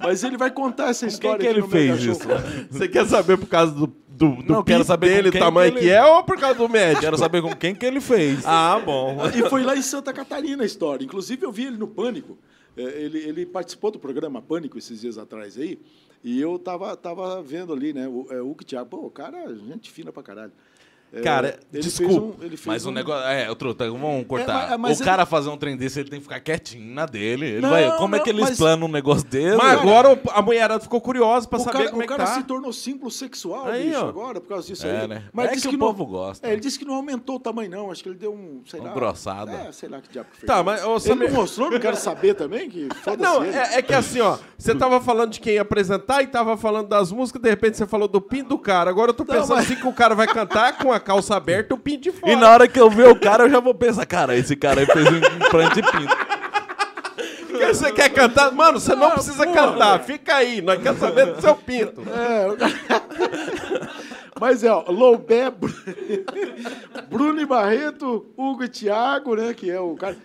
Mas 0.00 0.24
ele 0.24 0.36
vai 0.36 0.50
contar 0.50 0.88
essa 0.90 1.06
história 1.06 1.38
que 1.40 1.46
aqui 1.48 1.58
ele 1.58 1.68
fez 1.68 2.02
isso? 2.02 2.28
Você 2.70 2.88
quer 2.88 3.06
saber 3.06 3.36
por 3.38 3.46
causa 3.46 3.72
do, 3.72 3.86
do, 3.86 4.42
do 4.42 4.52
Não, 4.52 4.62
quero 4.64 4.82
saber 4.84 5.08
com 5.16 5.30
dele, 5.30 5.38
tamanho 5.38 5.72
que 5.72 5.78
que, 5.80 5.84
ele- 5.86 5.92
é, 5.94 6.04
ou 6.04 6.24
por 6.24 6.38
causa 6.38 6.56
do 6.58 6.68
médico? 6.68 7.00
Quero 7.02 7.18
saber 7.18 7.42
com 7.42 7.54
quem 7.54 7.74
que 7.74 7.84
ele 7.84 8.00
fez. 8.00 8.44
Ah, 8.46 8.80
bom. 8.84 9.18
E 9.34 9.48
foi 9.48 9.62
lá 9.62 9.76
em 9.76 9.82
Santa 9.82 10.12
Catarina 10.12 10.62
a 10.62 10.66
história. 10.66 11.04
Inclusive, 11.04 11.44
eu 11.44 11.52
vi 11.52 11.66
ele 11.66 11.76
no 11.76 11.86
Pânico. 11.86 12.38
É, 12.76 12.82
Ele, 12.82 13.18
ele 13.18 13.44
participou 13.46 13.90
do 13.90 13.98
programa 13.98 14.40
Pânico 14.40 14.78
esses 14.78 15.00
dias 15.00 15.18
atrás 15.18 15.58
aí. 15.58 15.78
E 16.22 16.40
eu 16.40 16.58
tava, 16.58 16.96
tava 16.96 17.42
vendo 17.42 17.72
ali, 17.72 17.92
né? 17.92 18.06
O, 18.06 18.26
é, 18.30 18.40
o 18.40 18.50
Hugo 18.50 18.62
Thiago. 18.64 18.88
Pô, 18.88 19.06
o 19.06 19.10
cara, 19.10 19.54
gente 19.56 19.90
fina 19.90 20.12
pra 20.12 20.22
caralho. 20.22 20.52
É, 21.12 21.22
Cara, 21.22 21.58
ele 21.72 21.82
desculpa, 21.82 22.14
um- 22.14 22.44
ele 22.44 22.56
Mas 22.64 22.86
o 22.86 22.88
um- 22.90 22.92
negócio. 22.92 23.26
É, 23.28 23.50
o 23.50 23.54
truta, 23.56 23.90
vamos 23.90 24.24
cortar. 24.28 24.70
mas- 24.70 24.78
mas 24.78 24.98
o 24.98 25.02
ele- 25.02 25.10
cara 25.10 25.26
fazer 25.26 25.48
um 25.50 25.56
trem 25.56 25.76
desse, 25.76 25.98
ele 25.98 26.08
tem 26.08 26.20
que 26.20 26.24
ficar 26.24 26.38
quietinho 26.38 26.94
na 26.94 27.04
dele. 27.04 27.46
Ele 27.46 27.60
Não, 27.62 27.70
vai, 27.70 27.96
como 27.96 28.14
é 28.14 28.18
não, 28.18 28.24
que 28.24 28.30
ele 28.30 28.40
mas- 28.42 28.50
explana 28.52 28.84
um 28.84 28.88
negócio 28.88 29.26
desse? 29.28 29.56
Mas 29.56 29.72
agora 29.80 30.12
o- 30.12 30.18
a 30.32 30.40
mulherada 30.40 30.80
ficou 30.80 31.00
curiosa 31.00 31.48
pra 31.48 31.58
O 31.58 31.62
saber 31.62 31.78
cara, 31.78 31.88
como 31.90 32.00
o 32.00 32.04
é 32.04 32.06
que 32.06 32.12
cara 32.16 32.24
tá. 32.28 32.34
se 32.36 32.42
tornou 32.44 32.72
símbolo 32.72 33.10
sexual, 33.10 33.66
Aí, 33.66 33.88
bicho, 33.88 34.04
ó. 34.04 34.08
agora, 34.08 34.40
por 34.40 34.48
causa 34.50 34.66
disso 34.68 34.86
É, 34.86 35.00
aí. 35.00 35.08
né? 35.08 35.24
Mas 35.32 35.50
É 35.50 35.54
disse 35.54 35.68
que 35.68 35.74
o 35.74 35.78
não- 35.78 35.86
povo 35.88 36.06
gosta. 36.06 36.46
É, 36.46 36.52
ele 36.52 36.60
disse 36.60 36.78
que 36.78 36.84
não 36.84 36.94
aumentou 36.94 37.36
o 37.36 37.40
tamanho, 37.40 37.70
não. 37.70 37.90
Acho 37.90 38.02
que 38.04 38.08
ele 38.08 38.18
deu 38.18 38.32
um, 38.32 38.62
sei 38.66 38.78
Uma 38.78 38.90
lá... 38.90 38.94
grossada. 38.94 39.52
É, 39.52 39.72
sei 39.72 39.88
lá 39.88 40.00
que 40.00 40.08
diabo 40.12 40.28
que 40.30 40.40
fez. 40.40 40.46
Tá, 40.46 40.62
mas, 40.62 40.84
ô, 40.84 40.96
Ele 41.10 41.28
mostrou, 41.28 41.70
não 41.72 41.80
quero 41.80 41.96
saber 41.96 42.34
também, 42.34 42.70
que 42.70 42.88
Não, 43.18 43.42
é, 43.42 43.78
é 43.78 43.82
que 43.82 43.92
assim, 43.92 44.20
ó, 44.20 44.38
você 44.56 44.74
tava 44.76 45.00
falando 45.00 45.32
de 45.32 45.40
quem 45.40 45.54
ia 45.54 45.62
apresentar 45.62 46.22
e 46.22 46.28
tava 46.28 46.56
falando 46.56 46.86
das 46.88 47.10
músicas, 47.10 47.42
de 47.42 47.50
repente 47.50 47.76
você 47.76 47.86
falou 47.86 48.06
do 48.06 48.20
pinto 48.20 48.50
do 48.50 48.58
cara. 48.58 48.88
Agora 48.90 49.10
eu 49.10 49.14
tô 49.14 49.24
pensando 49.24 49.54
assim 49.58 49.74
que 49.74 49.86
o 49.88 49.92
cara 49.92 50.14
vai 50.14 50.28
cantar 50.28 50.78
com 50.78 50.92
a 50.92 50.99
calça 51.00 51.34
aberta 51.36 51.74
e 51.74 51.76
o 51.76 51.78
pinto 51.78 52.02
de 52.02 52.12
fora. 52.12 52.32
E 52.32 52.36
na 52.36 52.50
hora 52.50 52.68
que 52.68 52.78
eu 52.80 52.90
ver 52.90 53.08
o 53.08 53.16
cara, 53.18 53.44
eu 53.44 53.50
já 53.50 53.60
vou 53.60 53.74
pensar, 53.74 54.04
cara, 54.06 54.36
esse 54.36 54.54
cara 54.56 54.80
aí 54.80 54.86
fez 54.86 55.06
um 55.08 55.16
implante 55.16 55.74
de 55.76 55.82
pinto. 55.90 56.16
Você 57.68 57.92
quer 57.92 58.08
cantar? 58.10 58.50
Mano, 58.52 58.80
você 58.80 58.94
não 58.96 59.10
precisa 59.10 59.46
cantar. 59.46 60.00
Fica 60.00 60.36
aí, 60.36 60.60
nós 60.62 60.78
queremos 60.78 60.98
saber 61.00 61.26
do 61.26 61.40
seu 61.40 61.54
pinto. 61.54 62.02
Mas 64.40 64.64
é, 64.64 64.70
ó, 64.70 64.84
Loubé, 64.90 65.50
Bru- 65.50 65.70
Bruno 67.10 67.40
e 67.40 67.46
Barreto, 67.46 68.26
Hugo 68.36 68.64
e 68.64 68.68
Thiago, 68.68 69.34
né? 69.36 69.52
Que 69.52 69.70
é 69.70 69.78
o 69.80 69.94
cara. 69.94 70.16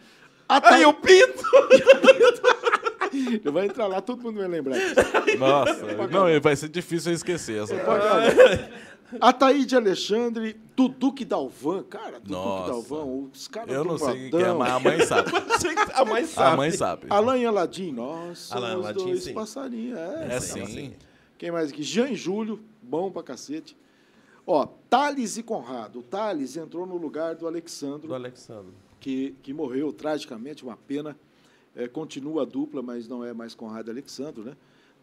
Até 0.48 0.76
Aí 0.76 0.86
o 0.86 0.94
pinto! 0.94 1.44
Ele 3.12 3.40
vai 3.52 3.66
entrar 3.66 3.88
lá, 3.88 4.00
todo 4.00 4.22
mundo 4.22 4.38
vai 4.40 4.48
lembrar. 4.48 4.76
disso. 4.78 4.96
Nossa, 5.40 5.84
não, 6.10 6.40
vai 6.40 6.56
ser 6.56 6.70
difícil 6.70 7.12
eu 7.12 7.16
esquecer 7.16 7.64
essa 7.64 7.76
parte. 7.76 8.06
Ataíde 9.22 9.76
Alexandre, 9.76 10.60
Duduque 10.76 11.24
Dalvan, 11.24 11.84
cara, 11.84 12.20
Duduque 12.20 12.32
Nossa. 12.32 12.72
Dalvan, 12.72 13.06
os 13.32 13.47
caras 13.47 13.74
Eu 13.74 13.84
do 13.84 13.89
não 13.91 13.97
sei 13.97 14.14
quem 14.14 14.30
que 14.32 14.36
é, 14.43 14.53
mas 14.53 14.72
a 14.72 14.80
mãe 14.80 15.06
sabe. 15.06 15.32
A 15.95 16.06
mãe 16.06 16.26
sabe. 16.26 16.53
A 16.53 16.58
mãe 16.58 16.72
sabe. 16.72 17.08
Alain 17.10 17.41
e 17.41 17.45
Aladim, 17.45 17.91
nós 17.91 18.51
Alain 18.51 18.72
somos 18.74 18.86
Aladim, 18.88 19.03
dois 19.06 19.24
sim. 19.24 19.34
passarinhos. 19.34 19.97
É, 19.97 20.28
É 20.36 20.39
sim. 20.39 20.66
sim. 20.66 20.93
Quem 21.38 21.51
mais 21.51 21.70
aqui? 21.72 21.84
Jean 21.84 22.10
e 22.10 22.16
Júlio, 22.16 22.60
bom 22.82 23.12
pra 23.12 23.24
cacete. 23.24 23.78
Ó, 24.45 24.68
Thales 24.89 25.38
e 25.38 25.43
Conrado. 25.43 25.99
O 25.99 26.03
Thales 26.03 26.56
entrou 26.58 26.86
no 26.86 26.97
lugar 26.97 27.36
do 27.36 27.47
Alexandro, 27.47 28.08
Do 28.08 28.14
Alexandre. 28.16 28.72
que, 28.99 29.36
que 29.41 29.53
morreu 29.53 29.91
tragicamente, 29.93 30.64
uma 30.64 30.78
pena. 30.78 31.18
É, 31.76 31.88
continua 31.88 32.43
a 32.43 32.45
dupla, 32.45 32.82
mas 32.82 33.08
não 33.08 33.24
é 33.24 33.34
mais 33.34 33.53
Conrado 33.56 33.88
e 33.89 33.91
Alexandro, 33.91 34.43
né? 34.43 34.56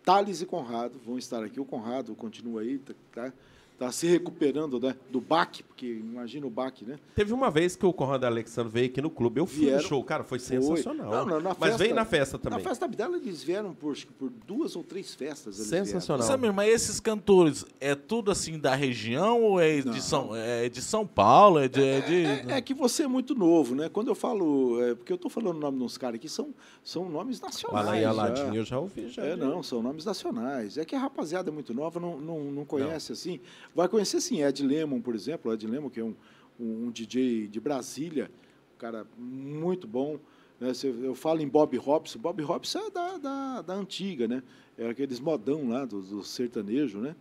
Thales 0.05 0.41
e 0.41 0.47
Conrado 0.47 0.99
vão 1.05 1.19
estar 1.19 1.43
aqui. 1.45 1.61
O 1.61 1.65
Conrado 1.65 2.15
continua 2.15 2.63
aí, 2.63 2.79
tá, 3.13 3.33
tá, 3.79 3.87
tá 3.87 3.93
se 3.93 4.07
recuperando 4.07 4.79
né, 4.81 4.97
do 5.11 5.21
baque, 5.21 5.63
porque 5.63 5.87
imagina 5.87 6.47
o 6.47 6.51
baque, 6.51 6.85
né? 6.85 6.99
Teve 7.15 7.33
uma 7.33 7.51
vez 7.51 7.75
que 7.77 7.85
o 7.85 7.93
Conrado 7.93 8.25
Alexandre 8.25 8.73
veio 8.73 8.87
aqui 8.87 9.01
no 9.03 9.11
clube. 9.11 9.41
Eu 9.41 9.47
fui 9.47 9.61
Vieram. 9.67 9.83
no 9.83 9.89
show, 9.89 10.03
cara, 10.05 10.25
foi 10.25 10.39
Foi. 10.39 10.59
sensacional. 10.59 11.11
Não, 11.11 11.27
não, 11.27 11.41
na 11.41 11.57
Mas 11.59 11.77
veio 11.77 11.95
na 11.95 12.05
festa 12.05 12.39
também. 12.39 12.59
Na 12.59 12.65
festa 12.65 12.87
da 12.87 12.89
Bidela 12.91 13.17
eles 13.17 13.43
vieram 13.43 13.75
por, 13.75 13.93
acho 13.93 14.07
que 14.07 14.13
por 14.13 14.31
duas 14.47 14.77
ou 14.77 14.83
três 14.85 15.15
festas. 15.15 15.57
eles 15.59 15.69
Sensacional. 15.69 16.27
Samir, 16.27 16.53
mas 16.53 16.73
esses 16.73 17.01
cantores, 17.01 17.65
é 17.81 17.95
tudo 17.95 18.31
assim 18.31 18.59
da 18.59 18.75
região 18.75 19.43
ou 19.43 19.61
é 19.61 19.81
de, 19.81 20.03
São, 20.03 20.35
é 20.35 20.69
de 20.69 20.81
São 20.81 21.07
Paulo? 21.07 21.59
É 21.59 21.69
de. 21.69 21.83
é 21.83 22.01
de- 22.01 22.07
vieram. 22.09 22.51
É, 22.51 22.59
é 22.59 22.61
que 22.61 22.75
você 22.75 23.05
é 23.05 23.09
muito 23.09 23.35
novo, 23.35 23.75
né? 23.75 23.89
Quando 23.89 24.09
eu 24.09 24.15
falo. 24.15 24.81
é, 24.83 24.95
porque 24.95 25.13
eu 25.13 25.17
estou 25.17 25.31
falando 25.31 25.57
o 25.57 25.61
nome 25.61 25.79
de 25.79 25.85
uns 25.85 25.99
caras 25.99 26.17
aqui, 26.17 26.29
são, 26.29 26.55
são 26.83 27.09
nomes 27.09 27.41
nacionais. 27.41 28.03
Já. 28.03 28.11
Aladim 28.11 28.57
eu 28.57 28.65
já 28.65 28.79
ouvi. 28.79 29.09
Já. 29.09 29.23
É, 29.25 29.37
não, 29.37 29.63
são 29.63 29.83
nomes 29.83 30.05
nacionais. 30.05 30.77
É 30.79 30.85
que 30.85 30.95
a 30.95 30.99
rapaziada 30.99 31.51
é 31.51 31.53
muito 31.53 31.73
nova, 31.75 31.99
não, 31.99 32.19
não, 32.21 32.41
não 32.45 32.65
conhece 32.65 33.13
assim. 33.13 33.41
Vai 33.75 33.89
conhecer 33.89 34.21
sim, 34.21 34.43
Ed 34.43 34.63
Lemon, 34.63 35.01
por 35.01 35.15
exemplo. 35.15 35.53
Ed 35.53 35.67
Lemon, 35.67 35.89
que 35.91 36.01
é 36.01 36.05
um, 36.05 36.15
um, 36.61 36.87
um 36.87 36.91
DJ 36.91 37.47
de 37.49 37.61
Brasília, 37.61 38.31
um 38.75 38.79
cara 38.79 39.07
muito 39.17 39.87
bom. 39.87 40.19
né? 40.61 40.73
Eu 41.03 41.15
falo 41.15 41.41
em 41.41 41.49
Bob 41.49 41.77
Robson. 41.77 42.19
Bob 42.19 42.43
Robson 42.43 42.79
é 42.81 42.91
da, 42.91 43.19
da, 43.19 43.63
da 43.63 43.75
antiga, 43.75 44.29
né? 44.29 44.43
É 44.77 44.89
aqueles 44.91 45.21
modão 45.21 45.69
lá 45.69 45.85
do, 45.85 46.03
do 46.03 46.23
sertanejo, 46.23 46.99
né? 46.99 47.15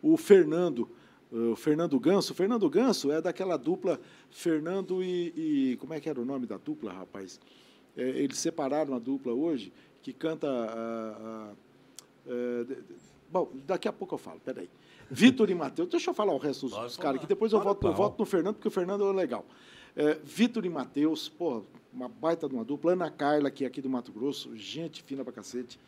O 0.00 0.16
Fernando, 0.16 0.88
o 1.32 1.56
Fernando 1.56 1.98
Ganso. 1.98 2.32
O 2.32 2.36
Fernando 2.36 2.68
Ganso 2.70 3.10
é 3.10 3.20
daquela 3.20 3.56
dupla 3.56 4.00
Fernando 4.30 5.02
e, 5.02 5.72
e- 5.72 5.76
Como 5.78 5.94
é 5.94 6.00
que 6.00 6.08
era 6.08 6.20
o 6.20 6.24
nome 6.24 6.46
da 6.46 6.56
dupla, 6.58 6.92
rapaz? 6.92 7.40
É, 7.96 8.08
eles 8.08 8.38
separaram 8.38 8.94
a 8.94 8.98
dupla 9.00 9.32
hoje, 9.32 9.72
que 10.02 10.12
canta. 10.12 10.46
a- 10.48 11.50
a- 11.50 11.52
de- 12.64 12.74
de- 12.76 12.82
bom, 13.30 13.50
daqui 13.66 13.88
a 13.88 13.92
pouco 13.92 14.14
eu 14.14 14.18
falo, 14.18 14.38
peraí. 14.44 14.68
Vitor 15.10 15.48
e 15.50 15.54
Matheus, 15.54 15.88
deixa 15.88 16.10
eu 16.10 16.14
falar 16.14 16.32
o 16.34 16.38
resto 16.38 16.68
dos, 16.68 16.96
caras 16.96 17.16
aqui, 17.18 17.26
depois 17.26 17.52
eu 17.52 17.60
volto, 17.60 17.78
eu 17.86 17.90
pau. 17.90 17.96
volto 17.96 18.18
no 18.18 18.26
Fernando, 18.26 18.54
porque 18.56 18.68
o 18.68 18.70
Fernando 18.70 19.08
é 19.08 19.12
legal. 19.12 19.44
É, 19.96 20.18
Vitor 20.22 20.64
e 20.66 20.68
Matheus, 20.68 21.28
pô, 21.28 21.62
uma 21.92 22.08
baita 22.08 22.48
de 22.48 22.54
uma 22.54 22.64
dupla. 22.64 22.92
Ana 22.92 23.10
Carla, 23.10 23.50
que 23.50 23.64
é 23.64 23.66
aqui 23.66 23.80
do 23.80 23.88
Mato 23.88 24.12
Grosso, 24.12 24.54
gente 24.56 25.02
fina 25.02 25.24
pra 25.24 25.32
cacete, 25.32 25.78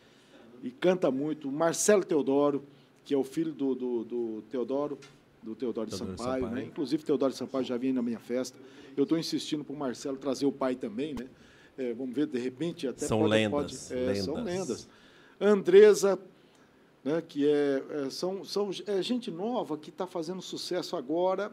e 0.63 0.69
canta 0.71 1.09
muito. 1.11 1.51
Marcelo 1.51 2.03
Teodoro, 2.03 2.63
que 3.05 3.13
é 3.13 3.17
o 3.17 3.23
filho 3.23 3.51
do, 3.51 3.75
do, 3.75 4.03
do 4.03 4.43
Teodoro, 4.49 4.97
do 5.41 5.55
Teodoro, 5.55 5.87
Teodoro 5.89 6.11
Sampaio, 6.17 6.43
Sampaio. 6.43 6.55
né? 6.55 6.63
Inclusive, 6.65 7.03
Teodoro 7.03 7.33
Sampaio 7.33 7.63
já 7.63 7.77
vinha 7.77 7.93
na 7.93 8.01
minha 8.01 8.19
festa. 8.19 8.57
Eu 8.97 9.03
estou 9.03 9.17
insistindo 9.17 9.63
para 9.63 9.73
o 9.73 9.77
Marcelo 9.77 10.17
trazer 10.17 10.45
o 10.45 10.51
pai 10.51 10.75
também, 10.75 11.13
né? 11.13 11.27
É, 11.77 11.93
vamos 11.93 12.13
ver, 12.13 12.27
de 12.27 12.37
repente, 12.37 12.87
até 12.87 13.05
São 13.07 13.19
pode, 13.19 13.29
lendas, 13.31 13.87
pode- 13.89 13.99
é, 14.01 14.15
São 14.15 14.35
lendas. 14.35 14.53
lendas. 14.53 14.89
Andresa, 15.39 16.19
né, 17.03 17.21
que 17.21 17.47
é, 17.47 17.83
é, 17.89 18.09
são, 18.09 18.43
são 18.43 18.69
é 18.85 19.01
gente 19.01 19.31
nova 19.31 19.77
que 19.77 19.89
está 19.89 20.05
fazendo 20.05 20.41
sucesso 20.41 20.95
agora 20.95 21.51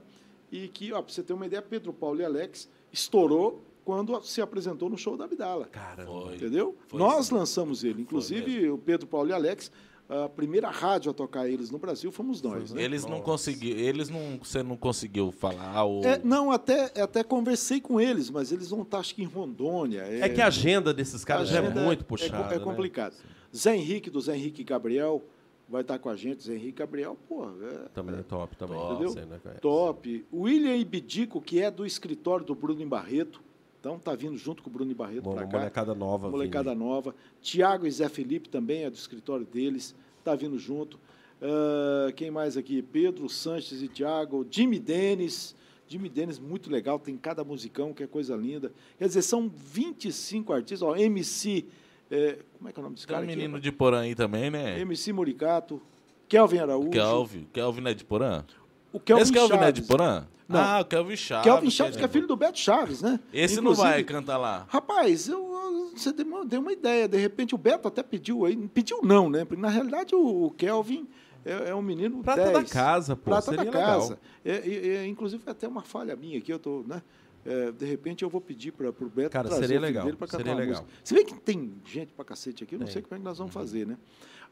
e 0.51 0.69
que, 0.69 0.91
para 0.91 1.01
você 1.01 1.23
ter 1.23 1.33
uma 1.33 1.47
ideia, 1.47 1.63
Pedro 1.63 1.93
Paulo 1.93 2.21
e 2.21 2.25
Alex 2.25 2.69
estourou 2.93 3.63
quando 3.85 4.21
se 4.23 4.41
apresentou 4.43 4.91
no 4.91 4.99
show 4.99 5.17
da 5.17 5.25
Abdala. 5.25 5.67
Caramba. 5.67 6.11
Foi. 6.11 6.37
Entendeu? 6.37 6.77
Foi 6.89 6.99
Nós 6.99 7.27
sim. 7.27 7.35
lançamos 7.35 7.85
ele. 7.85 8.03
Inclusive, 8.03 8.69
o 8.71 8.77
Pedro 8.77 9.07
Paulo 9.07 9.31
e 9.31 9.33
Alex, 9.33 9.71
a 10.09 10.29
primeira 10.29 10.69
rádio 10.69 11.11
a 11.11 11.15
tocar 11.15 11.49
eles 11.49 11.71
no 11.71 11.79
Brasil 11.79 12.13
fomos 12.13 12.43
nós. 12.43 12.73
Né? 12.73 12.83
Eles 12.83 13.07
não 13.07 13.21
conseguiram. 13.21 13.81
Eles 13.81 14.11
não. 14.11 14.39
Você 14.43 14.63
não 14.63 14.77
conseguiu 14.77 15.31
falar. 15.31 15.85
Ou... 15.85 16.05
É, 16.05 16.21
não, 16.23 16.51
até, 16.51 16.93
até 17.01 17.23
conversei 17.23 17.81
com 17.81 17.99
eles, 17.99 18.29
mas 18.31 18.53
eles 18.53 18.69
vão 18.69 18.83
estar, 18.83 18.99
acho 18.99 19.15
que 19.15 19.23
em 19.23 19.27
Rondônia. 19.27 20.03
É 20.03 20.29
que 20.29 20.41
a 20.41 20.49
agenda 20.49 20.93
desses 20.93 21.25
caras 21.25 21.49
já 21.49 21.57
é 21.57 21.61
agenda 21.61 21.81
muito 21.81 22.03
é- 22.03 22.07
puxada. 22.07 22.55
É, 22.55 22.59
né? 22.59 22.65
complicado. 22.65 23.15
Zé 23.55 23.75
Henrique, 23.75 24.11
do 24.11 24.21
Zé 24.21 24.37
Henrique 24.37 24.63
Gabriel, 24.63 25.23
vai 25.69 25.83
estar 25.83 25.99
com 25.99 26.09
a 26.09 26.17
gente, 26.17 26.43
Zé 26.43 26.55
Henrique 26.55 26.79
Gabriel, 26.79 27.17
pô, 27.29 27.45
é 27.45 27.89
Também 27.95 28.19
é 28.19 28.23
top, 28.23 28.57
também. 28.57 28.77
Top. 28.77 28.93
Entendeu? 28.95 29.11
Você, 29.11 29.25
né, 29.25 29.39
top. 29.61 30.27
William 30.33 30.77
Ibidico, 30.77 31.41
que 31.41 31.61
é 31.61 31.71
do 31.71 31.85
escritório 31.85 32.45
do 32.45 32.55
Bruno 32.55 32.83
em 32.83 32.89
Barreto, 32.89 33.43
então 33.81 33.99
tá 33.99 34.15
vindo 34.15 34.37
junto 34.37 34.63
com 34.63 34.71
o 34.71 34.73
Bruno 34.73 34.91
em 34.91 34.95
Barreto 34.95 35.31
para 35.31 35.47
cá. 35.47 35.59
molecada 35.59 35.95
nova. 35.95 36.31
Molecada 36.31 36.71
vindo. 36.71 36.85
nova. 36.85 37.15
Tiago 37.41 37.87
e 37.87 37.91
Zé 37.91 38.09
Felipe 38.09 38.49
também 38.49 38.85
é 38.85 38.91
do 38.91 38.97
escritório 38.97 39.47
deles, 39.47 39.95
tá 40.25 40.35
vindo 40.35 40.59
junto. 40.59 40.99
Ah, 41.41 42.13
quem 42.13 42.31
mais 42.31 42.57
aqui? 42.57 42.83
Pedro 42.83 43.29
Sanches 43.29 43.83
e 43.83 43.89
Tiago, 43.89 44.47
Jimmy 44.51 44.79
Dennis. 44.79 45.55
Jimmy 45.87 46.11
Dennis, 46.11 46.39
muito 46.39 46.71
legal, 46.71 46.99
tem 46.99 47.17
cada 47.17 47.43
musicão, 47.43 47.95
que 47.95 48.03
é 48.03 48.07
coisa 48.07 48.37
linda. 48.37 48.71
Quer 48.99 49.07
dizer, 49.07 49.23
são 49.23 49.49
25 49.49 50.53
artistas, 50.53 50.83
ó, 50.83 50.95
MC, 50.95 51.65
é, 52.11 52.39
como 52.59 52.69
é 52.69 52.73
que 52.73 52.79
é 52.79 52.81
o 52.81 52.83
nome 52.85 52.95
desse 52.95 53.07
Tem 53.07 53.15
um 53.15 53.19
cara 53.21 53.27
aqui? 53.31 53.37
menino 53.37 53.61
de 53.61 53.71
Porã 53.73 54.01
aí 54.01 54.15
também, 54.15 54.51
né? 54.51 54.81
MC 54.81 55.13
Muricato, 55.13 55.81
Kelvin 56.29 56.59
Araújo. 56.59 56.91
Kelvin. 56.91 57.47
Kelvin 57.53 57.81
não 57.81 57.91
é 57.91 57.95
de 57.95 58.05
Porã? 58.05 58.45
O 58.93 58.99
Kelvin 59.01 59.23
Esse 59.23 59.33
Kelvin 59.33 59.57
não 59.57 59.63
é 59.65 59.73
de 59.73 59.81
Chaves. 59.81 59.89
Porã? 59.89 60.27
Não. 60.49 60.61
Ah, 60.61 60.81
o 60.81 60.85
Kelvin 60.85 61.17
Chaves. 61.17 61.45
Kelvin 61.45 61.71
Chaves, 61.71 61.97
que 61.97 62.05
é 62.05 62.09
filho 62.09 62.27
do 62.27 62.35
Beto 62.37 62.59
Chaves, 62.59 63.03
né? 63.03 63.21
Esse 63.33 63.59
Inclusive- 63.61 63.83
não 63.85 63.91
vai 63.93 64.03
cantar 64.05 64.39
lá. 64.39 64.67
Rapaz, 64.69 65.29
eu, 65.29 65.39
eu- 65.39 65.93
você 65.95 66.11
deu 66.13 66.27
uma, 66.27 66.45
deu 66.47 66.61
uma 66.61 66.73
ideia. 66.73 67.07
De 67.07 67.19
repente 67.19 67.55
o 67.55 67.59
Beto 67.59 67.87
até 67.89 68.03
pediu 68.03 68.47
aí. 68.47 68.57
Pediu 68.69 69.01
não, 69.03 69.29
né? 69.29 69.45
Porque, 69.45 69.61
na 69.61 69.69
realidade 69.69 70.15
o, 70.15 70.47
o 70.47 70.51
Kelvin 70.53 71.07
é, 71.45 71.71
é 71.71 71.75
um 71.75 71.83
menino 71.83 72.23
Prata 72.23 72.45
10. 72.45 72.53
da 72.53 72.65
casa, 72.65 73.15
pô. 73.15 73.25
Prata 73.31 73.51
seria 73.51 73.65
da 73.67 73.71
casa. 73.71 74.19
É, 74.45 75.07
inclusive 75.07 75.43
até 75.47 75.69
uma 75.69 75.83
falha 75.83 76.17
minha 76.17 76.39
aqui, 76.39 76.51
eu 76.51 76.59
tô, 76.59 76.83
né? 76.87 77.03
É, 77.45 77.73
de 77.73 77.85
repente 77.87 78.23
eu 78.23 78.29
vou 78.29 78.41
pedir 78.41 78.73
para 78.73 78.89
o 78.89 78.93
Beto 79.09 79.31
Cara, 79.31 79.49
trazer 79.49 79.63
seria 79.65 79.79
o 79.79 79.83
legal, 79.83 80.05
dele 80.05 80.17
para 80.17 80.27
cantar 80.27 80.39
seria 80.45 80.55
legal. 80.55 80.83
música. 80.83 81.01
Se 81.05 81.15
bem 81.15 81.25
que 81.25 81.35
tem 81.35 81.75
gente 81.87 82.13
pra 82.13 82.25
cacete 82.25 82.65
aqui, 82.65 82.75
eu 82.75 82.79
não 82.79 82.87
Tem. 82.87 82.93
sei 82.95 83.03
como 83.03 83.15
é 83.15 83.19
que 83.19 83.25
nós 83.25 83.39
vamos 83.39 83.53
fazer, 83.53 83.87
né? 83.87 83.97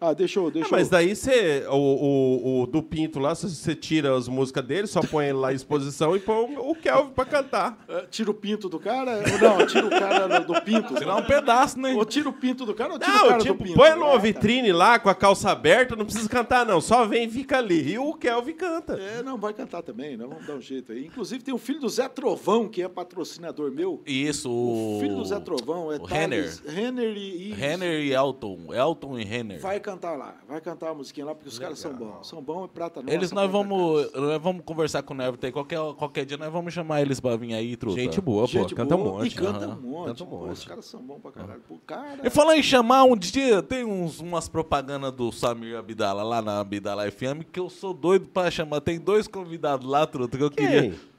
Ah, 0.00 0.12
deixa 0.12 0.38
eu... 0.38 0.50
Deixa 0.50 0.68
Ah, 0.68 0.72
mas 0.72 0.86
eu... 0.88 0.90
daí 0.92 1.14
você, 1.16 1.64
o, 1.70 1.74
o, 1.76 2.62
o 2.62 2.66
do 2.66 2.82
Pinto 2.82 3.18
lá, 3.18 3.34
você- 3.34 3.48
você 3.48 3.74
tira 3.74 4.14
as 4.16 4.28
músicas 4.28 4.64
dele, 4.64 4.86
só 4.86 5.00
põe 5.00 5.26
ele 5.26 5.38
lá 5.38 5.52
em 5.52 5.56
exposição 5.56 6.14
e 6.14 6.20
põe 6.20 6.56
o 6.56 6.74
Kelvin 6.74 7.12
pra 7.12 7.24
cantar. 7.24 7.78
Ah, 7.88 8.04
tira 8.10 8.30
o 8.30 8.34
pinto 8.34 8.68
do 8.68 8.78
cara? 8.78 9.22
Ou 9.32 9.38
não, 9.58 9.66
tira 9.66 9.86
o 9.86 9.90
cara 9.90 10.38
do 10.40 10.60
pinto. 10.62 10.94
Tirar 10.94 11.16
um 11.16 11.24
pedaço, 11.24 11.78
né? 11.78 11.94
Ou 11.94 12.04
tira 12.04 12.28
o 12.28 12.32
pinto 12.32 12.64
do 12.66 12.74
cara 12.74 12.92
ou 12.92 12.98
tira 12.98 13.10
o 13.10 13.14
Não, 13.16 13.28
cara 13.28 13.38
tipo, 13.40 13.54
do 13.54 13.64
pinto? 13.64 13.76
põe 13.76 13.90
numa 13.94 14.08
Ah, 14.08 14.12
tá. 14.12 14.18
vitrine 14.18 14.72
lá 14.72 14.98
com 14.98 15.08
a 15.08 15.14
calça 15.14 15.50
aberta, 15.50 15.96
não 15.96 16.04
precisa 16.04 16.28
cantar 16.28 16.66
não, 16.66 16.80
só 16.80 17.04
vem 17.06 17.24
e 17.26 17.30
fica 17.30 17.58
ali. 17.58 17.92
E 17.92 17.98
o 17.98 18.12
Kelvin 18.14 18.54
canta. 18.54 18.94
É, 18.94 19.22
não, 19.22 19.36
vai 19.38 19.52
cantar 19.54 19.82
também, 19.82 20.16
né? 20.16 20.24
Vamos 20.28 20.46
dar 20.46 20.54
um 20.56 20.60
jeito 20.60 20.92
aí. 20.92 21.06
Inclusive 21.06 21.42
tem 21.42 21.54
o 21.54 21.58
filho 21.58 21.80
do 21.80 21.88
Zé 21.88 22.08
Trovão, 22.08 22.68
que 22.68 22.82
é 22.82 22.88
patrocinador 22.88 23.70
meu. 23.72 24.02
Isso, 24.06 24.50
O 24.50 24.96
o... 24.96 25.00
filho 25.00 25.16
do 25.16 25.24
Zé 25.24 25.40
Trovão 25.40 25.90
é 25.92 25.96
o 25.96 26.04
Renner 26.04 27.16
e... 27.16 27.48
e- 27.50 27.52
Renner 27.52 28.00
e 28.04 28.12
Elton. 28.12 28.72
Elton 28.74 29.18
e 29.18 29.24
Renner. 29.24 29.60
Vai 29.60 29.80
cantar 29.86 30.18
lá, 30.18 30.34
vai 30.48 30.60
cantar 30.60 30.90
a 30.90 30.94
musiquinha 30.94 31.26
lá, 31.26 31.34
porque 31.34 31.48
os 31.48 31.58
caras 31.58 31.78
são 31.78 31.94
bons. 31.94 32.26
São 32.26 32.42
bons 32.42 32.64
e 32.64 32.68
prata 32.68 33.00
nossa. 33.00 33.14
Eles 33.14 33.30
nós 33.30 33.48
vamos, 33.48 34.12
nós 34.12 34.42
vamos 34.42 34.64
conversar 34.64 35.02
com 35.04 35.14
o 35.14 35.16
Neverton 35.16 35.46
aí. 35.46 35.52
Qualquer, 35.52 35.78
qualquer 35.94 36.24
dia 36.24 36.36
nós 36.36 36.52
vamos 36.52 36.74
chamar 36.74 37.02
eles 37.02 37.20
pra 37.20 37.36
vir 37.36 37.54
aí, 37.54 37.76
truta. 37.76 38.00
Gente 38.00 38.20
boa, 38.20 38.42
pô, 38.42 38.48
Gente 38.48 38.74
canta 38.74 38.96
um 38.96 39.04
boa, 39.04 39.18
monte. 39.18 39.32
E 39.32 39.36
canta 39.36 39.68
um 39.68 39.80
monte. 39.80 40.06
Canta 40.08 40.24
um 40.24 40.26
pô, 40.26 40.36
monte. 40.38 40.52
Os 40.52 40.64
caras 40.64 40.84
são 40.86 41.00
bons 41.00 41.20
pra 41.20 41.30
caralho. 41.30 41.60
Pô, 41.68 41.78
cara... 41.86 42.20
E 42.24 42.30
falando 42.30 42.58
em 42.58 42.62
chamar, 42.62 43.04
um 43.04 43.16
dia 43.16 43.62
tem 43.62 43.84
uns, 43.84 44.18
umas 44.18 44.48
propagandas 44.48 45.12
do 45.12 45.30
Samir 45.30 45.76
Abdala 45.76 46.24
lá 46.24 46.42
na 46.42 46.60
Abdala 46.60 47.08
FM 47.10 47.44
que 47.52 47.60
eu 47.60 47.70
sou 47.70 47.94
doido 47.94 48.26
pra 48.28 48.50
chamar. 48.50 48.80
Tem 48.80 48.98
dois 48.98 49.28
convidados 49.28 49.86
lá, 49.86 50.06
truta, 50.06 50.36
que 50.36 50.42
eu 50.42 50.50
queria. 50.50 50.82
Quem? 50.82 50.90
O, 50.90 51.15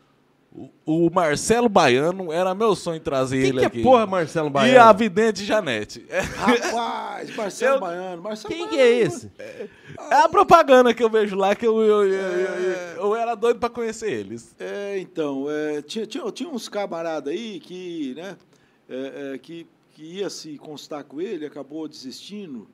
o 0.85 1.09
Marcelo 1.11 1.69
Baiano, 1.69 2.31
era 2.34 2.55
meu 2.55 2.75
sonho 2.75 2.99
trazer 2.99 3.38
Quem 3.39 3.49
ele 3.49 3.57
que 3.59 3.63
é 3.63 3.67
aqui. 3.67 3.84
porra 3.84 4.05
Marcelo 4.07 4.47
E 4.47 4.49
a 4.49 4.51
Baiano? 4.51 4.97
vidente 4.97 5.45
Janete. 5.45 6.05
É, 6.09 6.19
Rapaz, 6.21 7.35
Marcelo 7.35 7.75
Eu- 7.75 7.79
Baiano. 7.79 8.21
Marcelo 8.21 8.53
Quem 8.53 8.67
que 8.67 8.75
Baiano. 8.77 8.91
é 8.91 8.99
esse? 8.99 9.31
é 9.39 10.15
a 10.15 10.29
propaganda 10.29 10.93
que 10.93 11.03
eu 11.03 11.09
vejo 11.09 11.35
lá 11.35 11.55
que 11.55 11.65
eu, 11.67 11.79
eu, 11.81 12.07
eu, 12.07 12.13
eu- 12.13 12.95
eu 12.97 13.15
era 13.15 13.35
doido 13.35 13.59
pra 13.59 13.69
conhecer 13.69 14.11
eles. 14.11 14.55
É, 14.59 14.97
então, 14.99 15.45
é, 15.49 15.81
tinha, 15.81 16.05
tinha, 16.07 16.31
tinha 16.31 16.49
uns 16.49 16.67
camaradas 16.67 17.31
aí 17.31 17.59
que, 17.59 18.13
né, 18.15 18.35
é, 18.89 19.34
é, 19.34 19.38
que, 19.38 19.67
que 19.93 20.03
ia 20.03 20.29
se 20.29 20.57
constar 20.57 21.03
com 21.03 21.21
ele, 21.21 21.45
acabou 21.45 21.88
desistindo. 21.88 22.67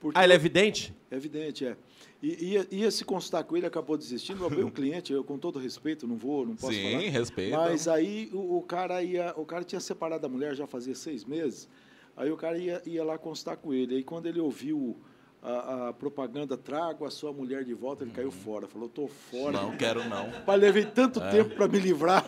Porque 0.00 0.18
Ah, 0.18 0.24
ele 0.24 0.32
é 0.32 0.38
vidente? 0.38 0.94
É 1.10 1.16
evidente, 1.16 1.66
é. 1.66 1.76
E, 2.22 2.52
ia, 2.52 2.66
ia 2.70 2.90
se 2.90 3.04
constar 3.04 3.42
com 3.44 3.56
ele, 3.56 3.64
acabou 3.66 3.96
desistindo. 3.96 4.46
O 4.46 4.50
meu 4.50 4.70
cliente, 4.70 5.12
eu 5.12 5.24
com 5.24 5.38
todo 5.38 5.58
respeito, 5.58 6.06
não 6.06 6.16
vou, 6.16 6.44
não 6.46 6.54
posso 6.54 6.72
Sim, 6.74 6.92
falar. 6.92 7.08
respeito. 7.10 7.56
Mas 7.56 7.88
aí 7.88 8.28
o, 8.32 8.58
o 8.58 8.62
cara 8.62 9.02
ia, 9.02 9.32
o 9.36 9.44
cara 9.46 9.64
tinha 9.64 9.80
separado 9.80 10.20
da 10.22 10.28
mulher 10.28 10.54
já 10.54 10.66
fazia 10.66 10.94
seis 10.94 11.24
meses. 11.24 11.68
Aí 12.16 12.30
o 12.30 12.36
cara 12.36 12.58
ia, 12.58 12.82
ia 12.84 13.02
lá 13.02 13.16
constar 13.16 13.56
com 13.56 13.72
ele. 13.72 13.96
Aí 13.96 14.02
quando 14.04 14.26
ele 14.26 14.38
ouviu 14.38 14.98
a, 15.42 15.88
a 15.88 15.92
propaganda 15.94 16.58
trago 16.58 17.06
a 17.06 17.10
sua 17.10 17.32
mulher 17.32 17.64
de 17.64 17.72
volta, 17.72 18.04
ele 18.04 18.10
caiu 18.10 18.30
fora. 18.30 18.66
Falou, 18.68 18.88
tô 18.90 19.08
fora. 19.08 19.52
Não 19.52 19.74
quero 19.78 20.06
não. 20.06 20.28
Mas 20.46 20.60
levei 20.60 20.84
tanto 20.84 21.22
É. 21.22 21.30
tempo 21.30 21.54
para 21.54 21.68
me 21.68 21.78
livrar. 21.78 22.26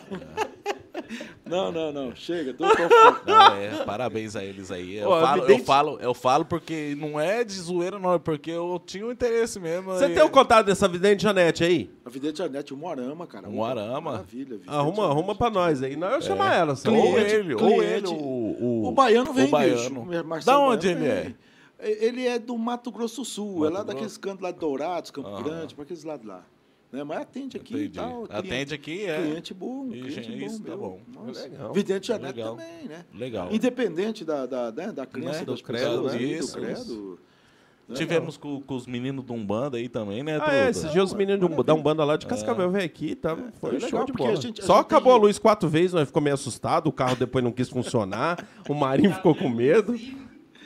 Não, 1.45 1.71
não, 1.71 1.91
não. 1.91 2.15
Chega, 2.15 2.53
tô. 2.53 2.63
Não, 2.63 3.55
é, 3.55 3.83
parabéns 3.85 4.35
a 4.35 4.43
eles 4.43 4.71
aí. 4.71 4.95
Eu, 4.97 5.09
Ó, 5.09 5.21
falo, 5.21 5.43
eu, 5.43 5.59
falo, 5.59 5.97
eu 5.99 6.13
falo 6.13 6.45
porque 6.45 6.95
não 6.97 7.19
é 7.19 7.43
de 7.43 7.53
zoeira, 7.53 7.97
não, 7.99 8.13
é 8.13 8.19
porque 8.19 8.51
eu 8.51 8.81
tinha 8.85 9.05
um 9.05 9.11
interesse 9.11 9.59
mesmo. 9.59 9.91
Você 9.91 10.05
aí- 10.05 10.13
tem 10.13 10.23
o 10.23 10.29
contato 10.29 10.65
dessa 10.65 10.87
vidente 10.87 11.23
Janete 11.23 11.63
aí? 11.63 11.89
A 12.05 12.09
Vidente 12.09 12.37
Janete, 12.37 12.73
o 12.73 12.77
Moarama, 12.77 13.25
cara. 13.27 13.47
Um 13.49 13.53
Moarama. 13.53 14.11
Maravilha. 14.11 14.57
Vidente 14.57 14.69
Arruma, 14.69 14.95
Janete. 14.97 15.11
arruma 15.11 15.35
pra 15.35 15.49
nós 15.49 15.81
aí. 15.83 15.95
Nós 15.95 16.09
vamos 16.11 16.25
chamar 16.25 16.55
ela. 16.55 16.75
só. 16.75 16.91
Ou 16.91 17.13
Cliente, 17.13 17.33
ele, 17.33 17.53
ou 17.53 17.59
cliente. 17.59 17.83
ele, 17.85 18.07
o, 18.07 18.13
o, 18.13 18.87
O 18.87 18.91
baiano 18.91 19.33
vem, 19.33 19.45
o 19.47 19.49
baiano. 19.49 20.05
bicho. 20.05 20.45
Da 20.45 20.59
onde 20.59 20.87
ele. 20.89 21.05
É, 21.07 21.33
Ele 22.05 22.25
é 22.27 22.39
do 22.39 22.57
Mato 22.57 22.91
Grosso 22.91 23.21
do 23.21 23.25
Sul, 23.25 23.55
Mato 23.59 23.65
é 23.65 23.69
lá 23.69 23.69
Grosso? 23.71 23.85
daqueles 23.87 24.17
cantos 24.17 24.41
lá 24.41 24.51
de 24.51 24.59
Dourados, 24.59 25.11
Campo. 25.11 25.43
Grande, 25.43 25.75
para 25.75 25.83
aqueles 25.83 26.03
lados 26.05 26.25
lá. 26.25 26.43
Né? 26.93 27.03
Mas 27.03 27.21
atende 27.21 27.57
aqui 27.57 27.73
Entendi. 27.73 27.87
e 27.87 28.01
tal. 28.01 28.23
Atende 28.29 28.73
aqui, 28.75 29.05
é. 29.05 29.17
Cliente 29.19 29.53
bom, 29.53 29.87
E, 29.87 29.99
cliente 29.99 30.11
gente, 30.13 30.39
bom. 30.39 30.45
isso 30.45 30.59
tá 30.61 30.69
meu. 30.69 30.77
bom. 30.77 30.99
Nossa. 31.11 31.41
Legal. 31.43 31.73
Vidente 31.73 32.07
Janete 32.07 32.35
Legal. 32.37 32.55
também, 32.55 32.87
né? 32.87 33.05
Legal. 33.15 33.49
Independente 33.51 34.23
da, 34.23 34.45
da, 34.45 34.71
né, 34.71 34.91
da 34.91 35.05
crença 35.05 35.39
Né? 35.39 35.45
das 35.45 35.59
Do 35.59 35.63
credo, 35.65 35.85
pessoas, 35.89 36.13
né? 36.13 36.19
né? 36.19 36.23
Isso, 36.25 36.55
do 36.55 36.61
credo. 36.61 37.19
Legal. 37.89 37.97
Tivemos 37.97 38.37
com, 38.37 38.61
com 38.61 38.75
os 38.75 38.85
meninos 38.87 39.25
do 39.25 39.33
Umbanda 39.33 39.75
aí 39.77 39.89
também, 39.89 40.23
né, 40.23 40.39
Ah, 40.41 40.53
é, 40.53 40.69
esses 40.69 40.89
dias 40.91 41.05
os 41.09 41.13
meninos 41.13 41.39
de 41.45 41.53
um- 41.53 41.63
da 41.63 41.73
Umbanda 41.73 42.05
lá 42.05 42.15
de 42.15 42.25
Cascavel 42.27 42.69
veio 42.71 42.85
aqui, 42.85 43.13
tá? 43.15 43.35
Foi 43.35 43.71
foi 43.71 43.79
show 43.81 43.87
legal, 43.89 44.05
de 44.05 44.11
porque 44.13 44.23
bola. 44.23 44.37
a 44.37 44.41
gente- 44.41 44.61
a 44.61 44.63
Só 44.65 44.75
gente 44.75 44.81
acabou 44.85 45.13
tem- 45.13 45.21
a 45.21 45.25
luz 45.25 45.37
quatro 45.39 45.67
vezes, 45.67 45.91
nós 45.93 46.07
ficou 46.07 46.21
meio 46.21 46.33
assustado, 46.35 46.87
o 46.87 46.93
carro 46.93 47.15
depois 47.17 47.43
não 47.43 47.51
quis 47.51 47.67
funcionar, 47.67 48.47
o 48.69 48.73
Marinho 48.73 49.13
ficou 49.13 49.35
com 49.35 49.49
medo. 49.49 49.95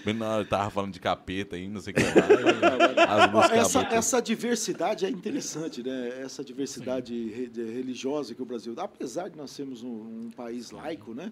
Não, 0.06 0.40
ele 0.40 0.46
tava 0.48 0.70
falando 0.70 0.94
de 0.94 1.00
capeta 1.00 1.56
aí, 1.56 1.68
não 1.68 1.82
sei 1.82 1.92
o 1.92 1.96
que 1.96 2.02
lá. 2.04 3.56
essa, 3.56 3.82
essa 3.82 4.22
diversidade 4.22 5.06
é 5.06 5.10
interessante, 5.10 5.84
né? 5.84 6.22
Essa 6.22 6.44
diversidade 6.44 7.14
re- 7.30 7.52
religiosa 7.72 8.34
que 8.34 8.42
o 8.42 8.46
Brasil 8.46 8.74
dá, 8.74 8.84
apesar 8.84 9.30
de 9.30 9.38
nós 9.38 9.52
sermos 9.52 9.84
um, 9.84 9.90
um 10.28 10.32
país 10.36 10.72
laico, 10.72 11.14
né? 11.14 11.32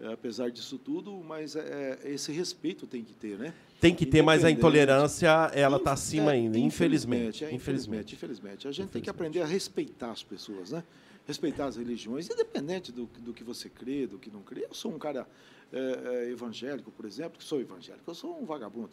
É, 0.00 0.12
apesar 0.12 0.50
disso 0.50 0.78
tudo, 0.78 1.12
mas 1.26 1.56
é, 1.56 1.98
esse 2.04 2.30
respeito 2.30 2.86
tem 2.86 3.02
que 3.02 3.12
ter, 3.12 3.36
né? 3.36 3.52
Tem 3.80 3.92
que 3.94 4.06
ter, 4.06 4.22
mas 4.22 4.44
a 4.44 4.50
intolerância, 4.50 5.28
ela 5.52 5.78
tá 5.78 5.92
acima 5.92 6.30
É, 6.32 6.34
ainda, 6.34 6.58
infelizmente. 6.58 7.44
é, 7.44 7.52
Infelizmente. 7.52 8.14
infelizmente. 8.14 8.68
A 8.68 8.72
gente 8.72 8.90
tem 8.90 9.02
que 9.02 9.10
aprender 9.10 9.40
a 9.42 9.46
respeitar 9.46 10.10
as 10.12 10.22
pessoas, 10.22 10.70
né? 10.70 10.84
Respeitar 11.26 11.66
as 11.66 11.76
religiões, 11.76 12.28
independente 12.30 12.90
do, 12.92 13.08
do 13.18 13.32
que 13.34 13.42
você 13.44 13.68
crê, 13.68 14.06
do 14.06 14.18
que 14.18 14.30
não 14.30 14.40
crê. 14.40 14.64
Eu 14.68 14.74
sou 14.74 14.92
um 14.94 14.98
cara 14.98 15.26
é, 15.72 15.78
é, 16.26 16.30
evangélico, 16.30 16.90
por 16.90 17.04
exemplo, 17.06 17.38
que 17.38 17.44
sou 17.44 17.60
evangélico, 17.60 18.10
eu 18.10 18.14
sou 18.14 18.40
um 18.40 18.44
vagabundo. 18.44 18.90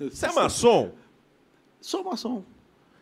Você 0.00 0.26
é 0.26 0.32
maçom? 0.32 0.92
Sou 1.80 2.02
maçom. 2.02 2.42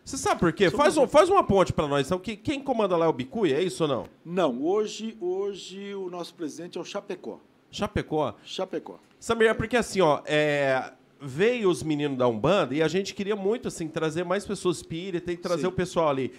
Você 0.03 0.17
sabe 0.17 0.39
por 0.39 0.53
quê? 0.53 0.69
Sou 0.69 0.77
Faz, 0.77 0.95
um, 0.95 1.07
faz 1.07 1.27
uma 1.29 1.43
ponte 1.43 1.73
pra 1.73 1.87
nós. 1.87 2.05
Então, 2.05 2.19
que- 2.19 2.37
quem 2.37 2.61
comanda 2.61 2.95
lá 2.95 3.05
é 3.05 3.09
o 3.09 3.13
Bicuí, 3.13 3.51
é 3.51 3.63
isso 3.63 3.83
ou 3.83 3.89
não? 3.89 4.05
Não, 4.23 4.61
hoje, 4.63 5.17
hoje 5.19 5.95
o 5.95 6.09
nosso 6.09 6.35
presidente 6.35 6.77
é 6.77 6.81
o 6.81 6.83
Chapecó. 6.83 7.39
Chapecó. 7.71 8.35
Chapecó. 8.43 8.99
Samir, 9.19 9.47
é 9.49 9.53
porque 9.55 9.75
assim, 9.75 10.01
ó, 10.01 10.21
é, 10.25 10.93
veio 11.19 11.69
os 11.69 11.81
meninos 11.81 12.17
da 12.17 12.27
Umbanda 12.27 12.75
e 12.75 12.83
a 12.83 12.87
gente 12.87 13.15
queria 13.15 13.35
muito, 13.35 13.67
assim, 13.69 13.87
trazer 13.87 14.23
mais 14.23 14.45
pessoas 14.45 14.77
espíritas 14.77 15.33
e 15.33 15.37
trazer 15.37 15.61
Sim. 15.63 15.67
o 15.67 15.71
pessoal 15.71 16.09
ali. 16.09 16.31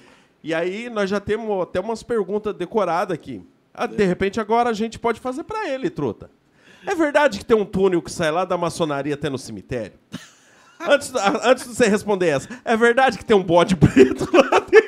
E 0.45 0.55
aí 0.55 0.89
nós 0.89 1.11
já 1.11 1.19
temos 1.19 1.61
até 1.63 1.81
umas 1.81 2.05
perguntas 2.05 2.55
decoradas 2.55 3.15
aqui. 3.15 3.43
Ah, 3.77 3.87
De 3.87 4.05
repente 4.05 4.41
agora 4.41 4.71
a 4.71 4.73
gente 4.73 4.99
pode 4.99 5.21
fazer 5.21 5.45
pra 5.45 5.69
ele, 5.69 5.91
truta. 5.91 6.31
É 6.87 6.95
verdade 6.95 7.39
que 7.39 7.45
tem 7.45 7.57
um 7.57 7.65
túnel 7.65 8.01
que 8.01 8.11
sai 8.11 8.31
lá 8.31 8.45
da 8.45 8.57
maçonaria 8.57 9.15
até 9.15 9.29
no 9.29 9.37
cemitério? 9.39 9.99
Antes, 10.81 11.13
antes 11.43 11.69
de 11.69 11.75
você 11.75 11.87
responder 11.89 12.29
essa, 12.29 12.49
é 12.65 12.77
verdade 12.77 13.19
que 13.19 13.25
tem 13.25 13.37
um 13.37 13.43
bode 13.43 13.75
preto 13.77 14.29
lá 14.33 14.61
dentro? 14.61 14.87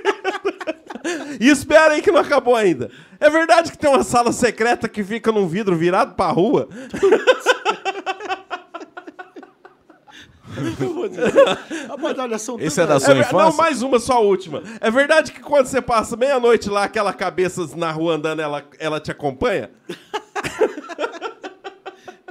E 1.41 1.49
espera 1.49 1.95
aí 1.95 2.03
que 2.03 2.11
não 2.13 2.21
acabou 2.21 2.55
ainda. 2.55 2.91
É 3.19 3.29
verdade 3.31 3.71
que 3.73 3.79
tem 3.79 3.91
uma 3.91 4.03
sala 4.05 4.31
secreta 4.33 4.89
que 4.89 5.03
fica 5.03 5.33
num 5.33 5.49
vidro 5.49 5.75
virado 5.77 6.15
pra 6.15 6.29
rua? 6.29 6.69
Eu 10.81 10.95
vou 10.95 11.09
dizer. 11.09 11.33
Rapaz, 11.89 12.19
olha, 12.19 12.39
são 12.39 12.59
Esse 12.61 12.81
é 12.81 12.87
da 12.87 12.99
sua 12.99 13.15
É 13.15 13.21
infância? 13.21 13.39
Não, 13.39 13.57
mais 13.57 13.83
uma, 13.83 13.99
só 13.99 14.15
a 14.15 14.21
última. 14.21 14.63
É 14.81 14.91
verdade 14.91 15.33
que 15.33 15.41
quando 15.41 15.67
você 15.67 15.81
passa 15.81 16.17
meia-noite 16.17 16.69
lá, 16.69 16.85
aquela 16.85 17.13
cabeça 17.13 17.69
na 17.77 17.91
rua 17.91 18.15
andando, 18.15 18.41
ela, 18.41 18.65
ela 18.79 19.01
te 19.01 19.11
acompanha? 19.11 19.71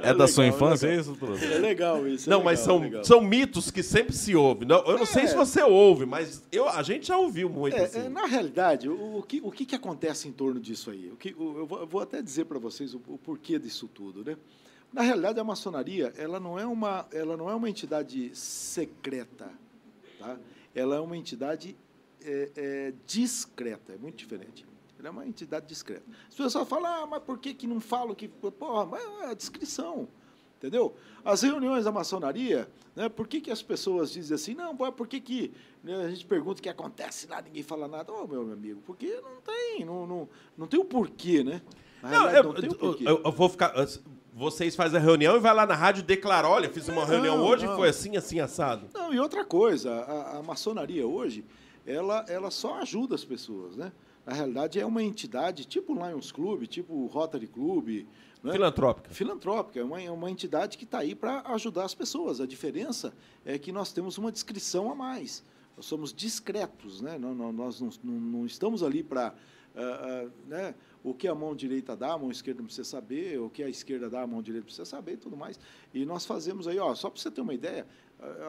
é, 0.02 0.14
da 0.14 0.26
sua 0.26 0.46
infância 0.46 0.88
é 0.88 0.96
isso? 0.96 1.16
É 1.42 1.58
legal 1.58 2.06
isso. 2.06 2.28
É 2.28 2.30
não, 2.30 2.38
legal, 2.38 2.52
mas 2.52 2.60
são, 2.60 2.78
legal. 2.78 3.04
são 3.04 3.20
mitos 3.20 3.70
que 3.70 3.82
sempre 3.82 4.14
se 4.14 4.34
ouve. 4.34 4.64
Não, 4.64 4.84
eu 4.84 4.98
não 4.98 5.06
sei 5.06 5.26
se 5.26 5.34
você 5.34 5.62
ouve, 5.62 6.06
mas 6.06 6.42
eu, 6.50 6.68
a 6.68 6.82
gente 6.82 7.08
já 7.08 7.16
ouviu 7.16 7.48
muito. 7.48 7.76
Assim. 7.76 8.08
na 8.08 8.26
realidade, 8.26 8.88
o, 8.88 9.18
o, 9.18 9.22
que, 9.22 9.40
o 9.42 9.50
que, 9.50 9.64
que 9.64 9.74
acontece 9.74 10.28
em 10.28 10.32
torno 10.32 10.60
disso 10.60 10.90
aí? 10.90 11.10
O 11.10 11.16
que, 11.16 11.34
o, 11.38 11.58
eu, 11.58 11.66
vou, 11.66 11.80
eu, 11.80 11.86
vou, 11.86 12.00
até 12.00 12.22
dizer 12.22 12.44
para 12.44 12.58
vocês 12.58 12.94
o, 12.94 13.00
o 13.08 13.18
porquê 13.18 13.58
disso 13.58 13.88
tudo, 13.88 14.24
né? 14.24 14.36
Na 14.92 15.02
realidade, 15.02 15.38
a 15.38 15.44
maçonaria 15.44 16.12
ela 16.16 16.40
não 16.40 16.58
é 16.58 16.66
uma, 16.66 17.06
ela 17.12 17.36
não 17.36 17.48
é 17.50 17.54
uma 17.54 17.68
entidade 17.68 18.34
secreta, 18.34 19.50
tá? 20.18 20.38
Ela 20.74 20.96
é 20.96 21.00
uma 21.00 21.16
entidade 21.16 21.76
é, 22.22 22.50
é, 22.56 22.94
discreta, 23.06 23.92
é 23.92 23.98
muito 23.98 24.16
diferente. 24.16 24.66
Ela 24.98 25.08
é 25.08 25.10
uma 25.10 25.26
entidade 25.26 25.66
discreta. 25.66 26.04
As 26.28 26.34
pessoas 26.34 26.68
falam, 26.68 26.86
ah, 26.86 27.06
mas 27.06 27.22
por 27.22 27.38
que, 27.38 27.54
que 27.54 27.66
não 27.66 27.80
falo 27.80 28.14
que. 28.16 28.26
Porra, 28.28 28.84
mas 28.84 29.02
é 29.22 29.26
a 29.26 29.34
descrição. 29.34 30.08
Entendeu? 30.58 30.96
As 31.24 31.42
reuniões 31.42 31.84
da 31.84 31.92
maçonaria, 31.92 32.68
né, 32.96 33.08
por 33.08 33.28
que, 33.28 33.40
que 33.40 33.48
as 33.48 33.62
pessoas 33.62 34.10
dizem 34.10 34.34
assim, 34.34 34.54
não, 34.54 34.76
por 34.76 35.06
que, 35.06 35.20
que 35.20 35.52
né, 35.84 35.94
a 36.04 36.10
gente 36.10 36.26
pergunta 36.26 36.58
o 36.58 36.62
que 36.62 36.68
acontece 36.68 37.28
lá, 37.28 37.40
ninguém 37.40 37.62
fala 37.62 37.86
nada? 37.86 38.12
Ô, 38.12 38.24
oh, 38.24 38.26
meu 38.26 38.40
amigo, 38.52 38.82
porque 38.84 39.20
não 39.20 39.40
tem, 39.40 39.84
não, 39.84 40.04
não, 40.04 40.28
não 40.56 40.66
tem 40.66 40.80
o 40.80 40.84
porquê, 40.84 41.44
né? 41.44 41.62
não, 42.02 42.28
eu, 42.28 42.42
não 42.42 42.54
tem 42.54 42.70
o 42.70 42.74
porquê. 42.74 43.08
Eu, 43.08 43.22
eu, 43.24 43.30
vou 43.30 43.48
ficar. 43.48 43.72
Vocês 44.38 44.76
fazem 44.76 45.00
a 45.00 45.02
reunião 45.02 45.36
e 45.36 45.40
vai 45.40 45.52
lá 45.52 45.66
na 45.66 45.74
rádio 45.74 45.98
e 45.98 46.04
declara, 46.04 46.48
olha, 46.48 46.70
fiz 46.70 46.86
uma 46.86 47.04
reunião 47.04 47.38
não, 47.38 47.44
hoje 47.44 47.66
e 47.66 47.68
foi 47.74 47.88
assim, 47.88 48.16
assim, 48.16 48.38
assado. 48.38 48.88
Não, 48.94 49.12
e 49.12 49.18
outra 49.18 49.44
coisa, 49.44 49.92
a, 49.92 50.38
a 50.38 50.42
maçonaria 50.44 51.04
hoje, 51.04 51.44
ela, 51.84 52.24
ela 52.28 52.48
só 52.48 52.76
ajuda 52.76 53.16
as 53.16 53.24
pessoas, 53.24 53.76
né? 53.76 53.90
Na 54.24 54.32
realidade, 54.32 54.78
é 54.78 54.86
uma 54.86 55.02
entidade 55.02 55.64
tipo 55.64 55.92
Lions 55.92 56.30
Club, 56.30 56.68
tipo 56.68 57.06
Rotary 57.06 57.48
Club. 57.48 58.06
Né? 58.40 58.52
Filantrópica. 58.52 59.10
Filantrópica, 59.10 59.80
é 59.80 59.82
uma, 59.82 60.00
é 60.00 60.10
uma 60.10 60.30
entidade 60.30 60.78
que 60.78 60.84
está 60.84 60.98
aí 60.98 61.16
para 61.16 61.40
ajudar 61.54 61.84
as 61.84 61.94
pessoas. 61.94 62.40
A 62.40 62.46
diferença 62.46 63.12
é 63.44 63.58
que 63.58 63.72
nós 63.72 63.92
temos 63.92 64.18
uma 64.18 64.30
descrição 64.30 64.88
a 64.88 64.94
mais. 64.94 65.42
Nós 65.76 65.86
somos 65.86 66.12
discretos, 66.12 67.00
né? 67.00 67.18
Nós, 67.18 67.54
nós 67.54 67.80
não, 67.80 67.90
não, 68.04 68.20
não 68.20 68.46
estamos 68.46 68.84
ali 68.84 69.02
para. 69.02 69.34
Uh, 69.74 70.26
uh, 70.26 70.32
né? 70.46 70.76
O 71.02 71.14
que 71.14 71.28
a 71.28 71.34
mão 71.34 71.54
direita 71.54 71.96
dá, 71.96 72.14
a 72.14 72.18
mão 72.18 72.30
esquerda 72.30 72.60
não 72.60 72.66
precisa 72.66 72.88
saber, 72.88 73.38
o 73.40 73.48
que 73.48 73.62
a 73.62 73.68
esquerda 73.68 74.10
dá, 74.10 74.22
a 74.22 74.26
mão 74.26 74.42
direita 74.42 74.64
precisa 74.64 74.84
saber 74.84 75.12
e 75.12 75.16
tudo 75.16 75.36
mais. 75.36 75.58
E 75.94 76.04
nós 76.04 76.26
fazemos 76.26 76.66
aí, 76.66 76.78
ó, 76.78 76.94
só 76.94 77.08
para 77.08 77.20
você 77.20 77.30
ter 77.30 77.40
uma 77.40 77.54
ideia, 77.54 77.86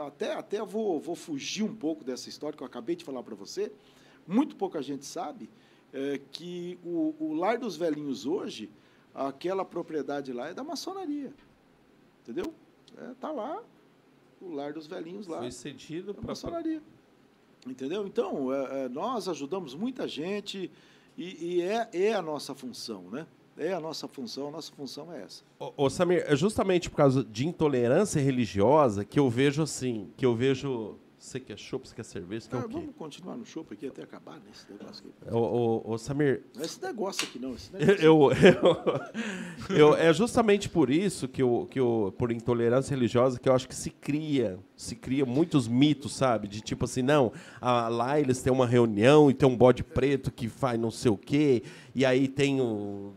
até, 0.07 0.33
até 0.33 0.63
vou, 0.63 0.99
vou 0.99 1.15
fugir 1.15 1.63
um 1.63 1.75
pouco 1.75 2.03
dessa 2.03 2.27
história 2.27 2.57
que 2.57 2.63
eu 2.63 2.67
acabei 2.67 2.95
de 2.95 3.03
falar 3.05 3.21
para 3.21 3.35
você. 3.35 3.71
Muito 4.27 4.55
pouca 4.55 4.81
gente 4.81 5.05
sabe 5.05 5.49
é, 5.93 6.19
que 6.31 6.77
o, 6.83 7.15
o 7.19 7.33
Lar 7.33 7.57
dos 7.57 7.75
Velhinhos 7.77 8.25
hoje, 8.25 8.69
aquela 9.13 9.63
propriedade 9.63 10.33
lá 10.33 10.49
é 10.49 10.53
da 10.53 10.63
maçonaria. 10.63 11.33
Entendeu? 12.23 12.53
Está 12.91 13.03
é, 13.03 13.13
tá 13.15 13.31
lá, 13.31 13.63
o 14.41 14.51
Lar 14.51 14.73
dos 14.73 14.87
Velhinhos 14.87 15.27
lá. 15.27 15.39
Foi 15.39 15.51
cedido 15.51 16.13
para 16.13 16.23
a 16.23 16.27
maçonaria. 16.27 16.81
Entendeu? 17.67 18.07
Então, 18.07 18.53
é, 18.53 18.85
é, 18.85 18.89
nós 18.89 19.27
ajudamos 19.27 19.75
muita 19.75 20.07
gente 20.07 20.71
e, 21.19 21.57
e, 21.57 21.61
é, 21.61 21.89
é 21.93 22.13
a 22.13 22.21
nossa 22.21 22.55
função, 22.55 23.03
né? 23.11 23.27
É 23.57 23.73
a 23.73 23.79
nossa 23.79 24.07
função, 24.07 24.47
a 24.47 24.51
nossa 24.51 24.71
função 24.71 25.13
é 25.13 25.21
essa. 25.21 25.43
Ô, 25.59 25.85
ô 25.85 25.89
Samir, 25.89 26.23
é 26.25 26.33
justamente 26.33 26.89
por 26.89 26.95
causa 26.95 27.25
de 27.25 27.45
intolerância 27.45 28.21
religiosa 28.21 29.03
que 29.03 29.19
eu 29.19 29.29
vejo 29.29 29.61
assim, 29.61 30.09
que 30.15 30.25
eu 30.25 30.33
vejo 30.33 30.95
você 31.19 31.37
quer 31.37 31.57
chopp, 31.57 31.85
você 31.85 31.93
quer 31.93 32.05
cerveja, 32.05 32.41
você 32.41 32.49
quer 32.49 32.55
ah, 32.55 32.59
o 32.59 32.67
quê? 32.69 32.73
Vamos 32.73 32.95
continuar 32.95 33.35
no 33.35 33.45
chopp 33.45 33.73
aqui 33.73 33.87
até 33.87 34.03
acabar 34.03 34.39
nesse 34.39 34.71
negócio 34.71 35.05
aqui. 35.05 35.35
Ô, 35.35 35.37
ô, 35.37 35.91
ô, 35.91 35.97
Samir... 35.97 36.45
Não 36.55 36.61
é 36.61 36.65
esse 36.65 36.81
negócio 36.81 37.27
aqui, 37.27 37.37
não. 37.37 37.53
Esse 37.53 37.73
negócio 37.75 38.05
eu, 38.05 38.31
eu, 39.69 39.75
eu, 39.75 39.95
é 39.95 40.13
justamente 40.13 40.69
por 40.69 40.89
isso, 40.89 41.27
que 41.27 41.41
eu, 41.41 41.67
que 41.69 41.77
eu, 41.77 42.15
por 42.17 42.31
intolerância 42.31 42.95
religiosa, 42.95 43.37
que 43.37 43.49
eu 43.49 43.53
acho 43.53 43.67
que 43.67 43.75
se 43.75 43.89
cria, 43.89 44.57
se 44.77 44.95
cria 44.95 45.25
muitos 45.25 45.67
mitos, 45.67 46.13
sabe? 46.13 46.47
De 46.47 46.61
tipo 46.61 46.85
assim, 46.85 47.01
não, 47.01 47.33
a, 47.59 47.89
lá 47.89 48.17
eles 48.17 48.41
têm 48.41 48.53
uma 48.53 48.65
reunião 48.65 49.29
e 49.29 49.33
tem 49.33 49.47
um 49.47 49.57
bode 49.57 49.83
preto 49.83 50.31
que 50.31 50.47
faz 50.47 50.79
não 50.79 50.89
sei 50.89 51.11
o 51.11 51.17
quê, 51.17 51.63
e 51.93 52.05
aí 52.05 52.29
tem 52.29 52.61
o... 52.61 53.13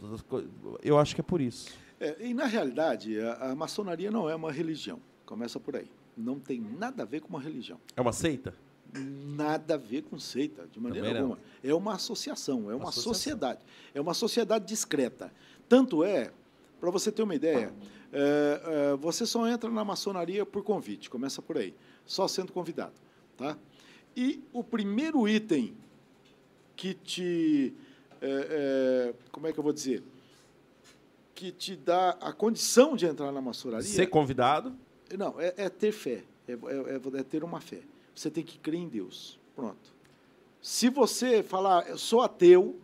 Eu 0.83 0.99
acho 0.99 1.15
que 1.15 1.21
é 1.21 1.25
por 1.25 1.41
isso. 1.41 1.71
É, 2.01 2.17
e, 2.19 2.35
na 2.35 2.47
realidade, 2.47 3.21
a, 3.21 3.53
a 3.53 3.55
maçonaria 3.55 4.11
não 4.11 4.29
é 4.29 4.35
uma 4.35 4.51
religião. 4.51 4.99
Começa 5.25 5.61
por 5.61 5.77
aí 5.77 5.87
não 6.17 6.39
tem 6.39 6.61
nada 6.61 7.03
a 7.03 7.07
ver 7.07 7.21
com 7.21 7.29
uma 7.29 7.41
religião. 7.41 7.81
É 7.97 8.01
uma 8.01 8.13
seita? 8.13 8.55
Nada 8.95 9.75
a 9.75 9.79
ver 9.79 10.03
com 10.03 10.19
seita, 10.19 10.67
de 10.71 10.79
maneira 10.79 11.09
Também 11.09 11.23
alguma. 11.23 11.41
Não. 11.63 11.71
É 11.71 11.75
uma 11.75 11.95
associação, 11.95 12.71
é 12.71 12.75
uma, 12.75 12.85
uma 12.85 12.93
sociedade. 12.93 13.61
É 13.95 14.01
uma 14.01 14.15
sociedade 14.15 14.67
discreta. 14.67 15.33
Tanto 15.69 16.05
é, 16.05 16.31
para 16.79 16.91
você 16.91 17.11
ter 17.11 17.23
uma 17.23 17.35
ideia, 17.35 17.73
é, 18.13 18.93
é, 18.93 18.97
você 18.97 19.25
só 19.25 19.49
entra 19.49 19.71
na 19.71 19.85
maçonaria 19.85 20.45
por 20.45 20.63
convite, 20.63 21.09
começa 21.09 21.41
por 21.41 21.57
aí, 21.57 21.75
só 22.05 22.29
sendo 22.29 22.53
convidado. 22.53 22.93
Tá? 23.37 23.57
E 24.15 24.43
o 24.53 24.63
primeiro 24.63 25.27
item 25.27 25.75
que 26.77 26.93
te. 26.93 27.73
É, 28.21 29.11
é 29.11 29.15
como 29.31 29.47
é 29.47 29.53
que 29.53 29.59
eu 29.59 29.65
vou 29.65 29.73
dizer? 29.73 30.03
Que 31.35 31.51
te 31.51 31.75
dá 31.75 32.11
a 32.21 32.33
condição 32.33 32.95
de 32.95 33.07
entrar 33.07 33.33
na 33.33 33.41
maçonaria. 33.41 33.87
Ser 33.87 34.09
convidado? 34.09 34.77
Não, 35.17 35.41
é, 35.41 35.55
é 35.57 35.69
ter 35.69 35.93
fé, 35.93 36.25
é, 36.49 36.53
é, 36.53 37.19
é, 37.21 37.23
ter 37.23 37.45
uma 37.45 37.61
fé. 37.61 37.81
Você 38.15 38.31
tem 38.31 38.45
que 38.45 38.59
crer 38.59 38.81
em 38.81 38.89
Deus. 38.89 39.39
Pronto. 39.55 39.93
Se 40.61 40.89
você 40.89 41.43
falar, 41.43 41.89
eu 41.89 41.99
sou 41.99 42.23
ateu, 42.23 42.77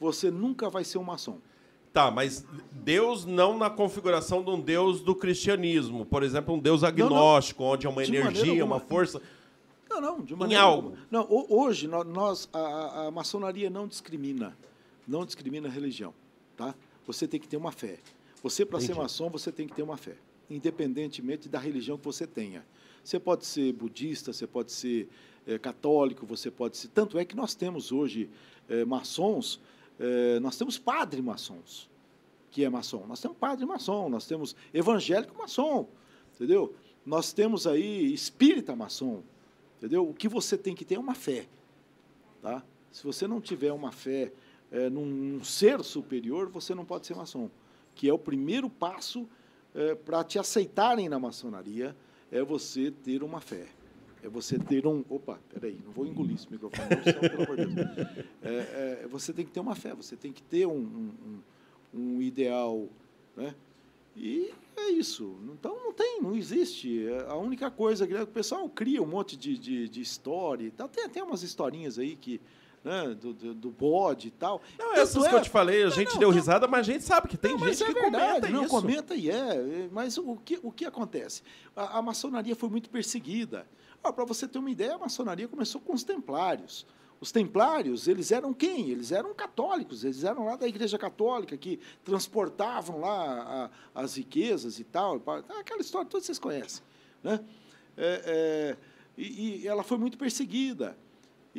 você 0.00 0.30
nunca 0.30 0.70
vai 0.70 0.84
ser 0.84 0.98
um 0.98 1.04
maçom. 1.04 1.38
Tá, 1.92 2.10
mas 2.10 2.44
Deus 2.72 3.24
não 3.24 3.58
na 3.58 3.68
configuração 3.68 4.42
de 4.42 4.50
um 4.50 4.60
Deus 4.60 5.00
do 5.00 5.14
cristianismo. 5.14 6.04
Por 6.04 6.22
exemplo, 6.22 6.54
um 6.54 6.58
Deus 6.58 6.84
agnóstico, 6.84 7.62
não, 7.62 7.68
não. 7.68 7.74
onde 7.74 7.86
é 7.86 7.90
uma 7.90 8.04
de 8.04 8.16
energia, 8.16 8.64
uma 8.64 8.80
força. 8.80 9.20
Não, 9.88 10.00
não, 10.00 10.20
de 10.20 10.36
maneira. 10.36 10.62
Em 10.62 10.64
algo. 10.64 10.96
Não, 11.10 11.26
hoje, 11.28 11.88
nós, 11.88 12.48
a, 12.52 13.06
a 13.06 13.10
maçonaria 13.10 13.68
não 13.68 13.86
discrimina. 13.86 14.56
Não 15.06 15.24
discrimina 15.24 15.68
a 15.68 15.70
religião. 15.70 16.14
Tá? 16.56 16.74
Você 17.06 17.26
tem 17.26 17.40
que 17.40 17.48
ter 17.48 17.56
uma 17.56 17.72
fé. 17.72 17.98
Você, 18.42 18.64
para 18.64 18.80
ser 18.80 18.94
maçom, 18.94 19.28
você 19.30 19.50
tem 19.50 19.66
que 19.66 19.74
ter 19.74 19.82
uma 19.82 19.96
fé 19.96 20.14
independentemente 20.50 21.48
da 21.48 21.58
religião 21.58 21.98
que 21.98 22.04
você 22.04 22.26
tenha. 22.26 22.64
Você 23.02 23.18
pode 23.18 23.46
ser 23.46 23.72
budista, 23.72 24.32
você 24.32 24.46
pode 24.46 24.72
ser 24.72 25.08
é, 25.46 25.58
católico, 25.58 26.26
você 26.26 26.50
pode 26.50 26.76
ser. 26.76 26.88
Tanto 26.88 27.18
é 27.18 27.24
que 27.24 27.34
nós 27.34 27.54
temos 27.54 27.90
hoje 27.90 28.28
é, 28.68 28.84
maçons, 28.84 29.60
é, 29.98 30.38
nós 30.40 30.56
temos 30.56 30.78
padre 30.78 31.22
maçons, 31.22 31.88
que 32.50 32.64
é 32.64 32.68
maçom. 32.68 33.06
Nós 33.06 33.20
temos 33.20 33.36
padre 33.38 33.64
maçom, 33.64 34.08
nós 34.08 34.26
temos 34.26 34.54
evangélico 34.72 35.36
maçom, 35.38 35.88
entendeu? 36.34 36.74
Nós 37.04 37.32
temos 37.32 37.66
aí 37.66 38.12
espírita 38.12 38.76
maçom, 38.76 39.22
entendeu? 39.78 40.08
O 40.08 40.12
que 40.12 40.28
você 40.28 40.58
tem 40.58 40.74
que 40.74 40.84
ter 40.84 40.96
é 40.96 40.98
uma 40.98 41.14
fé, 41.14 41.46
tá? 42.42 42.62
Se 42.92 43.04
você 43.04 43.26
não 43.26 43.40
tiver 43.40 43.72
uma 43.72 43.92
fé 43.92 44.32
é, 44.70 44.90
num, 44.90 45.06
num 45.06 45.44
ser 45.44 45.82
superior, 45.82 46.48
você 46.48 46.74
não 46.74 46.84
pode 46.84 47.06
ser 47.06 47.14
maçom, 47.14 47.50
que 47.94 48.08
é 48.08 48.12
o 48.12 48.18
primeiro 48.18 48.68
passo 48.68 49.26
é, 49.74 49.94
para 49.94 50.24
te 50.24 50.38
aceitarem 50.38 51.08
na 51.08 51.18
maçonaria 51.18 51.94
é 52.30 52.42
você 52.42 52.90
ter 52.90 53.22
uma 53.22 53.40
fé. 53.40 53.66
É 54.22 54.28
você 54.28 54.58
ter 54.58 54.86
um. 54.86 55.04
Opa, 55.08 55.38
peraí, 55.48 55.78
não 55.84 55.92
vou 55.92 56.06
engolir 56.06 56.34
esse 56.34 56.50
microfone, 56.50 56.88
não, 56.90 57.28
pelo 57.28 57.42
amor 57.42 57.56
de 57.56 57.66
Deus. 57.66 58.26
É, 58.42 59.02
é, 59.04 59.08
você 59.08 59.32
tem 59.32 59.44
que 59.44 59.52
ter 59.52 59.60
uma 59.60 59.74
fé, 59.76 59.94
você 59.94 60.16
tem 60.16 60.32
que 60.32 60.42
ter 60.42 60.66
um, 60.66 60.72
um, 60.74 61.40
um 61.94 62.22
ideal. 62.22 62.88
Né? 63.36 63.54
E 64.16 64.52
é 64.76 64.90
isso. 64.90 65.36
Então 65.52 65.76
não 65.84 65.92
tem, 65.92 66.20
não 66.20 66.34
existe. 66.34 67.06
É, 67.06 67.26
a 67.28 67.36
única 67.36 67.70
coisa 67.70 68.06
que 68.06 68.14
o 68.14 68.26
pessoal 68.26 68.68
cria 68.68 69.00
um 69.00 69.06
monte 69.06 69.36
de, 69.36 69.56
de, 69.56 69.88
de 69.88 70.00
história. 70.00 70.72
Tem 70.92 71.04
até 71.04 71.22
umas 71.22 71.44
historinhas 71.44 71.98
aí 71.98 72.16
que 72.16 72.40
né, 72.84 73.14
do, 73.14 73.32
do, 73.32 73.54
do, 73.54 73.70
bode 73.70 74.28
e 74.28 74.30
tal. 74.30 74.62
Não, 74.78 74.94
essas 74.94 75.24
é, 75.24 75.28
que 75.28 75.34
eu 75.34 75.42
te 75.42 75.50
falei, 75.50 75.84
a 75.84 75.90
gente 75.90 76.12
não, 76.12 76.18
deu 76.18 76.30
risada, 76.30 76.66
mas 76.66 76.80
a 76.80 76.92
gente 76.92 77.04
sabe 77.04 77.28
que 77.28 77.36
tem 77.36 77.52
não, 77.52 77.66
gente 77.66 77.82
é 77.82 77.86
que 77.86 77.92
verdade, 77.92 78.40
comenta 78.40 78.48
não, 78.48 78.62
isso. 78.62 78.70
comenta 78.70 79.14
e 79.14 79.30
é. 79.30 79.88
Mas 79.90 80.18
o 80.18 80.36
que, 80.36 80.58
o 80.62 80.70
que 80.70 80.84
acontece? 80.84 81.42
A, 81.74 81.98
a 81.98 82.02
maçonaria 82.02 82.54
foi 82.56 82.68
muito 82.68 82.88
perseguida. 82.90 83.66
Ah, 84.02 84.12
Para 84.12 84.24
você 84.24 84.46
ter 84.46 84.58
uma 84.58 84.70
ideia, 84.70 84.94
a 84.94 84.98
maçonaria 84.98 85.48
começou 85.48 85.80
com 85.80 85.92
os 85.92 86.04
templários. 86.04 86.86
Os 87.20 87.32
templários, 87.32 88.06
eles 88.06 88.30
eram 88.30 88.54
quem? 88.54 88.90
Eles 88.90 89.10
eram 89.10 89.34
católicos, 89.34 90.04
eles 90.04 90.22
eram 90.22 90.44
lá 90.44 90.54
da 90.54 90.68
Igreja 90.68 90.96
Católica, 90.96 91.56
que 91.56 91.80
transportavam 92.04 93.00
lá 93.00 93.70
a, 93.94 94.02
as 94.02 94.16
riquezas 94.16 94.78
e 94.78 94.84
tal. 94.84 95.20
Aquela 95.58 95.80
história, 95.80 96.06
todos 96.08 96.26
vocês 96.26 96.38
conhecem. 96.38 96.82
Né? 97.22 97.40
É, 97.96 98.22
é, 98.24 98.76
e, 99.16 99.62
e 99.62 99.68
ela 99.68 99.82
foi 99.82 99.98
muito 99.98 100.16
perseguida. 100.16 100.96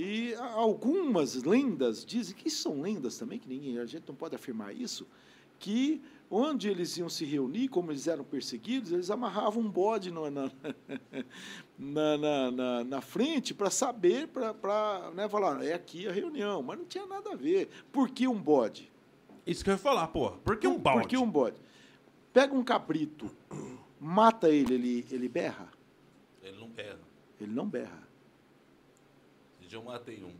E 0.01 0.33
algumas 0.35 1.43
lendas 1.43 2.05
dizem 2.05 2.33
que 2.33 2.49
são 2.49 2.79
lendas 2.79 3.17
também, 3.17 3.37
que 3.37 3.49
ninguém, 3.49 3.79
a 3.79 3.85
gente 3.85 4.07
não 4.07 4.15
pode 4.15 4.33
afirmar 4.33 4.73
isso, 4.73 5.05
que 5.59 6.01
onde 6.31 6.69
eles 6.69 6.95
iam 6.95 7.09
se 7.09 7.25
reunir, 7.25 7.67
como 7.67 7.91
eles 7.91 8.07
eram 8.07 8.23
perseguidos, 8.23 8.93
eles 8.93 9.11
amarravam 9.11 9.61
um 9.61 9.69
bode 9.69 10.09
na, 10.09 10.31
na, 10.31 10.51
na, 12.17 12.51
na, 12.51 12.83
na 12.85 13.01
frente 13.01 13.53
para 13.53 13.69
saber, 13.69 14.29
para 14.29 15.11
né, 15.13 15.27
falar, 15.27 15.61
é 15.65 15.73
aqui 15.73 16.07
a 16.07 16.13
reunião, 16.13 16.63
mas 16.63 16.79
não 16.79 16.85
tinha 16.85 17.05
nada 17.05 17.33
a 17.33 17.35
ver. 17.35 17.67
Por 17.91 18.09
que 18.09 18.25
um 18.25 18.41
bode? 18.41 18.89
Isso 19.45 19.65
que 19.65 19.69
eu 19.69 19.73
ia 19.73 19.77
falar, 19.77 20.07
pô. 20.07 20.31
Por 20.31 20.55
que 20.55 20.65
um 20.65 20.79
bode? 20.79 21.01
Por 21.01 21.07
que 21.09 21.17
um 21.17 21.29
bode? 21.29 21.57
pega 22.31 22.55
um 22.55 22.63
cabrito, 22.63 23.29
mata 23.99 24.47
ele, 24.47 24.75
ele, 24.75 25.07
ele 25.11 25.27
berra? 25.27 25.67
Ele 26.41 26.57
não 26.57 26.69
berra. 26.69 26.99
Ele 27.41 27.51
não 27.51 27.67
berra. 27.67 28.08
Dia 29.69 29.77
eu 29.77 29.83
matei 29.83 30.23
um. 30.23 30.33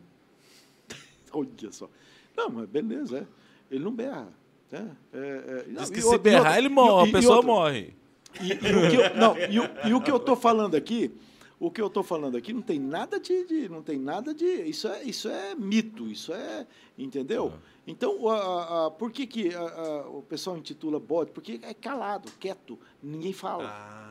Olha 1.32 1.72
só. 1.72 1.88
Não, 2.36 2.50
mas 2.50 2.68
beleza, 2.68 3.20
é. 3.20 3.28
Ele 3.76 3.84
não 3.84 3.94
berra. 3.94 4.28
né? 4.72 4.96
É, 5.14 5.64
é, 5.70 5.74
Diz 5.80 5.90
que 5.92 6.02
se 6.02 6.16
e 6.16 6.18
berrar, 6.18 6.40
outra- 6.46 6.58
ele 6.58 6.70
morre, 6.70 7.06
e- 7.06 7.10
a 7.10 7.14
pessoa 7.14 7.36
outra- 7.38 7.52
morre. 7.52 7.94
E, 8.42 8.48
e 8.50 8.54
o 8.54 8.90
que 8.90 8.96
eu, 8.96 9.16
não, 9.18 9.38
e, 9.38 9.60
o, 9.60 9.88
e 9.90 9.94
o 9.94 10.02
que 10.02 10.10
eu 10.12 10.18
estou 10.18 10.36
falando 10.36 10.74
aqui, 10.76 11.12
o 11.60 11.70
que 11.70 11.80
eu 11.82 11.86
estou 11.88 12.02
falando 12.04 12.36
aqui 12.38 12.54
não 12.54 12.62
tem 12.64 12.80
nada 12.80 13.20
de, 13.20 13.46
de- 13.46 13.70
não 13.70 13.84
tem 13.84 14.00
nada 14.00 14.34
de, 14.34 14.46
isso 14.46 14.88
é, 14.88 15.04
isso 15.04 15.28
é 15.30 15.54
mito, 15.54 16.08
isso 16.08 16.34
é, 16.34 16.66
entendeu? 16.98 17.54
Então, 17.86 18.28
a- 18.30 18.88
a- 18.88 18.92
por 18.92 19.12
que 19.12 19.28
que 19.28 19.54
a- 19.54 20.08
o 20.10 20.24
pessoal 20.24 20.58
intitula 20.58 21.00
bode? 21.00 21.32
Porque 21.32 21.60
é 21.62 21.74
calado, 21.76 22.32
quieto, 22.40 22.80
ninguém 23.04 23.34
fala. 23.34 23.66
Ah. 23.70 24.06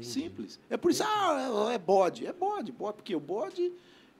Simples. 0.00 0.58
É 0.70 0.76
por 0.76 0.90
isso, 0.90 1.04
ah, 1.04 1.68
é 1.70 1.74
é 1.74 1.78
bode. 1.78 2.26
É 2.26 2.32
bode, 2.32 2.72
bode, 2.72 2.96
porque 2.96 3.14
o 3.14 3.20
bode, 3.20 3.70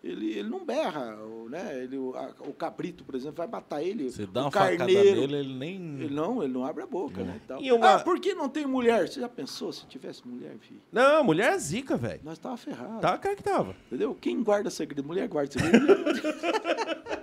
ele, 0.03 0.31
ele 0.39 0.49
não 0.49 0.65
berra, 0.65 1.17
né? 1.49 1.83
Ele, 1.85 1.97
o, 1.97 2.15
a- 2.17 2.35
o 2.41 2.53
cabrito, 2.53 3.05
por 3.05 3.15
exemplo, 3.15 3.37
vai 3.37 3.47
matar 3.47 3.83
ele. 3.83 4.11
Você 4.11 4.27
dá 4.27 4.43
uma 4.43 4.51
facada 4.51 4.77
carneiro, 4.79 5.21
nele, 5.21 5.37
ele 5.37 5.55
nem. 5.55 5.75
Ele 6.01 6.15
não, 6.15 6.43
ele 6.43 6.53
não 6.53 6.65
abre 6.65 6.83
a 6.83 6.87
boca, 6.87 7.23
né? 7.23 7.41
e 7.43 7.47
tal. 7.47 7.63
E 7.63 7.71
uma- 7.73 7.95
Ah, 7.95 7.99
por 8.01 8.19
que 8.21 8.35
não 8.35 8.49
tem 8.49 8.67
mulher? 8.67 9.09
Você 9.09 9.21
já 9.21 9.29
pensou 9.29 9.73
se 9.73 9.87
tivesse 9.87 10.27
mulher, 10.27 10.57
filho? 10.61 10.81
Não, 10.91 11.23
mulher 11.23 11.53
é 11.53 11.59
zica, 11.59 11.97
velho. 11.97 12.21
Nós 12.25 12.39
tava 12.39 12.57
ferrado. 12.57 13.01
Tá, 13.01 13.17
cara 13.17 13.37
que 13.37 13.43
tava. 13.43 13.77
Entendeu? 13.87 14.15
Quem 14.21 14.43
guarda 14.43 14.71
segredo? 14.71 15.05
Mulher 15.07 15.29
guarda 15.29 15.53
segredo. 15.53 15.87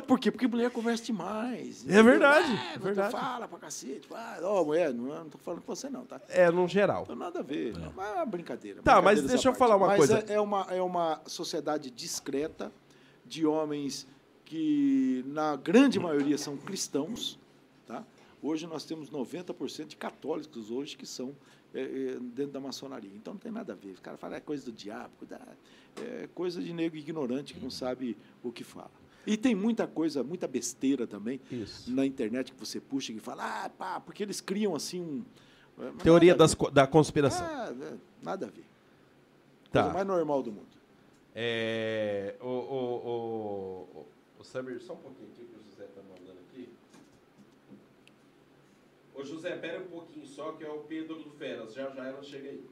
É 0.00 0.02
por 0.02 0.18
quê? 0.18 0.30
Porque 0.30 0.48
mulher 0.48 0.70
conversa 0.70 1.04
demais. 1.04 1.86
É 1.86 2.02
verdade, 2.02 2.50
É, 2.52 2.74
é 2.74 2.78
verdade. 2.78 3.12
Fala 3.12 3.46
pra 3.46 3.58
cacete. 3.58 4.08
Ah, 4.10 4.38
ó, 4.42 4.64
mulher, 4.64 4.94
não, 4.94 5.04
não 5.04 5.28
tô 5.28 5.36
falando 5.36 5.60
com 5.60 5.74
você 5.74 5.90
não, 5.90 6.06
tá? 6.06 6.18
É, 6.30 6.50
no 6.50 6.66
geral. 6.66 7.00
Não 7.00 7.06
tem 7.08 7.16
nada 7.16 7.40
a 7.40 7.42
ver. 7.42 7.74
Mas 7.94 8.08
é 8.08 8.14
uma 8.14 8.26
brincadeira. 8.26 8.82
Tá, 8.82 8.94
mas 8.94 9.02
Brincadeiras 9.02 9.30
deixa 9.30 9.48
eu 9.48 9.54
falar 9.54 9.76
uma 9.76 9.88
Mas 9.88 9.98
coisa. 9.98 10.24
É, 10.26 10.32
é 10.34 10.40
uma, 10.40 10.66
é 10.70 10.80
uma 10.80 11.20
sociedade 11.26 11.90
discreta 11.90 12.72
de 13.26 13.44
homens 13.44 14.06
que, 14.46 15.22
na 15.28 15.54
grande 15.54 16.00
maioria, 16.00 16.38
são 16.38 16.56
cristãos. 16.56 17.38
Tá? 17.86 18.02
Hoje 18.42 18.66
nós 18.66 18.84
temos 18.84 19.10
90% 19.10 19.86
de 19.86 19.96
católicos 19.96 20.70
hoje 20.70 20.96
que 20.96 21.04
são 21.04 21.36
é, 21.74 21.82
é, 21.82 22.18
dentro 22.20 22.52
da 22.52 22.60
maçonaria. 22.60 23.12
Então 23.14 23.34
não 23.34 23.40
tem 23.40 23.52
nada 23.52 23.74
a 23.74 23.76
ver. 23.76 23.90
Os 23.90 24.00
caras 24.00 24.18
falam 24.18 24.36
é 24.36 24.40
coisa 24.40 24.64
do 24.64 24.72
diabo, 24.72 25.12
é 25.96 26.28
coisa 26.34 26.62
de 26.62 26.72
nego 26.72 26.96
ignorante 26.96 27.52
que 27.52 27.60
não 27.60 27.70
sabe 27.70 28.16
o 28.42 28.50
que 28.50 28.64
fala. 28.64 28.99
E 29.26 29.36
tem 29.36 29.54
muita 29.54 29.86
coisa, 29.86 30.22
muita 30.22 30.48
besteira 30.48 31.06
também 31.06 31.40
Isso. 31.50 31.92
na 31.92 32.06
internet 32.06 32.52
que 32.52 32.58
você 32.58 32.80
puxa 32.80 33.12
e 33.12 33.20
fala, 33.20 33.64
ah, 33.64 33.68
pá, 33.68 34.00
porque 34.00 34.22
eles 34.22 34.40
criam 34.40 34.74
assim 34.74 35.00
um. 35.00 35.24
mas 35.76 36.02
Teoria 36.02 36.34
das, 36.34 36.54
da 36.72 36.86
conspiração. 36.86 37.46
ah, 37.46 37.72
é, 37.80 37.94
nada 38.22 38.46
a 38.46 38.50
ver. 38.50 38.64
Tá. 39.70 39.82
Coisa 39.82 39.94
mais 39.94 40.06
normal 40.06 40.42
do 40.42 40.52
mundo. 40.52 40.68
É, 41.34 42.34
o, 42.40 42.46
o, 42.46 43.86
o, 43.98 44.06
o 44.40 44.44
Samir, 44.44 44.80
só 44.80 44.94
um 44.94 44.96
pouquinho 44.96 45.28
aqui 45.28 45.44
que 45.44 45.56
o 45.56 45.62
José 45.70 45.84
tá 45.94 46.00
mandando 46.02 46.40
aqui. 46.48 46.68
Ô 49.14 49.24
José, 49.24 49.56
pera 49.56 49.80
um 49.80 49.86
pouquinho 49.86 50.26
só, 50.26 50.52
que 50.52 50.64
é 50.64 50.68
o 50.68 50.78
Pedro 50.80 51.16
do 51.16 51.30
Feras. 51.30 51.74
Já 51.74 51.90
já 51.90 52.06
ela 52.06 52.22
chega 52.22 52.48
aí. 52.48 52.64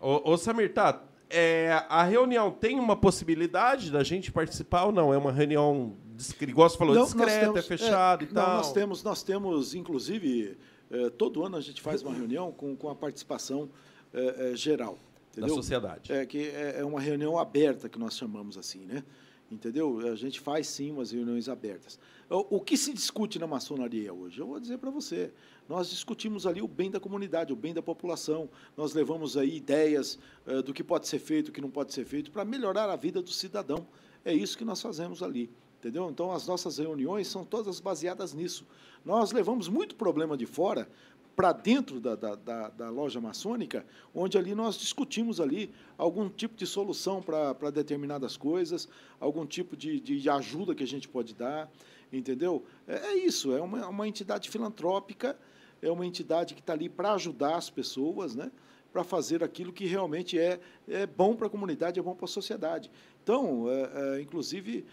Ô, 0.00 0.30
ô 0.32 0.36
Samir, 0.36 0.72
tá. 0.72 1.02
É, 1.28 1.84
a 1.88 2.04
reunião 2.04 2.50
tem 2.50 2.78
uma 2.78 2.94
possibilidade 2.96 3.90
da 3.90 4.02
gente 4.04 4.30
participar 4.30 4.84
ou 4.84 4.92
não? 4.92 5.12
É 5.12 5.18
uma 5.18 5.32
reunião, 5.32 5.96
igual 6.40 6.68
você 6.70 6.78
falou, 6.78 6.94
Não, 6.94 7.04
discreta, 7.04 7.40
temos- 7.40 7.58
é 7.58 7.62
fechado 7.62 8.22
é, 8.24 8.28
e 8.28 8.32
não, 8.32 8.42
tal? 8.42 8.56
Nós 8.58 8.72
temos, 8.72 9.02
nós 9.02 9.22
temos, 9.24 9.74
inclusive, 9.74 10.56
eh, 10.90 11.10
todo 11.10 11.44
ano 11.44 11.56
a 11.56 11.60
gente 11.60 11.82
faz 11.82 12.02
uma 12.02 12.14
reunião 12.14 12.52
com, 12.52 12.76
com 12.76 12.88
a 12.88 12.94
participação 12.94 13.68
eh, 14.14 14.50
eh, 14.52 14.56
geral. 14.56 14.96
da 15.34 15.40
Entendeu? 15.40 15.54
sociedade. 15.56 16.12
É 16.12 16.24
que 16.24 16.48
é 16.48 16.76
é 16.78 16.84
uma 16.84 17.00
reunião 17.00 17.36
aberta 17.38 17.88
que 17.88 17.98
nós 17.98 18.16
chamamos 18.16 18.56
assim, 18.56 18.86
né? 18.86 19.02
Entendeu? 19.50 20.00
A 20.10 20.14
gente 20.16 20.40
faz 20.40 20.66
sim 20.66 20.90
umas 20.92 21.10
reuniões 21.12 21.48
abertas. 21.48 21.98
O, 22.30 22.56
o 22.56 22.60
que 22.60 22.76
se 22.76 22.92
discute 22.92 23.38
na 23.38 23.46
maçonaria 23.46 24.12
hoje? 24.14 24.40
Eu 24.40 24.46
vou 24.46 24.58
dizer 24.58 24.78
para 24.78 24.90
você. 24.90 25.32
Nós 25.68 25.90
discutimos 25.90 26.46
ali 26.46 26.62
o 26.62 26.68
bem 26.68 26.90
da 26.90 27.00
comunidade, 27.00 27.52
o 27.52 27.56
bem 27.56 27.74
da 27.74 27.82
população. 27.82 28.48
Nós 28.76 28.94
levamos 28.94 29.36
aí 29.36 29.56
ideias 29.56 30.18
eh, 30.46 30.62
do 30.62 30.72
que 30.72 30.84
pode 30.84 31.08
ser 31.08 31.18
feito, 31.18 31.48
o 31.48 31.52
que 31.52 31.60
não 31.60 31.70
pode 31.70 31.92
ser 31.92 32.04
feito, 32.04 32.30
para 32.30 32.44
melhorar 32.44 32.88
a 32.88 32.96
vida 32.96 33.20
do 33.20 33.30
cidadão. 33.30 33.86
É 34.24 34.32
isso 34.32 34.56
que 34.56 34.64
nós 34.64 34.80
fazemos 34.80 35.22
ali. 35.22 35.50
Entendeu? 35.78 36.08
Então, 36.10 36.32
as 36.32 36.46
nossas 36.46 36.78
reuniões 36.78 37.28
são 37.28 37.44
todas 37.44 37.80
baseadas 37.80 38.32
nisso. 38.32 38.66
Nós 39.04 39.30
levamos 39.30 39.68
muito 39.68 39.94
problema 39.94 40.36
de 40.36 40.46
fora 40.46 40.88
para 41.36 41.52
dentro 41.52 42.00
da, 42.00 42.16
da, 42.16 42.34
da, 42.34 42.68
da 42.70 42.90
loja 42.90 43.20
maçônica, 43.20 43.84
onde 44.14 44.38
ali 44.38 44.54
nós 44.54 44.78
discutimos 44.78 45.38
ali 45.38 45.70
algum 45.98 46.30
tipo 46.30 46.56
de 46.56 46.66
solução 46.66 47.22
para 47.22 47.70
determinadas 47.70 48.38
coisas, 48.38 48.88
algum 49.20 49.44
tipo 49.44 49.76
de, 49.76 50.00
de 50.00 50.30
ajuda 50.30 50.74
que 50.74 50.82
a 50.82 50.86
gente 50.86 51.06
pode 51.06 51.34
dar, 51.34 51.70
entendeu? 52.10 52.64
É, 52.88 53.08
é 53.08 53.16
isso, 53.18 53.52
é 53.52 53.60
uma, 53.60 53.86
uma 53.86 54.08
entidade 54.08 54.48
filantrópica, 54.48 55.38
é 55.86 55.92
uma 55.92 56.06
entidade 56.06 56.54
que 56.54 56.60
está 56.60 56.72
ali 56.72 56.88
para 56.88 57.12
ajudar 57.14 57.56
as 57.56 57.70
pessoas, 57.70 58.34
né? 58.34 58.50
para 58.92 59.04
fazer 59.04 59.44
aquilo 59.44 59.74
que 59.74 59.84
realmente 59.84 60.38
é, 60.38 60.58
é 60.88 61.06
bom 61.06 61.36
para 61.36 61.48
a 61.48 61.50
comunidade, 61.50 62.00
é 62.00 62.02
bom 62.02 62.14
para 62.14 62.24
a 62.24 62.28
sociedade. 62.28 62.90
Então, 63.22 63.66
é, 63.70 64.16
é, 64.16 64.22
inclusive, 64.22 64.86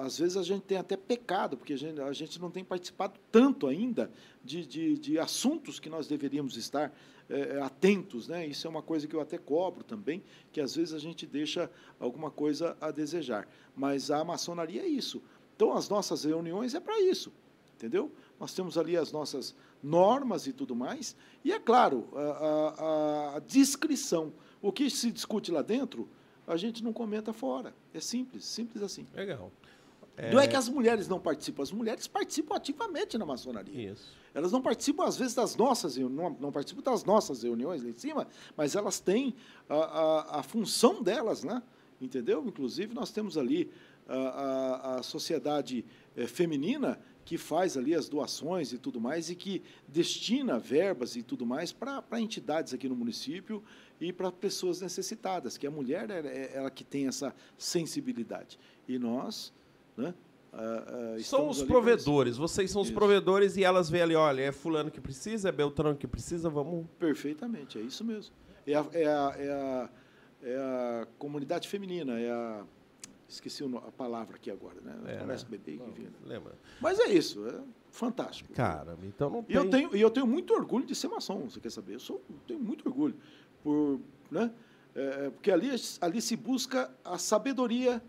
às 0.00 0.18
vezes 0.18 0.36
a 0.36 0.44
gente 0.44 0.62
tem 0.62 0.78
até 0.78 0.96
pecado, 0.96 1.56
porque 1.56 1.72
a 1.72 1.76
gente, 1.78 2.00
a 2.00 2.12
gente 2.12 2.40
não 2.40 2.52
tem 2.52 2.64
participado 2.64 3.18
tanto 3.32 3.66
ainda 3.66 4.10
de, 4.44 4.64
de, 4.64 4.98
de 4.98 5.18
assuntos 5.18 5.80
que 5.80 5.88
nós 5.88 6.06
deveríamos 6.06 6.56
estar 6.56 6.92
é, 7.28 7.60
atentos. 7.60 8.28
Né? 8.28 8.46
Isso 8.46 8.66
é 8.66 8.70
uma 8.70 8.82
coisa 8.82 9.08
que 9.08 9.14
eu 9.16 9.20
até 9.20 9.38
cobro 9.38 9.82
também, 9.82 10.22
que 10.52 10.60
às 10.60 10.76
vezes 10.76 10.94
a 10.94 10.98
gente 10.98 11.26
deixa 11.26 11.70
alguma 11.98 12.30
coisa 12.30 12.76
a 12.80 12.92
desejar. 12.92 13.48
Mas 13.74 14.10
a 14.10 14.22
maçonaria 14.22 14.82
é 14.82 14.86
isso. 14.86 15.20
Então, 15.56 15.76
as 15.76 15.88
nossas 15.88 16.24
reuniões 16.24 16.74
é 16.74 16.80
para 16.80 17.00
isso, 17.00 17.32
entendeu? 17.74 18.12
Nós 18.38 18.54
temos 18.54 18.76
ali 18.76 18.96
as 18.96 19.10
nossas 19.10 19.54
normas 19.82 20.46
e 20.46 20.52
tudo 20.52 20.74
mais, 20.74 21.14
e 21.44 21.52
é 21.52 21.58
claro, 21.60 22.08
a, 22.14 22.20
a- 22.20 23.36
a 23.36 23.38
descrição. 23.40 24.32
O 24.62 24.72
que 24.72 24.88
se 24.90 25.10
discute 25.12 25.50
lá 25.52 25.62
dentro, 25.62 26.08
a 26.46 26.56
gente 26.56 26.82
não 26.82 26.92
comenta 26.92 27.32
fora. 27.32 27.74
É 27.94 28.00
simples, 28.00 28.44
simples 28.44 28.82
assim. 28.82 29.06
Legal. 29.14 29.52
Não 30.32 30.40
é 30.40 30.48
que 30.48 30.56
as 30.56 30.66
mulheres 30.66 31.06
não 31.08 31.20
participam, 31.20 31.62
as 31.62 31.70
mulheres 31.70 32.06
participam 32.06 32.56
ativamente 32.56 33.18
na 33.18 33.26
maçonaria. 33.26 33.92
Isso. 33.92 34.08
Elas 34.32 34.50
não 34.50 34.62
participam, 34.62 35.04
às 35.04 35.16
vezes, 35.16 35.34
das 35.34 35.56
nossas 35.56 35.96
reuniões, 35.96 36.32
não, 36.32 36.38
não 36.40 36.52
participam 36.52 36.82
das 36.90 37.04
nossas 37.04 37.42
reuniões 37.42 37.82
lá 37.82 37.90
em 37.90 37.92
cima, 37.92 38.26
mas 38.56 38.74
elas 38.74 38.98
têm 38.98 39.34
a, 39.68 39.74
a, 39.76 40.40
a 40.40 40.42
função 40.42 41.02
delas, 41.02 41.44
né? 41.44 41.62
Entendeu? 42.00 42.42
Inclusive, 42.46 42.94
nós 42.94 43.10
temos 43.10 43.36
ali 43.36 43.70
a, 44.08 44.14
a, 44.16 44.96
a 44.96 45.02
sociedade 45.02 45.84
eh, 46.16 46.26
feminina 46.26 46.98
que 47.26 47.36
faz 47.36 47.76
ali 47.76 47.92
as 47.92 48.08
doações 48.08 48.72
e 48.72 48.78
tudo 48.78 49.00
mais 49.00 49.28
e 49.28 49.34
que 49.34 49.60
destina 49.88 50.60
verbas 50.60 51.16
e 51.16 51.24
tudo 51.24 51.44
mais 51.44 51.72
para 51.72 52.20
entidades 52.20 52.72
aqui 52.72 52.88
no 52.88 52.94
município 52.94 53.62
e 54.00 54.12
para 54.12 54.30
pessoas 54.30 54.80
necessitadas, 54.80 55.58
que 55.58 55.66
a 55.66 55.70
mulher 55.70 56.08
é, 56.08 56.20
é 56.20 56.50
ela 56.54 56.70
que 56.70 56.84
tem 56.84 57.08
essa 57.08 57.34
sensibilidade. 57.58 58.60
E 58.86 58.96
nós, 58.96 59.52
né? 59.96 60.14
ah, 60.52 61.14
ah, 61.16 61.22
São 61.22 61.48
os 61.48 61.64
provedores, 61.64 62.36
vocês 62.36 62.70
são 62.70 62.80
os 62.80 62.88
Isso. 62.88 62.96
provedores 62.96 63.56
e 63.56 63.64
elas 63.64 63.90
veem 63.90 64.04
ali, 64.04 64.14
olha, 64.14 64.42
é 64.42 64.52
fulano 64.52 64.88
que 64.88 65.00
precisa, 65.00 65.48
é 65.48 65.52
Beltrano 65.52 65.96
que 65.96 66.06
precisa, 66.06 66.48
vamos. 66.48 66.86
Perfeitamente, 66.96 67.76
é 67.76 67.82
isso 67.82 68.04
mesmo. 68.04 68.32
É 68.64 68.74
a, 68.74 68.86
é 68.92 69.06
a, 69.06 69.34
é 69.36 69.50
a, 69.50 69.90
é 70.44 70.56
a 70.56 71.08
comunidade 71.18 71.66
feminina, 71.66 72.20
é 72.20 72.30
a. 72.30 72.64
Esqueci 73.28 73.64
a 73.64 73.90
palavra 73.92 74.36
aqui 74.36 74.50
agora, 74.50 74.80
né? 74.80 74.96
É, 75.06 75.16
Parece 75.18 75.44
né? 75.44 75.50
bebê 75.50 75.78
que 75.78 75.90
vinha. 75.90 76.10
Lembra? 76.24 76.54
Mas 76.80 77.00
é 77.00 77.08
isso, 77.08 77.46
é 77.46 77.60
fantástico. 77.90 78.52
Caramba, 78.52 79.04
então 79.04 79.28
não 79.28 79.40
E 79.40 79.44
tem. 79.44 79.56
eu 79.56 79.70
tenho, 79.70 79.96
e 79.96 80.00
eu 80.00 80.10
tenho 80.10 80.26
muito 80.26 80.54
orgulho 80.54 80.86
de 80.86 80.94
ser 80.94 81.08
maçom, 81.08 81.50
você 81.50 81.58
quer 81.58 81.70
saber? 81.70 81.94
Eu 81.94 82.00
sou, 82.00 82.22
tenho 82.46 82.60
muito 82.60 82.86
orgulho. 82.88 83.16
Por, 83.64 84.00
né? 84.30 84.52
É, 84.94 85.30
porque 85.30 85.50
ali, 85.50 85.70
ali 86.00 86.22
se 86.22 86.36
busca 86.36 86.90
a 87.04 87.18
sabedoria 87.18 88.02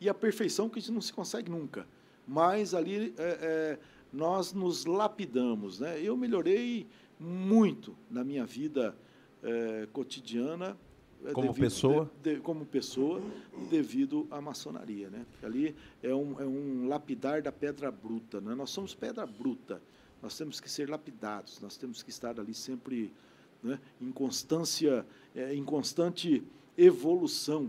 e 0.00 0.08
a 0.08 0.14
perfeição 0.14 0.68
que 0.68 0.78
a 0.78 0.82
gente 0.82 0.92
não 0.92 1.00
se 1.00 1.12
consegue 1.12 1.50
nunca. 1.50 1.86
Mas 2.26 2.72
ali 2.72 3.12
é, 3.18 3.38
é, 3.40 3.78
nós 4.12 4.52
nos 4.52 4.84
lapidamos. 4.84 5.80
Né? 5.80 6.00
Eu 6.00 6.16
melhorei 6.16 6.86
muito 7.18 7.96
na 8.10 8.24
minha 8.24 8.46
vida 8.46 8.96
é, 9.42 9.86
cotidiana. 9.92 10.76
É, 11.24 11.32
Como 11.32 11.54
pessoa? 11.54 12.10
de- 12.22 12.34
de- 12.34 12.40
como 12.40 12.64
pessoa, 12.66 13.22
devido 13.70 14.26
à 14.30 14.40
maçonaria. 14.40 15.08
Né? 15.10 15.24
Porque 15.30 15.46
ali 15.46 15.76
é 16.02 16.14
um, 16.14 16.40
é 16.40 16.46
um 16.46 16.88
lapidar 16.88 17.42
da 17.42 17.52
pedra 17.52 17.90
bruta. 17.90 18.40
Né? 18.40 18.54
Nós 18.54 18.70
somos 18.70 18.94
pedra 18.94 19.26
bruta. 19.26 19.80
Nós 20.22 20.36
temos 20.38 20.60
que 20.60 20.70
ser 20.70 20.88
lapidados, 20.88 21.60
nós 21.60 21.76
temos 21.76 22.00
que 22.02 22.10
estar 22.10 22.38
ali 22.38 22.54
sempre 22.54 23.12
né, 23.60 23.80
em 24.00 24.12
constância, 24.12 25.04
eh, 25.34 25.52
em 25.54 25.64
constante 25.64 26.44
evolução. 26.78 27.68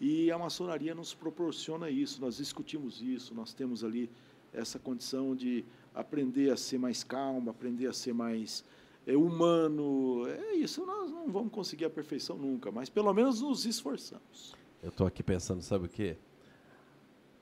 E 0.00 0.30
a 0.30 0.38
maçonaria 0.38 0.94
nos 0.94 1.12
proporciona 1.14 1.90
isso, 1.90 2.20
nós 2.20 2.38
discutimos 2.38 3.00
isso, 3.02 3.34
nós 3.34 3.52
temos 3.52 3.84
ali 3.84 4.10
essa 4.54 4.78
condição 4.78 5.36
de 5.36 5.64
aprender 5.94 6.50
a 6.50 6.56
ser 6.56 6.78
mais 6.78 7.04
calmo, 7.04 7.50
aprender 7.50 7.86
a 7.86 7.92
ser 7.92 8.12
mais 8.14 8.64
é, 8.64 8.66
humano. 9.08 10.26
É 10.28 10.54
isso, 10.54 10.84
nós 10.86 11.10
não 11.10 11.30
vamos 11.30 11.52
conseguir 11.52 11.84
a 11.84 11.90
perfeição 11.90 12.36
nunca, 12.36 12.70
mas 12.70 12.88
pelo 12.88 13.12
menos 13.12 13.40
nos 13.40 13.66
esforçamos. 13.66 14.54
Eu 14.82 14.88
estou 14.88 15.06
aqui 15.06 15.22
pensando, 15.22 15.62
sabe 15.62 15.86
o 15.86 15.88
quê? 15.88 16.16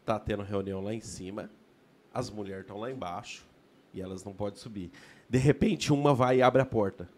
Tá 0.05 0.19
tendo 0.19 0.43
reunião 0.43 0.81
lá 0.81 0.95
em 0.95 1.01
cima, 1.01 1.51
as 2.13 2.31
mulheres 2.31 2.63
estão 2.63 2.79
lá 2.79 2.91
embaixo 2.91 3.47
e 3.93 4.01
elas 4.01 4.25
não 4.25 4.33
podem 4.33 4.59
subir. 4.59 4.91
De 5.29 5.39
repente, 5.39 5.93
uma 5.93 6.15
vai 6.15 6.39
e 6.39 6.43
abre 6.43 6.63
a 6.63 6.67
porta. 6.67 7.09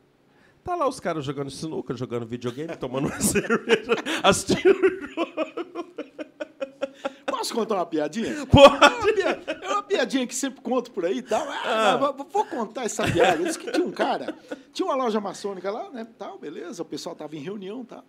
Tá 0.63 0.77
lá 0.77 0.87
os 0.89 1.01
caras 1.01 1.25
jogando 1.25 1.51
sinuca, 1.51 1.95
jogando 1.95 2.25
videogame, 2.25 2.77
tomando 2.77 3.09
uma 3.09 3.19
cerveja, 3.21 3.93
assistindo 4.23 4.71
o 4.71 5.07
jogo. 5.09 5.72
Posso 7.43 7.55
contar 7.55 7.75
uma 7.75 7.87
piadinha? 7.87 8.47
Pode. 8.47 8.73
É 8.83 8.89
uma, 8.89 9.13
pia- 9.13 9.43
é 9.63 9.69
uma 9.69 9.83
piadinha 9.83 10.27
que 10.29 10.35
sempre 10.35 10.61
conto 10.61 10.91
por 10.93 11.05
aí 11.05 11.19
e 11.19 11.23
tal. 11.23 11.45
Ah, 11.49 11.97
vou- 11.97 12.25
Vou 12.27 12.45
contar 12.47 12.85
essa 12.85 13.03
piada. 13.11 13.43
Diz 13.43 13.57
que 13.57 13.71
tinha 13.73 13.85
um 13.85 13.91
cara, 13.91 14.37
tinha 14.73 14.87
uma 14.87 14.95
loja 14.95 15.21
maçônica 15.21 15.69
lá, 15.71 15.91
né? 15.91 16.07
Tal, 16.19 16.39
beleza, 16.39 16.83
o 16.83 16.85
pessoal 16.85 17.17
tava 17.17 17.35
em 17.37 17.41
reunião, 17.41 17.85
tá? 17.85 18.05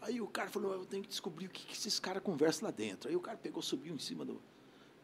Aí 0.00 0.20
o 0.20 0.26
cara 0.26 0.50
falou, 0.50 0.72
eu 0.72 0.84
tenho 0.84 1.02
que 1.04 1.08
descobrir 1.08 1.46
o 1.46 1.48
que, 1.50 1.64
que 1.64 1.74
esses 1.74 2.00
caras 2.00 2.22
conversam 2.22 2.66
lá 2.66 2.72
dentro. 2.72 3.08
Aí 3.08 3.14
o 3.14 3.20
cara 3.20 3.38
pegou, 3.38 3.62
subiu 3.62 3.94
em 3.94 3.98
cima 4.00 4.24
do, 4.24 4.42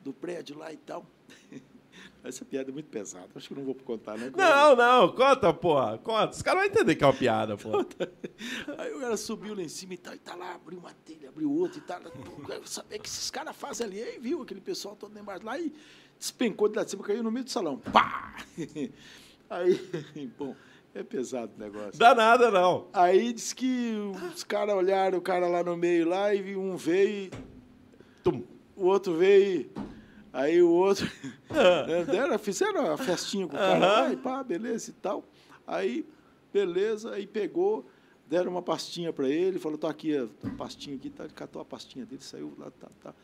do 0.03 0.13
prédio 0.13 0.59
lá 0.59 0.73
e 0.73 0.77
tal. 0.77 1.07
Essa 2.23 2.45
piada 2.45 2.71
é 2.71 2.73
muito 2.73 2.89
pesada, 2.89 3.29
acho 3.35 3.49
que 3.49 3.55
não 3.55 3.65
vou 3.65 3.75
contar, 3.75 4.19
né? 4.19 4.31
Não, 4.37 4.77
não, 4.77 5.13
conta, 5.13 5.53
porra. 5.55 5.99
Conta. 5.99 6.31
Os 6.31 6.43
caras 6.43 6.63
vão 6.63 6.71
entender 6.71 6.95
que 6.97 7.05
é 7.05 7.07
uma 7.07 7.13
piada, 7.13 7.57
porra. 7.57 7.87
Aí 8.79 8.93
o 8.93 9.01
cara 9.01 9.17
subiu 9.17 9.55
lá 9.55 9.63
em 9.63 9.69
cima 9.69 9.95
e 9.95 9.99
tal, 9.99 10.15
e 10.15 10.19
tá 10.19 10.35
lá, 10.35 10.55
abriu 10.55 10.79
uma 10.79 10.93
telha, 10.93 11.29
abriu 11.29 11.51
outra 11.51 11.79
e 11.79 11.83
tal. 11.83 12.01
Quero 12.47 12.69
saber 12.69 12.97
o 12.97 13.01
que 13.01 13.09
esses 13.09 13.31
caras 13.31 13.57
fazem 13.57 13.87
ali. 13.87 14.03
Aí 14.03 14.19
viu 14.19 14.43
aquele 14.43 14.61
pessoal 14.61 14.95
todo 14.95 15.15
lá 15.15 15.21
embaixo 15.21 15.45
lá 15.45 15.59
e 15.59 15.73
despencou 16.19 16.69
de 16.69 16.77
lá 16.77 16.85
de 16.85 16.91
cima, 16.91 17.05
caiu 17.05 17.23
no 17.23 17.31
meio 17.31 17.45
do 17.45 17.51
salão. 17.51 17.79
Pá! 17.79 18.37
Aí, 19.49 19.81
bom, 20.39 20.55
é 20.95 21.03
pesado 21.03 21.53
o 21.57 21.59
negócio. 21.59 21.99
Dá 21.99 22.15
nada, 22.15 22.51
não. 22.51 22.89
Aí 22.93 23.33
disse 23.33 23.55
que 23.55 23.95
os 24.35 24.45
caras 24.45 24.75
olharam 24.75 25.19
o 25.19 25.23
cara 25.23 25.47
lá 25.47 25.63
no 25.65 25.77
meio 25.77 26.07
lá 26.07 26.35
e 26.35 26.55
um 26.55 26.77
veio, 26.77 27.31
Tum. 28.23 28.43
o 28.77 28.87
outro 28.87 29.15
veio, 29.17 29.71
aí 30.33 30.63
o 30.63 30.71
outro. 30.71 31.11
né, 31.51 32.05
deram, 32.05 32.39
fizeram 32.39 32.93
a 32.93 32.97
festinha 32.97 33.47
com 33.47 33.57
o 33.57 33.59
cara 33.59 33.79
lá 33.79 34.13
e 34.13 34.17
pá, 34.17 34.43
beleza 34.43 34.91
e 34.91 34.95
tal. 34.95 35.25
Aí, 35.67 36.07
beleza, 36.53 37.13
aí 37.13 37.27
pegou, 37.27 37.87
deram 38.27 38.53
uma 38.53 38.63
pastinha 38.63 39.13
para 39.13 39.29
ele, 39.29 39.59
falou: 39.59 39.79
tá 39.79 39.89
aqui, 39.89 40.17
a 40.17 40.27
pastinha 40.57 40.97
aqui, 40.97 41.11
tá, 41.11 41.25
ele 41.25 41.33
catou 41.33 41.61
a 41.61 41.65
pastinha 41.65 42.05
dele, 42.07 42.23
saiu 42.23 42.55
lá, 42.59 42.71
tá, 42.71 42.89
tá. 43.03 43.15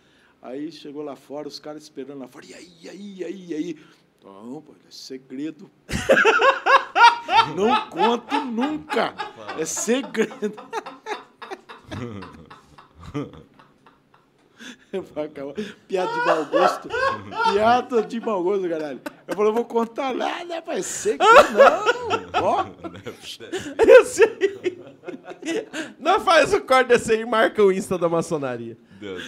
Aí 0.42 0.70
chegou 0.70 1.02
lá 1.02 1.16
fora, 1.16 1.48
os 1.48 1.58
caras 1.58 1.82
esperando 1.82 2.18
lá 2.18 2.28
fora, 2.28 2.44
e 2.46 2.54
aí, 2.54 2.72
e 2.82 2.88
aí, 2.90 3.14
e 3.18 3.24
aí, 3.24 3.46
e 3.46 3.54
aí? 3.54 3.78
Não, 4.22 4.62
pô, 4.62 4.72
é 4.72 4.90
segredo. 4.90 5.70
Não 7.56 7.90
conto 7.90 8.44
nunca. 8.44 9.14
É 9.58 9.64
segredo. 9.64 10.54
Vai. 15.14 15.28
Piada 15.88 16.12
de 16.12 16.26
mau 16.26 16.44
gosto. 16.46 16.88
Piada 17.52 18.02
de 18.02 18.20
mau 18.20 18.42
gosto, 18.42 18.68
caralho. 18.68 19.00
Eu 19.26 19.34
falei, 19.34 19.50
eu 19.50 19.54
vou 19.54 19.64
contar 19.64 20.14
nada, 20.14 20.60
vai 20.60 20.82
ser 20.82 21.18
que 21.18 21.24
não. 21.24 22.42
Ó, 22.42 22.66
Esse 24.00 24.22
aí. 24.24 24.78
Não 25.98 26.20
faz 26.20 26.52
o 26.54 26.60
corte 26.60 26.88
desse 26.88 27.12
aí 27.12 27.20
e 27.20 27.24
marca 27.26 27.62
o 27.62 27.72
Insta 27.72 27.98
da 27.98 28.08
maçonaria. 28.08 28.76
Deus. 29.00 29.22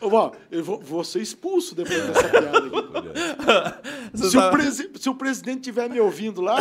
ó, 0.00 0.32
eu 0.50 0.62
vou, 0.64 0.80
vou 0.80 1.04
ser 1.04 1.20
expulso 1.20 1.74
depois 1.74 2.02
dessa 2.06 2.28
piada 2.28 2.58
aqui. 2.58 4.18
Se 4.18 4.36
o, 4.36 4.40
tá- 4.40 4.98
se 5.00 5.08
o 5.08 5.14
presidente 5.14 5.58
estiver 5.60 5.88
me 5.88 6.00
ouvindo 6.00 6.40
lá, 6.40 6.58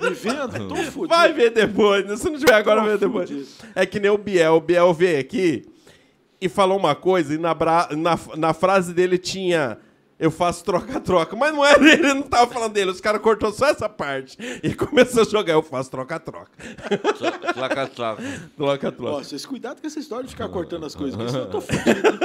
me 0.00 0.10
vendo, 0.10 0.68
tô 0.68 0.76
fudido. 0.76 1.08
Vai 1.08 1.32
ver 1.32 1.50
depois. 1.50 2.20
Se 2.20 2.30
não 2.30 2.38
tiver 2.38 2.54
agora, 2.54 2.80
Tô 2.82 2.86
vê 2.88 2.98
depois. 2.98 3.58
É 3.74 3.84
que 3.86 3.98
nem 4.00 4.10
o 4.10 4.18
Biel. 4.18 4.54
O 4.54 4.60
Biel 4.60 4.92
veio 4.94 5.20
aqui 5.20 5.64
e 6.44 6.48
falou 6.48 6.76
uma 6.78 6.94
coisa 6.94 7.34
e 7.34 7.38
na, 7.38 7.54
bra- 7.54 7.88
na, 7.92 8.18
na 8.36 8.52
frase 8.54 8.92
dele 8.92 9.16
tinha... 9.18 9.78
Eu 10.20 10.30
faço 10.30 10.62
troca-troca. 10.62 11.34
Mas 11.34 11.52
não 11.52 11.64
era 11.64 11.82
ele, 11.84 12.14
não 12.14 12.22
tava 12.22 12.46
falando 12.52 12.72
dele. 12.72 12.92
Os 12.92 13.00
caras 13.00 13.20
cortou 13.20 13.50
só 13.50 13.66
essa 13.66 13.88
parte. 13.88 14.38
E 14.62 14.70
começou 14.76 15.22
a 15.22 15.24
jogar. 15.24 15.54
Eu 15.54 15.64
faço 15.64 15.90
troca-troca. 15.90 16.48
Ó, 17.50 17.52
Troca-troca. 18.56 19.24
vocês 19.24 19.44
cuidado 19.44 19.80
com 19.80 19.86
essa 19.88 19.98
história 19.98 20.24
de 20.24 20.30
ficar 20.30 20.48
cortando 20.48 20.86
as 20.86 20.94
coisas, 20.94 21.16
porque 21.16 21.32
senão 21.32 21.44
eu 21.46 21.50
tô 21.50 21.60
fudido. 21.60 22.18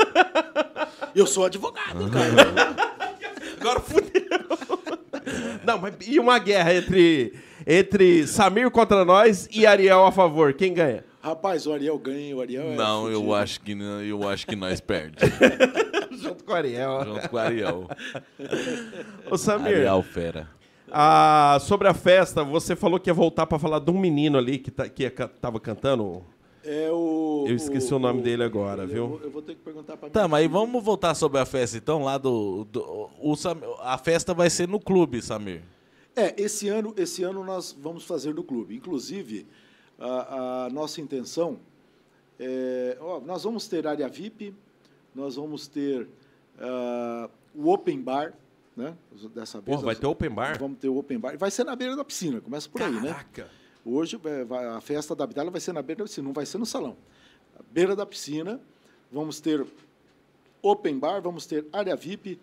Eu 1.16 1.26
sou 1.26 1.46
advogado, 1.46 2.08
cara. 2.12 2.76
Agora 3.60 3.80
fudeu. 3.80 4.28
Não, 5.66 5.80
mas 5.80 5.96
e 6.06 6.20
uma 6.20 6.38
guerra 6.38 6.76
entre, 6.76 7.34
entre 7.66 8.28
Samir 8.28 8.70
contra 8.70 9.04
nós 9.04 9.48
e 9.52 9.66
Ariel 9.66 10.06
a 10.06 10.12
favor? 10.12 10.54
Quem 10.54 10.72
ganha? 10.74 11.04
Rapaz, 11.28 11.68
o 11.68 11.74
Ariel 11.74 11.98
ganha, 12.00 12.36
o 12.36 12.42
Ariel 12.42 12.72
é 12.72 12.76
Não, 12.76 13.08
eu 13.08 13.16
fudido. 13.20 13.36
acho 13.36 13.62
que 13.62 13.76
não- 13.76 14.02
eu 14.02 14.28
acho 14.30 14.48
que 14.48 14.56
nós 14.56 14.80
perde. 14.80 15.18
Junto 16.22 16.44
com 16.44 16.52
o 16.52 16.56
Ariel. 16.56 17.04
Junto 17.06 17.30
com 17.30 17.36
o 17.36 17.40
Ariel. 17.40 17.88
Ô, 19.30 19.38
Samir, 19.38 19.76
Ariel 19.76 20.02
fera. 20.04 20.50
ah, 20.92 21.58
sobre 21.62 21.88
a 21.88 21.94
festa, 21.94 22.44
você 22.44 22.76
falou 22.76 23.00
que 23.00 23.10
ia 23.10 23.14
voltar 23.14 23.46
pra 23.46 23.60
falar 23.60 23.80
de 23.80 23.92
um 23.92 24.00
menino 24.00 24.38
ali 24.38 24.58
que, 24.58 24.72
tá, 24.72 24.88
que 24.88 25.04
ia 25.04 25.12
tava 25.12 25.60
cantando. 25.60 26.24
É 26.64 26.90
o. 26.92 27.46
Eu 27.48 27.56
esqueci 27.56 27.94
o 27.94 28.00
nome 28.00 28.22
dele 28.22 28.44
agora, 28.44 28.84
eu 28.84 28.88
viu? 28.88 29.08
vou- 29.08 29.22
Eu 29.24 29.32
vou 29.32 29.42
ter 29.42 29.56
que 29.56 29.62
perguntar 29.62 29.96
pra 29.98 30.10
Tá, 30.10 30.28
mas 30.28 30.42
filha. 30.44 30.54
vamos 30.54 30.84
voltar 30.84 31.14
sobre 31.16 31.40
a 31.40 31.46
festa 31.46 31.78
então, 31.78 32.04
lá 32.04 32.18
do. 32.18 32.66
do- 32.66 33.10
o 33.22 33.36
Sam- 33.36 33.58
a 33.82 33.98
festa 33.98 34.34
vai 34.34 34.50
ser 34.50 34.68
no 34.68 34.80
clube, 34.80 35.22
Samir. 35.22 35.62
É, 36.16 36.34
esse 36.42 36.68
ano, 36.68 36.94
esse 36.98 37.24
ano 37.24 37.44
nós 37.44 37.78
vamos 37.80 38.04
fazer 38.06 38.34
no 38.34 38.44
clube. 38.44 38.76
Inclusive, 38.76 39.46
a, 40.00 40.66
a 40.66 40.70
nossa 40.70 41.02
intenção 41.02 41.60
é. 42.40 42.98
ó, 43.00 43.20
nós 43.20 43.44
vamos 43.44 43.68
ter 43.68 43.88
área 43.88 44.08
VIP, 44.08 44.54
nós 45.16 45.36
vamos 45.36 45.68
ter 45.68 46.08
ah, 46.60 47.30
o 47.56 47.70
Open 47.72 48.02
Bar, 48.02 48.34
né? 48.76 48.96
Dessa 49.34 49.60
vez. 49.60 49.82
Vai 49.82 49.94
nós 49.96 50.00
ter 50.00 50.06
open 50.06 50.30
bar? 50.30 50.60
Vamos 50.60 50.78
ter 50.78 50.88
o 50.88 50.98
Open 50.98 51.18
Bar. 51.18 51.36
Vai 51.38 51.50
ser 51.50 51.64
na 51.64 51.76
beira 51.76 51.96
da 51.96 52.06
piscina, 52.06 52.40
começa 52.40 52.70
por 52.70 52.82
aí, 52.84 52.94
né? 52.94 53.10
Caraca. 53.10 53.50
Hoje 53.84 54.20
é, 54.24 54.56
a 54.76 54.82
festa 54.82 55.16
da 55.16 55.24
Abdala 55.24 55.50
vai 55.50 55.60
ser 55.60 55.74
na 55.74 55.82
beira 55.82 56.00
da 56.00 56.06
piscina, 56.06 56.28
não 56.28 56.34
vai 56.34 56.46
ser 56.46 56.60
no 56.60 56.66
salão. 56.66 56.96
À 57.58 57.64
beira 57.72 57.96
da 57.96 58.06
piscina, 58.06 58.62
vamos 59.12 59.40
ter 59.40 59.66
open 60.62 61.00
bar, 61.00 61.22
vamos 61.22 61.46
ter 61.48 61.66
área 61.74 61.96
VIP, 61.96 62.40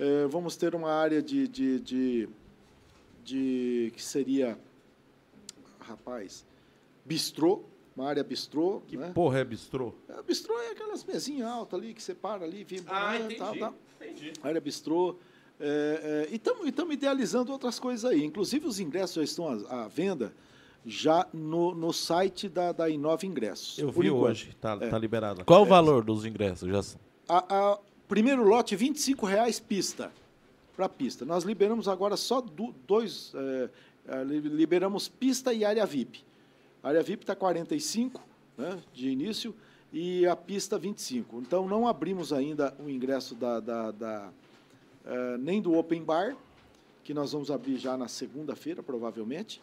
eh, 0.00 0.26
vamos 0.28 0.56
ter 0.56 0.74
uma 0.74 0.90
área 0.90 1.22
de, 1.22 1.46
de, 1.48 1.80
de, 1.80 2.28
de- 3.24 3.92
que 3.94 4.02
seria, 4.02 4.58
rapaz, 5.80 6.44
bistrô, 7.08 7.62
uma 7.96 8.06
área 8.08 8.22
bistrô. 8.22 8.82
Que 8.86 8.96
né? 8.96 9.10
porra 9.14 9.38
é 9.40 9.44
bistrô? 9.44 9.94
É, 10.08 10.22
bistrô 10.22 10.58
é 10.60 10.70
aquelas 10.72 11.04
mesinhas 11.04 11.48
altas 11.48 11.80
ali 11.80 11.94
que 11.94 12.02
você 12.02 12.14
para 12.14 12.44
ali, 12.44 12.62
vem 12.64 12.80
Ah, 12.86 13.16
entendi. 13.16 13.36
tal, 13.36 13.56
tal 13.56 13.74
Entendi. 14.00 14.32
área 14.42 14.60
bistrô. 14.60 15.16
É, 15.60 16.26
é, 16.30 16.32
e 16.32 16.36
estamos 16.36 16.92
idealizando 16.94 17.50
outras 17.50 17.78
coisas 17.80 18.04
aí. 18.08 18.22
Inclusive, 18.24 18.66
os 18.66 18.78
ingressos 18.78 19.16
já 19.16 19.22
estão 19.24 19.48
à, 19.68 19.84
à 19.84 19.88
venda 19.88 20.32
já 20.86 21.26
no, 21.32 21.74
no 21.74 21.92
site 21.92 22.48
da, 22.48 22.70
da 22.70 22.88
Inova 22.88 23.26
Ingressos. 23.26 23.76
Eu 23.78 23.90
vi 23.90 24.06
enquanto. 24.06 24.30
hoje. 24.30 24.56
Tá, 24.60 24.78
É. 24.80 24.88
tá 24.88 24.96
liberado. 24.98 25.44
Qual 25.44 25.62
o 25.62 25.66
valor 25.66 26.04
dos 26.04 26.24
ingressos? 26.24 26.68
Já... 26.68 26.98
A, 27.28 27.72
a- 27.72 27.78
primeiro 28.06 28.44
lote, 28.44 28.76
25 28.76 29.26
reais 29.26 29.58
pista. 29.58 30.12
Para 30.76 30.88
pista. 30.88 31.24
Nós 31.24 31.42
liberamos 31.42 31.88
agora 31.88 32.16
só 32.16 32.40
do- 32.40 32.72
dois. 32.86 33.32
é, 33.34 33.68
é, 34.20 34.22
li- 34.24 34.38
liberamos 34.38 35.08
pista 35.08 35.52
e 35.52 35.64
área 35.64 35.84
VIP. 35.84 36.22
A 36.82 36.88
área 36.88 37.02
VIP 37.02 37.22
está 37.24 37.34
45 37.34 38.22
né, 38.56 38.78
de 38.92 39.08
início 39.08 39.54
e 39.92 40.26
a 40.26 40.36
pista 40.36 40.78
25. 40.78 41.38
Então, 41.40 41.66
não 41.68 41.86
abrimos 41.88 42.32
ainda 42.32 42.74
o 42.78 42.88
ingresso 42.88 43.34
da, 43.34 43.58
da- 43.60 43.90
da, 43.90 44.30
eh, 45.06 45.36
nem 45.38 45.60
do 45.62 45.74
Open 45.74 46.02
Bar, 46.02 46.36
que 47.02 47.14
nós 47.14 47.32
vamos 47.32 47.50
abrir 47.50 47.78
já 47.78 47.96
na 47.96 48.06
segunda-feira, 48.06 48.82
provavelmente. 48.82 49.60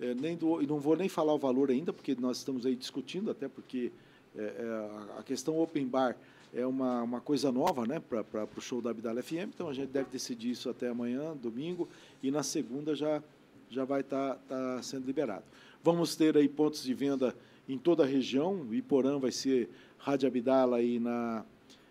Eh, 0.00 0.14
nem 0.14 0.36
do, 0.36 0.60
e 0.62 0.66
não 0.66 0.78
vou 0.78 0.96
nem 0.96 1.08
falar 1.08 1.34
o 1.34 1.38
valor 1.38 1.70
ainda, 1.70 1.92
porque 1.92 2.14
nós 2.14 2.38
estamos 2.38 2.66
aí 2.66 2.76
discutindo, 2.76 3.30
até 3.30 3.48
porque 3.48 3.90
eh, 4.36 4.54
eh, 4.58 4.90
a- 5.18 5.22
questão 5.22 5.58
Open 5.58 5.86
Bar 5.86 6.16
é 6.54 6.66
uma, 6.66 7.02
uma 7.02 7.20
coisa 7.20 7.50
nova 7.50 7.86
né, 7.86 7.98
para 7.98 8.46
o 8.56 8.60
show 8.60 8.82
da 8.82 8.90
Abdala 8.90 9.22
FM, 9.22 9.48
então 9.54 9.68
a 9.70 9.72
gente 9.74 9.88
deve 9.88 10.10
decidir 10.10 10.50
isso 10.50 10.68
até 10.68 10.88
amanhã, 10.88 11.34
domingo, 11.34 11.88
e 12.22 12.30
na 12.30 12.42
segunda 12.42 12.94
já, 12.94 13.22
já 13.70 13.86
vai 13.86 14.02
estar 14.02 14.38
sendo 14.82 15.06
liberado. 15.06 15.44
Vamos 15.82 16.14
ter 16.14 16.36
aí 16.36 16.48
pontos 16.48 16.84
de 16.84 16.94
venda 16.94 17.34
em 17.68 17.76
toda 17.76 18.04
a 18.04 18.06
região, 18.06 18.54
o 18.68 18.74
Iporã 18.74 19.18
vai 19.18 19.32
ser 19.32 19.68
Rádio 19.98 20.28
Abdala 20.28 20.76
aí 20.76 20.98
na, 20.98 21.44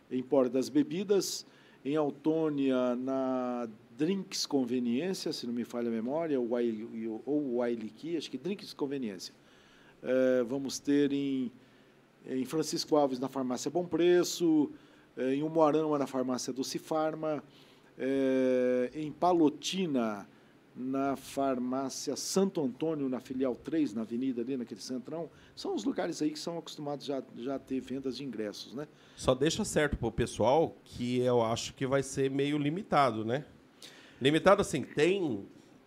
em 0.09 0.21
Porta 0.21 0.51
das 0.51 0.69
Bebidas, 0.69 1.45
em 1.83 1.95
Autônia, 1.95 2.95
na 2.95 3.67
Drinks 3.97 4.45
Conveniência, 4.45 5.33
se 5.33 5.45
não 5.45 5.53
me 5.53 5.63
falha 5.63 5.89
a 5.89 5.91
memória, 5.91 6.39
ou 6.39 7.57
Wailiki, 7.57 8.17
acho 8.17 8.29
que 8.29 8.37
Drinks 8.37 8.73
Conveniência. 8.73 9.33
Eh, 10.03 10.43
vamos 10.47 10.79
ter 10.79 11.11
em, 11.11 11.51
em 12.25 12.45
Francisco 12.45 12.95
Alves, 12.95 13.19
na 13.19 13.27
farmácia 13.27 13.69
Bom 13.69 13.85
Preço, 13.85 14.71
eh, 15.17 15.35
em 15.35 15.43
Umuarama, 15.43 15.97
na 15.97 16.07
farmácia 16.07 16.53
Dulce 16.53 16.79
Farma, 16.79 17.43
é, 17.97 18.89
em 18.95 19.11
Palotina, 19.11 20.27
na 20.75 21.15
farmácia 21.15 22.15
Santo 22.15 22.63
Antônio, 22.63 23.09
na 23.09 23.19
filial 23.19 23.53
3, 23.55 23.93
na 23.93 24.01
avenida 24.01 24.41
ali, 24.41 24.55
naquele 24.55 24.79
centrão. 24.81 25.29
São 25.55 25.75
os 25.75 25.83
lugares 25.83 26.21
aí 26.21 26.31
que 26.31 26.39
são 26.39 26.57
acostumados 26.57 27.05
já, 27.05 27.21
já 27.37 27.55
a 27.55 27.59
ter 27.59 27.81
vendas 27.81 28.15
de 28.17 28.23
ingressos, 28.23 28.73
né? 28.73 28.87
Só 29.15 29.35
deixa 29.35 29.65
certo 29.65 29.97
pro 29.97 30.11
pessoal 30.11 30.75
que 30.85 31.19
eu 31.19 31.41
acho 31.41 31.73
que 31.73 31.85
vai 31.85 32.01
ser 32.01 32.31
meio 32.31 32.57
limitado, 32.57 33.25
né? 33.25 33.43
Limitado 34.21 34.61
assim, 34.61 34.81
tem 34.83 35.21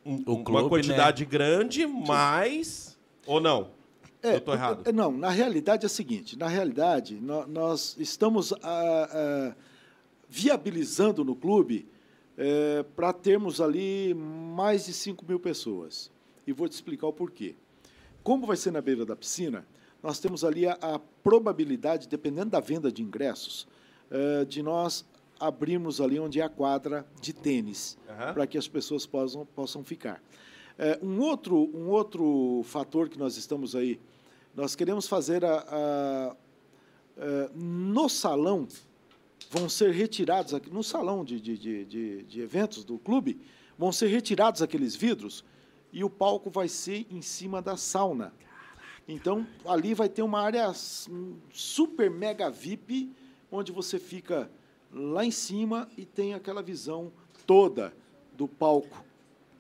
um- 0.05 0.23
O 0.27 0.35
uma 0.35 0.45
clube, 0.45 0.69
quantidade 0.69 1.25
grande, 1.25 1.87
mas... 1.87 2.99
Ou 3.27 3.41
não? 3.41 3.71
eu 4.23 4.41
tô 4.41 4.53
errado. 4.55 4.89
é, 4.89 4.93
Não, 4.93 5.13
na 5.13 5.29
realidade 5.31 5.85
é 5.85 5.87
o 5.87 5.91
seguinte, 5.91 6.39
na 6.39 6.49
realidade 6.49 7.15
nó- 7.21 7.47
nós, 7.47 7.95
estamos 7.99 8.53
ah, 8.55 8.59
ah, 8.63 9.55
viabilizando 10.29 11.25
no 11.25 11.35
clube 11.37 11.87
para 12.97 13.13
termos 13.13 13.61
ali 13.61 14.15
mais 14.15 14.87
de 14.87 14.93
5 14.93 15.25
mil 15.27 15.39
pessoas. 15.39 16.11
E 16.47 16.53
vou 16.53 16.69
te 16.69 16.73
explicar 16.73 17.07
o 17.07 17.13
porquê. 17.13 17.55
Como 18.23 18.47
vai 18.47 18.57
ser 18.57 18.71
na 18.71 18.81
beira 18.81 19.05
da 19.07 19.15
piscina, 19.17 19.67
nós 20.03 20.19
temos 20.19 20.45
ali 20.45 20.67
a, 20.67 20.73
a 20.81 20.99
probabilidade, 21.23 22.09
dependendo 22.09 22.51
da 22.51 22.61
venda 22.61 22.91
de 22.93 23.03
ingressos, 23.03 23.67
eh, 24.11 24.45
de 24.45 24.63
nós 24.63 25.05
abrirmos 25.41 26.01
ali 26.01 26.19
onde 26.19 26.41
é 26.41 26.45
a 26.45 26.49
quadra 26.49 27.07
de 27.21 27.33
tênis, 27.33 27.97
Aham. 28.09 28.35
para 28.35 28.47
que 28.47 28.57
as 28.59 28.69
pessoas 28.69 29.07
possam, 29.07 29.47
possam 29.47 29.83
ficar. 29.85 30.23
Eh, 30.79 30.99
um, 31.03 31.21
outro, 31.21 31.71
um 31.75 31.89
outro 31.89 32.63
fator 32.65 33.09
que 33.09 33.19
nós 33.19 33.37
estamos 33.37 33.75
aí, 33.75 33.99
nós 34.55 34.75
queremos 34.75 35.07
fazer 35.09 35.45
a, 35.45 35.65
a- 35.69 36.37
eh, 37.17 37.51
no 37.55 38.09
salão, 38.09 38.67
vão 39.51 39.69
ser 39.69 39.91
retirados, 39.93 40.55
aqui- 40.55 40.71
no 40.71 40.83
salão 40.83 41.25
de, 41.25 41.41
de, 41.41 41.57
de, 41.57 42.23
de, 42.25 42.41
eventos 42.41 42.85
do 42.85 42.99
clube, 42.99 43.41
vão 43.79 43.93
ser 43.93 44.07
retirados 44.09 44.63
aqueles 44.63 44.95
vidros 44.97 45.45
e 45.93 46.03
o 46.05 46.11
palco 46.11 46.51
vai 46.51 46.69
ser 46.69 47.07
em 47.11 47.23
cima 47.23 47.61
da 47.63 47.77
sauna. 47.77 48.33
Então, 49.07 49.47
ali 49.67 49.93
vai 49.95 50.09
ter 50.09 50.23
uma 50.23 50.41
área 50.41 50.73
super 51.53 52.11
mega 52.11 52.51
VIP, 52.51 53.13
onde 53.51 53.71
você 53.71 53.99
fica 53.99 54.51
lá 54.91 55.25
em 55.25 55.31
cima 55.31 55.89
e 55.97 56.05
tem 56.05 56.35
aquela 56.35 56.63
visão 56.63 57.13
toda 57.47 57.93
do 58.37 58.49
palco. 58.49 59.05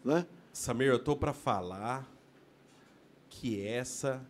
Né? 0.04 0.26
Samir, 0.52 0.88
eu 0.88 0.98
tô 0.98 1.14
para 1.16 1.32
falar 1.32 2.08
que 3.28 3.64
essa 3.66 4.24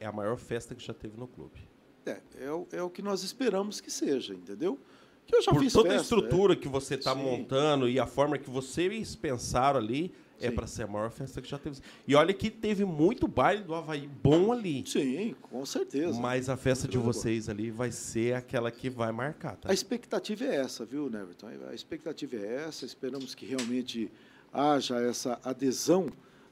é 0.00 0.06
a 0.06 0.12
maior 0.12 0.36
festa 0.38 0.74
que 0.74 0.84
já 0.84 0.94
teve 0.94 1.18
no 1.18 1.26
clube. 1.26 1.60
É, 2.06 2.20
é, 2.40 2.50
o- 2.52 2.66
é 2.72 2.82
o 2.82 2.90
que 2.90 3.02
nós 3.02 3.22
esperamos 3.22 3.80
que 3.80 3.90
seja, 3.90 4.34
entendeu? 4.34 4.78
Que 5.26 5.36
eu 5.36 5.42
já 5.42 5.52
Por 5.52 5.62
fiz 5.62 5.72
toda 5.72 5.88
a 5.88 5.92
festa, 5.92 6.14
estrutura 6.14 6.54
que 6.54 6.68
você 6.68 6.94
está 6.96 7.14
montando 7.14 7.88
e 7.88 7.98
a 7.98 8.06
forma 8.06 8.36
que 8.38 8.50
vocês 8.50 9.16
pensaram 9.16 9.78
ali, 9.78 10.12
é 10.40 10.48
Sim. 10.50 10.54
para 10.54 10.66
ser 10.66 10.82
a 10.82 10.86
maior 10.86 11.10
festa 11.10 11.40
que 11.40 11.48
já 11.48 11.58
teve. 11.58 11.78
E 12.06 12.14
olha 12.14 12.34
que 12.34 12.50
teve 12.50 12.84
muito 12.84 13.26
baile 13.26 13.62
do 13.62 13.74
Havaí 13.74 14.08
bom 14.22 14.52
ali. 14.52 14.80
é. 14.80 14.84
Sim, 14.86 15.34
com 15.40 15.64
certeza. 15.64 16.20
Mas 16.20 16.48
a 16.48 16.56
festa 16.56 16.86
de 16.86 16.98
vocês 16.98 17.48
ali 17.48 17.70
vai 17.70 17.90
ser 17.90 18.34
aquela 18.34 18.70
que 18.70 18.90
vai 18.90 19.12
marcar, 19.12 19.56
tá? 19.56 19.70
A 19.70 19.74
expectativa 19.74 20.44
é 20.44 20.56
essa, 20.56 20.84
viu, 20.84 21.08
Neverton? 21.08 21.48
A 21.68 21.74
expectativa 21.74 22.36
é 22.36 22.64
essa. 22.66 22.84
Esperamos 22.84 23.34
que 23.34 23.46
realmente 23.46 24.10
haja 24.52 25.00
essa 25.00 25.40
adesão 25.42 26.08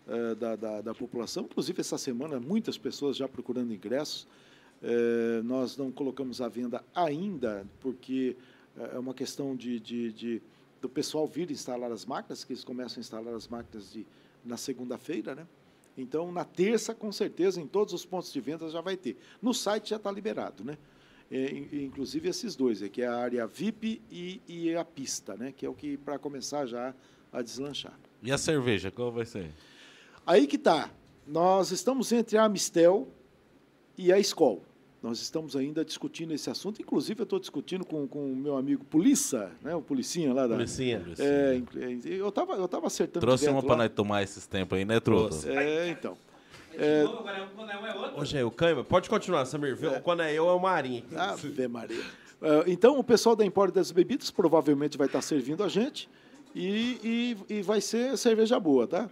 eh, 0.09 0.35
da, 0.35 0.57
da, 0.57 0.81
da 0.81 0.95
população. 0.95 1.45
Inclusive, 1.45 1.81
essa 1.81 1.99
semana, 1.99 2.41
muitas 2.41 2.79
pessoas 2.79 3.17
já 3.17 3.29
procurando 3.29 3.73
ingressos. 3.75 4.27
Eh, 4.83 5.43
nós 5.45 5.77
não 5.77 5.93
colocamos 5.93 6.41
à 6.41 6.49
venda 6.49 6.83
ainda, 6.95 7.65
porque 7.81 8.37
é 8.77 8.99
uma 8.99 9.15
questão 9.15 9.55
de, 9.57 9.79
de, 9.81 10.13
de- 10.13 10.43
do 10.81 10.89
pessoal 10.89 11.27
vir 11.27 11.51
instalar 11.51 11.93
as 11.93 12.05
máquinas, 12.05 12.43
que 12.45 12.53
eles 12.53 12.65
começam 12.65 12.99
a 12.99 13.01
instalar 13.01 13.35
as 13.35 13.47
máquinas 13.49 13.93
de, 13.93 14.07
na 14.45 14.57
segunda-feira, 14.57 15.35
né? 15.35 15.47
Então, 15.97 16.33
na 16.33 16.45
terça, 16.45 16.95
com 16.95 17.13
certeza, 17.13 17.61
em 17.61 17.67
todos 17.67 17.93
os 17.93 18.05
pontos 18.05 18.33
de 18.33 18.41
venda 18.41 18.69
já 18.69 18.81
vai 18.81 18.97
ter. 18.97 19.17
No 19.43 19.53
site 19.53 19.91
já 19.91 19.97
está 19.97 20.11
liberado, 20.11 20.65
né? 20.65 20.79
É, 21.31 21.51
in- 21.55 21.85
inclusive 21.85 22.29
esses 22.29 22.57
dois, 22.57 22.83
é, 22.83 22.89
que 22.89 23.03
é 23.03 23.07
a 23.07 23.15
área 23.17 23.47
VIP 23.47 24.01
e, 24.11 24.41
e 24.49 24.75
a 24.75 24.85
pista, 24.85 25.37
né? 25.37 25.53
Que 25.57 25.65
é 25.67 25.69
o 25.69 25.75
que 25.75 25.97
para 25.99 26.19
começar 26.19 26.67
já 26.67 26.95
a 27.33 27.43
deslanchar. 27.43 27.99
E 28.23 28.33
a 28.33 28.39
cerveja, 28.39 28.91
qual 28.91 29.13
vai 29.13 29.25
ser? 29.27 29.51
Aí 30.27 30.47
que 30.47 30.57
tá. 30.59 30.91
Nós 31.27 31.71
estamos 31.71 32.11
entre 32.11 32.37
a 32.39 32.45
Amistel 32.45 33.07
e 33.97 34.13
a 34.13 34.19
Skol. 34.19 34.63
Nós 35.03 35.21
estamos 35.21 35.57
ainda 35.57 35.85
discutindo 35.85 36.33
esse 36.33 36.49
assunto. 36.49 36.81
Inclusive, 36.81 37.21
eu 37.21 37.25
estou 37.25 37.41
discutindo 37.41 37.85
com 37.85 38.07
com 38.07 38.33
o 38.33 38.37
meu 38.37 38.57
amigo 38.57 38.85
Polícia, 38.85 39.51
né? 39.61 39.75
O 39.75 39.83
Policinha 39.83 40.33
lá 40.33 40.47
da. 40.47 40.55
Policinha. 40.55 41.05
É, 41.19 41.57
inclu- 41.57 41.83
eu 41.83 42.29
estava 42.29 42.53
eu 42.55 42.69
tava 42.69 42.87
acertando. 42.87 43.27
Trouxe 43.27 43.49
uma 43.49 43.61
lá. 43.61 43.77
nós 43.77 43.91
tomar 43.91 44.23
esses 44.23 44.47
tempos 44.47 44.79
aí, 44.79 44.85
né, 44.85 45.01
Truto? 45.01 45.37
É, 45.49 45.89
então. 45.91 46.17
É, 46.75 47.03
novo, 47.03 47.19
agora 47.19 47.39
é 47.39 47.43
um, 47.43 47.49
quando 47.49 47.71
é 47.71 47.79
um 47.79 47.87
é 47.87 47.95
outro. 47.97 48.47
O 48.47 48.51
Cãibra, 48.51 48.85
pode 48.85 49.11
continuar, 49.11 49.45
Samir. 49.45 49.77
Viu? 49.77 49.91
Quando 50.01 50.23
é 50.23 50.33
eu, 50.33 50.49
é 50.49 50.53
o 50.53 50.59
Marinho. 50.61 51.05
Ave 51.17 51.69
Maria. 51.69 52.05
Então, 52.67 52.99
o 52.99 53.05
pessoal 53.05 53.37
da 53.37 53.45
Empório 53.45 53.73
das 53.73 53.91
Bebidas 53.93 54.31
provavelmente 54.31 54.97
vai 54.99 55.07
estar 55.07 55.21
servindo 55.23 55.63
a 55.63 55.69
gente 55.69 56.09
e, 56.55 57.37
e, 57.49 57.57
e 57.59 57.63
vai 57.63 57.81
ser 57.81 58.17
cerveja 58.17 58.59
boa, 58.59 58.87
tá? 58.87 59.11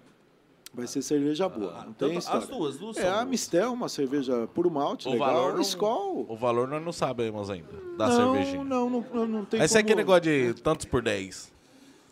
Vai 0.72 0.86
ser 0.86 1.02
cerveja 1.02 1.48
boa. 1.48 1.72
não 1.84 1.92
tem 1.92 2.08
tanto- 2.08 2.18
história. 2.18 2.38
as 2.42 2.46
duas, 2.48 2.76
duas 2.78 2.96
É, 2.96 3.02
são 3.02 3.18
a. 3.18 3.24
Mistel, 3.24 3.72
uma 3.72 3.88
cerveja 3.88 4.46
puro 4.54 4.70
malte, 4.70 5.08
O 5.08 5.12
legal. 5.12 5.34
valor, 5.34 5.54
não, 5.54 5.60
Skol. 5.62 6.26
o 6.28 6.36
valor 6.36 6.68
nós 6.68 6.82
não 6.84 6.92
sabemos 6.92 7.50
ainda 7.50 7.68
da 7.98 8.06
não, 8.08 8.34
cervejinha. 8.34 8.64
não, 8.64 8.88
não, 8.88 9.04
não, 9.12 9.26
não 9.26 9.44
tem 9.44 9.60
Esse 9.60 9.74
é 9.76 9.78
como... 9.82 9.86
aquele 9.86 9.96
negócio 9.96 10.20
de 10.22 10.54
tantos 10.62 10.86
por 10.86 11.02
10. 11.02 11.50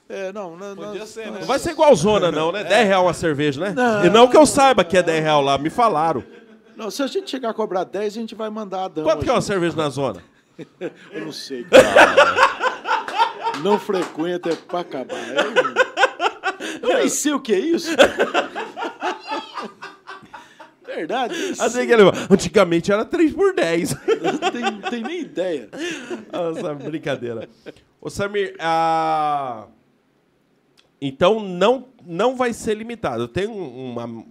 É, 0.09 0.33
não, 0.33 0.57
não, 0.57 0.75
Podia 0.75 1.01
nós- 1.01 1.09
ser, 1.09 1.31
né? 1.31 1.39
Não 1.41 1.47
vai 1.47 1.59
ser 1.61 1.71
igual 1.71 1.95
zona, 1.95 2.33
não, 2.33 2.51
né? 2.51 2.65
10 2.65 2.89
real 2.89 3.05
uma 3.05 3.15
cerveja, 3.15 3.61
né? 3.61 3.75
E 4.07 4.11
não 4.11 4.27
que 4.27 4.37
eu 4.37 4.45
saiba 4.47 4.83
que 4.83 4.97
é 4.97 5.03
10 5.03 5.23
real 5.23 5.41
lá, 5.43 5.57
me 5.57 5.71
falaram. 5.71 6.25
Não, 6.77 6.91
se 6.91 7.03
a 7.03 7.07
gente 7.07 7.31
chegar 7.31 7.51
a 7.51 7.55
cobrar 7.55 7.85
10, 7.85 8.17
a 8.17 8.21
gente 8.21 8.35
vai 8.35 8.49
mandar 8.51 8.85
a 8.85 8.89
dama. 8.89 9.09
Quanto 9.11 9.25
que 9.25 9.31
é 9.31 9.33
uma 9.33 9.41
cerveja 9.41 9.77
na 9.77 9.89
zona? 9.89 10.23
Eu 11.13 11.25
não 11.27 11.33
sei. 11.33 11.63
cara. 11.65 12.35
não 13.63 13.79
frequenta, 13.79 14.51
é 14.51 14.57
pra 14.57 14.81
acabar. 14.81 15.17
Eu, 15.17 15.88
eu 16.83 16.95
nem 16.99 17.09
sei 17.09 17.33
o 17.33 17.41
que 17.41 17.53
é 17.53 17.59
isso. 17.59 17.91
Verdade. 20.85 21.35
sei. 21.55 21.67
Assim 21.67 21.87
que 21.87 21.93
ele... 21.93 22.03
Antigamente 22.31 22.91
era 22.91 23.05
3 23.05 23.33
por 23.33 23.55
10. 23.55 23.91
Não 23.91 24.51
tem, 24.51 24.63
não 24.63 24.81
tem 24.91 25.03
nem 25.03 25.21
ideia. 25.21 25.69
Nossa, 26.33 26.75
brincadeira. 26.75 27.49
Ô, 28.01 28.09
Samir, 28.11 28.57
a... 28.59 29.67
então 31.01 31.41
não, 31.41 31.89
não 32.05 32.35
vai 32.37 32.53
ser 32.53 32.75
limitado. 32.75 33.29
Tem 33.29 33.47
um- 33.47 33.91
uma, 33.93 34.25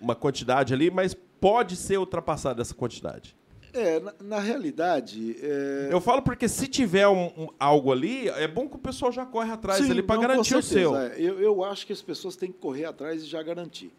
uma 0.00 0.14
quantidade 0.14 0.74
ali, 0.74 0.90
mas 0.90 1.16
pode 1.40 1.74
ser 1.76 1.98
ultrapassada 1.98 2.60
essa 2.62 2.74
quantidade. 2.74 3.34
É, 3.72 4.00
na, 4.00 4.14
na 4.22 4.38
realidade. 4.40 5.36
É... 5.40 5.88
Eu 5.90 6.00
falo 6.00 6.22
porque 6.22 6.48
se 6.48 6.66
tiver 6.66 7.06
um- 7.08 7.26
um- 7.36 7.48
algo 7.58 7.92
ali, 7.92 8.28
é 8.28 8.48
bom 8.48 8.68
que 8.68 8.76
o 8.76 8.78
pessoal 8.78 9.12
já 9.12 9.26
corre 9.26 9.50
atrás 9.50 9.84
Sim, 9.84 9.90
ali 9.90 10.02
para 10.02 10.20
garantir 10.20 10.56
o 10.56 10.62
seu. 10.62 10.96
é. 10.96 11.14
Eu, 11.18 11.38
eu 11.40 11.64
acho 11.64 11.86
que 11.86 11.92
as 11.92 12.02
pessoas 12.02 12.36
têm 12.36 12.50
que 12.50 12.58
correr 12.58 12.84
atrás 12.86 13.22
e 13.22 13.26
já 13.26 13.42
garantir. 13.42 13.92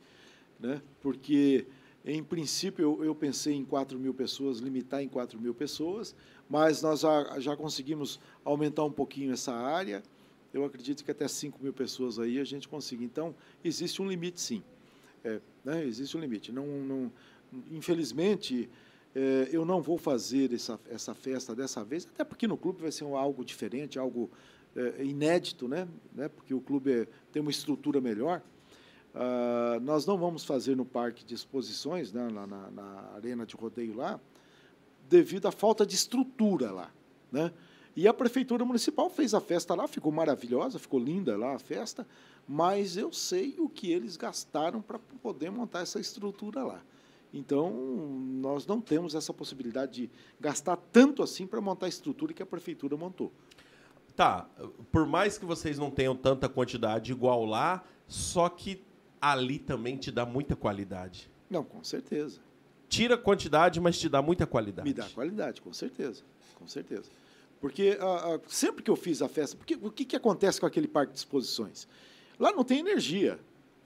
Né? 0.60 0.82
Porque, 1.02 1.68
em 2.04 2.24
princípio, 2.24 2.84
eu, 3.00 3.06
eu 3.06 3.16
pensei 3.16 3.54
em 3.54 3.64
4 3.64 3.98
mil 4.00 4.14
pessoas, 4.14 4.60
limitar 4.60 5.02
em 5.02 5.08
4 5.08 5.40
mil 5.40 5.54
pessoas, 5.54 6.16
mas 6.50 6.82
nós 6.82 7.02
já, 7.02 7.40
já 7.40 7.56
conseguimos 7.56 8.20
aumentar 8.44 8.84
um 8.84 8.92
pouquinho 8.92 9.32
essa 9.32 9.54
área. 9.54 10.04
Eu 10.54 10.66
acredito 10.66 11.04
que 11.06 11.12
até 11.12 11.28
5 11.28 11.60
mil 11.62 11.72
pessoas 11.72 12.18
aí 12.18 12.40
a 12.40 12.44
gente 12.44 12.68
consiga. 12.68 13.04
Então, 13.04 13.36
existe 13.64 14.02
um 14.02 14.08
limite, 14.08 14.42
sim. 14.42 14.64
É, 15.24 15.40
né? 15.64 15.86
Existe 15.86 16.18
um 16.18 16.20
limite. 16.20 16.52
Não, 16.52 16.66
não, 16.66 17.12
infelizmente, 17.72 18.70
eu 19.52 19.66
não 19.66 19.82
vou 19.82 19.98
fazer 19.98 20.54
essa, 20.54 20.80
essa 20.90 21.14
festa 21.16 21.56
dessa 21.56 21.84
vez, 21.84 22.08
até 22.14 22.24
porque 22.24 22.48
no 22.48 22.58
clube 22.58 22.82
vai 22.82 22.92
ser 22.92 23.04
algo 23.06 23.44
diferente, 23.44 23.98
algo 23.98 24.30
é, 24.76 25.04
inédito, 25.04 25.68
né? 25.68 25.88
né? 26.14 26.28
Porque 26.30 26.54
o 26.54 26.62
clube 26.62 26.92
é- 26.92 27.08
tem 27.32 27.42
uma 27.42 27.52
estrutura 27.52 28.00
melhor. 28.00 28.42
Ah, 29.14 29.80
nós 29.82 30.06
não 30.06 30.18
vamos 30.18 30.46
fazer 30.46 30.76
no 30.76 30.86
parque 30.86 31.26
de 31.26 31.34
exposições, 31.34 32.14
né? 32.14 32.30
na, 32.30 32.46
na- 32.46 32.70
na 32.72 33.12
arena 33.16 33.46
de 33.46 33.56
rodeio 33.56 33.96
lá, 33.96 34.20
devido 35.10 35.48
à 35.48 35.52
falta 35.52 35.86
de 35.86 35.96
estrutura 35.96 36.72
lá, 36.72 36.92
né? 37.32 37.52
E 37.96 38.08
a 38.08 38.14
prefeitura 38.14 38.64
municipal 38.64 39.10
fez 39.10 39.34
a 39.34 39.42
festa 39.42 39.74
lá, 39.74 39.88
ficou 39.88 40.12
maravilhosa, 40.12 40.78
ficou 40.78 41.00
linda 41.00 41.36
lá 41.36 41.56
a 41.56 41.60
festa, 41.60 42.08
mas 42.48 42.96
eu 42.96 43.12
sei 43.12 43.56
o 43.58 43.68
que 43.68 43.92
eles 43.92 44.16
gastaram 44.16 44.82
para 44.82 45.00
poder 45.22 45.50
montar 45.50 45.82
essa 45.82 46.00
estrutura 46.00 46.64
lá. 46.64 46.82
Então, 47.34 47.72
nós 48.42 48.66
não 48.66 48.82
temos 48.82 49.14
essa 49.14 49.34
possibilidade 49.34 49.94
de 49.94 50.12
gastar 50.40 50.76
tanto 50.76 51.22
assim 51.22 51.46
para 51.46 51.62
montar 51.62 51.86
a 51.86 51.90
estrutura 51.90 52.34
que 52.34 52.42
a 52.42 52.46
prefeitura 52.46 52.98
montou. 52.98 53.32
Tá, 54.16 54.50
por 54.92 55.06
mais 55.06 55.38
que 55.38 55.46
vocês 55.46 55.78
não 55.78 55.90
tenham 55.90 56.16
tanta 56.16 56.50
quantidade 56.50 57.12
igual 57.12 57.46
lá, 57.46 57.84
só 58.08 58.50
que 58.50 58.84
ali 59.22 59.60
também 59.60 59.96
te 59.96 60.12
dá 60.12 60.26
muita 60.26 60.56
qualidade. 60.56 61.30
Não, 61.50 61.64
com 61.64 61.84
certeza. 61.84 62.42
Tira 62.88 63.18
quantidade, 63.18 63.80
mas 63.80 64.00
te 64.00 64.10
dá 64.10 64.22
muita 64.22 64.48
qualidade. 64.48 64.88
Me 64.88 64.94
dá 64.94 65.08
qualidade, 65.10 65.62
com 65.62 65.72
certeza. 65.72 66.24
Com 66.56 66.68
certeza. 66.68 67.10
Porque 67.62 67.98
ah, 68.02 68.36
ah, 68.36 68.40
sempre 68.48 68.84
que 68.84 68.90
eu 68.90 68.96
fiz 68.96 69.22
a 69.22 69.30
festa, 69.30 69.56
porque, 69.56 69.76
o 69.76 69.92
que, 69.92 70.06
que 70.06 70.16
acontece 70.16 70.60
com 70.60 70.66
aquele 70.66 70.88
parque 70.88 71.14
de 71.14 71.20
exposições? 71.20 71.88
Lá 72.40 72.52
não 72.52 72.64
tem 72.64 72.80
energia. 72.80 73.40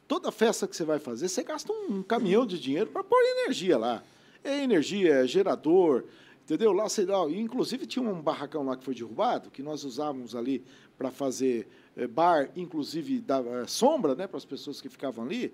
Toda 0.07 0.31
festa 0.31 0.67
que 0.67 0.75
você 0.75 0.83
vai 0.83 0.99
fazer, 0.99 1.29
você 1.29 1.43
gasta 1.43 1.71
um 1.71 2.03
caminhão 2.03 2.45
de 2.45 2.59
dinheiro 2.59 2.89
para 2.89 3.03
pôr 3.03 3.21
energia 3.21 3.77
lá. 3.77 4.03
É 4.43 4.63
energia, 4.63 5.15
é 5.15 5.27
gerador, 5.27 6.03
entendeu? 6.43 6.73
Lá, 6.73 6.89
sei 6.89 7.05
lá, 7.05 7.29
inclusive 7.29 7.85
tinha 7.85 8.03
um 8.03 8.21
barracão 8.21 8.63
lá 8.63 8.75
que 8.75 8.83
foi 8.83 8.93
derrubado, 8.93 9.49
que 9.49 9.63
nós 9.63 9.83
usávamos 9.83 10.35
ali 10.35 10.63
para 10.97 11.09
fazer 11.09 11.67
eh, 11.95 12.07
bar, 12.07 12.49
inclusive 12.55 13.21
da 13.21 13.39
eh, 13.39 13.65
sombra, 13.67 14.13
né, 14.15 14.27
para 14.27 14.37
as 14.37 14.45
pessoas 14.45 14.81
que 14.81 14.89
ficavam 14.89 15.23
ali. 15.23 15.53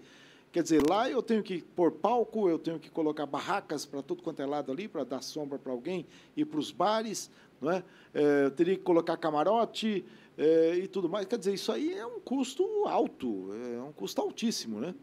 Quer 0.52 0.64
dizer, 0.64 0.82
lá 0.90 1.08
eu 1.08 1.22
tenho 1.22 1.44
que 1.44 1.62
pôr 1.62 1.92
palco, 1.92 2.50
eu 2.50 2.58
tenho 2.58 2.80
que 2.80 2.90
colocar 2.90 3.28
barracas 3.28 3.86
para 3.86 4.02
tudo 4.02 4.24
quanto 4.24 4.42
é 4.42 4.46
lado 4.48 4.72
ali, 4.72 4.88
para 4.88 5.04
dar 5.04 5.22
sombra 5.22 5.60
para 5.60 5.72
alguém, 5.72 6.08
ir 6.36 6.46
para 6.46 6.60
os 6.60 6.72
bares, 6.72 7.30
não 7.62 7.72
é? 7.72 7.84
É, 8.14 8.50
teria 8.50 8.76
que 8.76 8.82
colocar 8.82 9.16
camarote 9.18 10.04
é, 10.40 10.76
e 10.78 10.88
tudo 10.88 11.10
mais. 11.10 11.26
Quer 11.26 11.38
dizer, 11.38 11.54
isso 11.54 11.72
aí 11.72 11.94
é 11.94 12.06
um 12.06 12.20
custo 12.22 12.64
alto, 12.88 13.50
é 13.76 13.82
um 13.82 13.92
custo 13.92 14.22
altíssimo, 14.22 14.80
né? 14.80 14.96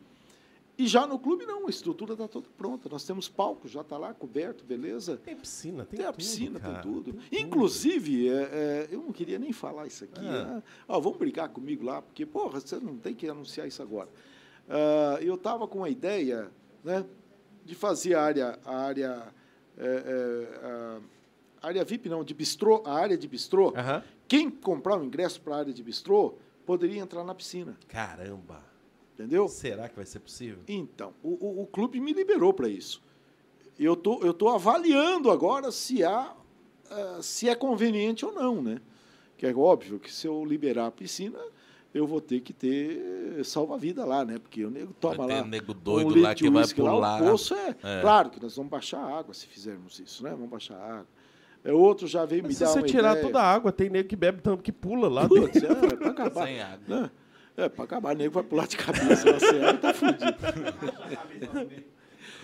E 0.79 0.87
já 0.87 1.07
no 1.07 1.19
clube, 1.19 1.47
não, 1.47 1.67
a 1.67 1.71
estrutura 1.71 2.13
está 2.13 2.29
toda 2.29 2.49
pronta. 2.57 2.89
Nós 2.91 3.05
temos 3.05 3.29
palco, 3.29 3.67
já 3.67 3.81
está 3.81 3.97
lá 3.97 4.13
coberto, 4.13 4.63
beleza? 4.63 5.17
Tem 5.19 5.35
piscina, 5.35 5.87
tem, 5.87 5.99
Tem 5.99 6.07
a 6.07 6.13
tudo, 6.13 6.17
piscina, 6.17 6.61
cara, 6.61 6.75
tem 6.75 6.83
tudo. 6.83 7.13
tem 7.13 7.15
tudo. 7.15 7.35
Inclusive, 7.35 8.29
é, 8.29 8.33
é, 8.33 8.89
eu 8.91 9.01
não 9.01 9.13
queria 9.13 9.39
nem 9.39 9.53
falar 9.53 9.87
isso 9.87 10.05
aqui. 10.05 10.27
Ah. 10.27 10.45
né? 10.45 10.63
Ah, 10.87 10.99
vamos 10.99 11.19
brigar 11.19 11.49
comigo 11.49 11.85
lá, 11.85 12.03
porque, 12.03 12.27
porra, 12.27 12.61
você 12.61 12.79
não 12.79 12.99
tem 12.99 13.15
que 13.15 13.27
anunciar 13.27 13.67
isso 13.67 13.83
agora. 13.83 14.09
Ah, 14.69 15.19
eu 15.23 15.37
estava 15.37 15.67
com 15.67 15.83
a 15.83 15.89
ideia 15.89 16.51
né, 16.85 17.07
de 17.65 17.75
fazer 17.75 18.15
a 18.15 18.23
área, 18.23 18.59
a 18.63 18.77
área, 18.77 19.35
é, 19.79 19.87
é, 19.87 21.01
a 21.63 21.69
área 21.69 21.85
VIP, 21.87 22.11
não, 22.11 22.23
de 22.23 22.35
bistrô, 22.35 22.83
a 22.85 22.93
área 22.93 23.17
de 23.17 23.27
bistrô. 23.27 23.73
Aham. 23.75 24.03
Quem 24.29 24.51
comprar 24.51 24.99
o 24.99 25.05
ingresso 25.05 25.41
para 25.41 25.55
a 25.55 25.59
área 25.59 25.73
de 25.73 25.83
bistrô 25.83 26.35
poderia 26.65 27.01
entrar 27.01 27.23
na 27.25 27.35
piscina, 27.35 27.77
Caramba. 27.89 28.63
entendeu? 29.15 29.47
Será 29.49 29.89
que 29.89 29.97
vai 29.97 30.05
ser 30.07 30.19
possível? 30.21 30.59
Então, 30.67 31.15
o, 31.23 31.31
o, 31.47 31.63
o 31.63 31.67
clube 31.67 32.01
me 32.01 32.13
liberou 32.13 32.53
para 32.53 32.69
isso. 32.69 33.01
Eu 33.79 33.95
tô, 33.95 34.21
eu 34.23 34.35
tô 34.35 34.49
avaliando 34.49 35.31
agora 35.31 35.71
se 35.71 36.03
há, 36.03 36.35
ah, 36.91 37.19
se 37.23 37.49
é 37.49 37.55
conveniente 37.55 38.25
ou 38.25 38.33
não, 38.33 38.63
né? 38.63 38.81
Que 39.37 39.47
é 39.47 39.55
óbvio 39.55 40.01
que 40.01 40.13
se 40.13 40.27
eu 40.27 40.45
liberar 40.45 40.87
a 40.87 40.91
piscina, 40.91 41.39
eu 41.93 42.07
vou 42.07 42.21
ter 42.21 42.41
que 42.41 42.53
ter 42.53 43.45
salva-vida 43.45 44.05
lá, 44.05 44.25
né? 44.25 44.39
Porque 44.39 44.65
o 44.65 44.71
nego 44.71 44.93
toma 44.95 45.27
lá. 45.27 45.45
nego 45.45 45.73
um 45.73 45.75
doido 45.75 46.09
litro 46.09 46.23
lá 46.23 46.35
que 46.35 46.51
vai 46.51 46.63
uísque 46.63 46.81
lá, 46.81 46.91
pular. 46.91 47.23
o 47.23 47.31
poço 47.31 47.55
é, 47.55 47.77
É. 47.83 48.01
Claro 48.01 48.31
que 48.31 48.43
nós 48.43 48.57
vamos 48.57 48.71
baixar 48.71 48.99
a 48.99 49.19
água 49.19 49.35
se 49.35 49.47
fizermos 49.47 50.01
isso, 50.01 50.23
né? 50.25 50.31
Vamos 50.31 50.49
baixar 50.49 50.77
a 50.77 50.93
água. 51.01 51.16
É, 51.67 51.73
outro 51.73 52.07
já 52.07 52.25
veio 52.25 52.43
Mas 52.45 52.51
me 52.51 52.55
se 52.55 52.61
dar 52.65 52.71
você 52.71 52.79
uma 52.79 52.87
tirar 52.87 53.11
ideia. 53.11 53.27
toda 53.27 53.41
a 53.41 53.53
água, 53.53 53.73
tem 53.73 53.91
nego 53.91 54.09
que 54.09 54.15
bebe 54.15 54.41
tanto 54.41 54.63
que 54.63 54.71
pula 54.71 55.09
lá 55.09 55.23
dentro. 55.23 55.43
Putz, 55.43 55.63
é, 55.63 55.67
é 55.67 55.97
pra 55.97 56.11
acabar. 56.11 56.47
Sem 56.47 56.61
água. 56.61 56.79
Né? 56.87 57.11
É, 57.57 57.69
pra 57.69 57.85
acabar, 57.85 58.15
o 58.15 58.19
nego 58.19 58.35
vai 58.35 58.43
pular 58.45 58.67
de 58.69 58.77
cabeça 58.77 59.33
na 59.33 59.41
ceia, 59.41 59.75
tá 59.75 59.93
fudido. 59.93 60.37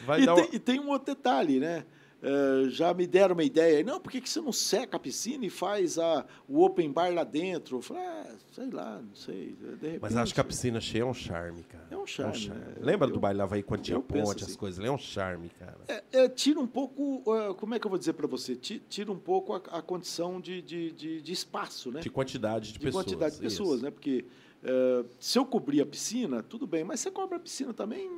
Vai 0.04 0.22
e, 0.22 0.26
dar 0.26 0.34
tem, 0.34 0.44
uma... 0.44 0.54
e 0.54 0.58
tem 0.58 0.80
um 0.80 0.88
outro 0.88 1.14
detalhe, 1.14 1.60
né? 1.60 1.84
Eh, 2.24 2.68
já 2.68 2.94
me 2.94 3.04
deram 3.04 3.32
uma 3.34 3.42
ideia 3.42 3.78
aí, 3.78 3.82
não, 3.82 3.98
por 3.98 4.12
que, 4.12 4.20
que 4.20 4.30
você 4.30 4.40
não 4.40 4.52
seca 4.52 4.96
a 4.96 5.00
piscina 5.00 5.44
e 5.44 5.50
faz 5.50 5.98
a, 5.98 6.24
o 6.48 6.62
open 6.64 6.92
bar 6.92 7.12
lá 7.12 7.24
dentro? 7.24 7.78
Eu 7.78 7.82
falei, 7.82 8.04
ah, 8.04 8.34
sei 8.52 8.70
lá, 8.70 9.02
não 9.02 9.12
sei. 9.14 9.56
Repente, 9.60 9.98
Mas 10.00 10.16
acho 10.16 10.32
que 10.32 10.40
a 10.40 10.44
piscina 10.44 10.80
cheia 10.80 11.02
é 11.02 11.04
um 11.04 11.12
charme, 11.12 11.64
cara. 11.64 11.84
É 11.90 11.96
um 11.96 12.06
charme, 12.06 12.48
né? 12.48 12.74
Lembra 12.80 13.08
Eu- 13.08 13.14
do 13.14 13.18
baile 13.18 13.40
Havaí 13.42 13.60
quando 13.64 13.82
tinha 13.82 13.98
ponte, 13.98 14.44
as 14.44 14.50
assim. 14.50 14.56
coisas? 14.56 14.78
Ele 14.78 14.86
é 14.86 14.92
um 14.92 14.98
charme, 14.98 15.48
cara. 15.58 15.78
É, 15.88 16.04
é, 16.12 16.28
tira 16.28 16.60
um 16.60 16.66
pouco, 16.66 17.24
eh, 17.34 17.54
como 17.54 17.74
é 17.74 17.80
que 17.80 17.86
eu 17.86 17.90
vou 17.90 17.98
dizer 17.98 18.12
para 18.12 18.28
você? 18.28 18.54
Ti- 18.54 18.80
Tira 18.88 19.10
um 19.10 19.18
pouco 19.18 19.54
a, 19.54 19.56
a 19.78 19.82
condição 19.82 20.40
de, 20.40 20.62
de, 20.62 20.92
de, 20.92 21.20
de 21.22 21.32
espaço, 21.32 21.90
né? 21.90 21.98
De 22.00 22.08
quantidade 22.10 22.66
de, 22.68 22.72
de 22.74 22.78
pessoas. 22.78 23.04
quantidade 23.04 23.40
de 23.40 23.46
isso. 23.48 23.58
pessoas, 23.58 23.82
né? 23.82 23.90
Porque 23.90 24.24
eh, 24.62 25.04
se 25.18 25.36
eu 25.40 25.44
cobrir 25.44 25.80
a 25.80 25.86
piscina, 25.86 26.40
tudo 26.40 26.68
bem, 26.68 26.84
mas 26.84 27.00
você 27.00 27.10
cobre 27.10 27.34
a 27.34 27.40
piscina 27.40 27.74
também, 27.74 28.08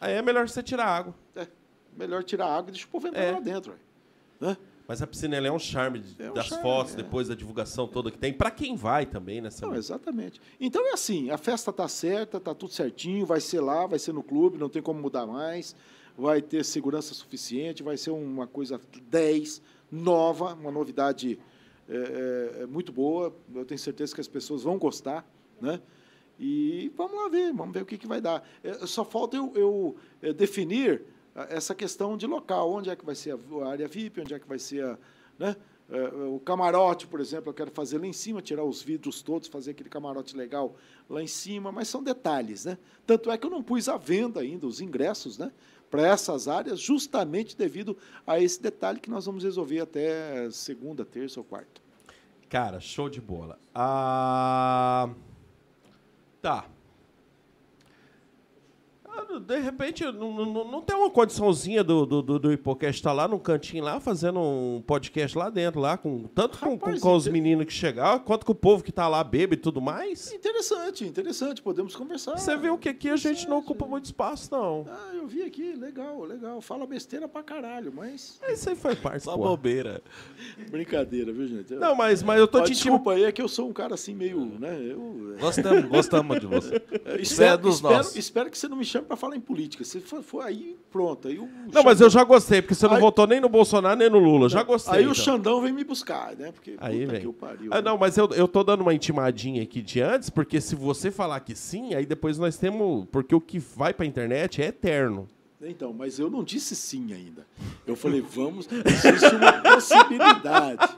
Aí 0.00 0.14
é 0.14 0.22
melhor 0.22 0.48
você 0.48 0.62
tirar 0.62 0.84
a 0.86 0.96
água. 0.96 1.14
é 1.34 1.46
melhor 2.00 2.24
tirar 2.24 2.46
a 2.46 2.56
água 2.56 2.70
e 2.70 2.72
deixa 2.72 2.86
o 2.86 2.90
povo 2.90 3.08
entrar 3.08 3.22
É. 3.22 3.30
lá 3.32 3.40
dentro. 3.40 3.74
Né? 4.40 4.56
Mas 4.88 5.00
a 5.00 5.06
piscina 5.06 5.36
é 5.36 5.52
um 5.52 5.58
charme 5.58 6.00
de- 6.00 6.20
É 6.20 6.30
um 6.30 6.34
das 6.34 6.46
charme, 6.46 6.62
fotos, 6.64 6.94
é. 6.94 6.96
depois 6.96 7.28
da 7.28 7.34
divulgação 7.36 7.86
toda 7.86 8.10
que 8.10 8.18
tem. 8.18 8.32
Pra 8.32 8.50
quem 8.50 8.74
vai 8.74 9.06
também, 9.06 9.40
né? 9.40 9.48
Não, 9.62 9.74
exatamente. 9.76 10.40
Então 10.58 10.84
é 10.88 10.92
assim, 10.94 11.30
a 11.30 11.38
festa 11.38 11.72
tá 11.72 11.86
certa, 11.86 12.40
tá 12.40 12.52
tudo 12.54 12.72
certinho, 12.72 13.24
vai 13.24 13.40
ser 13.40 13.60
lá, 13.60 13.86
vai 13.86 13.98
ser 14.00 14.12
no 14.12 14.22
clube, 14.22 14.58
não 14.58 14.68
tem 14.68 14.82
como 14.82 15.00
mudar 15.00 15.26
mais, 15.26 15.76
vai 16.18 16.42
ter 16.42 16.64
segurança 16.64 17.14
suficiente, 17.14 17.82
vai 17.84 17.96
ser 17.96 18.10
uma 18.10 18.46
coisa 18.48 18.80
10, 19.08 19.62
nova, 19.92 20.54
uma 20.54 20.72
novidade 20.72 21.38
é, 21.88 22.58
é, 22.58 22.62
é 22.62 22.66
muito 22.66 22.90
boa. 22.92 23.32
Eu 23.54 23.64
tenho 23.64 23.78
certeza 23.78 24.12
que 24.14 24.20
as 24.20 24.28
pessoas 24.28 24.62
vão 24.64 24.76
gostar, 24.78 25.24
né? 25.60 25.80
E 26.38 26.90
vamos 26.96 27.14
lá 27.14 27.28
ver, 27.28 27.52
vamos 27.52 27.72
ver 27.74 27.82
o 27.82 27.86
que, 27.86 27.98
que 27.98 28.06
vai 28.08 28.20
dar. 28.20 28.42
É, 28.64 28.72
só 28.86 29.04
falta 29.04 29.36
eu, 29.36 29.52
eu, 30.22 30.32
definir 30.32 31.02
essa 31.48 31.74
questão 31.74 32.16
de 32.16 32.26
local, 32.26 32.70
onde 32.72 32.90
é 32.90 32.96
que 32.96 33.04
vai 33.04 33.14
ser 33.14 33.38
a 33.62 33.68
área 33.68 33.86
VIP, 33.86 34.20
onde 34.20 34.34
é 34.34 34.38
que 34.38 34.48
vai 34.48 34.58
ser 34.58 34.84
a, 34.84 34.98
né? 35.38 35.56
É, 35.90 36.06
o 36.28 36.38
camarote, 36.38 37.08
por 37.08 37.20
exemplo, 37.20 37.50
eu 37.50 37.54
quero 37.54 37.70
fazer 37.72 37.98
lá 37.98 38.06
em 38.06 38.12
cima, 38.12 38.40
tirar 38.40 38.62
os 38.62 38.80
vidros 38.80 39.22
todos, 39.22 39.48
fazer 39.48 39.72
aquele 39.72 39.88
camarote 39.88 40.36
legal 40.36 40.76
lá 41.08 41.20
em 41.20 41.26
cima, 41.26 41.72
mas 41.72 41.88
são 41.88 42.00
detalhes, 42.00 42.64
né? 42.64 42.78
Tanto 43.04 43.28
é 43.30 43.36
que 43.36 43.44
eu 43.44 43.50
não 43.50 43.60
pus 43.60 43.88
à 43.88 43.96
venda 43.96 44.40
ainda 44.40 44.66
os 44.68 44.80
ingressos, 44.80 45.36
né? 45.36 45.50
Para 45.90 46.06
essas 46.06 46.46
áreas, 46.46 46.78
justamente 46.78 47.56
devido 47.56 47.98
a 48.24 48.38
esse 48.38 48.62
detalhe 48.62 49.00
que 49.00 49.10
nós 49.10 49.26
vamos 49.26 49.42
resolver 49.42 49.80
até 49.80 50.48
segunda, 50.52 51.04
terça 51.04 51.40
ou 51.40 51.44
quarta. 51.44 51.80
Cara, 52.48 52.78
show 52.78 53.08
de 53.08 53.20
bola. 53.20 53.58
Ah, 53.74 55.10
Tá. 56.40 56.64
Ah, 59.40 59.54
De 59.54 59.58
repente, 59.60 60.04
não, 60.04 60.32
não, 60.32 60.64
não 60.70 60.82
tem 60.82 60.96
uma 60.96 61.10
condiçãozinha 61.10 61.82
do, 61.82 62.04
do, 62.06 62.22
do, 62.22 62.38
do 62.38 62.52
Hipocast 62.52 62.98
estar 63.00 63.12
lá 63.12 63.26
no 63.28 63.38
cantinho 63.38 63.84
lá, 63.84 63.98
fazendo 64.00 64.38
um 64.40 64.82
podcast 64.86 65.36
lá 65.36 65.48
dentro, 65.50 65.80
lá, 65.80 65.96
com, 65.96 66.24
tanto 66.34 66.58
com, 66.58 66.78
com, 66.78 66.86
Rapaz, 66.86 67.00
com 67.00 67.14
os 67.14 67.26
inte- 67.26 67.32
meninos 67.32 67.66
que 67.66 67.72
chegaram, 67.72 68.18
quanto 68.20 68.44
com 68.46 68.52
o 68.52 68.54
povo 68.54 68.82
que 68.84 68.92
tá 68.92 69.08
lá 69.08 69.22
bebe 69.24 69.54
e 69.54 69.58
tudo 69.58 69.80
mais. 69.80 70.32
Interessante, 70.32 71.04
interessante, 71.04 71.62
podemos 71.62 71.94
conversar. 71.96 72.36
Você 72.38 72.56
viu 72.56 72.76
que 72.78 72.88
aqui 72.88 73.08
a 73.08 73.16
gente 73.16 73.48
não 73.48 73.58
ocupa 73.58 73.86
muito 73.86 74.04
espaço, 74.06 74.48
não. 74.52 74.86
Ah, 74.88 75.10
eu 75.14 75.26
vi 75.26 75.42
aqui, 75.42 75.72
legal, 75.74 76.22
legal. 76.24 76.60
Fala 76.60 76.86
besteira 76.86 77.28
pra 77.28 77.42
caralho, 77.42 77.92
mas. 77.94 78.38
Isso 78.48 78.68
aí 78.70 78.76
foi 78.76 78.94
parte, 78.96 79.24
Só 79.24 79.36
pô. 79.36 79.44
bobeira. 79.44 80.02
Brincadeira, 80.70 81.32
viu, 81.32 81.46
gente? 81.46 81.74
Não, 81.74 81.94
mas, 81.94 82.22
mas 82.22 82.38
eu 82.38 82.46
tô 82.48 82.58
Ó, 82.58 82.62
te 82.62 82.72
desculpa 82.72 83.12
aí, 83.12 83.24
é 83.24 83.32
que 83.32 83.40
eu 83.42 83.48
sou 83.48 83.68
um 83.68 83.72
cara 83.72 83.94
assim 83.94 84.14
meio, 84.14 84.44
né? 84.58 84.78
Eu, 84.80 85.36
Gostamos, 85.40 85.84
gostamos 85.86 86.40
de 86.40 86.46
você. 86.46 86.82
é, 87.04 87.18
Você 87.24 87.44
é 87.44 87.56
dos 87.56 87.76
espero, 87.76 87.94
nossos. 87.96 88.16
espero 88.16 88.50
que 88.50 88.58
você 88.58 88.68
não 88.68 88.76
me 88.76 88.84
chame 88.84 89.06
pra 89.06 89.16
falar 89.16 89.29
em 89.36 89.40
política. 89.40 89.82
Se 89.84 90.00
for, 90.00 90.22
for 90.22 90.40
aí, 90.42 90.76
pronto. 90.90 91.28
Aí 91.28 91.38
o 91.38 91.46
Não, 91.72 91.82
mas 91.82 92.00
eu 92.00 92.08
já 92.10 92.22
gostei, 92.24 92.60
porque 92.62 92.74
você 92.74 92.86
não 92.86 92.94
Aí- 92.94 93.00
votou 93.00 93.26
nem 93.26 93.40
no 93.40 93.48
Bolsonaro 93.48 93.98
nem 93.98 94.08
no 94.10 94.18
Lula. 94.18 94.48
Já 94.48 94.62
gostei. 94.62 94.94
Aí 94.94 95.00
o 95.06 95.12
então. 95.12 95.14
Xandão 95.14 95.60
vem 95.60 95.72
me 95.72 95.84
buscar, 95.84 96.34
né? 96.36 96.52
Porque 96.52 96.74
Aí, 96.78 97.04
vem. 97.06 97.20
que 97.20 97.26
o 97.26 97.32
pariu. 97.32 97.70
Ah, 97.72 97.80
não, 97.82 97.96
mas 97.98 98.16
eu, 98.18 98.28
eu 98.30 98.46
tô 98.48 98.62
dando 98.64 98.80
uma 98.82 98.94
intimadinha 98.94 99.62
aqui 99.62 99.80
de 99.82 100.00
antes, 100.00 100.30
porque 100.30 100.60
se 100.60 100.74
você 100.74 101.10
falar 101.10 101.40
que 101.40 101.54
sim, 101.54 101.94
aí 101.94 102.04
depois 102.06 102.38
nós 102.38 102.56
temos. 102.56 103.06
Porque 103.10 103.34
o 103.34 103.40
que 103.40 103.58
vai 103.58 103.92
pra 103.94 104.04
internet 104.06 104.62
é 104.62 104.66
eterno. 104.66 105.26
Então, 105.62 105.92
mas 105.92 106.18
eu 106.18 106.30
não 106.30 106.42
disse 106.42 106.74
sim 106.74 107.12
ainda. 107.12 107.46
Eu 107.86 107.94
falei, 107.94 108.22
vamos, 108.22 108.66
existe 108.72 109.34
uma 109.34 109.52
possibilidade. 109.74 110.88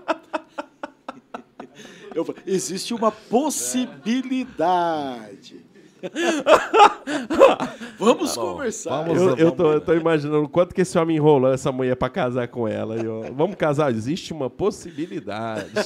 Eu 2.14 2.24
falei, 2.24 2.42
existe 2.46 2.94
uma 2.94 3.10
possibilidade. 3.10 5.61
vamos 7.98 8.34
Tá 8.34 8.40
bom, 8.40 8.52
conversar. 8.52 9.02
vamos- 9.04 9.18
Eu, 9.20 9.36
eu, 9.36 9.50
tô, 9.52 9.62
vamos, 9.64 9.74
eu 9.74 9.80
tô 9.80 9.94
imaginando 9.94 10.44
o 10.44 10.48
quanto 10.48 10.74
que 10.74 10.80
esse 10.82 10.98
homem 10.98 11.16
enrolou 11.16 11.52
essa 11.52 11.70
mulher 11.72 11.96
pra 11.96 12.08
casar 12.10 12.48
com 12.48 12.66
ela. 12.66 12.96
E, 13.02 13.06
ó, 13.06 13.22
vamos 13.32 13.56
casar, 13.56 13.90
existe 13.92 14.32
uma 14.32 14.48
possibilidade. 14.50 15.70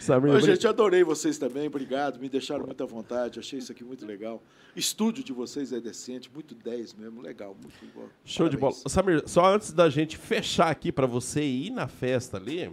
Samir, 0.00 0.32
Ô, 0.34 0.40
gente, 0.40 0.66
adorei 0.66 1.04
vocês 1.04 1.36
também, 1.38 1.66
obrigado, 1.66 2.18
me 2.18 2.28
deixaram 2.28 2.64
muito 2.66 2.82
à 2.82 2.86
vontade, 2.86 3.38
achei 3.38 3.58
isso 3.58 3.72
aqui 3.72 3.84
muito 3.84 4.04
legal. 4.06 4.42
Estúdio 4.74 5.22
de 5.22 5.32
vocês 5.32 5.72
é 5.72 5.80
decente, 5.80 6.30
muito 6.32 6.54
10 6.54 6.94
mesmo, 6.94 7.20
legal, 7.22 7.54
muito 7.60 7.74
bom. 7.94 8.06
Show 8.24 8.48
de 8.48 8.56
bola. 8.56 8.72
Parabéns. 8.72 8.92
Samir, 8.92 9.22
só 9.26 9.54
antes 9.54 9.72
da 9.72 9.88
gente 9.90 10.16
fechar 10.16 10.68
aqui 10.70 10.90
pra 10.90 11.06
você 11.06 11.42
ir 11.42 11.70
na 11.70 11.86
festa 11.86 12.36
ali, 12.38 12.70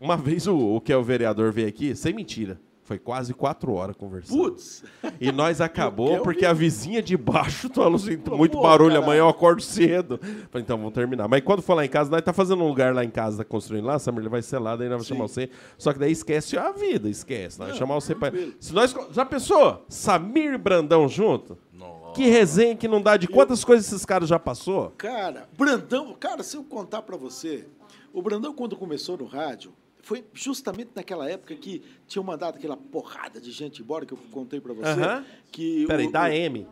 uma 0.00 0.16
vez 0.16 0.46
o, 0.46 0.56
o 0.56 0.80
que 0.80 0.92
é 0.92 0.96
o 0.96 1.02
vereador 1.02 1.52
veio 1.52 1.68
aqui, 1.68 1.94
sem 1.96 2.12
mentira, 2.14 2.60
foi 2.84 2.98
quase 2.98 3.32
quatro 3.32 3.72
horas 3.72 3.96
conversando. 3.96 4.36
Putz, 4.36 4.84
E 5.20 5.30
nós 5.30 5.60
acabou 5.62 6.16
Eu 6.16 6.22
porque 6.22 6.44
a 6.44 6.52
vizinha 6.52 7.00
de 7.00 7.16
baixo 7.16 7.68
falou 7.72 7.94
assim, 7.96 8.18
muito 8.36 8.56
Pô, 8.56 8.62
barulho, 8.62 8.90
caralho. 8.90 9.02
amanhã 9.04 9.20
eu 9.20 9.28
acordo 9.28 9.62
cedo. 9.62 10.18
Falei, 10.50 10.62
então 10.62 10.76
vamos 10.76 10.92
terminar. 10.92 11.28
Mas 11.28 11.42
quando 11.42 11.62
for 11.62 11.74
lá 11.74 11.84
em 11.84 11.88
casa, 11.88 12.10
nós 12.10 12.22
tá 12.22 12.32
fazendo 12.32 12.62
um 12.64 12.68
lugar 12.68 12.94
lá 12.94 13.04
em 13.04 13.10
casa, 13.10 13.38
tá 13.38 13.44
construindo 13.44 13.84
lá, 13.86 13.98
Samir, 13.98 14.20
ele 14.20 14.28
vai 14.28 14.42
ser 14.42 14.58
lá, 14.58 14.74
daí 14.76 14.88
nós 14.88 14.96
vamos 14.96 15.06
Sim. 15.06 15.14
chamar 15.14 15.28
você. 15.28 15.50
Só 15.78 15.92
que 15.92 15.98
daí 15.98 16.12
esquece 16.12 16.58
a 16.58 16.72
vida, 16.72 17.08
esquece. 17.08 17.58
Nós 17.58 17.68
vamos 17.68 17.78
chamar 17.78 17.94
você 17.94 18.14
pra... 18.14 18.32
Se 18.58 18.74
nós... 18.74 18.94
Já 19.12 19.24
pensou? 19.24 19.84
Samir 19.88 20.52
e 20.54 20.58
Brandão 20.58 21.08
junto? 21.08 21.56
Nossa. 21.72 22.12
Que 22.14 22.28
resenha 22.28 22.76
que 22.76 22.88
não 22.88 23.00
dá 23.00 23.16
de 23.16 23.26
quantas 23.28 23.64
coisas 23.64 23.86
esses 23.86 24.04
caras 24.04 24.28
já 24.28 24.38
passou? 24.38 24.92
Cara, 24.98 25.48
Brandão, 25.56 26.14
cara, 26.18 26.42
se 26.42 26.56
eu 26.56 26.64
contar 26.64 27.02
pra 27.02 27.16
você, 27.16 27.66
o 28.12 28.20
Brandão 28.20 28.52
quando 28.52 28.76
começou 28.76 29.16
no 29.16 29.24
rádio, 29.24 29.72
foi 30.02 30.24
justamente 30.34 30.90
naquela 30.94 31.28
época 31.30 31.54
que 31.54 31.82
tinham 32.06 32.24
mandado 32.24 32.56
aquela 32.56 32.76
porrada 32.76 33.40
de 33.40 33.50
gente 33.52 33.80
embora 33.82 34.04
que 34.04 34.12
eu 34.12 34.18
contei 34.30 34.60
pra 34.60 34.72
você, 34.74 34.88
Aham. 35.00 35.24
que 35.50 35.86
Peraí, 35.86 36.06
o, 36.08 36.12
da 36.12 36.24
o- 36.24 36.26
M. 36.28 36.66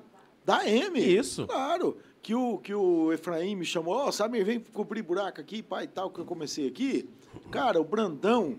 Da 0.44 0.68
M. 0.68 0.98
Isso. 1.00 1.46
Claro. 1.46 1.96
Que 2.22 2.34
o, 2.34 2.58
que 2.58 2.74
o 2.74 3.12
Efraim 3.12 3.54
me 3.56 3.64
chamou, 3.64 3.94
ó, 3.94 4.10
Samir, 4.12 4.44
vem 4.44 4.60
cobrir 4.60 5.00
buraco 5.02 5.40
aqui, 5.40 5.62
pai 5.62 5.84
e 5.84 5.88
tal, 5.88 6.10
que 6.10 6.18
eu 6.18 6.24
comecei 6.26 6.66
aqui. 6.68 7.08
Cara, 7.50 7.80
o 7.80 7.84
Brandão 7.84 8.58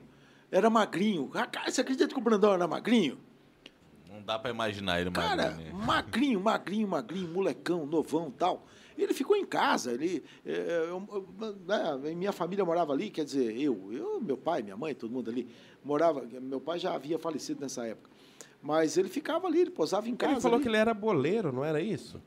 era 0.52 0.68
magrinho. 0.69 1.30
Ah, 1.34 1.45
cara, 1.45 1.69
você 1.69 1.81
acredita 1.81 2.07
que 2.11 2.19
o 2.19 2.23
Brandão 2.23 2.53
era 2.53 2.68
magrinho? 2.68 3.19
Não 4.10 4.22
dá 4.23 4.39
pra 4.39 4.49
imaginar 4.49 4.99
ele 5.02 5.10
mais. 5.11 5.27
Cara, 5.30 5.57
magrinho, 5.73 6.39
magrinho, 6.39 6.88
magrinho, 6.88 7.27
molecão, 7.27 7.85
novão 7.85 8.30
e 8.30 8.31
tal. 8.31 8.65
Ele 8.97 9.13
ficou 9.13 9.35
em 9.35 9.45
casa, 9.45 9.91
ele, 9.93 10.23
é, 10.45 10.88
eu- 10.89 11.07
eu- 11.11 11.55
né, 11.68 12.13
minha 12.15 12.31
família 12.31 12.63
morava 12.65 12.93
ali, 12.93 13.09
quer 13.09 13.26
dizer, 13.26 13.57
eu, 13.59 13.89
eu, 13.91 14.22
meu 14.22 14.38
pai, 14.38 14.61
minha 14.61 14.77
mãe, 14.77 14.93
todo 14.93 15.11
mundo 15.11 15.30
ali, 15.30 15.47
morava, 15.84 16.22
meu 16.41 16.59
pai 16.61 16.77
já 16.80 16.93
havia 16.93 17.18
falecido 17.18 17.61
nessa 17.61 17.85
época, 17.85 18.09
mas 18.61 18.97
ele 18.97 19.09
ficava 19.09 19.47
ali, 19.47 19.61
ele 19.61 19.72
posava 19.72 20.07
em 20.09 20.15
casa. 20.15 20.34
Ele 20.34 20.41
falou 20.41 20.55
ali. 20.55 20.63
que 20.63 20.69
ele 20.69 20.77
era 20.77 20.93
boleiro, 20.93 21.51
não 21.51 21.63
era 21.63 21.81
isso? 21.81 22.22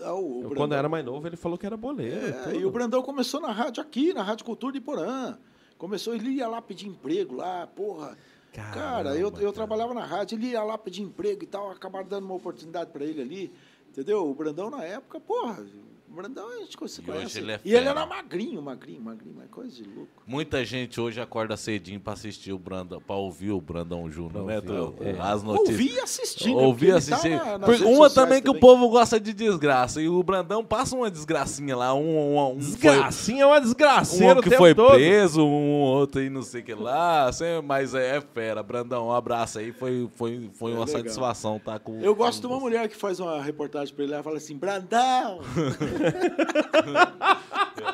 Ah, 0.00 0.14
o- 0.14 0.18
o 0.18 0.40
Brandão- 0.40 0.56
quando 0.56 0.74
era 0.74 0.88
mais 0.88 1.04
novo, 1.04 1.26
ele 1.26 1.36
falou 1.36 1.58
que 1.58 1.66
era 1.66 1.76
boleiro. 1.76 2.34
É, 2.48 2.54
e 2.56 2.64
o 2.64 2.70
Brandão 2.70 3.02
começou 3.02 3.40
na 3.40 3.50
rádio 3.50 3.82
aqui, 3.82 4.12
na 4.14 4.22
Rádio 4.22 4.44
Cultura 4.44 4.72
de 4.72 4.80
Porã. 4.80 5.36
Começou, 5.76 6.14
ele 6.14 6.30
ia 6.30 6.46
lá 6.48 6.62
pedir 6.62 6.86
emprego 6.88 7.34
lá, 7.36 7.66
porra. 7.66 8.16
cara, 8.52 9.16
eu, 9.16 9.30
Caramba, 9.30 9.42
eu 9.42 9.52
trabalhava 9.52 9.92
na 9.94 10.04
rádio, 10.04 10.36
ele 10.38 10.48
ia 10.48 10.62
lá 10.62 10.78
pedir 10.78 11.02
emprego 11.02 11.42
e 11.44 11.46
tal, 11.46 11.70
acabaram 11.70 12.06
dando 12.08 12.24
uma 12.24 12.34
oportunidade 12.34 12.90
para 12.90 13.04
ele 13.04 13.20
ali. 13.20 13.52
Entendeu? 13.90 14.28
O 14.28 14.34
Brandão 14.34 14.70
na 14.70 14.84
época, 14.84 15.18
porra, 15.20 15.66
o 16.10 16.14
Brandão 16.14 16.48
a 16.48 16.56
gente 16.60 16.76
se 16.88 17.00
E 17.00 17.04
conhece. 17.04 17.24
hoje 17.26 17.38
ele 17.38 17.52
é 17.52 17.60
e 17.64 17.74
ele 17.74 17.88
era 17.88 18.04
magrinho, 18.06 18.60
magrinho, 18.62 19.00
magrinho, 19.00 19.34
mas 19.36 19.48
coisa 19.50 19.70
de 19.74 19.82
louco. 19.84 20.08
Muita 20.26 20.64
gente 20.64 21.00
hoje 21.00 21.20
acorda 21.20 21.56
cedinho 21.56 22.00
pra 22.00 22.12
assistir 22.14 22.52
o 22.52 22.58
Brandão, 22.58 23.00
pra 23.00 23.16
ouvir 23.16 23.50
o 23.50 23.60
Brandão 23.60 24.10
Júnior, 24.10 24.44
né, 24.46 24.60
Truta? 24.60 25.04
é. 25.04 25.16
As 25.20 25.42
notícias. 25.42 25.68
Ouvi 25.70 25.92
e 25.94 26.00
assisti, 26.00 26.48
né? 26.54 26.62
Ouvi 26.62 26.84
ele 26.86 26.92
tá 26.92 26.98
assistir. 26.98 27.30
na- 27.30 27.86
uma 27.88 28.10
também 28.10 28.42
que 28.42 28.50
o 28.50 28.58
povo 28.58 28.88
gosta 28.88 29.18
de 29.20 29.32
desgraça. 29.32 30.00
E 30.00 30.08
o 30.08 30.22
Brandão 30.22 30.64
passa 30.64 30.96
uma 30.96 31.10
desgracinha 31.10 31.76
lá. 31.76 31.94
Um, 31.94 32.00
um, 32.36 32.50
um 32.56 32.60
foi, 32.60 32.70
Desgracinha 32.70 33.42
é 33.42 33.46
uma 33.46 33.60
desgraceira 33.60 34.36
um 34.36 34.38
o 34.38 34.42
que 34.42 34.50
foi 34.56 34.74
todo. 34.74 34.94
preso, 34.94 35.42
um 35.44 35.80
outro 35.82 36.20
aí 36.20 36.28
não 36.30 36.42
sei 36.42 36.60
o 36.60 36.64
que 36.64 36.74
lá. 36.74 37.26
assim, 37.28 37.44
Mas 37.64 37.94
é, 37.94 38.16
é 38.16 38.20
fera. 38.20 38.62
Brandão, 38.62 39.08
um 39.08 39.12
abraço 39.12 39.58
aí. 39.58 39.72
Foi, 39.72 40.08
foi, 40.14 40.50
foi 40.54 40.72
É 40.72 40.74
uma 40.74 40.84
legal. 40.84 41.00
satisfação 41.02 41.58
tá 41.58 41.78
com 41.78 42.00
Eu 42.00 42.14
gosto 42.14 42.40
de 42.42 42.46
com 42.48 42.54
uma 42.54 42.60
mulher 42.60 42.88
que 42.88 42.96
faz 42.96 43.20
uma 43.20 43.42
reportagem 43.42 43.94
para 43.94 44.04
ele 44.04 44.12
lá 44.12 44.20
e 44.20 44.22
fala 44.22 44.36
assim: 44.36 44.56
Brandão! 44.56 45.40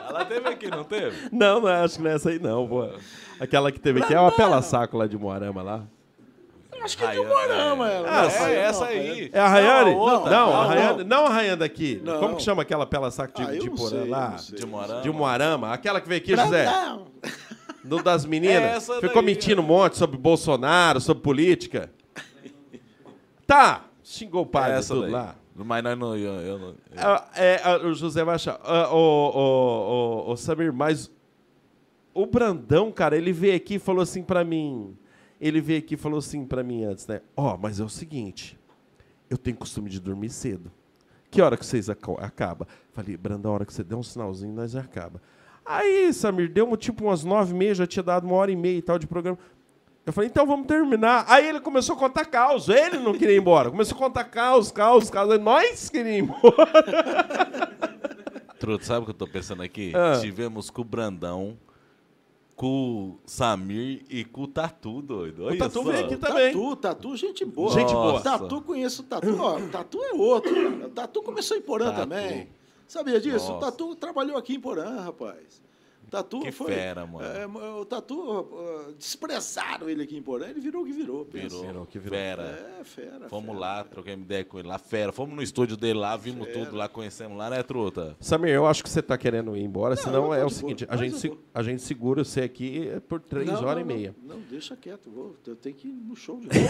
Ela 0.09 0.25
teve 0.25 0.49
aqui, 0.49 0.71
não 0.71 0.85
teve? 0.85 1.29
Não, 1.33 1.61
não, 1.61 1.69
acho 1.69 1.97
que 1.97 2.03
não 2.03 2.11
é 2.11 2.15
essa 2.15 2.31
aí 2.31 2.39
não, 2.39 2.67
pô. 2.67 2.89
Aquela 3.41 3.71
que 3.73 3.81
teve 3.81 4.03
aqui 4.03 4.15
é 4.15 4.21
uma 4.21 4.33
pela 4.33 4.63
saco 4.63 4.97
lá 4.97 5.07
de 5.07 5.17
Moarama 5.19 5.63
lá. 5.63 5.83
Acho 6.83 6.99
que 6.99 7.05
é 7.05 7.11
de 7.13 7.19
é. 7.19 7.23
ela. 7.23 7.35
Ah, 7.45 7.75
Não, 7.77 7.87
é, 8.47 8.57
essa 8.57 8.81
não, 8.81 8.87
aí. 8.89 9.31
É 9.33 9.41
a 9.41 9.49
Rayane? 9.49 9.91
Não, 9.93 9.99
outra. 9.99 10.31
Não, 10.31 10.49
a 10.49 10.53
Não, 10.63 10.69
Rayane, 10.69 10.99
não. 10.99 11.05
não 11.19 11.27
a 11.27 11.31
Rayane 11.31 11.57
daqui. 11.57 12.01
Não. 12.05 12.19
Como 12.21 12.37
que 12.37 12.43
chama 12.43 12.61
aquela 12.63 12.85
pela 12.87 13.11
saco 13.11 13.35
de, 13.41 13.43
Ah, 13.49 13.55
eu 13.55 13.61
de 13.63 13.69
não 13.71 13.75
Porã 13.77 13.91
sei, 14.03 14.09
lá? 14.11 14.31
não 14.31 14.39
sei. 14.39 14.59
De 14.59 14.67
Moarama. 14.67 15.01
De 15.01 15.11
Moarama. 15.11 15.73
Aquela 15.73 16.01
que 16.01 16.09
veio 16.09 16.21
aqui, 16.21 16.37
José. 16.37 16.67
Do 17.83 18.03
das 18.03 18.27
meninas. 18.27 18.63
É 18.63 18.77
essa 18.77 18.95
Ficou 19.01 19.15
daí, 19.23 19.25
mentindo 19.25 19.63
um 19.63 19.65
monte 19.65 19.97
sobre 19.97 20.19
Bolsonaro, 20.19 21.01
sobre 21.01 21.23
política. 21.23 21.91
Tá. 23.47 23.85
Xingou 24.03 24.43
o 24.43 24.47
pai 24.47 24.73
É 24.73 24.79
essa 24.79 24.89
tudo 24.95 25.03
daí. 25.03 25.11
lá. 25.11 25.37
Mas 25.55 25.85
nós 25.85 25.99
não. 25.99 26.17
Eu, 26.17 26.33
eu 26.41 26.59
eu- 26.61 26.77
Ah, 26.97 27.31
é, 27.37 27.61
ah, 27.63 27.79
o 27.87 27.95
José 27.95 28.25
vai 28.25 28.35
achar. 28.35 28.59
Ah, 28.65 28.93
o, 28.93 28.97
o, 28.97 30.29
o, 30.29 30.33
o 30.33 30.37
Samir, 30.37 30.73
mas 30.73 31.11
o 32.13 32.27
Brandão, 32.27 32.91
cara, 32.91 33.17
ele 33.17 33.33
veio 33.33 33.55
aqui 33.57 33.75
e 33.75 33.79
falou 33.79 34.03
assim 34.03 34.23
pra 34.23 34.43
mim. 34.45 34.97
Ele 35.41 35.61
veio 35.61 35.79
aqui 35.79 35.95
e 35.95 35.97
falou 35.97 36.19
assim 36.19 36.45
pra 36.47 36.63
mim 36.63 36.85
antes, 36.85 37.07
né? 37.07 37.21
Ó, 37.37 37.57
mas 37.57 37.79
é 37.81 37.85
o 37.85 37.89
seguinte, 37.89 38.59
eu 39.29 39.37
tenho 39.37 39.57
costume 39.57 39.91
de 39.91 40.01
dormir 40.01 40.31
cedo. 40.31 40.71
Que 41.31 41.43
hora 41.43 41.57
que 41.57 41.67
vocês 41.67 41.89
aca- 41.91 42.13
acaba? 42.25 42.67
Falei, 42.93 43.17
Brandão, 43.17 43.51
a 43.51 43.55
hora 43.55 43.65
que 43.67 43.73
você 43.75 43.83
der 43.85 43.97
um 43.97 44.03
sinalzinho, 44.03 44.55
nós 44.55 44.71
já 44.73 44.81
acaba. 44.81 45.21
Aí, 45.67 46.13
Samir, 46.13 46.51
deu 46.53 46.77
tipo 46.77 47.05
umas 47.05 47.25
nove 47.25 47.53
e 47.53 47.57
meia, 47.57 47.75
já 47.75 47.87
tinha 47.87 48.03
dado 48.03 48.25
uma 48.27 48.37
hora 48.37 48.51
e 48.53 48.57
meia 48.57 48.77
e 48.79 48.83
tal 48.83 48.99
de 48.99 49.07
programa. 49.07 49.39
Eu 50.07 50.13
falei, 50.13 50.29
então 50.29 50.47
vamos 50.47 50.67
terminar. 50.67 51.25
Aí 51.29 51.49
ele 51.49 51.61
começou 51.61 51.95
a 51.97 51.99
contar 51.99 52.27
caos. 52.27 52.69
Ele 52.69 52.99
não 52.99 53.13
queria 53.15 53.35
ir 53.35 53.39
embora. 53.39 53.71
Começou 53.71 53.97
a 53.97 53.99
contar 53.99 54.25
caos, 54.25 54.71
caos, 54.71 55.09
caos. 55.09 55.31
Aí 55.31 55.39
nós 55.39 55.89
queríamos 55.89 56.31
ir 56.37 56.37
embora. 56.37 57.75
Truto, 58.59 58.85
sabe 58.85 59.01
o 59.01 59.05
que 59.05 59.11
eu 59.11 59.15
tô 59.15 59.27
pensando 59.27 59.63
aqui? 59.63 59.93
Ah. 59.95 60.19
Tivemos 60.21 60.69
com 60.71 60.83
o 60.83 60.85
Brandão, 60.85 61.57
com 62.55 62.67
o 62.69 63.19
Samir 63.27 64.05
e 64.11 64.25
com 64.25 64.43
o 64.43 64.47
Tatu, 64.47 65.01
doido. 65.03 65.45
Olha 65.47 65.55
O 65.55 65.59
Tatu 65.59 65.83
só. 65.83 65.91
veio 65.91 66.05
aqui 66.05 66.17
também. 66.17 66.53
Tatu, 66.53 66.77
Tatu, 66.77 67.17
gente 67.17 67.45
boa. 67.45 67.73
Gente 67.73 67.93
boa. 67.93 68.21
Tatu, 68.21 68.61
conheço 68.63 69.03
o 69.03 69.05
Tatu. 69.07 69.37
Ó, 69.41 69.57
o 69.59 69.69
Tatu 69.73 70.03
é 70.03 70.13
outro. 70.15 70.55
cara. 70.55 70.87
O 70.87 70.91
Tatu 70.91 71.23
começou 71.23 71.57
em 71.57 71.63
Porã 71.63 71.87
Tatu. 71.87 72.01
também. 72.01 72.49
Sabia 72.87 73.19
disso? 73.21 73.51
O 73.51 73.55
Nossa. 73.55 73.67
Tatu 73.73 73.97
trabalhou 73.97 74.37
aqui 74.37 74.55
em 74.55 74.61
Porã, 74.61 75.01
rapaz. 75.01 75.63
Tatu 76.15 76.41
Que 76.41 76.53
foi. 76.53 76.73
fera, 76.73 77.05
mano. 77.07 77.25
é, 77.27 77.47
o 77.81 77.85
Tatu, 77.85 78.49
ah, 78.57 78.93
desprezaram 78.99 79.89
ele 79.91 80.03
aqui 80.05 80.17
em 80.17 80.23
Porã. 80.23 80.47
Ele 80.47 80.61
virou 80.61 80.83
o 80.83 80.87
que 80.87 80.93
virou. 80.93 81.25
pensa. 81.25 81.49
Virou, 81.49 81.63
Virou, 81.67 81.87
que 81.87 81.99
virou. 81.99 82.19
fera. 82.19 82.77
É, 82.81 82.85
fera. 82.85 83.29
Fomos 83.29 83.49
fera. 83.49 83.59
lá, 83.59 83.85
troquemos 83.85 84.25
ideia 84.25 84.45
com 84.45 84.59
ele 84.59 84.69
lá, 84.69 84.79
fera. 84.79 85.11
Fomos 85.13 85.35
no 85.35 85.43
estúdio 85.43 85.77
dele 85.77 85.99
lá, 85.99 86.17
vimos 86.17 86.47
tudo 86.49 86.77
lá, 86.77 86.89
conhecemos 86.89 87.37
lá, 87.37 87.51
né, 87.51 87.63
Truta? 87.63 88.17
Samir, 88.21 88.51
eu 88.55 88.67
acho 88.67 88.83
que 88.83 88.89
você 88.89 89.03
tá 89.03 89.19
querendo 89.19 89.57
ir 89.57 89.63
embora, 89.65 89.97
senão 89.97 90.27
eu 90.27 90.35
é 90.35 90.45
o 90.45 90.51
seguinte, 90.51 90.87
boa, 90.87 90.95
a 90.95 91.03
gente, 91.03 91.19
se- 91.19 91.33
a 91.53 91.63
gente 91.63 91.83
segura 91.83 92.23
você 92.25 92.43
aqui 92.43 92.91
por 93.09 93.21
três 93.21 93.47
Não, 93.49 93.55
horas 93.65 93.75
não, 93.75 93.81
e 93.81 93.85
meia. 93.85 94.15
Não, 94.23 94.37
não, 94.37 94.43
deixa 94.49 94.77
quieto. 94.77 95.11
Vou, 95.11 95.35
eu 95.47 95.57
tenho 95.57 95.75
que 95.75 95.89
ir 95.89 95.93
no 95.93 96.15
show 96.15 96.39
de 96.39 96.47
novo. 96.55 96.69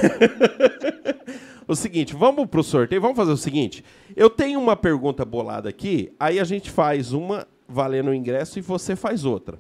O 1.67 1.75
seguinte, 1.75 2.15
vamos 2.15 2.47
pro 2.47 2.63
sorteio, 2.63 3.01
vamos 3.01 3.17
fazer 3.17 3.33
o 3.33 3.37
seguinte. 3.37 3.83
Eu 4.15 4.29
tenho 4.29 4.61
uma 4.61 4.77
pergunta 4.77 5.25
bolada 5.25 5.69
aqui, 5.69 6.13
aí 6.21 6.39
a 6.39 6.45
gente 6.45 6.71
faz 6.71 7.13
uma 7.13 7.47
valendo 7.69 8.09
o 8.11 8.15
ingresso 8.15 8.59
e 8.59 8.63
você 8.63 8.95
faz 8.97 9.25
outra. 9.25 9.59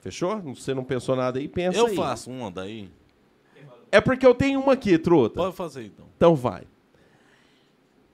Fechou? 0.00 0.40
Você 0.54 0.72
não 0.74 0.82
pensou 0.84 1.14
nada 1.14 1.38
aí, 1.38 1.46
pensa 1.48 1.78
Eu 1.78 1.86
aí. 1.86 1.96
faço 1.96 2.30
uma 2.30 2.50
daí. 2.50 2.90
É 3.92 4.00
porque 4.00 4.24
eu 4.26 4.34
tenho 4.34 4.60
uma 4.60 4.72
aqui, 4.74 4.96
truta. 4.98 5.34
Pode 5.36 5.54
fazer 5.56 5.84
então. 5.84 6.06
Então 6.16 6.34
vai. 6.34 6.62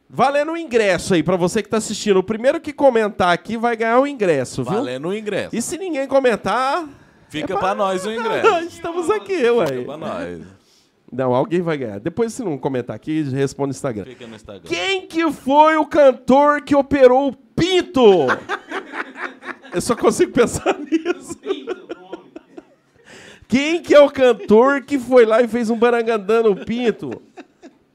Valendo 0.08 0.52
o 0.52 0.56
ingresso 0.56 1.14
aí, 1.14 1.22
pra 1.22 1.36
você 1.36 1.62
que 1.62 1.68
tá 1.68 1.76
assistindo. 1.78 2.18
O 2.18 2.22
primeiro 2.22 2.60
que 2.60 2.72
comentar 2.72 3.32
aqui 3.32 3.56
vai 3.56 3.76
ganhar 3.76 3.98
o 4.00 4.06
ingresso, 4.06 4.62
viu? 4.62 4.72
Valendo 4.72 5.08
o 5.08 5.14
ingresso. 5.14 5.54
E 5.54 5.60
se 5.60 5.76
ninguém 5.76 6.06
comentar, 6.06 6.88
Fica 7.28 7.54
é 7.54 7.58
pra 7.58 7.74
nós 7.74 8.06
o 8.06 8.10
ingresso. 8.12 8.58
estamos 8.68 9.10
aqui, 9.10 9.50
ué. 9.50 9.66
Fica 9.66 9.84
pra 9.84 9.96
nós. 9.96 10.46
Não, 11.12 11.34
alguém 11.34 11.60
vai 11.60 11.76
ganhar. 11.76 11.98
Depois, 12.00 12.32
se 12.32 12.42
não 12.42 12.56
comentar 12.56 12.94
aqui, 12.96 13.22
responde 13.22 13.68
no 13.68 13.70
Instagram. 13.72 14.04
Fica 14.04 14.26
no 14.26 14.34
Instagram. 14.36 14.62
Quem 14.68 15.06
que 15.06 15.30
foi 15.32 15.76
o 15.76 15.84
cantor 15.86 16.62
que 16.62 16.74
operou 16.74 17.30
o 17.30 17.36
pinto? 17.56 18.26
Eu 19.72 19.80
só 19.80 19.96
consigo 19.96 20.32
pensar 20.32 20.76
nisso. 20.78 21.36
Quem 23.48 23.80
que 23.80 23.94
é 23.94 24.00
o 24.00 24.10
cantor 24.10 24.82
que 24.82 24.98
foi 24.98 25.24
lá 25.24 25.40
e 25.40 25.48
fez 25.48 25.70
um 25.70 25.78
barangandã 25.78 26.42
no 26.42 26.64
pinto? 26.64 27.22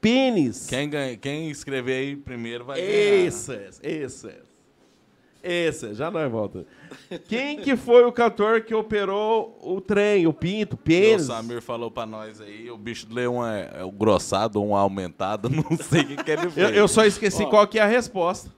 Pênis. 0.00 0.66
Quem, 0.66 0.88
ganha, 0.90 1.16
quem 1.16 1.50
escrever 1.50 1.92
aí 1.94 2.16
primeiro 2.16 2.64
vai 2.64 2.80
ganhar. 2.80 2.90
Esse, 2.92 3.60
esse. 3.82 4.30
Esse, 5.44 5.92
já 5.94 6.08
nós 6.10 6.30
volta. 6.30 6.64
Quem 7.28 7.58
que 7.58 7.76
foi 7.76 8.04
o 8.04 8.12
cantor 8.12 8.60
que 8.62 8.72
operou 8.74 9.58
o 9.60 9.80
trem, 9.80 10.26
o 10.26 10.32
pinto, 10.32 10.74
O 10.74 10.78
pênis? 10.78 11.26
Samir 11.26 11.60
falou 11.60 11.90
pra 11.90 12.06
nós 12.06 12.40
aí, 12.40 12.70
o 12.70 12.76
bicho 12.78 13.08
leu 13.10 13.34
um 13.34 13.44
é, 13.46 13.82
o 13.84 13.90
grossado, 13.90 14.62
um 14.62 14.74
aumentado, 14.74 15.50
não 15.50 15.76
sei 15.76 16.02
o 16.02 16.06
que, 16.06 16.16
que 16.24 16.30
ele 16.30 16.46
Eu, 16.46 16.50
fez. 16.52 16.76
eu 16.76 16.86
só 16.88 17.04
esqueci 17.04 17.42
Ó. 17.42 17.46
qual 17.50 17.66
que 17.66 17.78
é 17.78 17.82
a 17.82 17.86
resposta. 17.86 18.50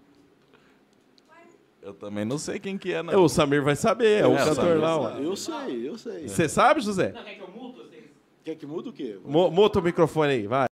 Eu 1.84 1.92
também 1.92 2.24
não 2.24 2.38
sei 2.38 2.58
quem 2.58 2.78
que 2.78 2.94
é, 2.94 3.02
não. 3.02 3.22
O 3.22 3.28
Samir 3.28 3.62
vai 3.62 3.76
saber, 3.76 4.22
é, 4.22 4.26
o 4.26 4.34
É, 4.34 4.42
o 4.42 4.46
cantor 4.48 4.78
lá. 4.80 4.98
ó. 4.98 5.10
Eu 5.18 5.36
sei, 5.36 5.86
eu 5.86 5.98
sei. 5.98 6.26
Você 6.26 6.48
sabe, 6.48 6.80
José? 6.80 7.12
Não, 7.12 7.22
quer 7.22 7.34
que 7.36 7.42
eu 7.42 7.48
mudo? 7.48 7.82
Assim? 7.82 8.10
Quer 8.42 8.56
que 8.56 8.66
muda 8.66 8.88
o 8.88 8.92
quê? 8.92 9.20
Mu- 9.22 9.50
Muta 9.50 9.80
o 9.80 9.82
microfone 9.82 10.32
aí, 10.32 10.46
vai. 10.46 10.66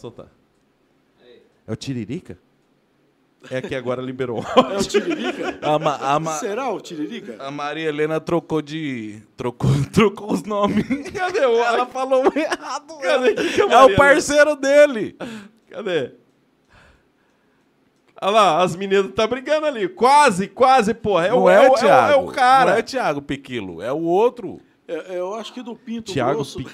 Soltar. 0.00 0.30
É 1.66 1.72
o 1.72 1.76
Tiririca? 1.76 2.38
É 3.50 3.60
que 3.62 3.74
agora 3.74 4.02
liberou. 4.02 4.44
É 4.72 4.76
o 4.78 4.82
Tiririca? 4.84 5.58
A, 5.62 5.78
Ma- 5.78 5.96
a 5.96 6.18
Ma- 6.20 6.32
Será 6.38 6.70
o 6.72 6.80
Tiririca? 6.80 7.36
a 7.38 7.50
Maria 7.50 7.88
Helena 7.88 8.20
trocou 8.20 8.60
de. 8.60 9.22
Trocou, 9.36 9.70
trocou 9.92 10.32
os 10.32 10.42
nomes. 10.42 10.84
Cadê 11.10 11.46
o. 11.46 11.62
Ela 11.64 11.86
falou 11.86 12.24
errado. 12.34 12.98
Cadê? 13.00 13.34
Que 13.34 13.52
que 13.52 13.62
é 13.62 13.72
É 13.72 13.82
o 13.84 13.94
parceiro 13.96 14.56
dele. 14.56 15.16
Cadê? 15.70 16.12
Olha 18.20 18.30
lá, 18.32 18.62
as 18.62 18.74
meninas 18.74 19.12
tá 19.14 19.26
brigando 19.26 19.66
ali. 19.66 19.88
Quase, 19.88 20.48
quase, 20.48 20.92
porra. 20.92 21.26
É, 21.26 21.30
não 21.30 21.42
o, 21.44 21.48
é, 21.50 21.54
é, 21.54 21.60
o- 21.60 21.62
é 21.64 21.70
o- 21.70 21.74
Thiago. 21.74 22.12
é 22.12 22.16
o 22.16 22.26
cara. 22.26 22.70
Não 22.72 22.78
é 22.78 22.82
Thiago 22.82 23.22
Piquilo, 23.22 23.80
é 23.80 23.92
o 23.92 24.00
outro. 24.02 24.60
É, 24.88 25.14
é, 25.14 25.18
eu 25.20 25.34
acho 25.34 25.52
que 25.52 25.62
do 25.62 25.76
Pinto 25.76 26.12
Tiago 26.12 26.34
Grosso... 26.36 26.58
Pi... 26.58 26.68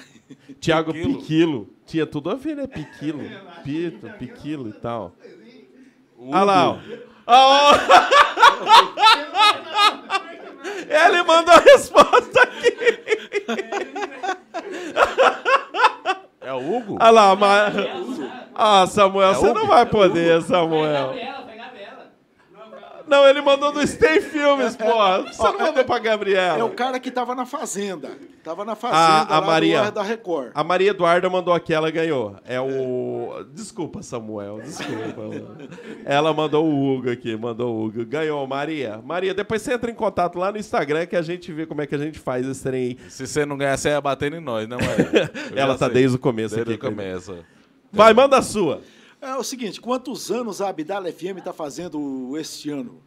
Tiago 0.59 0.91
Piquilo. 0.93 1.17
Piquilo. 1.19 1.69
Tinha 1.85 2.05
tudo 2.07 2.31
a 2.31 2.35
ver, 2.35 2.55
né? 2.55 2.65
Piquilo. 2.65 3.21
Pito, 3.63 4.09
Piquilo 4.17 4.69
e 4.69 4.73
tal. 4.73 5.13
Olha 6.19 6.43
lá, 6.43 6.69
ó. 6.69 6.77
Ah, 7.27 7.47
ó. 7.47 7.73
Ele 10.87 11.23
mandou 11.23 11.53
a 11.53 11.59
resposta 11.59 12.41
aqui. 12.41 12.75
É 16.41 16.53
o 16.53 16.77
Hugo? 16.77 16.97
Olha 16.99 17.11
lá, 17.11 17.35
mas... 17.35 17.73
Ah, 18.53 18.85
Samuel, 18.87 19.33
você 19.33 19.49
o 19.49 19.53
não 19.53 19.67
vai 19.67 19.85
poder, 19.85 20.41
Samuel. 20.43 21.13
Gabriela, 23.07 23.07
Gabriela. 23.07 23.07
Não, 23.07 23.27
ele 23.27 23.41
mandou 23.41 23.71
do 23.71 23.85
Stay 23.87 24.21
Filmes, 24.21 24.75
porra. 24.77 25.23
Você 25.23 25.43
não 25.43 25.59
mandou 25.59 25.83
pra 25.83 25.95
É 25.95 25.99
o 25.99 26.01
Gabriela. 26.01 26.69
cara 26.71 26.99
que 26.99 27.11
tava 27.11 27.33
na 27.35 27.45
Fazenda. 27.45 28.11
Tava 28.43 28.63
na 28.63 28.75
Fazenda 28.75 29.33
a 29.33 29.39
lá 29.39 29.45
Maria. 29.45 29.91
da 29.91 30.03
Record. 30.03 30.51
A 30.53 30.63
Maria 30.63 30.91
Eduarda 30.91 31.29
mandou 31.29 31.53
aqui, 31.53 31.73
ela 31.73 31.89
ganhou. 31.89 32.35
É 32.45 32.59
o. 32.59 33.43
Desculpa, 33.53 34.03
Samuel, 34.03 34.61
desculpa. 34.61 35.23
ela 36.05 36.33
mandou 36.33 36.65
o 36.65 36.93
Hugo 36.95 37.09
aqui, 37.09 37.35
mandou 37.35 37.75
o 37.75 37.85
Hugo. 37.85 38.05
Ganhou, 38.05 38.45
Maria. 38.45 38.99
Maria, 39.03 39.33
depois 39.33 39.61
você 39.61 39.73
entra 39.73 39.89
em 39.89 39.95
contato 39.95 40.37
lá 40.37 40.51
no 40.51 40.57
Instagram 40.57 41.05
que 41.05 41.15
a 41.15 41.21
gente 41.21 41.51
vê 41.51 41.65
como 41.65 41.81
é 41.81 41.87
que 41.87 41.95
a 41.95 41.97
gente 41.97 42.19
faz 42.19 42.47
esse 42.47 42.61
trem 42.63 42.81
aí. 42.81 42.97
Se 43.09 43.25
você 43.25 43.45
não 43.45 43.57
ganhar, 43.57 43.77
você 43.77 43.89
ia 43.89 44.01
bater 44.01 44.31
em 44.33 44.39
nós, 44.39 44.67
né, 44.67 44.77
Maria? 44.77 45.31
Eu 45.51 45.57
Ela 45.57 45.77
tá 45.77 45.85
sei. 45.85 45.93
desde 45.95 46.15
o 46.17 46.19
começo 46.19 46.55
Desde 46.55 46.73
aqui. 46.73 46.85
o 46.85 46.89
começo. 46.89 47.37
Vai, 47.91 48.13
manda 48.13 48.37
a 48.37 48.41
sua. 48.41 48.81
É 49.21 49.35
o 49.35 49.43
seguinte, 49.43 49.81
quantos 49.81 50.29
anos 50.31 50.61
a 50.61 50.69
Abdala 50.69 51.11
FM 51.11 51.37
está 51.39 51.51
fazendo 51.53 52.37
este 52.37 52.69
ano? 52.69 53.01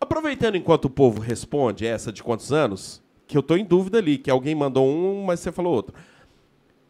Aproveitando 0.00 0.56
enquanto 0.56 0.86
o 0.86 0.90
povo 0.90 1.20
responde 1.20 1.86
essa 1.86 2.12
de 2.12 2.22
quantos 2.22 2.52
anos, 2.52 3.00
que 3.26 3.36
eu 3.38 3.42
tô 3.42 3.56
em 3.56 3.64
dúvida 3.64 3.98
ali, 3.98 4.18
que 4.18 4.30
alguém 4.30 4.54
mandou 4.54 4.86
um, 4.86 5.24
mas 5.24 5.40
você 5.40 5.52
falou 5.52 5.72
outro. 5.74 5.94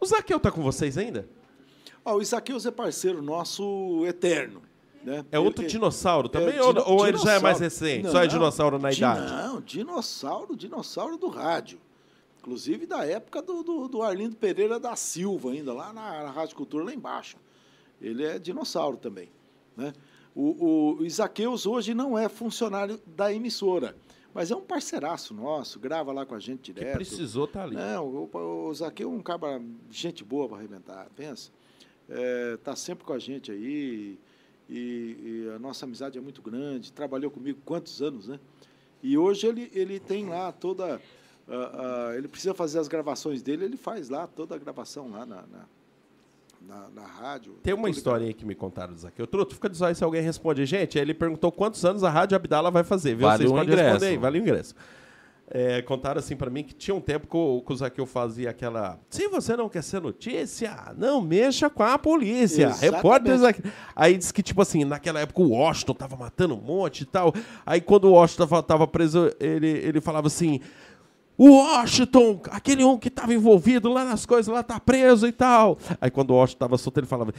O 0.01 0.07
Zaqueu 0.07 0.41
tá 0.41 0.51
com 0.51 0.63
vocês 0.63 0.97
ainda? 0.99 1.29
Ó, 2.05 2.17
o 2.17 2.23
Isaqueus 2.23 2.67
é 2.67 2.71
parceiro 2.71 3.23
nosso 3.23 4.05
eterno. 4.07 4.63
Né? 5.05 5.25
É 5.31 5.39
outro 5.39 5.63
Ele- 5.63 5.71
dinossauro 5.71 6.29
também? 6.29 6.57
é 6.57 6.63
ou 6.63 6.73
dino- 6.73 6.85
ou 6.89 7.07
ele 7.07 7.19
já 7.19 7.35
é 7.35 7.39
mais 7.39 7.61
recente? 7.61 8.05
Não, 8.05 8.11
Só 8.13 8.23
é 8.23 8.27
dinossauro 8.27 8.79
na 8.79 8.91
idade? 8.93 9.31
Não, 9.33 9.61
dinossauro, 9.61 10.57
dinossauro 10.57 11.17
do 11.17 11.29
rádio. 11.29 11.79
Inclusive 12.41 12.87
da 12.87 13.05
época 13.07 13.41
do, 13.43 13.63
do, 13.63 13.87
do 13.89 14.03
Arlindo 14.03 14.35
Pereira 14.35 14.81
da 14.81 14.97
Silva, 14.97 15.51
ainda 15.53 15.73
lá 15.73 15.93
na, 15.93 16.25
na 16.25 16.31
Rádio 16.31 16.57
Cultura, 16.57 16.85
lá 16.85 16.93
embaixo. 16.95 17.37
Ele 18.03 18.25
é 18.25 18.39
dinossauro 18.39 18.97
também. 18.97 19.31
Né? 19.77 19.93
O, 20.35 20.97
o 20.99 21.05
Isaqueus 21.05 21.67
hoje 21.67 21.95
não 21.95 22.19
é 22.19 22.29
funcionário 22.29 23.01
da 23.07 23.33
emissora, 23.33 23.95
mas 24.35 24.51
é 24.51 24.57
um 24.57 24.63
parceiraço 24.63 25.35
nosso, 25.35 25.79
grava 25.79 26.11
lá 26.13 26.25
com 26.25 26.35
a 26.35 26.41
gente 26.41 26.73
Que 26.73 26.81
direto. 26.81 26.97
precisou 26.97 27.47
tá 27.47 27.63
ali. 27.63 27.77
Não, 27.77 28.07
o, 28.07 28.69
o 28.69 28.75
Zaqueu 28.75 29.11
é 29.11 29.13
um 29.15 29.21
cara, 29.21 29.61
gente 29.91 30.25
boa 30.25 30.49
para 30.49 30.59
arrebentar, 30.59 31.09
pensa. 31.15 31.51
É, 32.09 32.57
tá 32.59 32.75
sempre 32.75 33.05
com 33.05 33.13
a 33.13 33.19
gente 33.19 33.53
aí, 33.53 34.19
e, 34.69 35.45
e 35.47 35.53
a 35.55 35.59
nossa 35.59 35.85
amizade 35.85 36.17
é 36.17 36.21
muito 36.21 36.41
grande, 36.43 36.93
trabalhou 36.93 37.31
comigo 37.31 37.61
quantos 37.65 38.01
anos, 38.01 38.27
né? 38.27 38.41
E 39.03 39.19
hoje 39.19 39.47
ele, 39.47 39.71
ele 39.75 39.99
tem 39.99 40.27
lá 40.29 40.51
toda. 40.53 41.01
ah, 41.49 42.09
ah, 42.09 42.17
ele 42.17 42.29
precisa 42.29 42.55
fazer 42.55 42.79
as 42.79 42.89
gravações 42.89 43.43
dele, 43.43 43.65
ele 43.65 43.77
faz 43.77 44.09
lá 44.09 44.27
toda 44.27 44.55
a 44.55 44.59
gravação 44.59 45.11
lá 45.11 45.27
na, 45.27 45.43
na, 45.43 45.67
na, 46.67 46.89
na 46.91 47.07
rádio. 47.07 47.55
Tem 47.63 47.75
uma 47.75 47.91
história 47.91 48.27
aí 48.27 48.35
que 48.35 48.45
me 48.45 48.55
contaram 48.55 48.93
do 48.93 48.99
Zaqueu. 48.99 49.27
Truto, 49.27 49.55
fica 49.55 49.69
de 49.69 49.77
zóio 49.77 49.95
se 49.95 50.05
alguém 50.05 50.23
responde. 50.23 50.65
Gente, 50.65 50.99
ele 50.99 51.15
perguntou 51.15 51.51
quantos 51.53 51.85
anos 51.85 52.05
a 52.05 52.11
Rádio 52.11 52.37
Abdala 52.37 52.71
vai 52.71 52.85
fazer, 52.85 53.15
viu? 53.15 53.27
Vale 53.27 53.39
Vocês 53.39 53.51
o 53.51 53.55
podem 53.55 53.69
ingresso. 53.69 53.89
responder 53.91 54.07
aí, 54.11 54.17
vale 54.17 54.39
o 54.39 54.43
ingresso. 54.43 54.75
É, 55.55 55.83
contaram 55.83 56.19
assim 56.19 56.35
pra 56.35 56.49
mim 56.49 56.65
que 56.65 56.73
tinha 56.73 56.95
um 56.95 57.01
tempo 57.01 57.27
que 57.27 57.37
o, 57.37 57.61
que 57.61 57.73
o 57.73 57.77
Zaqueu 57.77 58.07
fazia 58.07 58.49
aquela. 58.49 58.99
Se 59.11 59.29
você 59.29 59.55
não 59.55 59.69
quer 59.69 59.83
ser 59.83 60.01
notícia, 60.01 60.95
não 60.97 61.21
mexa 61.21 61.69
com 61.69 61.83
a 61.83 61.99
polícia. 61.99 62.69
Exatamente. 62.69 62.95
Repórter 62.95 63.37
Zaqueu. 63.39 63.71
Aí 63.95 64.17
disse 64.17 64.33
que, 64.33 64.43
tipo 64.43 64.63
assim, 64.63 64.85
naquela 64.85 65.21
época 65.21 65.43
o 65.43 65.51
Washington 65.51 65.93
tava 65.93 66.17
matando 66.17 66.55
um 66.55 66.61
monte 66.61 67.03
e 67.03 67.05
tal. 67.05 67.35
Aí 67.67 67.83
quando 67.83 68.07
o 68.07 68.13
Washington 68.13 68.47
tava, 68.47 68.63
tava 68.63 68.87
preso, 68.87 69.31
ele, 69.39 69.69
ele 69.69 70.01
falava 70.01 70.27
assim. 70.27 70.61
O 71.37 71.51
Washington, 71.57 72.41
aquele 72.51 72.85
um 72.85 72.99
que 72.99 73.09
estava 73.09 73.33
envolvido 73.35 73.89
lá 73.93 74.05
nas 74.05 74.25
coisas, 74.27 74.53
lá 74.53 74.63
tá 74.63 74.79
preso 74.79 75.27
e 75.27 75.33
tal. 75.33 75.79
Aí 76.01 76.11
quando 76.11 76.31
o 76.31 76.35
Washington 76.35 76.59
tava 76.59 76.79
solto, 76.79 76.99
ele 77.01 77.07
falava: 77.07 77.33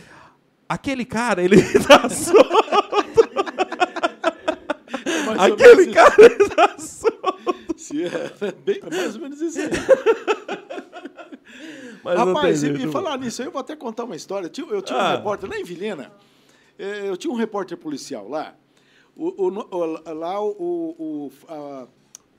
Aquele 0.68 1.06
cara, 1.06 1.41
ele 1.44 1.57
tá 1.88 2.10
solto. 2.10 2.49
Ou 5.28 5.41
Aquele 5.53 5.88
cara, 5.94 6.15
ele 6.20 6.49
tá 6.49 6.76
solto. 6.78 7.76
isso. 7.78 7.94
É, 8.41 8.52
bem, 8.52 8.80
mais 8.91 9.15
ou 9.15 9.22
menos 9.22 9.41
isso 9.41 9.60
aí. 9.60 9.70
Mas 12.03 12.18
Rapaz, 12.18 12.64
e, 12.64 12.72
e 12.72 12.91
falar 12.91 13.18
nisso, 13.18 13.41
eu 13.44 13.52
vou 13.52 13.61
até 13.61 13.76
contar 13.76 14.03
uma 14.03 14.15
história. 14.15 14.48
Eu 14.48 14.49
tinha, 14.49 14.68
eu 14.68 14.82
tinha 14.82 14.98
um 14.98 15.02
Ah. 15.02 15.11
repórter 15.15 15.49
lá 15.49 15.57
em 15.57 15.64
Vilhena, 15.64 16.11
eh, 16.78 17.03
eu 17.07 17.15
tinha 17.15 17.32
um 17.32 17.38
repórter 17.38 17.78
policial 17.78 18.28
lá. 18.28 18.53
O, 19.15 19.48
o 19.48 19.48
o- 19.48 20.14
lá 20.14 20.44
o, 20.44 21.32
a- 21.48 21.88
o 21.88 21.88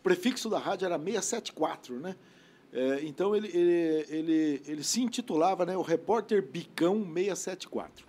prefixo 0.04 0.48
da 0.48 0.58
rádio 0.58 0.84
era 0.86 0.96
674, 0.98 1.98
né? 1.98 2.14
Eh, 2.72 3.00
então 3.04 3.34
ele, 3.34 3.48
ele, 3.48 4.06
ele, 4.08 4.62
ele 4.66 4.84
se 4.84 5.00
intitulava 5.02 5.64
né, 5.64 5.76
o 5.76 5.82
repórter 5.82 6.42
Bicão 6.42 7.02
674. 7.04 8.06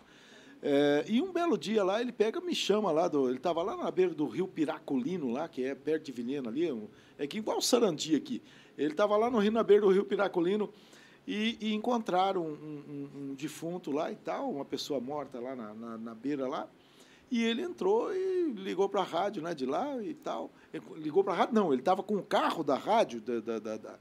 É, 0.68 1.06
e 1.08 1.22
um 1.22 1.32
belo 1.32 1.58
dia 1.58 1.84
lá, 1.84 2.02
ele 2.02 2.12
pega, 2.12 2.42
me 2.42 2.56
chama 2.56 2.92
lá, 2.92 3.08
do, 3.08 3.28
ele 3.30 3.38
estava 3.38 3.62
lá 3.62 3.78
na 3.78 3.92
beira 3.92 4.14
do 4.16 4.28
rio 4.28 4.48
Piracolino, 4.48 5.32
lá, 5.32 5.48
que 5.48 5.64
é 5.64 5.76
perto 5.76 6.06
de 6.06 6.12
Vilhena 6.12 6.50
ali, 6.50 6.68
é 7.20 7.28
que 7.28 7.38
igual 7.38 7.62
Sarandi 7.62 8.16
aqui. 8.16 8.42
Ele 8.76 8.92
estava 8.92 9.16
lá 9.16 9.30
no 9.30 9.38
rio, 9.38 9.52
na 9.52 9.62
beira 9.62 9.84
do 9.86 9.92
rio 9.92 10.04
Piracolino, 10.04 10.74
e, 11.28 11.56
e 11.62 11.74
encontraram 11.74 12.42
um, 12.44 12.50
um- 12.54 13.10
um 13.32 13.36
defunto 13.36 13.92
lá 13.92 14.12
e 14.12 14.16
tal, 14.16 14.50
uma 14.50 14.66
pessoa 14.66 15.00
morta 15.00 15.40
lá 15.40 15.56
na, 15.56 15.74
na, 15.74 15.98
na 16.00 16.16
beira 16.16 16.48
lá. 16.48 16.68
E 17.32 17.44
ele 17.44 17.62
entrou 17.64 18.14
e 18.14 18.52
ligou 18.56 18.88
para 18.88 19.02
a 19.02 19.04
rádio 19.04 19.42
né, 19.42 19.54
de 19.54 19.66
lá 19.66 19.98
e 20.02 20.14
tal. 20.14 20.52
Ele 20.74 20.84
ligou 20.98 21.24
para 21.24 21.34
a 21.34 21.36
rádio, 21.38 21.56
não, 21.56 21.72
ele 21.74 21.82
estava 21.82 22.04
com 22.04 22.16
o 22.16 22.24
carro 22.24 22.64
da 22.64 22.76
rádio, 22.76 23.20
da, 23.22 23.60
da- 23.60 23.78
da- 23.78 23.96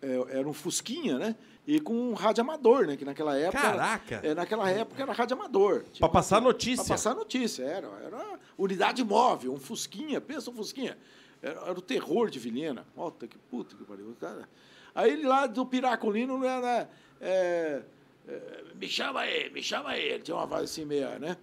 é, 0.00 0.38
era 0.38 0.48
um 0.48 0.52
Fusquinha, 0.52 1.18
né? 1.18 1.36
E 1.66 1.80
com 1.80 1.92
um 1.92 2.14
rádio 2.14 2.40
amador, 2.42 2.86
né? 2.86 2.96
Que 2.96 3.04
naquela 3.04 3.36
época. 3.36 3.58
era- 3.58 3.70
Caraca! 3.76 4.20
é, 4.22 4.34
naquela 4.34 4.70
época 4.70 5.02
era 5.02 5.12
rádio 5.12 5.36
amador. 5.36 5.82
Tipo, 5.84 5.98
Pra 5.98 6.08
passar 6.08 6.40
notícia. 6.40 6.82
Para 6.84 6.94
passar 6.94 7.14
notícia, 7.14 7.62
era, 7.64 7.86
era 8.04 8.38
unidade 8.56 9.04
móvel, 9.04 9.52
um 9.52 9.58
Fusquinha, 9.60 10.20
pensa 10.20 10.50
um 10.50 10.54
Fusquinha. 10.54 10.96
Era, 11.42 11.60
era 11.60 11.78
o 11.78 11.82
terror 11.82 12.30
de 12.30 12.38
Vilhena. 12.38 12.86
Puta 12.94 13.26
que 13.26 13.36
puta 13.38 13.76
que 13.76 13.84
pariu. 13.84 14.16
Cara. 14.20 14.48
Aí 14.94 15.12
ele 15.12 15.26
lá 15.26 15.46
do 15.46 15.66
Piracolino 15.66 16.42
era. 16.44 16.88
é, 17.20 17.82
é, 18.26 18.64
me 18.74 18.88
chama 18.88 19.20
aí, 19.20 19.50
me 19.50 19.62
chama 19.62 19.90
aí. 19.90 20.02
Ele 20.08 20.22
tinha 20.22 20.36
uma 20.36 20.46
voz 20.46 20.62
assim 20.64 20.84
meia, 20.86 21.18
né? 21.18 21.36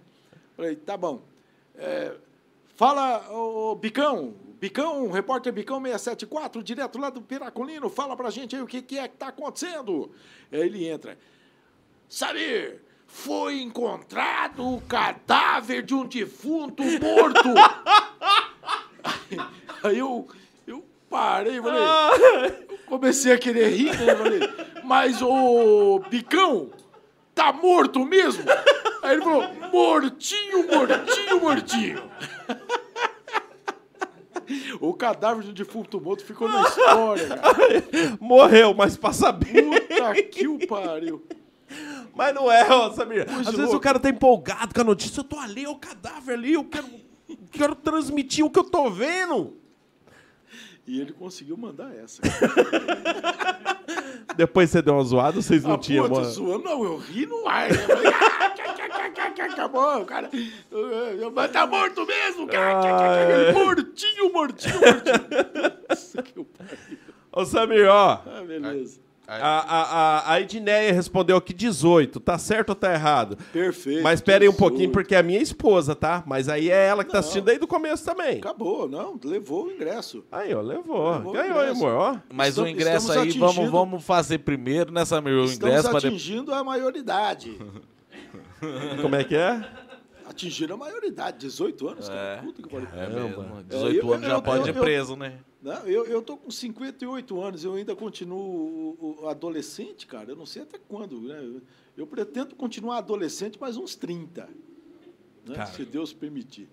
Falei, 0.56 0.74
tá 0.74 0.96
bom. 0.96 1.22
É, 1.74 2.14
fala, 2.74 3.30
ô, 3.30 3.74
Bicão, 3.74 4.34
Bicão, 4.58 5.10
repórter 5.10 5.52
Bicão 5.52 5.80
674, 5.82 6.62
direto 6.62 6.98
lá 6.98 7.10
do 7.10 7.20
Piracolino, 7.20 7.90
fala 7.90 8.16
pra 8.16 8.30
gente 8.30 8.56
aí 8.56 8.62
o 8.62 8.66
que, 8.66 8.80
que 8.80 8.98
é 8.98 9.06
que 9.06 9.16
tá 9.16 9.28
acontecendo. 9.28 10.10
Aí 10.50 10.60
ele 10.60 10.88
entra. 10.88 11.18
Samir, 12.08 12.80
foi 13.06 13.60
encontrado 13.60 14.66
o 14.66 14.80
cadáver 14.80 15.82
de 15.82 15.94
um 15.94 16.06
defunto 16.06 16.82
morto. 16.82 17.48
aí, 19.04 19.38
aí 19.84 19.98
eu, 19.98 20.26
eu 20.66 20.82
parei, 21.10 21.60
falei, 21.60 21.82
eu 22.68 22.78
comecei 22.86 23.32
a 23.32 23.38
querer 23.38 23.68
rir, 23.68 23.98
né? 23.98 24.14
Falei, 24.16 24.40
mas 24.84 25.20
o 25.20 25.98
Bicão 26.08 26.70
tá 27.36 27.52
morto 27.52 28.04
mesmo? 28.04 28.42
Aí 29.02 29.12
ele 29.12 29.22
falou, 29.22 29.44
mortinho, 29.70 30.66
mortinho, 30.66 31.40
mortinho. 31.40 32.02
O 34.80 34.94
cadáver 34.94 35.44
de 35.44 35.50
um 35.50 35.52
defunto 35.52 36.00
morto 36.00 36.24
ficou 36.24 36.48
na 36.48 36.62
história, 36.62 37.28
cara. 37.28 38.18
Morreu, 38.18 38.72
mas 38.74 38.96
pra 38.96 39.12
saber. 39.12 39.62
Puta 39.62 40.22
que 40.22 40.48
o 40.48 40.66
pariu. 40.66 41.24
Mas 42.14 42.34
não 42.34 42.50
é, 42.50 42.66
ó, 42.72 42.90
Samir. 42.92 43.26
Às 43.28 43.54
vezes 43.54 43.74
o 43.74 43.80
cara 43.80 43.98
tá 43.98 44.08
empolgado 44.08 44.74
com 44.74 44.80
a 44.80 44.84
notícia. 44.84 45.20
Eu 45.20 45.24
tô 45.24 45.38
ali, 45.38 45.64
é 45.64 45.68
o 45.68 45.76
cadáver 45.76 46.34
ali, 46.34 46.54
eu 46.54 46.64
quero, 46.64 46.86
quero 47.50 47.74
transmitir 47.74 48.44
o 48.44 48.50
que 48.50 48.58
eu 48.58 48.64
tô 48.64 48.88
vendo. 48.88 49.54
E 50.86 51.00
ele 51.00 51.12
conseguiu 51.12 51.56
mandar 51.56 51.92
essa. 51.96 52.22
Depois 54.36 54.70
você 54.70 54.80
deu 54.82 54.94
uma 54.94 55.02
zoada, 55.04 55.40
vocês 55.42 55.64
não 55.64 55.74
Ah, 55.74 55.78
tinham, 55.78 56.08
pô, 56.08 56.22
zoando, 56.22 56.64
não, 56.64 56.84
eu 56.84 56.96
ri 56.98 57.26
no 57.26 57.48
ar, 57.48 57.70
né? 57.70 57.78
Ah, 58.20 59.44
acabou, 59.44 60.02
o 60.02 60.04
cara. 60.04 60.30
Mas 61.34 61.50
tá 61.50 61.66
morto 61.66 62.06
mesmo, 62.06 62.46
cara. 62.46 63.46
Ai. 63.48 63.52
Mortinho, 63.52 64.32
mortinho, 64.32 64.74
mortinho. 64.74 65.26
Nossa, 65.88 66.22
que 66.22 66.38
o 66.38 66.44
pariu. 66.44 66.98
Ô, 67.32 67.44
Samir, 67.44 67.88
ó. 67.88 68.22
Ah, 68.26 68.42
beleza. 68.46 69.00
A, 69.28 69.34
a, 69.34 69.82
a, 69.82 70.32
a 70.34 70.40
Edneia 70.40 70.92
respondeu 70.92 71.36
aqui 71.36 71.52
18. 71.52 72.20
Tá 72.20 72.38
certo 72.38 72.68
ou 72.70 72.74
tá 72.76 72.92
errado? 72.92 73.36
Perfeito. 73.52 74.02
Mas 74.02 74.20
espera 74.20 74.44
aí 74.44 74.48
um 74.48 74.52
18. 74.52 74.58
pouquinho, 74.70 74.90
porque 74.92 75.14
é 75.14 75.18
a 75.18 75.22
minha 75.22 75.40
esposa, 75.42 75.96
tá? 75.96 76.22
Mas 76.26 76.48
aí 76.48 76.70
é 76.70 76.86
ela 76.86 77.02
que 77.02 77.10
tá 77.10 77.14
Não. 77.14 77.20
assistindo 77.20 77.44
desde 77.44 77.64
o 77.64 77.66
começo 77.66 78.04
também. 78.04 78.38
Acabou, 78.38 78.88
não, 78.88 79.18
levou 79.24 79.66
o 79.66 79.72
ingresso. 79.72 80.24
Aí, 80.30 80.54
ó, 80.54 80.60
levou. 80.60 81.12
Levou 81.16 81.30
o 81.30 81.34
Ganhou, 81.34 81.56
hein, 81.56 81.70
ingresso. 81.70 81.86
amor? 81.86 81.92
Ó. 81.92 82.16
Mas 82.32 82.48
Estamos- 82.50 82.70
o 82.70 82.72
ingresso 82.72 83.08
estamos 83.08 83.16
aí, 83.34 83.38
vamos, 83.40 83.54
atingindo- 83.56 83.72
vamos 83.72 84.04
fazer 84.04 84.38
primeiro, 84.38 84.92
né, 84.92 85.04
Samir? 85.04 85.34
O 85.34 85.44
Estamos 85.44 85.54
ingresso 85.70 85.88
para 85.90 85.98
atingindo 85.98 86.54
a 86.54 86.62
maioridade. 86.62 87.58
Como 89.02 89.14
é 89.16 89.24
que 89.24 89.34
é? 89.36 89.60
Atingindo 90.28 90.74
a 90.74 90.76
maioridade, 90.76 91.38
18 91.38 91.88
anos, 91.88 92.08
cara. 92.08 92.20
É. 92.20 92.36
Puta 92.42 92.62
que 92.62 92.68
pariu. 92.68 92.88
É 92.94 93.06
mesmo. 93.08 93.42
É, 93.58 93.62
18 93.74 94.06
eu- 94.06 94.12
anos 94.12 94.26
já 94.26 94.34
eu- 94.34 94.42
pode 94.42 94.68
eu- 94.68 94.74
ir 94.74 94.76
eu- 94.76 94.82
preso, 94.82 95.16
né? 95.16 95.34
Não, 95.66 95.84
eu, 95.88 96.04
eu 96.06 96.22
tô 96.22 96.36
com 96.36 96.48
58 96.48 97.40
anos, 97.42 97.64
eu 97.64 97.74
ainda 97.74 97.96
continuo 97.96 99.18
adolescente, 99.28 100.06
cara. 100.06 100.30
Eu 100.30 100.36
não 100.36 100.46
sei 100.46 100.62
até 100.62 100.78
quando, 100.78 101.20
né? 101.20 101.60
Eu, 101.96 102.06
pretendo 102.06 102.54
continuar 102.54 102.98
adolescente 102.98 103.60
mais 103.60 103.76
uns 103.76 103.96
30. 103.96 104.48
Né? 105.44 105.66
Se 105.66 105.84
Deus 105.84 106.12
permitir. 106.12 106.68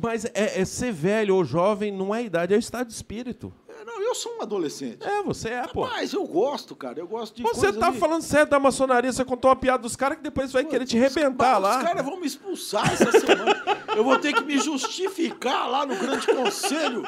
Mas 0.00 0.24
é, 0.24 0.58
é 0.58 0.64
ser 0.64 0.90
velho 0.90 1.36
ou 1.36 1.44
jovem 1.44 1.92
não 1.92 2.14
é 2.14 2.24
idade, 2.24 2.54
é 2.54 2.56
estado 2.56 2.86
de 2.86 2.94
espírito. 2.94 3.52
É, 3.68 3.84
não, 3.84 4.00
eu 4.00 4.14
sou 4.14 4.38
um 4.38 4.40
adolescente. 4.40 5.06
É, 5.06 5.22
você 5.22 5.50
é, 5.50 5.66
pô. 5.68 5.82
Mas 5.86 6.14
eu 6.14 6.24
gosto, 6.26 6.74
cara. 6.74 6.98
Eu 6.98 7.06
gosto 7.06 7.36
de 7.36 7.42
Você 7.42 7.74
tá 7.74 7.90
de- 7.90 7.98
falando 7.98 8.22
sério 8.22 8.48
da 8.50 8.58
maçonaria, 8.58 9.12
você 9.12 9.22
contou 9.22 9.50
uma 9.50 9.56
piada 9.56 9.82
dos 9.82 9.96
caras 9.96 10.16
que 10.16 10.22
depois 10.24 10.50
vai 10.50 10.64
querer 10.64 10.86
te 10.86 10.96
rebentar 10.96 11.58
Os 11.58 11.62
lá. 11.62 11.84
caras 11.84 12.02
vão 12.02 12.18
me 12.18 12.26
expulsar 12.26 12.90
essa 12.90 13.12
semana. 13.20 13.62
Eu 13.94 14.02
vou 14.02 14.18
ter 14.18 14.32
que 14.32 14.42
me 14.42 14.56
justificar 14.58 15.68
lá 15.68 15.84
no 15.84 15.94
Grande 15.98 16.26
Conselho. 16.26 17.02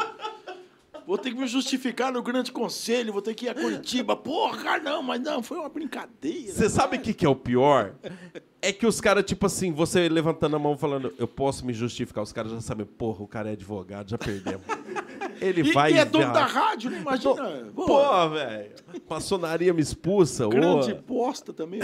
Vou 1.06 1.16
ter 1.16 1.30
que 1.30 1.38
me 1.38 1.46
justificar 1.46 2.12
no 2.12 2.20
Grande 2.22 2.50
Conselho, 2.50 3.12
vou 3.12 3.22
ter 3.22 3.32
que 3.34 3.46
ir 3.46 3.48
a 3.50 3.54
Curitiba. 3.54 4.16
Porra, 4.16 4.78
não, 4.78 5.02
mas 5.02 5.20
não, 5.20 5.40
foi 5.42 5.56
uma 5.58 5.68
brincadeira. 5.68 6.52
Você 6.52 6.68
sabe 6.68 6.96
o 6.96 7.00
que, 7.00 7.14
que 7.14 7.24
é 7.24 7.28
o 7.28 7.36
pior? 7.36 7.94
É 8.60 8.72
que 8.72 8.84
os 8.86 9.00
caras, 9.00 9.24
tipo 9.24 9.46
assim, 9.46 9.72
você 9.72 10.08
levantando 10.08 10.56
a 10.56 10.58
mão 10.58 10.76
falando, 10.76 11.14
eu 11.18 11.28
posso 11.28 11.64
me 11.64 11.72
justificar, 11.72 12.24
os 12.24 12.32
caras 12.32 12.50
já 12.50 12.60
sabem, 12.60 12.84
porra, 12.84 13.22
o 13.22 13.28
cara 13.28 13.50
é 13.50 13.52
advogado, 13.52 14.10
já 14.10 14.18
perdemos. 14.18 14.62
Ele 15.40 15.60
E, 15.60 15.72
vai 15.72 15.92
e 15.92 15.98
é 15.98 16.04
dono 16.04 16.32
da 16.32 16.44
rádio, 16.44 16.90
não 16.90 16.98
imagina. 16.98 17.70
Pô, 17.74 17.86
Pô, 17.86 18.28
velho. 18.30 18.72
Maçonaria 19.08 19.72
me 19.72 19.82
expulsa. 19.82 20.46
ô. 20.46 20.50
grande 20.50 20.94
bosta 20.94 21.52
também. 21.52 21.80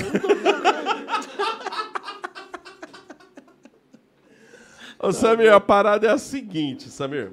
Eu 5.01 5.09
Ô, 5.09 5.12
Samir, 5.12 5.53
a 5.53 5.61
parada 5.61 6.07
é 6.07 6.11
a 6.11 6.19
seguinte, 6.19 6.89
Samir. 6.89 7.32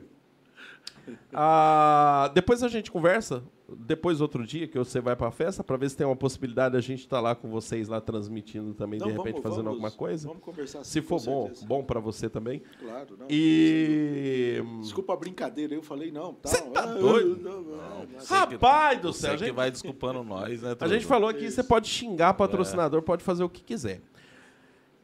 Ah, 1.33 2.29
depois 2.33 2.63
a 2.63 2.67
gente 2.67 2.91
conversa, 2.91 3.43
depois 3.77 4.19
outro 4.21 4.45
dia 4.45 4.67
que 4.67 4.77
você 4.77 4.99
vai 4.99 5.15
pra 5.15 5.29
festa, 5.31 5.63
pra 5.63 5.77
ver 5.77 5.89
se 5.89 5.95
tem 5.97 6.05
uma 6.07 6.15
possibilidade 6.15 6.71
de 6.73 6.77
a 6.77 6.81
gente 6.81 6.99
estar 7.01 7.19
lá 7.19 7.35
com 7.35 7.49
vocês 7.49 7.87
lá 7.87 8.01
transmitindo 8.01 8.73
também, 8.73 8.99
Não, 8.99 9.07
de 9.07 9.13
repente 9.13 9.33
vamos- 9.33 9.43
fazendo 9.43 9.63
vamos- 9.65 9.73
alguma 9.73 9.91
coisa. 9.91 10.27
Vamos 10.27 10.43
conversar 10.43 10.83
Se 10.83 11.01
for 11.01 11.21
bom, 11.21 11.45
certeza. 11.45 11.65
bom 11.67 11.83
para 11.83 11.99
você 11.99 12.29
também. 12.29 12.61
Claro, 12.79 13.15
não. 13.19 13.27
E 13.29 14.61
Desculpa 14.81 15.13
a 15.13 15.17
brincadeira, 15.17 15.73
eu 15.73 15.81
falei 15.83 16.11
não. 16.11 16.33
Tá, 16.33 16.49
Cê 16.49 16.61
tá 16.69 16.83
ah, 16.83 16.85
doido? 16.85 17.37
não, 17.41 17.61
não, 17.61 17.77
não. 17.77 18.25
rapaz 18.27 18.99
do 19.01 19.13
Você 19.13 19.21
céu, 19.21 19.33
a 19.33 19.37
que 19.37 19.45
gente, 19.45 19.53
vai 19.55 19.71
desculpando 19.71 20.23
nós, 20.23 20.61
né? 20.61 20.75
a 20.79 20.87
gente 20.87 21.05
falou 21.05 21.29
aqui, 21.29 21.49
você 21.49 21.63
pode 21.63 21.87
xingar 21.87 22.29
É. 22.29 22.33
patrocinador, 22.33 23.01
pode 23.01 23.23
fazer 23.23 23.43
o 23.43 23.49
que 23.49 23.63
quiser. 23.63 24.01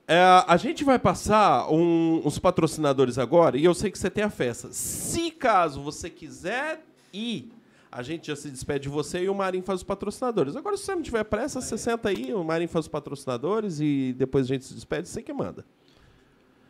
É, 0.08 0.20
a 0.48 0.56
gente 0.58 0.84
vai 0.84 1.00
passar 1.00 1.68
um- 1.72 2.22
uns 2.26 2.38
patrocinadores 2.38 3.18
agora 3.18 3.58
e 3.58 3.66
eu 3.66 3.74
sei 3.74 3.90
que 3.90 3.98
você 3.98 4.10
tem 4.10 4.24
a 4.24 4.30
festa. 4.30 4.70
Se 4.72 5.32
caso 5.32 5.82
você 5.82 6.10
quiser 6.12 6.84
ir, 7.12 7.52
a 7.92 8.04
gente 8.04 8.28
já 8.28 8.36
se 8.36 8.50
despede 8.52 8.84
de 8.84 8.90
você 8.90 9.24
e 9.24 9.30
o 9.30 9.34
Marinho 9.34 9.64
faz 9.64 9.80
os 9.80 9.84
patrocinadores. 9.84 10.56
Agora, 10.56 10.78
se 10.78 10.84
você 10.84 10.94
não 10.94 11.02
tiver 11.02 11.24
pressa, 11.24 11.60
você 11.60 11.76
senta 11.78 12.10
aí, 12.10 12.32
o 12.34 12.44
Marinho 12.44 12.70
faz 12.70 12.86
os 12.86 12.90
patrocinadores 12.90 13.80
e 13.80 14.14
depois 14.16 14.46
a 14.46 14.48
gente 14.50 14.66
se 14.66 14.76
despede, 14.76 15.08
você 15.10 15.24
que 15.24 15.34
manda. 15.34 15.66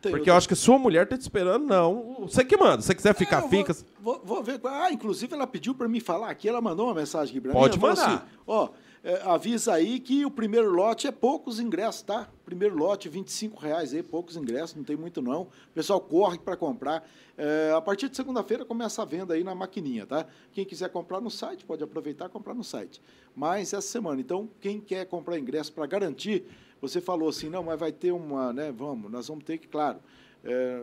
Tem 0.00 0.12
Porque 0.12 0.30
eu 0.30 0.34
acho 0.34 0.46
que 0.48 0.54
sua 0.54 0.78
mulher 0.78 1.06
tá 1.08 1.16
te 1.16 1.22
esperando, 1.22 1.66
não. 1.66 2.20
Você 2.28 2.44
que 2.44 2.56
manda. 2.56 2.80
Se 2.80 2.86
você 2.86 2.94
quiser 2.94 3.14
ficar, 3.14 3.44
É, 3.44 3.48
fica. 3.48 3.76
Vou, 4.00 4.20
vou, 4.24 4.42
ver. 4.42 4.60
Ah, 4.64 4.90
inclusive 4.92 5.34
ela 5.34 5.46
pediu 5.46 5.74
para 5.74 5.88
me 5.88 6.00
falar 6.00 6.30
aqui, 6.30 6.48
ela 6.48 6.60
mandou 6.60 6.86
uma 6.86 6.94
mensagem 6.94 7.34
aqui 7.34 7.40
mim. 7.48 7.54
Pode 7.54 7.76
ela 7.78 7.94
falou 7.94 7.96
mandar. 7.96 8.16
Assim, 8.18 8.24
ó, 8.46 8.68
é, 9.06 9.22
avisa 9.22 9.72
aí 9.72 10.00
que 10.00 10.24
o 10.26 10.30
primeiro 10.32 10.68
lote 10.68 11.06
é 11.06 11.12
poucos 11.12 11.60
ingressos, 11.60 12.02
tá? 12.02 12.28
Primeiro 12.44 12.76
lote, 12.76 13.08
25 13.08 13.60
reais 13.60 13.94
aí, 13.94 14.02
poucos 14.02 14.36
ingressos, 14.36 14.74
não 14.74 14.82
tem 14.82 14.96
muito 14.96 15.22
não. 15.22 15.42
O 15.42 15.48
pessoal 15.72 16.00
corre 16.00 16.38
para 16.38 16.56
comprar. 16.56 17.08
É, 17.38 17.72
a 17.72 17.80
partir 17.80 18.08
de 18.08 18.16
segunda-feira 18.16 18.64
começa 18.64 19.00
a 19.02 19.04
venda 19.04 19.34
aí 19.34 19.44
na 19.44 19.54
maquininha, 19.54 20.04
tá? 20.06 20.26
Quem 20.52 20.64
quiser 20.64 20.88
comprar 20.88 21.20
no 21.20 21.30
site, 21.30 21.64
pode 21.64 21.84
aproveitar 21.84 22.26
e 22.26 22.28
comprar 22.30 22.52
no 22.52 22.64
site. 22.64 23.00
Mas 23.32 23.72
essa 23.72 23.86
semana, 23.86 24.20
então, 24.20 24.50
quem 24.60 24.80
quer 24.80 25.06
comprar 25.06 25.38
ingresso 25.38 25.72
para 25.72 25.86
garantir, 25.86 26.44
você 26.80 27.00
falou 27.00 27.28
assim, 27.28 27.48
não, 27.48 27.62
mas 27.62 27.78
vai 27.78 27.92
ter 27.92 28.10
uma, 28.10 28.52
né? 28.52 28.72
Vamos, 28.72 29.08
nós 29.08 29.28
vamos 29.28 29.44
ter 29.44 29.58
que, 29.58 29.68
claro. 29.68 30.00
é, 30.42 30.80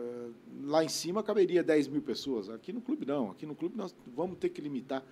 lá 0.62 0.82
em 0.82 0.88
cima 0.88 1.22
caberia 1.22 1.62
10 1.62 1.88
mil 1.88 2.00
pessoas. 2.00 2.48
Aqui 2.48 2.72
no 2.72 2.80
clube 2.80 3.04
não. 3.04 3.32
Aqui 3.32 3.44
no 3.44 3.54
clube 3.54 3.76
nós 3.76 3.94
vamos 4.16 4.38
ter 4.38 4.48
que 4.48 4.62
limitar, 4.62 5.02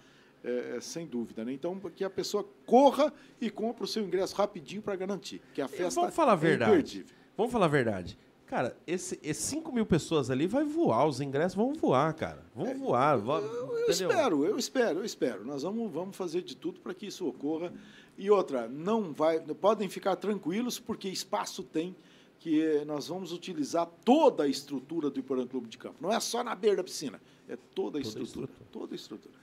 é, 0.45 0.79
sem 0.81 1.07
dúvida. 1.07 1.45
Né? 1.45 1.53
Então, 1.53 1.79
que 1.95 2.05
a 2.05 2.11
pessoa 2.11 2.47
corra 2.67 3.13
e 3.41 3.51
compre 3.51 3.85
o 3.85 3.87
seu 3.87 4.05
ingresso 4.05 4.35
rapidinho 4.35 4.83
para 4.83 4.97
garantir. 4.97 5.41
Que 5.55 5.61
a 5.61 5.69
festa 5.69 6.01
Vamos 6.01 6.15
falar 6.15 6.33
a 6.33 6.35
é 6.35 6.39
verdade. 6.39 6.73
imperdível. 6.73 7.17
Vamos 7.37 7.53
falar 7.53 7.67
a 7.67 7.69
verdade. 7.69 8.19
Cara, 8.47 8.77
esse, 8.87 9.19
esse 9.23 9.41
5 9.43 9.73
mil 9.73 9.87
pessoas 9.87 10.31
ali 10.31 10.47
vai 10.47 10.63
voar, 10.63 11.07
os 11.07 11.23
ingressos 11.23 11.55
vão 11.55 11.73
voar, 11.73 12.13
cara. 12.13 12.45
Vão 12.55 12.75
voar. 12.75 13.19
É, 13.19 13.23
Eu 13.23 13.65
entendeu? 13.67 13.89
espero, 13.89 14.45
eu 14.45 14.59
espero, 14.59 14.99
eu 14.99 15.05
espero. 15.07 15.45
Nós 15.45 15.63
vamos, 15.63 15.91
vamos 15.91 16.15
fazer 16.15 16.43
de 16.43 16.55
tudo 16.55 16.79
para 16.79 16.93
que 16.93 17.07
isso 17.07 17.27
ocorra. 17.27 17.73
E 18.19 18.31
outra, 18.31 18.69
não 18.69 19.13
vai, 19.15 19.41
podem 19.41 19.89
ficar 19.89 20.17
tranquilos 20.17 20.79
porque 20.79 21.09
espaço 21.09 21.63
tem 21.63 21.97
que 22.39 22.61
eh, 22.61 22.85
nós 22.85 23.07
vamos 23.07 23.33
utilizar 23.33 23.87
toda 24.05 24.43
a 24.43 24.49
estrutura 24.49 25.09
do 25.09 25.21
Iporã 25.21 25.47
Clube 25.47 25.69
de 25.69 25.79
Campo. 25.79 25.97
Não 26.01 26.13
é 26.13 26.19
só 26.19 26.43
na 26.43 26.55
beira 26.57 26.79
da 26.79 26.85
piscina, 26.85 27.23
é 27.49 27.57
toda 27.75 27.99
a 27.99 28.01
estrutura, 28.03 28.47
estrutura. 28.47 28.69
toda 28.73 28.95
a 28.95 28.97
estrutura. 28.97 29.35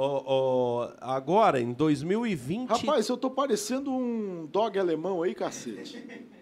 Ó, 0.00 0.22
ó, 0.26 0.92
agora, 1.00 1.60
em 1.60 1.72
2020. 1.72 2.68
Rapaz, 2.68 3.08
eu 3.08 3.16
tô 3.16 3.28
parecendo 3.28 3.90
um 3.90 4.46
dog 4.46 4.78
alemão 4.78 5.24
aí, 5.24 5.34
cacete. 5.34 6.00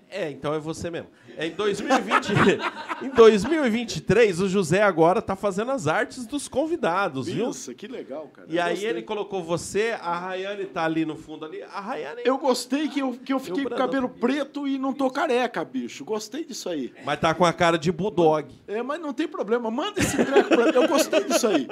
É, 0.08 0.30
então 0.30 0.54
é 0.54 0.58
você 0.58 0.88
mesmo. 0.90 1.08
É, 1.36 1.46
em 1.48 1.50
2020. 1.50 2.32
em 3.02 3.08
2023, 3.10 4.40
o 4.40 4.48
José 4.48 4.82
agora 4.82 5.20
tá 5.20 5.34
fazendo 5.36 5.72
as 5.72 5.86
artes 5.86 6.26
dos 6.26 6.48
convidados, 6.48 7.26
viu? 7.26 7.46
Nossa, 7.46 7.74
que 7.74 7.86
legal, 7.86 8.28
cara. 8.28 8.46
E 8.50 8.56
Eu 8.56 8.62
aí 8.62 8.70
gostei. 8.70 8.88
ele 8.90 9.02
colocou 9.02 9.42
você, 9.42 9.96
a 10.00 10.16
Rayane 10.18 10.64
tá 10.66 10.84
ali 10.84 11.04
no 11.04 11.16
fundo 11.16 11.44
ali. 11.44 11.62
A 11.62 11.80
Rayane. 11.80 12.22
Eu 12.24 12.38
gostei 12.38 12.88
que 12.88 13.00
eu, 13.00 13.12
que 13.12 13.32
eu 13.32 13.38
fiquei 13.38 13.64
com 13.64 13.74
o 13.74 13.76
cabelo 13.76 14.08
preto 14.08 14.66
e 14.66 14.78
não 14.78 14.92
tô 14.92 15.10
careca, 15.10 15.64
bicho. 15.64 16.04
Gostei 16.04 16.44
disso 16.44 16.68
aí. 16.68 16.92
Mas 17.04 17.20
tá 17.20 17.34
com 17.34 17.44
a 17.44 17.52
cara 17.52 17.76
de 17.76 17.90
bulldog. 17.90 18.54
É, 18.66 18.82
mas 18.82 19.00
não 19.00 19.12
tem 19.12 19.26
problema. 19.28 19.70
Manda 19.70 20.00
esse 20.00 20.16
treco 20.16 20.48
pra 20.48 20.66
mim. 20.66 20.72
Eu 20.74 20.88
gostei 20.88 21.24
disso 21.24 21.48
aí. 21.48 21.66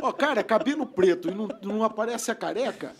Ó, 0.00 0.12
cara, 0.12 0.42
cabelo 0.44 0.84
preto 0.86 1.28
e 1.28 1.34
não, 1.34 1.48
não 1.62 1.84
aparece 1.84 2.30
a 2.30 2.34
careca. 2.34 2.92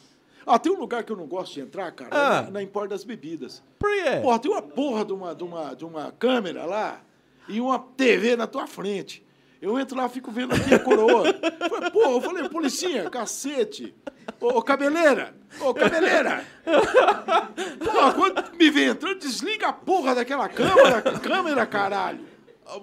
Ah, 0.47 0.59
tem 0.59 0.73
um 0.73 0.79
lugar 0.79 1.03
que 1.05 1.13
eu 1.13 1.17
não 1.17 1.27
gosto 1.27 1.55
de 1.55 1.61
entrar, 1.61 1.91
cara, 1.93 2.11
Ah. 2.13 2.39
é 2.39 2.43
na, 2.47 2.51
na 2.53 2.63
Empório 2.63 2.91
das 2.91 3.05
Bebidas. 3.05 3.63
Por 3.79 3.91
quê? 3.91 4.21
Porra, 4.23 4.39
tem 4.39 4.51
uma 4.51 4.63
porra 4.63 5.05
de 5.05 5.13
uma, 5.13 5.35
de, 5.35 5.45
uma, 5.45 5.75
de 5.77 5.85
uma 5.85 6.13
câmera 6.13 6.65
lá 6.65 7.01
e 7.49 7.61
uma 7.61 7.79
TV 7.79 8.37
na 8.37 8.47
tua 8.47 8.67
frente. 8.67 9.25
Eu 9.61 9.79
entro 9.79 9.97
lá, 9.97 10.09
fico 10.09 10.33
vendo 10.33 10.55
aqui 10.55 10.75
a 10.75 10.79
coroa. 10.81 11.23
Falei, 11.71 11.91
Porra, 11.93 12.11
eu 12.11 12.21
falei, 12.21 12.49
policinha, 12.49 13.09
cacete. 13.09 13.95
Ô, 14.41 14.61
cabeleira, 14.61 15.35
ô, 15.61 15.73
cabeleira. 15.73 16.45
Porra, 17.85 18.13
quando 18.15 18.57
me 18.57 18.71
vê 18.71 18.87
entrando, 18.87 19.19
desliga 19.21 19.69
a 19.69 19.73
porra 19.73 20.15
daquela 20.17 20.49
câmera, 20.49 21.03
câmera, 21.21 21.67
caralho. 21.67 22.27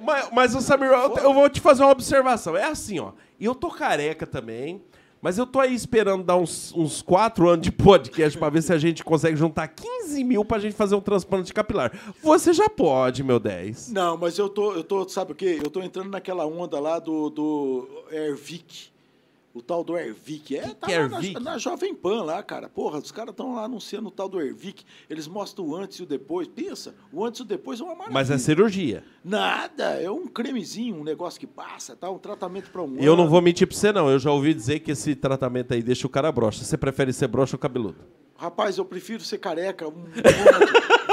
Mas, 0.01 0.29
mas 0.31 0.51
Samir, 0.63 0.89
eu, 0.89 1.17
eu 1.17 1.33
vou 1.33 1.49
te 1.49 1.59
fazer 1.59 1.83
uma 1.83 1.91
observação. 1.91 2.55
É 2.55 2.63
assim, 2.65 2.99
ó. 2.99 3.11
Eu 3.39 3.55
tô 3.55 3.69
careca 3.69 4.25
também, 4.27 4.83
mas 5.21 5.37
eu 5.37 5.45
tô 5.45 5.59
aí 5.59 5.73
esperando 5.73 6.23
dar 6.23 6.37
uns, 6.37 6.73
uns 6.73 7.01
quatro 7.01 7.49
anos 7.49 7.63
de 7.63 7.71
podcast 7.71 8.37
pra 8.37 8.49
ver 8.49 8.61
se 8.61 8.71
a 8.71 8.77
gente 8.77 9.03
consegue 9.03 9.35
juntar 9.35 9.67
15 9.67 10.23
mil 10.23 10.45
pra 10.45 10.59
gente 10.59 10.75
fazer 10.75 10.95
um 10.95 11.01
transplante 11.01 11.53
capilar. 11.53 11.91
Você 12.23 12.53
já 12.53 12.69
pode, 12.69 13.23
meu 13.23 13.39
10. 13.39 13.91
Não, 13.91 14.17
mas 14.17 14.37
eu 14.37 14.47
tô, 14.47 14.73
eu 14.73 14.83
tô, 14.83 15.07
sabe 15.09 15.33
o 15.33 15.35
quê? 15.35 15.59
Eu 15.63 15.69
tô 15.69 15.81
entrando 15.81 16.09
naquela 16.09 16.45
onda 16.45 16.79
lá 16.79 16.99
do, 16.99 17.29
do 17.29 17.87
Ervic. 18.11 18.91
O 19.51 19.63
tal 19.63 19.83
do 19.83 19.97
Ervic. 19.97 20.55
É, 20.55 20.61
tá 20.75 20.85
que 20.87 20.93
é 20.93 20.99
lá 21.01 21.07
na, 21.09 21.17
Ervic? 21.17 21.39
na 21.41 21.57
Jovem 21.57 21.93
Pan 21.95 22.21
lá, 22.23 22.41
cara. 22.43 22.69
Porra, 22.69 22.99
os 22.99 23.11
caras 23.11 23.31
estão 23.31 23.55
lá 23.55 23.63
anunciando 23.63 24.07
o 24.07 24.11
tal 24.11 24.29
do 24.29 24.39
Ervic. 24.39 24.83
Eles 25.09 25.27
mostram 25.27 25.65
o 25.65 25.75
antes 25.75 25.97
e 25.97 26.03
o 26.03 26.05
depois. 26.05 26.47
Pensa, 26.47 26.93
o 27.11 27.25
antes 27.25 27.39
e 27.39 27.43
o 27.43 27.45
depois 27.45 27.79
é 27.79 27.83
uma 27.83 27.93
maravilha. 27.93 28.13
Mas 28.13 28.29
é 28.29 28.37
cirurgia. 28.37 29.03
Nada, 29.23 29.99
é 30.01 30.09
um 30.09 30.27
cremezinho, 30.27 30.97
um 30.97 31.03
negócio 31.03 31.39
que 31.39 31.47
passa, 31.47 31.95
tá? 31.95 32.09
Um 32.11 32.19
tratamento 32.19 32.69
para 32.69 32.83
um 32.83 32.97
Eu 32.99 33.15
não 33.15 33.23
ano. 33.23 33.31
vou 33.31 33.41
mentir 33.41 33.65
pra 33.67 33.75
você, 33.75 33.91
não. 33.91 34.07
Eu 34.09 34.19
já 34.19 34.31
ouvi 34.31 34.53
dizer 34.53 34.81
que 34.81 34.91
esse 34.91 35.15
tratamento 35.15 35.73
aí 35.73 35.81
deixa 35.81 36.05
o 36.05 36.09
cara 36.09 36.31
broxa. 36.31 36.63
Você 36.63 36.77
prefere 36.77 37.11
ser 37.11 37.27
broxa 37.27 37.55
ou 37.55 37.59
cabeludo? 37.59 37.97
Rapaz, 38.37 38.77
eu 38.77 38.85
prefiro 38.85 39.21
ser 39.23 39.39
careca. 39.39 39.87
um. 39.87 40.05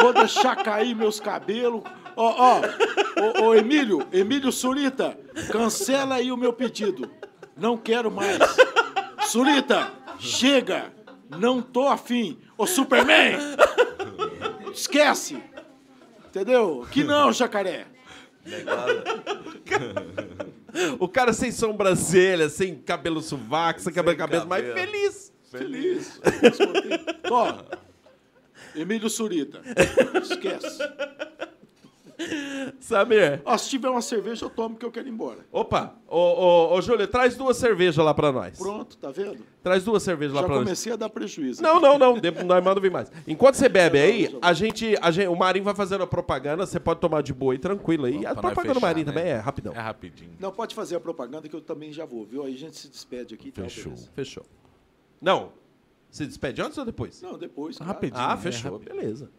Vou 0.01 0.13
deixar 0.13 0.57
cair 0.57 0.95
meus 0.95 1.19
cabelos. 1.19 1.83
Ó, 2.15 2.61
ó, 2.61 3.43
ô, 3.47 3.55
Emílio, 3.55 4.07
Emílio 4.13 4.53
Surita, 4.53 5.19
cancela 5.51 6.17
aí 6.17 6.31
o 6.31 6.37
meu 6.37 6.53
pedido. 6.53 7.11
Não 7.57 7.77
quero 7.77 8.11
mais. 8.11 8.39
Surita, 9.29 9.91
chega. 10.19 10.93
Não 11.31 11.61
tô 11.63 11.89
afim. 11.89 12.39
Ô, 12.57 12.67
Superman! 12.67 13.37
Esquece! 14.73 15.43
Entendeu? 16.29 16.87
Que 16.91 17.03
não, 17.03 17.33
jacaré. 17.33 17.87
O 21.01 21.09
cara 21.09 21.33
sem 21.33 21.51
sobrancelha, 21.51 22.49
sem 22.49 22.77
cabelo 22.77 23.21
sovaco, 23.23 23.81
sem 23.81 23.93
cabelo 23.93 24.17
cabeça, 24.17 24.45
mas 24.45 24.65
feliz. 24.75 25.33
Feliz. 25.51 26.21
Ó, 27.31 27.55
Emílio 28.75 29.09
Surita. 29.09 29.63
Esquece. 30.23 30.79
Samir. 32.81 33.43
Ó, 33.45 33.57
se 33.59 33.69
tiver 33.71 33.89
uma 33.91 34.01
cerveja, 34.01 34.45
eu 34.47 34.51
tomo 34.51 34.77
que 34.77 34.85
eu 34.85 34.91
quero 34.91 35.07
ir 35.07 35.11
embora. 35.11 35.41
Opa, 35.53 35.95
ô, 36.09 36.17
ô, 36.19 36.75
ô 36.75 36.81
Júlio, 36.81 37.07
traz 37.07 37.37
duas 37.37 37.57
cervejas 37.57 37.97
lá 38.05 38.15
pra 38.15 38.33
nós. 38.33 38.59
Pronto, 38.59 38.97
tá 38.97 39.11
vendo? 39.11 39.39
Traz 39.63 39.85
duas 39.85 40.03
cervejas 40.03 40.35
lá 40.35 40.41
Já 40.43 40.47
pra 40.47 40.57
nós. 40.57 40.65
comecei 40.65 40.93
a 40.93 40.97
dar 40.97 41.09
prejuízo. 41.11 41.63
Não, 41.63 41.81
não, 41.81 41.99
não. 41.99 42.19
de- 42.19 42.31
Nós 42.45 42.63
manda 42.65 42.81
vir 42.81 42.91
mais. 42.91 43.11
Enquanto 43.27 43.55
você 43.57 43.69
bebe 43.69 43.99
aí, 43.99 44.39
a 44.41 44.53
gente, 44.53 44.97
a 45.01 45.11
gente, 45.11 45.29
o 45.29 45.37
Marinho 45.37 45.65
vai 45.65 45.75
fazendo 45.75 46.05
a 46.05 46.07
propaganda. 46.07 46.65
Você 46.67 46.81
pode 46.81 47.01
tomar 47.01 47.23
de 47.23 47.33
boa 47.35 47.55
e 47.55 47.59
tranquilo 47.59 48.07
aí. 48.07 48.21
Pra 48.21 48.31
A 48.31 48.35
nós 48.35 48.41
propaganda 48.41 48.75
do 48.75 48.75
fechar, 48.75 48.87
Marinho 48.87 49.07
né? 49.07 49.13
também 49.13 49.29
é 49.33 49.37
rapidão. 49.37 49.73
É 49.75 49.79
rapidinho. 49.81 50.31
Não, 50.41 50.51
pode 50.53 50.75
fazer 50.75 50.97
a 50.97 51.01
propaganda 51.01 51.49
que 51.49 51.55
eu 51.57 51.61
também 51.61 51.93
já 51.93 52.05
vou, 52.05 52.25
viu? 52.25 52.45
Aí 52.45 52.55
a 52.55 52.59
gente 52.59 52.77
se 52.77 52.89
despede 52.89 53.35
aqui. 53.35 53.49
e 53.49 53.53
tal, 53.53 53.65
Fechou. 53.65 53.93
beleza. 53.93 54.11
Fechou. 54.15 54.45
Não. 55.21 55.53
Se 56.11 56.25
despede 56.25 56.63
antes 56.63 56.79
ou 56.79 56.85
depois? 56.85 57.21
Não, 57.21 57.37
depois. 57.37 57.77
claro. 57.77 57.93
Rapidinho. 57.93 58.21
Ah, 58.25 58.33
é 58.35 58.37
fechou. 58.37 58.73
rapidinho. 58.73 59.01
Beleza. 59.01 59.31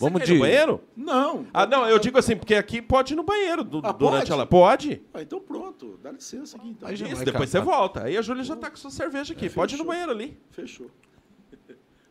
Vamos 0.00 0.20
Você 0.22 0.26
quer 0.26 0.32
ir 0.32 0.34
de- 0.34 0.34
no 0.34 0.40
banheiro? 0.40 0.80
Não. 0.96 1.46
Ah, 1.52 1.66
não, 1.66 1.86
eu 1.86 1.98
digo 1.98 2.18
assim, 2.18 2.34
porque 2.36 2.54
aqui 2.54 2.80
pode 2.80 3.12
ir 3.12 3.16
no 3.16 3.22
banheiro 3.22 3.62
du- 3.62 3.80
Ah, 3.84 3.92
durante 3.92 4.20
pode? 4.20 4.32
a 4.32 4.36
live. 4.36 4.50
Pode? 4.50 5.02
Ah, 5.12 5.22
então 5.22 5.38
pronto. 5.40 5.98
Dá 6.02 6.10
licença 6.10 6.56
aqui, 6.56 6.68
então. 6.70 6.88
Aí 6.88 6.96
já 6.96 7.06
Isso, 7.06 7.24
depois 7.24 7.50
você 7.50 7.60
volta. 7.60 8.04
Aí 8.04 8.16
a 8.16 8.22
Júlia 8.22 8.42
já 8.42 8.56
tá 8.56 8.70
com 8.70 8.76
sua 8.76 8.90
cerveja 8.90 9.32
aqui. 9.34 9.50
pode 9.50 9.74
ir 9.74 9.78
no 9.78 9.84
banheiro 9.84 10.10
ali. 10.10 10.40
Fechou. 10.50 10.90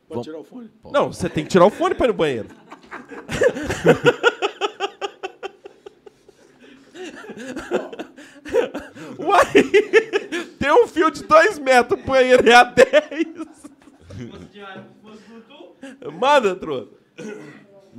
Pode 0.10 0.16
Vamos- 0.22 0.26
tirar 0.26 0.40
o 0.40 0.44
fone? 0.44 0.72
Não, 0.92 1.14
você 1.14 1.30
tem 1.30 1.44
que 1.44 1.52
tirar 1.52 1.66
o 1.66 1.70
fone 1.70 1.94
pra 1.94 2.06
ir 2.06 2.10
no 2.10 2.14
banheiro. 2.16 2.48
Uai! 9.18 9.46
Tem 10.60 10.72
um 10.72 10.88
fio 10.88 11.10
de 11.12 11.24
dois 11.24 11.58
metros, 11.60 12.00
o 12.00 12.04
banheiro 12.06 12.48
é 12.50 12.54
a 12.54 12.64
10. 12.64 12.88
Se 12.90 14.28
fosse 14.28 14.46
de 14.52 14.62
área, 14.62 14.84
se 14.84 15.02
fosse 15.02 15.22
Bluetooth, 15.28 16.20
Manda, 16.20 16.56
truta. 16.56 16.98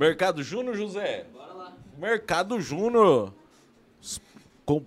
Mercado 0.01 0.41
Júnior, 0.41 0.75
José? 0.75 1.27
bora 1.31 1.53
lá. 1.53 1.73
Mercado 1.95 2.59
Júnior. 2.59 3.31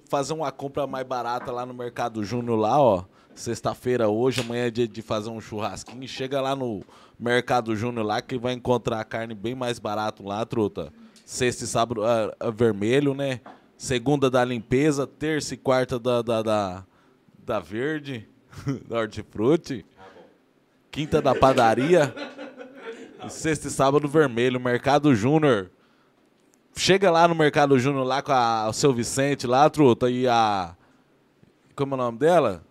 Fazer 0.08 0.32
uma 0.32 0.50
compra 0.50 0.88
mais 0.88 1.06
barata 1.06 1.52
lá 1.52 1.64
no 1.64 1.72
Mercado 1.72 2.24
Júnior 2.24 2.58
lá, 2.58 2.80
ó. 2.80 3.04
Sexta-feira 3.32 4.08
hoje, 4.08 4.40
amanhã 4.40 4.66
é 4.66 4.70
dia 4.72 4.88
de 4.88 5.00
fazer 5.02 5.30
um 5.30 5.40
churrasquinho. 5.40 6.08
Chega 6.08 6.40
lá 6.40 6.56
no 6.56 6.82
Mercado 7.16 7.76
Júnior 7.76 8.04
lá 8.04 8.20
que 8.20 8.36
vai 8.36 8.54
encontrar 8.54 8.98
a 8.98 9.04
carne 9.04 9.36
bem 9.36 9.54
mais 9.54 9.78
barato 9.78 10.24
lá, 10.24 10.44
truta. 10.44 10.92
Sexta 11.24 11.62
e 11.62 11.68
sábado 11.68 12.02
ah, 12.04 12.34
ah, 12.40 12.50
vermelho, 12.50 13.14
né? 13.14 13.40
Segunda 13.78 14.28
da 14.28 14.44
limpeza, 14.44 15.06
terça 15.06 15.54
e 15.54 15.56
quarta 15.56 15.96
da, 15.96 16.22
da, 16.22 16.42
da, 16.42 16.84
da 17.38 17.60
verde, 17.60 18.28
da 18.88 18.98
hortifruti. 18.98 19.86
Quinta 20.90 21.22
da 21.22 21.36
padaria. 21.36 22.12
E 23.26 23.30
sexta 23.30 23.68
e 23.68 23.70
sábado 23.70 24.08
vermelho, 24.08 24.60
Mercado 24.60 25.14
Júnior. 25.14 25.70
Chega 26.76 27.10
lá 27.10 27.26
no 27.28 27.34
Mercado 27.34 27.78
Júnior 27.78 28.04
lá 28.04 28.20
com 28.20 28.32
a, 28.32 28.68
o 28.68 28.72
seu 28.72 28.92
Vicente 28.92 29.46
lá, 29.46 29.68
truta, 29.70 30.10
e 30.10 30.26
a. 30.26 30.74
Como 31.76 31.94
é 31.94 31.96
o 31.96 31.98
nome 31.98 32.18
dela? 32.18 32.64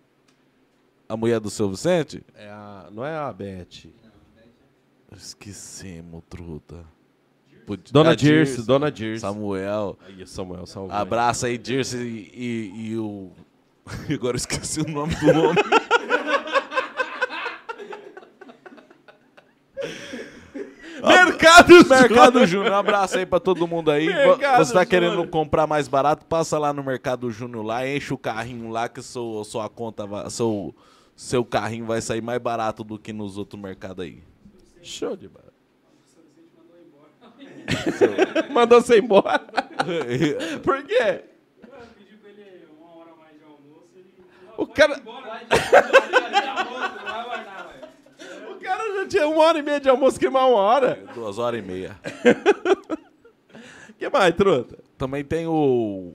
A 1.08 1.16
mulher 1.16 1.40
do 1.40 1.50
seu 1.50 1.68
Vicente? 1.68 2.22
É 2.34 2.48
a, 2.48 2.88
não 2.90 3.04
é 3.04 3.16
a 3.16 3.32
Beth. 3.32 3.88
Esquecemos, 5.16 6.22
truta. 6.28 6.84
Dona 7.90 8.10
a 8.10 8.14
Dirce, 8.14 8.62
Dona 8.62 8.90
Dirce. 8.90 9.20
Samuel. 9.20 9.98
Aí, 10.06 10.26
Samuel, 10.26 10.66
salve. 10.66 10.92
Abraça 10.92 11.46
aí, 11.46 11.56
Dirce 11.56 11.96
e, 11.96 12.30
e, 12.34 12.90
e 12.90 12.98
o. 12.98 13.30
Agora 14.12 14.34
eu 14.34 14.38
esqueci 14.38 14.80
o 14.80 14.88
nome 14.88 15.14
do 15.16 15.28
homem. 15.30 15.64
Mercado 21.26 21.88
Mercado 21.88 22.46
Júnior, 22.46 22.72
um 22.72 22.76
abraço 22.76 23.18
aí 23.18 23.26
pra 23.26 23.38
todo 23.38 23.66
mundo 23.66 23.90
aí. 23.90 24.06
Mercado 24.06 24.64
Você 24.64 24.72
tá 24.72 24.86
querendo 24.86 25.12
Júnior. 25.12 25.28
comprar 25.28 25.66
mais 25.66 25.86
barato, 25.88 26.24
passa 26.26 26.58
lá 26.58 26.72
no 26.72 26.82
Mercado 26.82 27.30
Júnior 27.30 27.64
lá, 27.64 27.86
enche 27.86 28.14
o 28.14 28.18
carrinho 28.18 28.70
lá 28.70 28.88
que 28.88 29.02
sua 29.02 29.68
conta 29.68 30.06
vai, 30.06 30.30
seu, 30.30 30.74
seu 31.14 31.44
carrinho 31.44 31.84
vai 31.86 32.00
sair 32.00 32.22
mais 32.22 32.40
barato 32.40 32.82
do 32.82 32.98
que 32.98 33.12
nos 33.12 33.36
outros 33.36 33.60
mercados 33.60 34.04
aí. 34.04 34.22
Show 34.82 35.16
de 35.16 35.28
bola. 35.28 35.52
Mandou 38.50 38.80
você 38.80 38.98
embora? 38.98 39.40
Por 40.62 40.82
quê? 40.84 41.24
Pediu 41.94 42.18
pra 42.18 42.30
cara 48.64 48.94
já 48.94 49.08
tinha 49.08 49.28
uma 49.28 49.44
hora 49.44 49.58
e 49.58 49.62
meia 49.62 49.78
de 49.78 49.88
almoço, 49.88 50.18
que 50.18 50.28
mais 50.30 50.46
uma 50.50 50.58
hora. 50.58 50.98
Duas 51.14 51.38
horas 51.38 51.60
e 51.60 51.62
meia. 51.62 52.00
O 53.90 53.92
que 53.98 54.08
mais, 54.08 54.34
truta? 54.34 54.78
Também 54.96 55.22
tem 55.22 55.46
o 55.46 56.14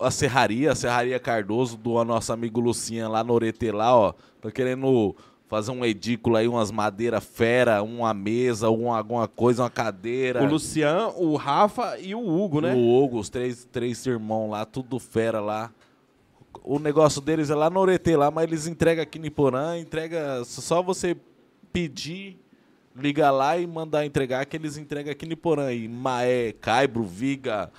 a 0.00 0.10
serraria, 0.10 0.72
a 0.72 0.74
serraria 0.74 1.18
Cardoso 1.18 1.76
do 1.76 2.04
nosso 2.04 2.32
amigo 2.32 2.60
Lucinha 2.60 3.08
lá 3.08 3.24
no 3.24 3.32
Oretê 3.32 3.72
lá, 3.72 3.96
ó. 3.96 4.12
Tá 4.40 4.50
querendo 4.50 5.16
fazer 5.48 5.70
um 5.70 5.84
edículo 5.84 6.36
aí, 6.36 6.46
umas 6.46 6.70
madeira 6.70 7.20
fera, 7.20 7.82
uma 7.82 8.12
mesa, 8.12 8.68
uma, 8.68 8.98
alguma 8.98 9.26
coisa, 9.26 9.62
uma 9.62 9.70
cadeira. 9.70 10.42
O 10.42 10.46
Lucian, 10.46 11.08
o 11.16 11.36
Rafa 11.36 11.98
e 11.98 12.14
o 12.14 12.20
Hugo, 12.20 12.60
né? 12.60 12.74
O 12.74 13.02
Hugo, 13.02 13.18
os 13.18 13.30
três, 13.30 13.64
três 13.64 14.04
irmãos 14.04 14.50
lá, 14.50 14.66
tudo 14.66 14.98
fera 14.98 15.40
lá. 15.40 15.72
O 16.62 16.78
negócio 16.78 17.20
deles 17.20 17.48
é 17.48 17.54
lá 17.54 17.70
no 17.70 17.80
Oretê 17.80 18.16
lá, 18.16 18.30
mas 18.30 18.44
eles 18.44 18.66
entregam 18.66 19.02
aqui 19.02 19.18
em 19.18 19.26
Iporã, 19.26 19.78
entrega 19.78 20.44
só 20.44 20.82
você 20.82 21.16
pedir, 21.76 22.38
ligar 22.96 23.30
lá 23.30 23.58
e 23.58 23.66
mandar 23.66 24.06
entregar 24.06 24.46
que 24.46 24.56
eles 24.56 24.78
entregam 24.78 25.12
aqui 25.12 25.26
em 25.26 25.32
Iporã. 25.32 25.70
E 25.70 25.86
Maé, 25.86 26.52
Caibro, 26.52 27.04
Viga, 27.04 27.70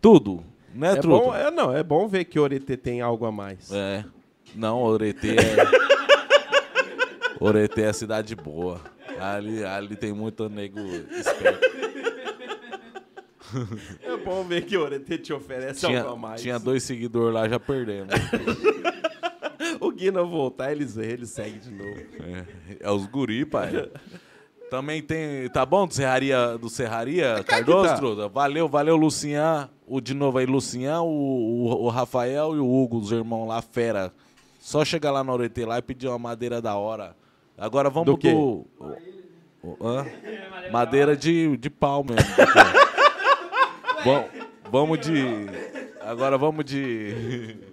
tudo. 0.00 0.42
Né, 0.74 0.94
É 0.94 1.00
bom, 1.00 1.32
é, 1.32 1.48
não, 1.52 1.72
é 1.72 1.84
bom 1.84 2.08
ver 2.08 2.24
que 2.24 2.40
o 2.40 2.42
Orete 2.42 2.76
tem 2.76 3.00
algo 3.00 3.24
a 3.24 3.30
mais. 3.30 3.70
É. 3.70 4.04
Não, 4.56 4.82
Oretê 4.82 5.36
é. 5.36 5.56
Oretê 7.38 7.82
é 7.82 7.92
cidade 7.92 8.34
boa. 8.34 8.80
Ali, 9.20 9.62
ali 9.64 9.94
tem 9.94 10.12
muito 10.12 10.48
nego 10.48 10.80
esperto. 10.80 11.70
É 14.02 14.16
bom 14.16 14.42
ver 14.42 14.62
que 14.64 14.76
o 14.76 14.82
Orete 14.82 15.18
te 15.18 15.32
oferece 15.32 15.86
algo 15.86 15.98
a 15.98 16.02
Tinha, 16.02 16.16
mais. 16.16 16.42
tinha 16.42 16.58
dois 16.58 16.82
seguidores 16.82 17.34
lá, 17.34 17.48
já 17.48 17.60
perdemos. 17.60 18.12
O 20.02 20.04
Guina 20.04 20.22
voltar, 20.24 20.72
eles, 20.72 20.96
eles 20.96 21.30
seguem 21.30 21.60
de 21.60 21.70
novo. 21.70 22.00
É, 22.24 22.44
é 22.80 22.90
os 22.90 23.06
guri, 23.06 23.44
pai. 23.46 23.88
Também 24.68 25.00
tem. 25.00 25.48
Tá 25.50 25.64
bom 25.64 25.86
do 25.86 25.94
Serraria, 25.94 26.58
do 26.58 26.68
Serraria 26.68 27.44
Cardoso, 27.46 28.16
tá. 28.16 28.26
Valeu, 28.26 28.66
valeu, 28.68 28.96
Lucian. 28.96 29.70
O 29.86 30.00
de 30.00 30.12
novo 30.12 30.38
aí, 30.38 30.46
Lucian, 30.46 31.02
o, 31.02 31.06
o, 31.06 31.84
o 31.84 31.88
Rafael 31.88 32.56
e 32.56 32.58
o 32.58 32.66
Hugo, 32.68 32.98
os 32.98 33.12
irmãos 33.12 33.46
lá, 33.46 33.62
fera. 33.62 34.12
Só 34.58 34.84
chegar 34.84 35.12
lá 35.12 35.22
na 35.22 35.32
Oretê 35.32 35.64
lá 35.64 35.78
e 35.78 35.82
pedir 35.82 36.08
uma 36.08 36.18
madeira 36.18 36.60
da 36.60 36.74
hora. 36.76 37.14
Agora 37.56 37.88
vamos 37.88 38.06
Do 38.06 38.12
do. 38.14 38.18
quê? 38.18 38.32
o- 38.32 38.66
o- 39.62 39.76
hã? 39.86 40.04
Madeira 40.72 41.16
de, 41.16 41.56
de 41.58 41.70
pau 41.70 42.02
mesmo. 42.02 42.28
Bom, 44.04 44.28
vamos 44.68 44.98
de. 45.00 45.12
Agora 46.00 46.36
vamos 46.36 46.64
de. 46.64 47.56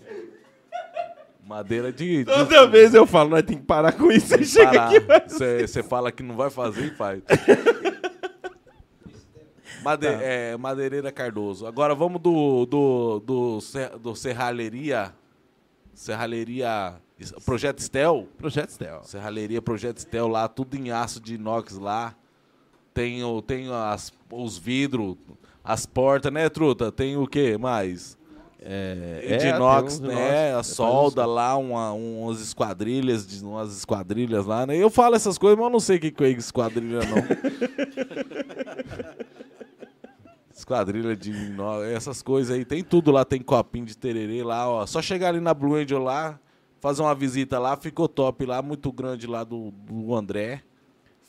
Madeira 1.50 1.92
de. 1.92 2.20
de 2.20 2.26
Toda 2.26 2.68
vez 2.68 2.94
eu 2.94 3.08
falo, 3.08 3.32
nós 3.32 3.42
tem 3.42 3.58
que 3.58 3.64
parar 3.64 3.92
com 3.94 4.12
isso. 4.12 4.28
Você 4.28 4.46
chega 4.46 4.86
aqui, 4.86 5.00
mas... 5.00 5.34
Você 5.34 5.82
fala 5.82 6.12
que 6.12 6.22
não 6.22 6.36
vai 6.36 6.52
fazer 6.52 6.86
e 6.86 6.92
faz. 6.92 7.24
Made, 9.84 10.06
Tá. 10.06 10.12
é, 10.22 10.56
Madeireira 10.58 11.12
Cardoso. 11.12 11.66
Agora 11.66 11.96
vamos 11.96 12.22
do, 12.22 12.68
do, 12.68 13.20
do, 13.20 13.60
do 14.00 14.16
Serralheria. 14.16 15.12
Serralheria. 15.94 16.96
Projeto 17.44 17.80
Stel. 17.80 18.28
Projeto 18.38 18.70
Stel. 18.70 19.04
Serralheria 19.04 19.62
Projeto 19.62 19.98
Stel 20.00 20.28
lá, 20.28 20.48
tudo 20.48 20.76
em 20.76 20.92
aço 20.92 21.20
de 21.20 21.34
inox 21.36 21.78
lá. 21.80 22.14
Tem, 22.94 23.24
o, 23.24 23.42
tem 23.42 23.72
as, 23.72 24.12
os 24.32 24.58
vidros, 24.58 25.16
as 25.64 25.86
portas, 25.88 26.32
né, 26.32 26.48
Truta? 26.50 26.92
Tem 26.92 27.18
o 27.18 27.26
que 27.26 27.58
mais? 27.58 28.19
É, 28.62 29.38
de 29.38 29.48
é, 29.48 29.56
inox, 29.56 30.00
né? 30.00 30.14
inox. 30.14 30.28
A 30.28 30.60
É, 30.60 30.64
solda 30.64 31.26
lá, 31.26 31.56
uma, 31.56 31.94
umas 31.94 32.42
esquadrilhas, 32.42 33.26
de, 33.26 33.44
umas 33.44 33.78
esquadrilhas 33.78 34.46
lá, 34.46 34.66
né? 34.66 34.76
Eu 34.76 34.90
falo 34.90 35.16
essas 35.16 35.38
coisas, 35.38 35.58
mas 35.58 35.68
eu 35.68 35.72
não 35.72 35.80
sei 35.80 35.98
o 35.98 36.00
que 36.00 36.12
que 36.12 36.24
é 36.24 36.30
esquadrilha, 36.30 37.00
não. 37.00 37.18
esquadrilha 40.54 41.16
de 41.16 41.32
inox, 41.32 41.86
essas 41.88 42.22
coisas 42.22 42.56
aí. 42.56 42.66
Tem 42.66 42.84
tudo 42.84 43.12
lá, 43.12 43.24
tem 43.24 43.42
copinho 43.42 43.86
de 43.86 43.98
tererê 43.98 44.44
lá, 44.44 44.70
ó. 44.70 44.86
Só 44.86 45.02
chegar 45.02 45.30
ali 45.30 45.40
na 45.40 45.54
Blue 45.54 45.76
Angel 45.76 46.00
lá, 46.00 46.38
fazer 46.82 47.02
uma 47.02 47.16
visita 47.16 47.58
lá, 47.60 47.78
ficou 47.78 48.10
top 48.10 48.46
lá, 48.46 48.62
muito 48.62 48.92
grande 48.92 49.26
lá 49.26 49.46
do, 49.46 49.72
do 49.72 50.14
André. 50.14 50.64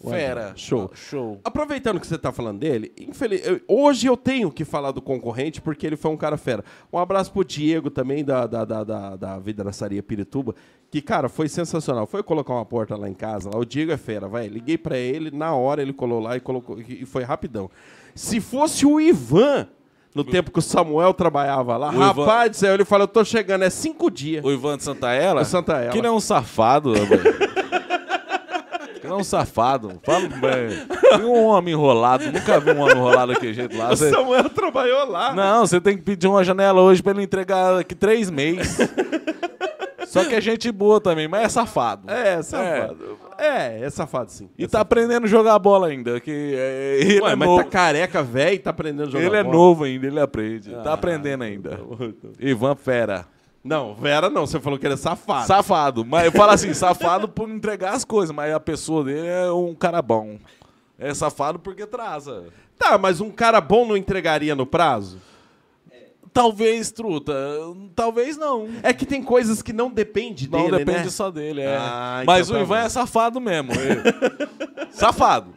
Fera. 0.08 0.52
Show. 0.56 0.90
Show. 0.94 1.40
Aproveitando 1.44 2.00
que 2.00 2.06
você 2.06 2.14
está 2.14 2.32
falando 2.32 2.58
dele, 2.58 2.92
infeliz... 2.98 3.42
hoje 3.68 4.06
eu 4.06 4.16
tenho 4.16 4.50
que 4.50 4.64
falar 4.64 4.92
do 4.92 5.02
concorrente 5.02 5.60
porque 5.60 5.86
ele 5.86 5.96
foi 5.96 6.10
um 6.10 6.16
cara 6.16 6.36
fera. 6.38 6.64
Um 6.92 6.98
abraço 6.98 7.30
pro 7.32 7.44
Diego 7.44 7.90
também, 7.90 8.24
da, 8.24 8.46
da, 8.46 8.64
da, 8.64 8.84
da, 8.84 9.16
da 9.16 9.38
Vidraçaria 9.38 10.02
Pirituba, 10.02 10.54
que, 10.90 11.02
cara, 11.02 11.28
foi 11.28 11.48
sensacional. 11.48 12.06
Foi 12.06 12.22
colocar 12.22 12.54
uma 12.54 12.64
porta 12.64 12.96
lá 12.96 13.08
em 13.08 13.14
casa, 13.14 13.50
lá. 13.52 13.58
o 13.60 13.64
Diego 13.64 13.92
é 13.92 13.96
fera, 13.96 14.26
vai. 14.26 14.48
Liguei 14.48 14.78
para 14.78 14.96
ele, 14.96 15.30
na 15.30 15.54
hora 15.54 15.82
ele 15.82 15.92
colou 15.92 16.18
lá 16.20 16.36
e 16.36 16.40
colocou, 16.40 16.80
e 16.80 17.04
foi 17.04 17.22
rapidão. 17.22 17.70
Se 18.14 18.40
fosse 18.40 18.86
o 18.86 19.00
Ivan, 19.00 19.68
no 20.14 20.24
tempo 20.24 20.50
que 20.50 20.58
o 20.58 20.62
Samuel 20.62 21.14
trabalhava 21.14 21.76
lá, 21.76 21.90
O 21.90 21.94
Ivan- 21.94 22.06
rapaz, 22.06 22.56
céu, 22.56 22.74
ele 22.74 22.84
falou, 22.84 23.04
eu 23.04 23.08
tô 23.08 23.24
chegando, 23.24 23.62
é 23.62 23.70
cinco 23.70 24.10
dias. 24.10 24.44
O 24.44 24.50
Ivan 24.50 24.76
de 24.78 24.82
Santaella? 24.82 25.42
O 25.42 25.44
Santaella. 25.44 25.92
Que 25.92 25.98
ele 25.98 26.06
é 26.06 26.10
um 26.10 26.18
safado, 26.20 26.94
ele 26.96 27.06
é 29.14 29.20
um 29.20 29.24
safado. 29.24 30.00
Fala. 30.02 30.28
Tem 31.16 31.24
um 31.24 31.44
homem 31.46 31.74
enrolado. 31.74 32.24
Nunca 32.30 32.58
vi 32.60 32.70
um 32.72 32.80
homem 32.80 32.96
enrolado 32.96 33.32
daquele 33.32 33.54
jeito 33.54 33.76
lá. 33.76 33.86
O 33.92 33.96
Você- 33.96 34.10
Samuel 34.10 34.48
trabalhou 34.50 35.06
lá. 35.08 35.32
Não, 35.34 35.66
você 35.66 35.80
tem 35.80 35.96
que 35.96 36.02
pedir 36.02 36.26
uma 36.28 36.42
janela 36.44 36.80
hoje 36.80 37.02
pra 37.02 37.12
ele 37.12 37.22
entregar 37.22 37.74
daqui 37.76 37.94
três 37.94 38.30
meses. 38.30 38.78
Só 40.06 40.24
que 40.24 40.34
é 40.34 40.40
gente 40.40 40.72
boa 40.72 41.00
também, 41.00 41.28
mas 41.28 41.42
é 41.44 41.48
safado. 41.48 42.10
É, 42.10 42.42
safado. 42.42 43.18
É, 43.38 43.84
é, 43.84 43.90
safado 43.90 44.32
sim. 44.32 44.50
E 44.58 44.64
É 44.64 44.68
tá 44.68 44.80
aprendendo 44.80 45.24
a 45.24 45.28
jogar 45.28 45.56
bola 45.60 45.86
ainda. 45.86 46.18
Que 46.18 46.54
é, 46.56 46.98
ele 47.00 47.20
Ué, 47.20 47.32
é 47.32 47.36
mas 47.36 47.48
novo. 47.48 47.62
tá 47.62 47.70
careca, 47.70 48.20
velho, 48.20 48.54
e 48.56 48.58
tá 48.58 48.70
aprendendo 48.70 49.04
a 49.04 49.10
jogar 49.10 49.24
ele 49.24 49.36
é 49.36 49.42
bola. 49.44 49.54
novo 49.54 49.84
ainda, 49.84 50.06
ele 50.08 50.18
aprende. 50.18 50.74
Ah, 50.74 50.80
tá 50.80 50.92
aprendendo 50.94 51.44
ainda. 51.44 51.78
Ivan 52.40 52.74
Fera. 52.74 53.24
Não, 53.62 53.94
Vera 53.94 54.30
não, 54.30 54.46
você 54.46 54.58
falou 54.58 54.78
que 54.78 54.86
ele 54.86 54.94
é 54.94 54.96
safado. 54.96 55.46
Safado. 55.46 56.04
Mas 56.04 56.24
eu 56.24 56.32
falo 56.32 56.52
assim, 56.52 56.72
safado 56.72 57.28
por 57.28 57.48
entregar 57.48 57.92
as 57.92 58.04
coisas, 58.04 58.34
mas 58.34 58.52
a 58.54 58.60
pessoa 58.60 59.04
dele 59.04 59.26
é 59.26 59.52
um 59.52 59.74
cara 59.74 60.00
bom. 60.00 60.38
É 60.98 61.12
safado 61.12 61.58
porque 61.58 61.86
traza. 61.86 62.46
Tá, 62.78 62.96
mas 62.96 63.20
um 63.20 63.30
cara 63.30 63.60
bom 63.60 63.86
não 63.86 63.96
entregaria 63.96 64.54
no 64.54 64.64
prazo? 64.64 65.18
Talvez, 66.32 66.92
truta. 66.92 67.34
Talvez 67.94 68.36
não. 68.36 68.68
É 68.82 68.92
que 68.92 69.04
tem 69.04 69.22
coisas 69.22 69.60
que 69.62 69.72
não 69.72 69.90
depende 69.90 70.48
Não 70.48 70.64
dele, 70.64 70.78
depende 70.84 71.04
né? 71.04 71.10
só 71.10 71.30
dele, 71.30 71.60
é. 71.62 71.76
Ah, 71.76 72.22
Mas 72.24 72.48
então 72.48 72.62
o 72.62 72.66
tá 72.66 72.74
Ivan 72.74 72.84
é 72.84 72.88
safado 72.88 73.40
mesmo. 73.40 73.70
safado. 74.92 75.52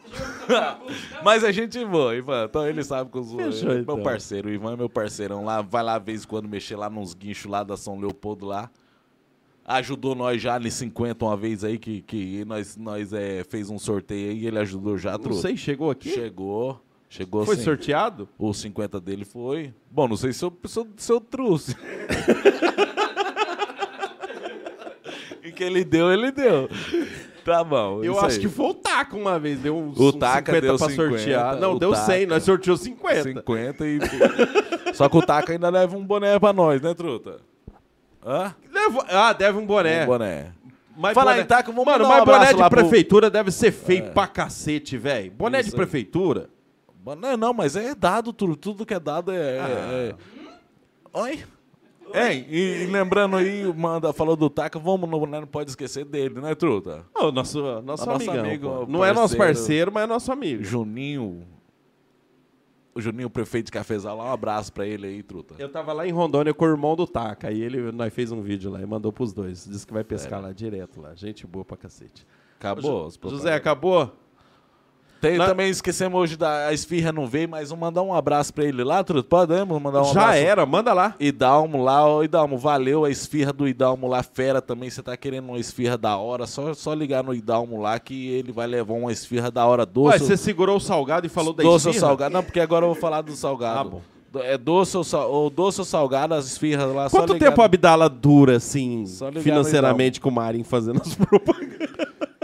Mas 1.22 1.44
é 1.44 1.52
gente 1.52 1.82
boa, 1.84 2.14
Ivan. 2.16 2.46
Então 2.48 2.66
ele 2.68 2.82
sabe 2.82 3.10
que 3.10 3.22
sou 3.22 3.38
Fechou, 3.38 3.72
é 3.72 3.78
então. 3.78 3.94
meu 3.96 4.04
parceiro. 4.04 4.48
O 4.48 4.52
Ivan 4.52 4.72
é 4.72 4.76
meu 4.76 4.88
parceirão 4.88 5.44
lá. 5.44 5.62
Vai 5.62 5.82
lá, 5.82 5.98
de 5.98 6.04
vez 6.06 6.24
em 6.24 6.26
quando, 6.26 6.48
mexer 6.48 6.76
lá 6.76 6.90
nos 6.90 7.14
guinchos 7.14 7.50
lá 7.50 7.62
da 7.62 7.76
São 7.76 7.98
Leopoldo 7.98 8.46
lá. 8.46 8.70
Ajudou 9.66 10.14
nós 10.14 10.42
já 10.42 10.56
ali 10.56 10.70
50 10.70 11.24
uma 11.24 11.36
vez 11.36 11.64
aí, 11.64 11.78
que, 11.78 12.02
que 12.02 12.44
nós, 12.44 12.76
nós 12.76 13.12
é, 13.14 13.42
fez 13.44 13.70
um 13.70 13.78
sorteio 13.78 14.30
aí. 14.30 14.46
Ele 14.46 14.58
ajudou 14.58 14.98
já, 14.98 15.16
Não 15.16 15.32
sei, 15.32 15.56
chegou 15.56 15.90
aqui? 15.90 16.10
Chegou. 16.10 16.80
Chegou 17.14 17.46
Foi 17.46 17.54
sim. 17.54 17.62
sorteado? 17.62 18.28
O 18.36 18.52
50 18.52 19.00
dele 19.00 19.24
foi. 19.24 19.72
Bom, 19.88 20.08
não 20.08 20.16
sei 20.16 20.32
se 20.32 20.44
eu, 20.44 20.52
se 20.64 20.84
se 20.96 21.12
eu 21.12 21.20
trouxe. 21.20 21.76
e 25.44 25.52
que 25.52 25.62
ele 25.62 25.84
deu, 25.84 26.12
ele 26.12 26.32
deu. 26.32 26.68
Tá 27.44 27.62
bom. 27.62 28.02
Eu 28.02 28.18
acho 28.18 28.34
aí. 28.36 28.40
que 28.40 28.48
foi 28.48 28.66
o 28.66 28.74
Taca 28.74 29.16
uma 29.16 29.38
vez, 29.38 29.60
deu 29.60 29.76
uns, 29.76 29.96
O 29.96 30.08
uns 30.08 30.16
Taca 30.16 30.52
50 30.52 30.60
deu 30.60 30.76
pra 30.76 30.88
50, 30.88 31.08
sortear. 31.18 31.56
Não, 31.60 31.78
deu 31.78 31.94
100, 31.94 32.04
Taca. 32.22 32.26
nós 32.26 32.42
sorteou 32.42 32.76
50. 32.76 33.22
50 33.22 33.86
e. 33.86 33.98
Só 34.92 35.08
que 35.08 35.16
o 35.16 35.22
Taca 35.22 35.52
ainda 35.52 35.70
leva 35.70 35.96
um 35.96 36.04
boné 36.04 36.36
pra 36.40 36.52
nós, 36.52 36.82
né, 36.82 36.94
truta? 36.94 37.36
Hã? 38.26 38.52
Levou- 38.72 39.04
Ah, 39.08 39.32
deve 39.32 39.56
um 39.56 39.64
boné. 39.64 40.02
Um 40.02 40.06
boné. 40.06 40.46
Mas 40.96 41.14
Fala 41.14 41.30
boné... 41.30 41.42
aí, 41.42 41.46
Taca, 41.46 41.70
vamos 41.70 41.86
Mano, 41.86 42.08
mandar 42.08 42.22
um 42.22 42.26
mas 42.26 42.38
boné 42.38 42.52
de 42.54 42.60
lá 42.60 42.68
pro- 42.68 42.80
É. 42.80 42.82
prefeitura 42.82 43.30
deve 43.30 43.52
ser 43.52 43.70
feio 43.70 44.10
pra 44.10 44.26
cacete, 44.26 44.96
velho. 44.96 45.30
Boné 45.30 45.60
Isso 45.60 45.70
de 45.70 45.76
prefeitura. 45.76 46.52
Não, 47.04 47.36
não, 47.36 47.52
mas 47.52 47.76
é 47.76 47.94
dado 47.94 48.32
tudo. 48.32 48.56
Tudo 48.56 48.86
que 48.86 48.94
é 48.94 49.00
dado 49.00 49.30
é. 49.32 49.36
é- 49.58 50.10
é- 50.10 50.14
Oi? 51.12 51.44
É, 52.12 52.34
e, 52.34 52.82
e 52.84 52.86
lembrando 52.86 53.36
aí, 53.36 53.64
manda, 53.72 54.12
falou 54.12 54.36
do 54.36 54.48
Taca, 54.50 54.78
vamos, 54.78 55.08
não, 55.08 55.24
não 55.26 55.46
pode 55.46 55.70
esquecer 55.70 56.04
dele, 56.04 56.40
né, 56.40 56.54
truta? 56.54 57.04
Ô, 57.14 57.32
nosso, 57.32 57.60
nosso 57.82 58.06
Nosso 58.06 58.30
amigão, 58.30 58.44
amigo, 58.44 58.68
pô. 58.68 58.82
o 58.84 58.86
Não 58.86 59.04
é 59.04 59.08
nosso 59.12 59.36
parceiro. 59.36 59.58
parceiro, 59.58 59.92
mas 59.92 60.04
é 60.04 60.06
nosso 60.06 60.30
amigo. 60.30 60.62
Juninho. 60.62 61.42
O 62.94 63.00
Juninho, 63.00 63.28
prefeito 63.28 63.66
de 63.66 63.72
Cafezal, 63.72 64.16
lá 64.16 64.24
um 64.26 64.32
abraço 64.32 64.72
pra 64.72 64.86
ele 64.86 65.06
aí, 65.06 65.22
truta. 65.22 65.56
Eu 65.58 65.68
tava 65.68 65.92
lá 65.92 66.06
em 66.06 66.12
Rondônia 66.12 66.54
com 66.54 66.64
o 66.64 66.68
irmão 66.68 66.94
do 66.94 67.06
Taca. 67.06 67.48
Aí 67.48 67.60
ele, 67.60 67.90
nós 67.90 68.12
fez 68.14 68.30
um 68.30 68.40
vídeo 68.40 68.70
lá 68.70 68.80
e 68.80 68.86
mandou 68.86 69.12
pros 69.12 69.32
dois. 69.32 69.64
Disse 69.68 69.84
que 69.84 69.92
vai 69.92 70.04
pescar 70.04 70.40
lá 70.40 70.52
direto 70.52 71.00
lá. 71.00 71.12
Gente 71.16 71.44
boa 71.46 71.64
pra 71.64 71.76
cacete. 71.76 72.24
Acabou? 72.60 73.10
José, 73.24 73.52
acabou? 73.54 74.12
Tem, 75.24 75.38
Na- 75.38 75.46
Também 75.46 75.70
esquecemos 75.70 76.20
hoje 76.20 76.36
da 76.36 76.66
a 76.68 76.72
esfirra 76.74 77.10
não 77.12 77.26
veio, 77.26 77.48
mas 77.48 77.70
vamos 77.70 77.80
mandar 77.80 78.02
um 78.02 78.12
abraço 78.14 78.52
pra 78.52 78.64
ele 78.64 78.84
lá, 78.84 79.02
truta. 79.02 79.26
Podemos 79.28 79.80
mandar 79.80 80.02
um 80.02 80.12
Já 80.12 80.20
abraço? 80.22 80.38
era, 80.38 80.66
manda 80.66 80.92
lá. 80.92 81.14
Idalmo 81.18 81.82
lá, 81.82 82.06
ó, 82.06 82.22
Idalmo, 82.22 82.58
valeu 82.58 83.04
a 83.04 83.10
esfirra 83.10 83.52
do 83.52 83.66
Idalmo 83.66 84.06
lá, 84.06 84.22
fera 84.22 84.60
também. 84.60 84.90
Você 84.90 85.02
tá 85.02 85.16
querendo 85.16 85.48
uma 85.48 85.58
esfirra 85.58 85.96
da 85.96 86.16
hora, 86.18 86.46
só, 86.46 86.74
só 86.74 86.92
ligar 86.92 87.24
no 87.24 87.32
Idalmo 87.34 87.80
lá 87.80 87.98
que 87.98 88.28
ele 88.28 88.52
vai 88.52 88.66
levar 88.66 88.92
uma 88.94 89.10
esfirra 89.12 89.50
da 89.50 89.64
hora 89.66 89.82
Ué, 89.82 89.86
doce. 89.86 90.18
você 90.26 90.36
segurou 90.36 90.76
o 90.76 90.80
salgado 90.80 91.26
e 91.26 91.30
falou 91.30 91.52
da 91.54 91.62
doce 91.62 91.86
ou 91.86 91.90
esfirra? 91.92 92.06
salgado? 92.08 92.34
Não, 92.34 92.42
porque 92.42 92.60
agora 92.60 92.84
eu 92.84 92.90
vou 92.92 93.00
falar 93.00 93.22
do 93.22 93.32
salgado. 93.32 93.80
Ah, 93.80 93.84
bom. 93.84 94.02
É 94.42 94.58
doce 94.58 94.96
ou, 94.96 95.04
sal, 95.04 95.30
ou 95.30 95.48
doce 95.48 95.80
ou 95.80 95.84
salgado, 95.84 96.34
as 96.34 96.44
esfirras 96.46 96.92
lá. 96.92 97.08
só 97.08 97.18
Quanto 97.20 97.38
tempo 97.38 97.62
a 97.62 97.64
Abdala 97.66 98.08
dura, 98.08 98.56
assim, 98.56 99.04
financeiramente 99.40 100.20
com 100.20 100.28
o 100.28 100.32
Marinho 100.32 100.64
fazendo 100.64 101.00
as 101.00 101.14
propagandas? 101.16 101.88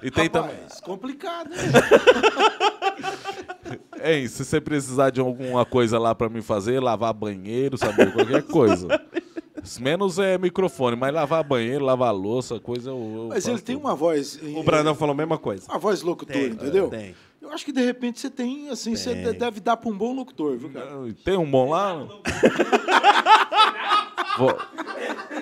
E 0.03 0.11
tem 0.11 0.29
também. 0.31 0.57
Complicado, 0.83 1.51
né? 1.51 1.57
Ei, 4.03 4.27
se 4.29 4.45
você 4.45 4.61
precisar 4.61 5.11
de 5.11 5.21
alguma 5.21 5.65
coisa 5.65 5.99
lá 5.99 6.15
pra 6.15 6.29
me 6.29 6.43
fazer, 6.43 6.81
lavar 6.81 7.13
banheiro, 7.13 7.77
sabe? 7.77 8.11
Qualquer 8.13 8.43
coisa. 8.45 8.89
Menos 9.79 10.19
é 10.19 10.39
microfone, 10.39 10.97
mas 10.97 11.13
lavar 11.13 11.45
banheiro, 11.45 11.85
lavar 11.85 12.15
louça, 12.15 12.59
coisa 12.59 12.91
eu, 12.91 12.97
eu 12.97 13.27
Mas 13.29 13.47
ele 13.47 13.61
tem 13.61 13.77
tudo. 13.77 13.85
uma 13.87 13.95
voz. 13.95 14.41
O 14.57 14.63
Brandão 14.63 14.95
falou 14.95 15.13
a 15.13 15.17
mesma 15.17 15.37
coisa. 15.37 15.65
Uma 15.69 15.79
voz 15.79 16.01
locutor, 16.03 16.35
Tem, 16.35 16.47
entendeu? 16.47 16.89
tem. 16.89 17.15
Eu 17.43 17.51
acho 17.53 17.65
que 17.65 17.73
de 17.73 17.85
repente 17.85 18.21
você 18.21 18.31
tem, 18.31 18.71
assim, 18.71 18.97
você 18.97 19.15
de- 19.15 19.33
deve 19.35 19.61
dar 19.61 19.77
pra 19.77 19.91
um 19.91 19.97
bom 19.97 20.15
locutor, 20.15 20.57
viu, 20.57 20.71
cara? 20.71 20.91
Tem 21.25 21.37
um 21.37 21.51
bom 21.51 21.71
lá? 21.71 22.07
Vou- 24.39 24.59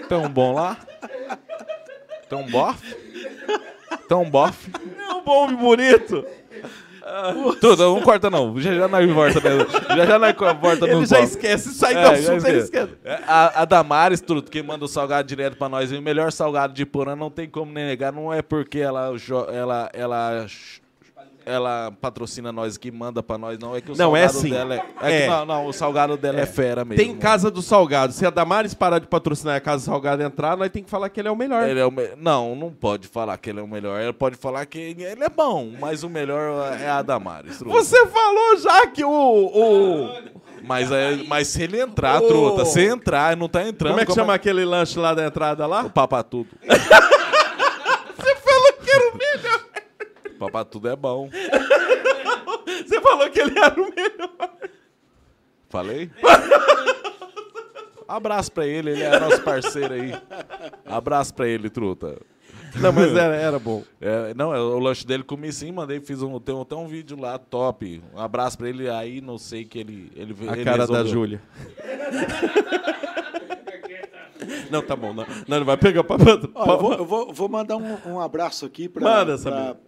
Tem 0.08 0.18
um 0.18 0.28
bom 0.28 0.52
lá? 0.54 0.76
Tem 2.28 2.38
um 2.38 2.46
bofe? 2.50 2.96
Um 4.10 4.28
bofe? 4.30 4.70
É 4.98 5.12
um 5.14 5.22
bom 5.22 5.44
homem 5.44 5.56
bonito. 5.56 6.24
Tudo, 7.60 7.94
não 7.94 8.02
corta 8.02 8.28
não. 8.28 8.58
Já 8.60 8.74
já 8.74 8.86
nós 8.88 9.10
volta 9.10 9.40
mesmo. 9.40 9.66
Já 9.96 10.04
já 10.06 10.18
nós 10.18 10.34
volta 10.60 10.86
no 10.86 10.86
Ele 10.98 11.06
já 11.06 11.16
bofe. 11.20 11.28
esquece, 11.28 11.72
sai 11.74 11.94
do 11.94 12.00
É, 12.00 12.04
já 12.04 12.12
assunto, 12.34 12.46
ele 12.46 12.58
esquece. 12.58 12.84
esquece. 12.92 12.98
É, 13.04 13.22
A, 13.26 13.62
a 13.62 13.64
Damares, 13.64 14.20
truto, 14.20 14.50
que 14.50 14.62
manda 14.62 14.84
o 14.84 14.88
salgado 14.88 15.26
direto 15.26 15.56
pra 15.56 15.68
nós, 15.70 15.90
e 15.90 15.96
o 15.96 16.02
melhor 16.02 16.30
salgado 16.32 16.74
de 16.74 16.84
Porã 16.84 17.16
não 17.16 17.30
tem 17.30 17.48
como 17.48 17.72
negar, 17.72 18.12
não 18.12 18.32
é 18.32 18.42
porque 18.42 18.78
ela, 18.78 19.16
jo- 19.16 19.46
ela, 19.50 19.88
ela, 19.94 20.46
ela 21.48 21.90
patrocina 22.00 22.52
nós 22.52 22.76
aqui, 22.76 22.90
manda 22.90 23.22
pra 23.22 23.38
nós, 23.38 23.58
não, 23.58 23.74
é 23.74 23.80
que 23.80 23.90
o 23.92 23.96
Não, 23.96 24.16
é 24.16 24.28
salgado 24.28 24.46
sim. 24.46 24.50
dela 24.54 24.74
é, 24.74 24.82
é 25.02 25.16
É. 25.16 25.22
que 25.22 25.26
não, 25.28 25.46
não, 25.46 25.66
o 25.66 25.72
salgado 25.72 26.16
dela 26.16 26.40
é, 26.40 26.46
fera 26.46 26.84
mesmo. 26.84 27.02
Tem 27.02 27.16
Casa 27.16 27.50
do 27.50 27.62
Salgado. 27.62 28.12
Se 28.12 28.26
a 28.26 28.30
Damares 28.30 28.74
parar 28.74 28.98
de 28.98 29.06
patrocinar 29.06 29.56
a 29.56 29.60
Casa 29.60 29.84
do 29.84 29.86
Salgado 29.86 30.22
entrar, 30.22 30.56
nós 30.56 30.70
tem 30.70 30.82
que 30.82 30.90
falar 30.90 31.08
que 31.08 31.18
ele 31.20 31.28
é 31.28 31.30
o 31.30 31.36
melhor. 31.36 31.68
Ele 31.68 31.80
é 31.80 31.84
o 31.86 31.90
me- 31.90 32.14
Não, 32.16 32.54
não 32.54 32.70
pode 32.72 33.08
falar 33.08 33.36
que 33.38 33.50
ele 33.50 33.60
é 33.60 33.62
o 33.62 33.68
melhor. 33.68 34.00
Ele 34.00 34.12
pode 34.12 34.36
falar 34.36 34.64
que 34.66 34.78
ele 34.78 35.24
é 35.24 35.28
bom, 35.28 35.72
mas 35.80 36.02
o 36.02 36.08
melhor 36.08 36.72
é 36.80 36.88
a 36.88 37.02
Damares. 37.02 37.58
truta. 37.58 37.74
Você 37.76 38.06
falou 38.06 38.56
já 38.58 38.86
que 38.86 39.04
o... 39.04 39.10
o... 39.10 40.38
Mas, 40.64 40.90
é, 40.90 41.16
mas 41.28 41.48
se 41.48 41.62
ele 41.62 41.80
entrar, 41.80 42.20
Ô. 42.22 42.26
truta, 42.26 42.64
se 42.64 42.84
entrar, 42.84 43.36
não 43.36 43.48
tá 43.48 43.62
entrando. 43.66 43.92
Como 43.92 44.02
é 44.02 44.06
que 44.06 44.12
chama 44.12 44.34
aquele 44.34 44.64
lanche 44.64 44.98
lá 44.98 45.14
da 45.14 45.24
entrada 45.24 45.66
lá? 45.66 45.82
O 45.84 45.90
papatudo. 45.90 46.48
Você 46.66 48.34
falou 48.36 48.72
que 48.82 48.90
era 48.90 49.10
o 49.12 49.16
melhor. 49.16 49.60
Papatudo 50.38 50.88
é 50.88 50.96
bom. 50.96 51.28
Você 52.86 53.00
falou 53.00 53.28
que 53.30 53.40
ele 53.40 53.58
era 53.58 53.74
o 53.74 53.90
melhor. 53.94 54.50
Falei? 55.68 56.10
Abraço 58.08 58.50
pra 58.50 58.66
ele, 58.66 58.90
ele 58.90 59.02
é 59.02 59.20
nosso 59.20 59.42
parceiro 59.42 59.92
aí. 59.92 60.14
Abraço 60.86 61.34
pra 61.34 61.46
ele, 61.46 61.68
truta. 61.68 62.18
Não, 62.76 62.92
mas 62.92 63.14
era, 63.14 63.36
era 63.36 63.58
bom. 63.58 63.82
É, 64.00 64.32
não, 64.34 64.54
é, 64.54 64.60
o 64.60 64.78
lanche 64.78 65.06
dele 65.06 65.22
comi 65.22 65.52
sim, 65.52 65.72
mandei, 65.72 66.00
fiz 66.00 66.22
um, 66.22 66.38
tem 66.40 66.58
até 66.60 66.74
um 66.74 66.86
vídeo 66.86 67.18
lá 67.20 67.38
top. 67.38 68.02
Um 68.14 68.20
abraço 68.20 68.56
pra 68.56 68.68
ele 68.68 68.88
aí, 68.88 69.20
não 69.20 69.36
sei 69.36 69.64
que 69.64 69.78
ele. 69.78 70.10
ele 70.16 70.34
A 70.48 70.52
ele 70.54 70.64
cara 70.64 70.86
da 70.86 70.98
resolveu. 71.02 71.06
Júlia. 71.06 71.42
Não, 74.70 74.82
tá 74.82 74.94
bom. 74.94 75.12
Não, 75.12 75.26
não, 75.48 75.64
vai 75.64 75.76
pegar 75.76 76.04
pra- 76.04 76.16
Ó, 76.54 76.72
eu, 76.72 76.78
vou, 76.78 76.92
eu 76.94 77.04
vou- 77.04 77.32
vou 77.32 77.48
mandar 77.48 77.76
um, 77.76 78.12
um 78.14 78.20
abraço 78.20 78.64
aqui 78.66 78.88
para 78.88 79.00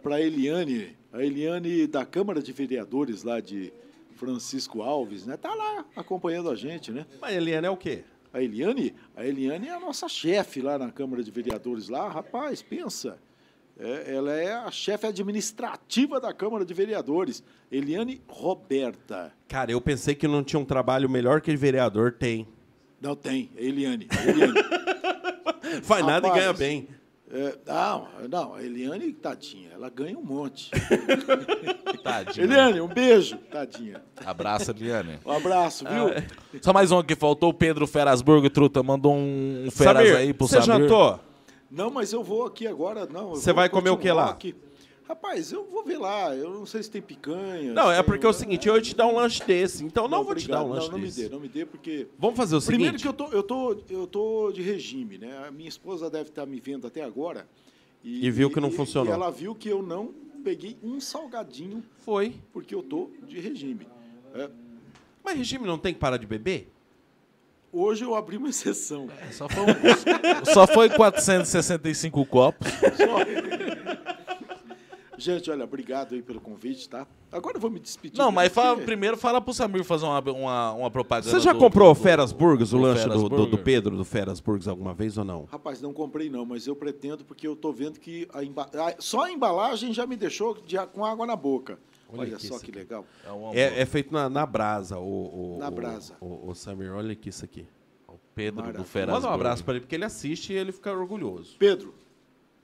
para 0.03 0.21
Eliane, 0.21 0.97
a 1.13 1.23
Eliane 1.23 1.87
da 1.87 2.05
Câmara 2.05 2.43
de 2.43 2.53
Vereadores 2.53 3.23
lá 3.23 3.41
de 3.41 3.73
Francisco 4.17 4.83
Alves, 4.83 5.25
né? 5.27 5.37
Tá 5.37 5.55
lá 5.55 5.85
acompanhando 5.97 6.51
a 6.51 6.55
gente, 6.57 6.91
né? 6.93 7.07
Mas 7.21 7.35
Eliane 7.37 7.67
é 7.67 7.71
o 7.71 7.77
quê? 7.77 8.05
A 8.33 8.41
Eliane, 8.43 8.95
a 9.17 9.25
Eliane 9.27 9.69
é 9.69 9.75
a 9.75 9.81
nossa 9.81 10.09
chefe 10.09 10.61
lá 10.63 10.79
na 10.79 10.91
Câmara 10.91 11.23
de 11.23 11.31
Vereadores 11.31 11.89
lá, 11.89 12.09
rapaz, 12.09 12.63
pensa. 12.63 13.19
É, 13.79 14.15
ela 14.15 14.33
é 14.33 14.53
a 14.53 14.71
chefe 14.71 15.07
administrativa 15.07 16.21
da 16.21 16.33
Câmara 16.35 16.65
de 16.67 16.75
Vereadores, 16.75 17.43
Eliane 17.73 18.21
Roberta. 18.29 19.33
Cara, 19.49 19.73
eu 19.73 19.81
pensei 19.81 20.15
que 20.15 20.29
não 20.29 20.45
tinha 20.45 20.61
um 20.61 20.65
trabalho 20.67 21.09
melhor 21.09 21.41
que 21.41 21.57
vereador. 21.57 22.13
Tem. 22.13 22.47
Não 23.01 23.17
tem, 23.17 23.51
é 23.57 23.65
Eliane. 23.65 24.07
é 24.11 24.31
Eliane. 24.31 24.55
Faz 25.83 26.05
nada 26.05 26.27
e 26.27 26.31
Rapaz, 26.31 26.45
ganha 26.45 26.53
bem. 26.53 26.89
É, 27.33 27.57
não, 27.65 28.09
não, 28.29 28.55
a 28.55 28.63
Eliane, 28.63 29.13
tadinha, 29.13 29.71
ela 29.73 29.89
ganha 29.89 30.19
um 30.19 30.23
monte. 30.23 30.69
Tadinho. 32.03 32.45
Eliane, 32.45 32.81
um 32.81 32.89
beijo, 32.89 33.37
tadinha. 33.51 34.03
Abraço, 34.25 34.71
Eliane. 34.73 35.21
Um 35.25 35.31
abraço, 35.31 35.85
viu? 35.85 36.61
Só 36.61 36.73
mais 36.73 36.91
um 36.91 37.03
que 37.03 37.15
faltou, 37.15 37.51
o 37.51 37.55
Pedro 37.55 37.87
Ferasburgo, 37.87 38.49
truta, 38.51 38.83
mandou 38.83 39.15
um, 39.15 39.69
Feras 39.71 40.09
Samir, 40.09 40.17
aí 40.17 40.33
pro 40.33 40.49
você 40.49 40.61
Samir. 40.63 40.89
jantou? 40.89 41.21
Não, 41.71 41.89
mas 41.91 42.13
eu 42.13 42.25
vou 42.25 42.47
aqui 42.47 42.67
agora, 42.67 43.07
não. 43.07 43.31
Você 43.31 43.53
vai 43.53 43.69
comer 43.69 43.91
o 43.91 43.97
que 43.97 44.11
lá? 44.11 44.31
aqui. 44.31 44.57
Rapaz, 45.11 45.51
eu 45.51 45.65
vou 45.65 45.83
ver 45.83 45.99
lá. 45.99 46.33
Eu 46.37 46.51
não 46.51 46.65
sei 46.65 46.85
se 46.85 46.89
tem 46.89 47.03
picanha. 47.03 47.73
Não, 47.73 47.91
é 47.91 48.01
porque 48.01 48.25
é 48.25 48.29
o 48.29 48.33
seguinte, 48.33 48.69
eu 48.69 48.77
ia 48.77 48.81
te 48.81 48.95
dar 48.95 49.09
um 49.09 49.17
lanche 49.17 49.43
desse, 49.45 49.85
então 49.85 50.07
não, 50.07 50.23
vou 50.23 50.37
te 50.37 50.45
obrigado. 50.45 50.59
dar 50.61 50.65
um 50.65 50.69
lanche 50.69 50.87
Não, 50.87 50.93
não 50.93 50.99
me 51.01 51.07
desse. 51.07 51.23
dê, 51.25 51.29
não 51.29 51.41
me 51.41 51.49
dê, 51.49 51.67
porque... 51.67 52.07
Vamos 52.17 52.37
fazer 52.37 52.55
o 52.55 52.63
Primeiro 52.63 52.97
seguinte. 52.97 53.03
que 53.03 53.23
eu 53.23 53.27
tô, 53.29 53.35
eu, 53.37 53.43
tô, 53.43 53.77
eu 53.91 54.07
tô 54.07 54.53
de 54.53 54.63
regime, 54.63 55.19
né? 55.19 55.47
A 55.49 55.51
minha 55.51 55.69
esposa 55.69 56.09
deve 56.09 56.29
estar 56.29 56.47
me 56.47 56.61
vendo 56.61 56.87
até 56.87 57.03
agora. 57.03 57.45
E 58.05 58.31
viu 58.31 58.49
que 58.51 58.61
não 58.61 58.71
funcionou. 58.71 59.13
E 59.13 59.13
ela 59.13 59.31
viu 59.33 59.53
que 59.53 59.69
eu 59.69 59.83
não 59.83 60.15
peguei 60.45 60.79
um 60.81 61.01
salgadinho 61.01 61.83
Foi. 62.05 62.37
porque 62.53 62.73
eu 62.73 62.83
tô 62.85 63.11
de 63.27 63.41
regime. 63.41 63.89
É, 64.33 64.49
Mas 65.25 65.37
regime 65.37 65.67
não 65.67 65.77
tem 65.77 65.93
que 65.93 65.99
parar 65.99 66.19
de 66.19 66.27
beber? 66.27 66.69
hoje 67.73 68.05
eu 68.05 68.17
abri 68.17 68.37
uma 68.37 68.49
exceção. 68.49 69.09
Só 69.33 69.49
foi, 69.49 69.63
um- 69.63 70.45
só 70.53 70.67
foi 70.67 70.89
465 70.89 72.25
copos. 72.27 72.67
Gente, 75.21 75.51
olha, 75.51 75.65
obrigado 75.65 76.15
aí 76.15 76.23
pelo 76.23 76.41
convite, 76.41 76.89
tá? 76.89 77.07
Agora 77.31 77.57
eu 77.57 77.61
vou 77.61 77.71
me 77.71 77.79
despedir. 77.79 78.19
Não, 78.19 78.33
mas 78.33 78.51
fala, 78.53 78.81
primeiro 78.81 79.17
fala 79.17 79.41
pro 79.41 79.53
Samir 79.53 79.85
fazer 79.85 80.07
uma, 80.07 80.19
uma, 80.21 80.73
uma 80.73 80.91
propaganda. 80.91 81.31
Você 81.31 81.41
já 81.41 81.53
do- 81.53 81.59
comprou 81.59 81.91
o 81.91 81.95
do- 81.95 82.01
Feras 82.01 82.33
Burgers, 82.33 82.73
o 82.73 82.77
do 82.79 82.83
lanche 82.83 83.03
Feras 83.03 83.21
do, 83.23 83.29
do, 83.29 83.47
do? 83.47 83.59
Pedro 83.59 83.97
do 83.97 84.05
Feras 84.05 84.41
Burgers 84.41 84.67
alguma 84.67 84.95
vez 84.95 85.19
ou 85.19 85.25
não? 85.25 85.45
Rapaz, 85.45 85.81
não 85.83 85.93
comprei 85.93 86.31
não, 86.31 86.45
mas 86.47 86.67
eu 86.67 86.75
pretendo 86.75 87.25
porque 87.25 87.47
eu 87.47 87.55
tô 87.55 87.71
vendo 87.73 88.01
que 88.01 88.27
a 88.33 88.43
emba- 88.43 88.69
a- 88.75 88.95
só 88.99 89.25
a 89.25 89.31
embalagem 89.31 89.93
já 89.93 90.07
me 90.07 90.17
deixou 90.17 90.55
de- 90.67 90.79
com 90.87 91.05
água 91.05 91.27
na 91.27 91.37
boca. 91.37 91.79
Olha 92.13 92.23
Olha, 92.23 92.37
aqui 92.37 92.47
só 92.49 92.59
que 92.59 92.71
aqui. 92.71 92.79
legal. 92.79 93.05
É, 93.53 93.61
É, 93.61 93.81
é 93.83 93.87
feito 93.87 94.13
na, 94.13 94.29
na 94.29 94.45
brasa, 94.45 94.99
o, 94.99 95.55
o, 95.55 95.59
Na 95.61 95.69
o- 95.69 95.71
brasa. 95.71 96.17
O, 96.21 96.49
o 96.51 96.55
Samir, 96.55 96.93
olha 96.93 97.13
aqui 97.13 97.29
isso 97.29 97.45
aqui. 97.45 97.65
o 98.09 98.15
Pedro 98.35 98.63
do 98.63 98.67
Maravilha. 98.67 98.85
Feras 98.85 99.15
Manda 99.15 99.29
um 99.29 99.33
abraço 99.33 99.63
pra 99.63 99.75
ele, 99.75 99.81
porque 99.83 99.95
ele 99.95 100.05
assiste 100.05 100.53
e 100.53 100.57
ele 100.57 100.73
fica 100.73 100.91
orgulhoso. 100.93 101.55
Pedro, 101.59 101.95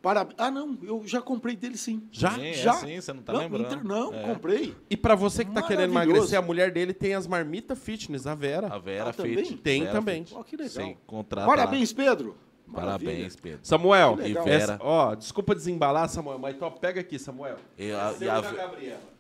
parabéns. 0.03 0.37
Ah, 0.39 0.51
não, 0.51 0.79
eu 0.83 1.03
já 1.07 1.21
comprei 1.21 1.57
dele 1.57 1.77
sim. 1.77 2.03
Já? 2.13 2.31
Sim, 2.33 2.47
é 2.47 2.53
já? 2.55 2.71
assim, 2.73 3.01
você 3.01 3.13
não 3.13 3.23
tá 3.23 3.33
não, 3.33 3.41
lembrando. 3.41 3.65
inter- 3.67 3.85
Não, 3.85 4.15
É. 4.15 4.23
comprei. 4.23 4.75
E 4.89 4.97
pra 4.97 5.15
você 5.15 5.45
que 5.45 5.51
tá 5.53 5.63
querendo 5.63 5.91
emagrecer, 5.91 6.39
a 6.39 6.43
mulher 6.43 6.71
dele 6.71 6.93
tem 6.93 7.15
as 7.15 7.27
marmitas 7.27 7.79
fitness, 7.79 8.27
a 8.27 8.35
Vera. 8.35 8.69
A 8.73 8.79
Vera 8.79 9.11
Ah, 9.11 9.13
também? 9.13 9.57
Tem 9.57 9.81
Vera 9.83 9.93
também. 9.93 10.25
Fit. 10.25 10.37
Ó, 10.37 10.43
que 10.43 10.57
legal. 10.57 10.71
Sim, 10.87 10.97
contrata 11.07 11.47
Parabéns, 11.47 11.93
Pedro. 11.93 12.29
lá. 12.29 12.75
Parabéns, 12.81 13.37
Pedro. 13.37 13.61
Samuel, 13.63 14.17
Que 14.17 14.23
legal. 14.25 14.43
E 14.47 14.51
Vera. 14.51 14.63
essa- 14.75 14.79
ó, 14.81 15.15
desculpa 15.15 15.55
desembalar, 15.55 16.09
Samuel, 16.09 16.39
mas 16.39 16.55
então 16.57 16.71
pega 16.71 17.01
aqui, 17.01 17.17
Samuel. 17.19 17.57
E 17.79 17.93
a, 17.93 18.15
e 18.21 18.29
a, 18.29 18.43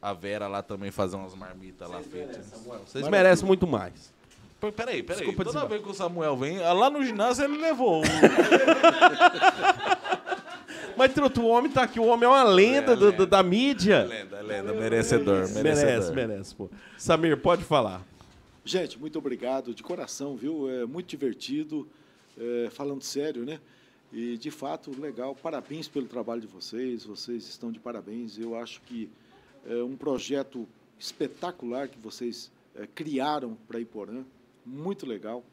a 0.02 0.12
Vera 0.12 0.48
lá 0.48 0.62
também 0.62 0.90
fazer 0.90 1.14
umas 1.16 1.34
marmitas 1.34 1.88
lá 1.88 2.00
feitas. 2.02 2.52
Vocês 2.84 3.06
merecem 3.08 3.46
muito 3.46 3.66
mais. 3.66 4.14
Peraí, 4.74 5.00
peraí. 5.02 5.18
Desculpa 5.26 5.44
Toda 5.44 5.66
vez 5.66 5.80
que 5.82 5.88
o 5.90 5.94
Samuel 5.94 6.36
vem, 6.36 6.58
lá 6.58 6.88
no 6.90 7.04
ginásio 7.04 7.44
ele 7.44 7.56
levou. 7.58 8.02
Mas, 10.96 11.12
Truto, 11.12 11.42
o 11.42 11.46
homem 11.48 11.70
tá 11.70 11.82
aqui, 11.82 12.00
o 12.00 12.04
homem 12.06 12.24
é 12.24 12.28
uma 12.28 12.42
lenda, 12.44 12.92
É, 12.92 12.96
do- 12.96 13.04
lenda. 13.06 13.16
do- 13.18 13.26
da 13.26 13.42
mídia. 13.42 14.04
lenda, 14.04 14.40
lenda, 14.40 14.72
merecedor, 14.72 15.34
merecedor. 15.52 15.62
Merece, 15.62 16.12
merece, 16.12 16.54
pô. 16.54 16.68
Samir, 16.98 17.36
pode 17.40 17.64
falar. 17.64 18.04
Gente, 18.64 18.98
muito 18.98 19.18
obrigado, 19.18 19.72
de 19.74 19.82
coração, 19.82 20.36
viu? 20.36 20.68
É 20.68 20.84
muito 20.86 21.06
divertido, 21.08 21.86
é, 22.38 22.68
falando 22.70 23.02
sério, 23.02 23.44
né? 23.44 23.60
E, 24.12 24.36
de 24.36 24.50
fato, 24.50 24.90
legal. 25.00 25.34
Parabéns 25.34 25.86
pelo 25.88 26.06
trabalho 26.06 26.40
de 26.40 26.46
vocês, 26.46 27.04
vocês 27.04 27.46
estão 27.48 27.70
de 27.70 27.78
parabéns. 27.78 28.38
Eu 28.38 28.56
acho 28.58 28.80
que 28.82 29.08
é 29.68 29.82
um 29.82 29.96
projeto 29.96 30.66
espetacular 30.98 31.88
que 31.88 31.98
vocês 31.98 32.50
é, 32.74 32.86
criaram 32.94 33.56
para 33.68 33.78
Iporã, 33.80 34.24
muito 34.64 35.06
legal. 35.06 35.44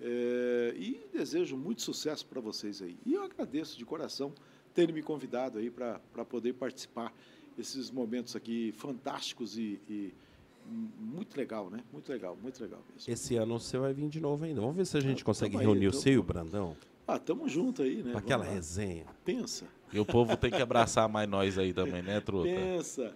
É, 0.00 0.74
e 0.76 1.00
desejo 1.12 1.56
muito 1.56 1.82
sucesso 1.82 2.24
para 2.26 2.40
vocês 2.40 2.80
aí. 2.82 2.96
E 3.04 3.14
eu 3.14 3.22
agradeço 3.24 3.76
de 3.76 3.84
coração 3.84 4.32
terem 4.74 4.94
me 4.94 5.02
convidado 5.02 5.58
aí 5.58 5.70
para 5.70 5.98
poder 6.28 6.54
participar 6.54 7.12
desses 7.56 7.90
momentos 7.90 8.36
aqui 8.36 8.72
fantásticos 8.76 9.58
e, 9.58 9.80
e 9.88 10.14
muito 11.00 11.36
legal, 11.36 11.70
né? 11.70 11.82
Muito 11.92 12.10
legal, 12.12 12.36
muito 12.40 12.60
legal 12.62 12.80
mesmo. 12.94 13.10
Esse 13.12 13.36
ano 13.36 13.58
você 13.58 13.78
vai 13.78 13.92
vir 13.94 14.08
de 14.08 14.20
novo 14.20 14.44
ainda. 14.44 14.60
Vamos 14.60 14.76
ver 14.76 14.84
se 14.86 14.96
a 14.96 15.00
gente 15.00 15.22
Ah, 15.22 15.24
consegue 15.24 15.52
tamo 15.56 15.60
aí, 15.60 15.66
reunir 15.66 15.88
o 15.88 15.92
seu 15.92 16.12
e 16.12 16.18
o 16.18 16.22
Brandão 16.22 16.76
Ah, 17.06 17.18
tamo 17.18 17.48
junto 17.48 17.82
aí, 17.82 18.02
né? 18.02 18.12
aquela 18.14 18.44
resenha. 18.44 19.06
Pensa, 19.24 19.66
E 19.92 19.98
o 19.98 20.04
povo 20.04 20.36
tem 20.36 20.50
que 20.50 20.60
abraçar 20.60 21.08
mais 21.08 21.28
nós 21.28 21.56
aí 21.58 21.72
também, 21.72 22.02
né, 22.02 22.20
truta? 22.20 22.48
pensa. 22.48 23.12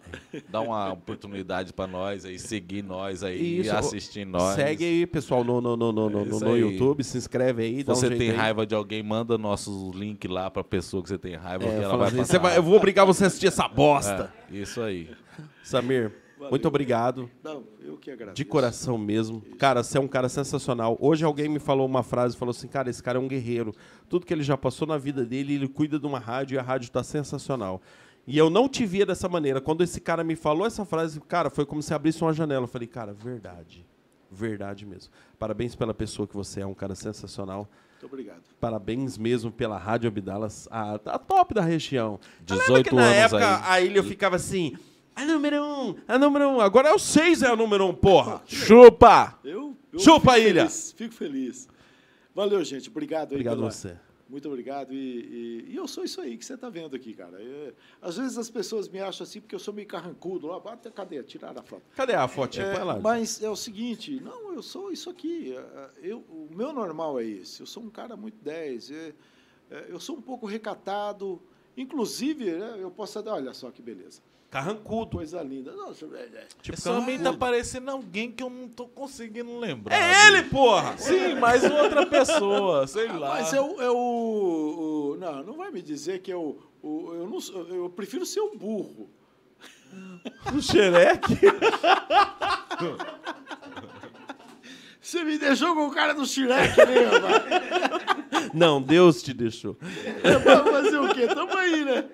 Dá 0.49 0.61
uma 0.61 0.93
oportunidade 0.93 1.73
pra 1.73 1.87
nós 1.87 2.25
aí, 2.25 2.39
seguir 2.39 2.83
nós 2.83 3.23
aí, 3.23 3.61
Isso, 3.61 3.77
assistir 3.77 4.25
nós. 4.25 4.55
Segue 4.55 4.85
aí, 4.85 5.07
pessoal, 5.07 5.45
no, 5.45 5.61
no, 5.61 5.77
no, 5.77 5.93
no, 5.93 6.09
no, 6.11 6.21
É 6.21 6.25
no 6.25 6.53
aí. 6.55 6.61
YouTube, 6.61 7.05
se 7.05 7.19
inscreve 7.19 7.63
aí, 7.63 7.79
Se 7.79 7.85
dá 7.85 7.93
um 7.93 7.97
você 7.97 8.07
jeito 8.09 8.19
tem 8.21 8.31
aí. 8.31 8.37
raiva 8.37 8.67
de 8.67 8.75
alguém, 8.75 9.03
manda 9.03 9.37
nosso 9.37 9.91
link 9.95 10.27
lá 10.27 10.51
pra 10.51 10.65
pessoa 10.65 11.03
que 11.03 11.09
você 11.11 11.19
tem 11.19 11.35
raiva, 11.35 11.65
É, 11.65 11.79
que 11.79 11.85
ela 11.85 11.97
vai 11.97 12.09
assim, 12.09 12.17
passar. 12.19 12.33
"Você 12.33 12.39
vai- 12.39 12.57
eu 12.57 12.63
vou 12.63 12.75
obrigar 12.77 13.05
você 13.05 13.25
a 13.25 13.27
assistir 13.27 13.49
essa 13.49 13.69
bosta. 13.69 14.33
É, 14.51 14.57
isso 14.57 14.81
aí. 14.81 15.11
Samir, 15.63 16.11
muito 16.51 16.69
obrigado. 16.69 17.31
Não, 17.43 17.65
eu 17.81 17.97
que 17.97 18.11
agradeço. 18.11 18.35
De 18.35 18.45
coração 18.45 18.97
mesmo. 18.99 19.41
Cara, 19.59 19.83
você 19.83 19.99
é 19.99 20.01
um 20.01 20.09
cara 20.09 20.29
sensacional. 20.29 20.97
Hoje 21.01 21.25
alguém 21.25 21.49
me 21.49 21.59
falou 21.59 21.87
uma 21.87 22.03
frase, 22.03 22.37
falou 22.37 22.51
assim, 22.51 22.69
cara, 22.69 22.91
esse 22.91 23.03
cara 23.03 23.19
é 23.19 23.21
um 23.21 23.29
guerreiro. 23.29 23.75
Tudo 24.09 24.27
que 24.27 24.33
ele 24.33 24.43
já 24.43 24.57
passou 24.57 24.87
na 24.87 24.99
vida 24.99 25.25
dele, 25.25 25.55
ele 25.55 25.69
cuida 25.69 25.99
de 25.99 26.07
uma 26.07 26.19
rádio 26.19 26.57
e 26.57 26.59
a 26.59 26.63
rádio 26.63 26.91
tá 26.91 27.03
sensacional. 27.03 27.81
E 28.27 28.39
eu 28.39 28.49
não 28.49 28.69
te 28.69 28.87
via 28.87 29.05
dessa 29.05 29.29
maneira. 29.29 29.61
Quando 29.61 29.83
esse 29.83 30.01
cara 30.01 30.23
me 30.23 30.37
falou 30.37 30.67
essa 30.67 30.85
frase, 30.85 31.21
cara, 31.21 31.51
foi 31.51 31.67
como 31.67 31.83
se 31.83 31.93
abrisse 31.93 32.23
uma 32.23 32.33
janela. 32.33 32.65
Eu 32.65 32.69
falei, 32.69 32.87
cara, 32.87 33.13
verdade. 33.13 33.85
Verdade 34.31 34.87
mesmo. 34.87 35.13
Parabéns 35.39 35.75
pela 35.75 35.93
pessoa 35.93 36.27
que 36.27 36.35
você 36.35 36.61
é, 36.61 36.67
um 36.67 36.75
cara 36.75 36.95
sensacional. 36.95 37.69
Muito 37.93 38.07
obrigado. 38.07 38.43
Parabéns 38.59 39.19
mesmo 39.19 39.53
pela 39.53 39.77
Rádio 39.77 40.09
Abdalas, 40.09 40.67
a, 40.71 40.95
a 40.95 41.19
top 41.19 41.55
da 41.55 41.63
região. 41.63 42.19
Eu 42.49 42.57
lembro 42.57 42.83
18 42.83 42.89
que 42.89 42.95
na 42.95 43.03
anos 43.03 43.17
época 43.17 43.57
aí. 43.57 43.63
a 43.65 43.81
ilha 43.81 44.03
ficava 44.03 44.37
assim, 44.37 44.77
a 45.15 45.25
número 45.25 45.63
um, 45.63 45.95
a 46.09 46.19
número 46.19 46.49
um. 46.49 46.61
Agora 46.61 46.89
é 46.89 46.93
o 46.93 46.99
seis 46.99 47.43
é 47.43 47.49
a 47.49 47.57
número 47.57 47.87
um, 47.87 47.95
porra. 47.95 48.43
Chupa! 48.47 49.39
Eu, 49.45 49.77
eu 49.93 49.99
Chupa, 49.99 50.35
fico 50.35 50.49
Ilha. 50.49 50.63
Feliz, 50.69 50.93
fico 50.93 51.15
feliz. 51.15 51.69
Valeu, 52.35 52.65
gente. 52.65 52.89
Obrigado 52.89 53.29
aí. 53.33 53.37
Obrigado 53.37 53.59
pela- 53.59 53.71
você. 53.71 53.97
Muito 54.29 54.49
obrigado. 54.49 54.95
E, 54.95 54.97
e- 54.97 55.73
e 55.73 55.77
eu 55.77 55.87
sou 55.87 56.03
isso 56.05 56.19
aí 56.19 56.39
que 56.39 56.45
você 56.47 56.55
está 56.55 56.71
vendo 56.71 56.97
aqui, 56.97 57.13
cara. 57.13 57.37
É, 57.39 57.75
às 58.01 58.17
vezes 58.17 58.39
as 58.39 58.49
pessoas 58.49 58.89
me 58.89 58.99
acham 58.99 59.25
assim 59.25 59.43
porque 59.43 59.55
eu 59.55 59.59
sou 59.59 59.75
meio 59.75 59.87
carrancudo. 59.87 60.47
Lá, 60.47 60.59
bate, 60.59 60.91
cadê? 60.91 61.23
Tiraram 61.23 61.61
a 61.61 61.63
foto. 61.63 61.83
Cadê 61.95 62.15
a 62.15 62.27
fotinha? 62.27 62.65
É, 62.65 62.83
lá. 62.83 62.99
mas 62.99 63.43
é 63.43 63.51
o 63.51 63.57
seguinte, 63.57 64.19
não, 64.25 64.55
eu 64.55 64.63
sou 64.63 64.91
isso 64.91 65.11
aqui. 65.11 65.55
é, 65.55 65.91
Eu, 66.03 66.21
o 66.31 66.49
meu 66.51 66.73
normal 66.73 67.21
é 67.21 67.25
esse. 67.27 67.61
Eu 67.61 67.67
sou 67.67 67.83
um 67.83 67.91
cara 67.91 68.17
muito 68.17 68.43
10. 68.43 68.91
é, 68.91 69.13
é, 69.71 69.85
eu 69.91 70.01
sou 70.01 70.17
um 70.17 70.23
pouco 70.23 70.47
recatado. 70.47 71.43
Inclusive, 71.77 72.53
né, 72.53 72.77
eu 72.79 72.91
posso 72.91 73.23
olha 73.29 73.53
só 73.53 73.71
que 73.71 73.83
beleza. 73.83 74.23
Carrancudo. 74.53 75.17
Coisa 75.17 75.43
linda. 75.43 75.73
Nossa, 75.73 76.05
é, 76.15 76.29
é. 76.37 76.47
Tipo, 76.61 76.77
Esse 76.77 76.87
homem 76.91 77.19
tá 77.19 77.33
parecendo 77.33 77.91
alguém 77.91 78.31
que 78.31 78.43
eu 78.43 78.51
não 78.51 78.69
tô 78.69 78.87
conseguindo 78.87 79.59
lembrar. 79.59 79.97
É 79.97 80.29
ele, 80.29 80.43
porra! 80.43 80.95
Sim, 80.99 81.37
mas 81.41 81.65
outra 81.65 82.05
pessoa, 82.05 82.87
sei 82.87 83.09
Ah, 83.09 83.13
lá. 83.19 83.29
Mas 83.31 83.51
eu, 83.55 83.81
eu, 83.81 83.97
o- 83.97 85.17
não, 85.19 85.43
não 85.43 85.55
vai 85.55 85.71
me 85.71 85.81
dizer 85.81 86.21
que 86.21 86.31
eu, 86.31 86.61
o- 86.83 87.13
eu, 87.15 87.27
não, 87.31 87.67
eu 87.75 87.89
prefiro 87.89 88.27
ser 88.27 88.41
um 88.43 88.55
burro. 88.55 89.09
O 90.55 90.61
xereque. 90.61 91.35
Você 95.01 95.25
me 95.25 95.37
deixou 95.39 95.75
com 95.75 95.87
o 95.87 95.91
cara 95.91 96.13
do 96.15 96.25
Shrek, 96.25 96.77
né, 96.77 97.05
rapaz? 97.05 98.51
Não, 98.55 98.81
Deus 98.81 99.23
te 99.23 99.33
deixou. 99.33 99.77
Vai 100.45 100.73
fazer 100.73 100.99
o 100.99 101.13
quê? 101.15 101.27
Tamo 101.27 101.57
aí, 101.57 101.85
né? 101.85 102.05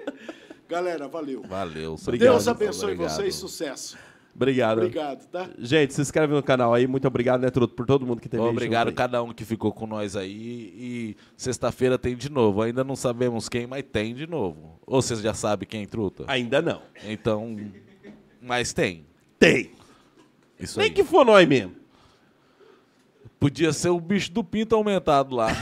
Galera, 0.69 1.09
valeu. 1.09 1.43
Valeu. 1.49 1.95
Obrigado. 2.01 2.31
Deus 2.31 2.47
abençoe 2.49 2.93
Obrigado. 2.93 3.17
vocês, 3.17 3.35
sucesso. 3.35 3.97
Obrigado. 4.35 4.79
Obrigado, 4.79 5.27
tá? 5.27 5.49
Gente, 5.59 5.95
se 5.95 6.01
inscreve 6.01 6.33
no 6.33 6.43
canal 6.43 6.73
aí. 6.73 6.87
Muito 6.87 7.09
obrigado, 7.09 7.41
né, 7.41 7.51
Truto, 7.51 7.75
por 7.75 7.87
todo 7.87 8.07
mundo 8.07 8.21
que 8.21 8.29
teve 8.29 8.43
Obrigado 8.43 8.89
aí. 8.89 8.95
cada 8.95 9.21
um 9.23 9.33
que 9.33 9.45
ficou 9.45 9.73
com 9.73 9.87
nós 9.87 10.15
aí. 10.15 10.31
E 10.31 11.17
sexta-feira 11.37 11.99
tem 11.99 12.15
de 12.15 12.31
novo. 12.31 12.63
Ainda 12.63 12.85
não 12.85 12.95
sabemos 12.95 13.49
quem, 13.49 13.67
mas 13.67 13.83
tem 13.91 14.15
de 14.15 14.27
novo. 14.29 14.79
Ou 14.87 15.03
vocês 15.03 15.21
já 15.21 15.35
sabem 15.35 15.67
quem, 15.67 15.87
truta? 15.87 16.25
Ainda 16.29 16.63
não. 16.63 16.83
Então, 17.05 17.57
mas 18.41 18.73
tem. 18.73 19.05
Tem. 19.41 19.73
Isso 20.61 20.79
Nem 20.79 20.89
aí. 20.89 20.95
que 20.95 21.03
for 21.03 21.25
nós 21.25 21.49
mesmo. 21.49 21.75
Podia 23.41 23.73
ser 23.73 23.89
o 23.89 24.01
bicho 24.01 24.31
do 24.31 24.45
pinto 24.45 24.75
aumentado 24.77 25.35
lá. 25.35 25.49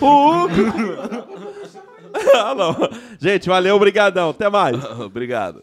O. 0.00 0.48
Gente, 3.20 3.48
valeu, 3.48 3.76
obrigadão. 3.76 4.30
Até 4.30 4.48
mais. 4.48 4.82
Obrigado. 5.00 5.62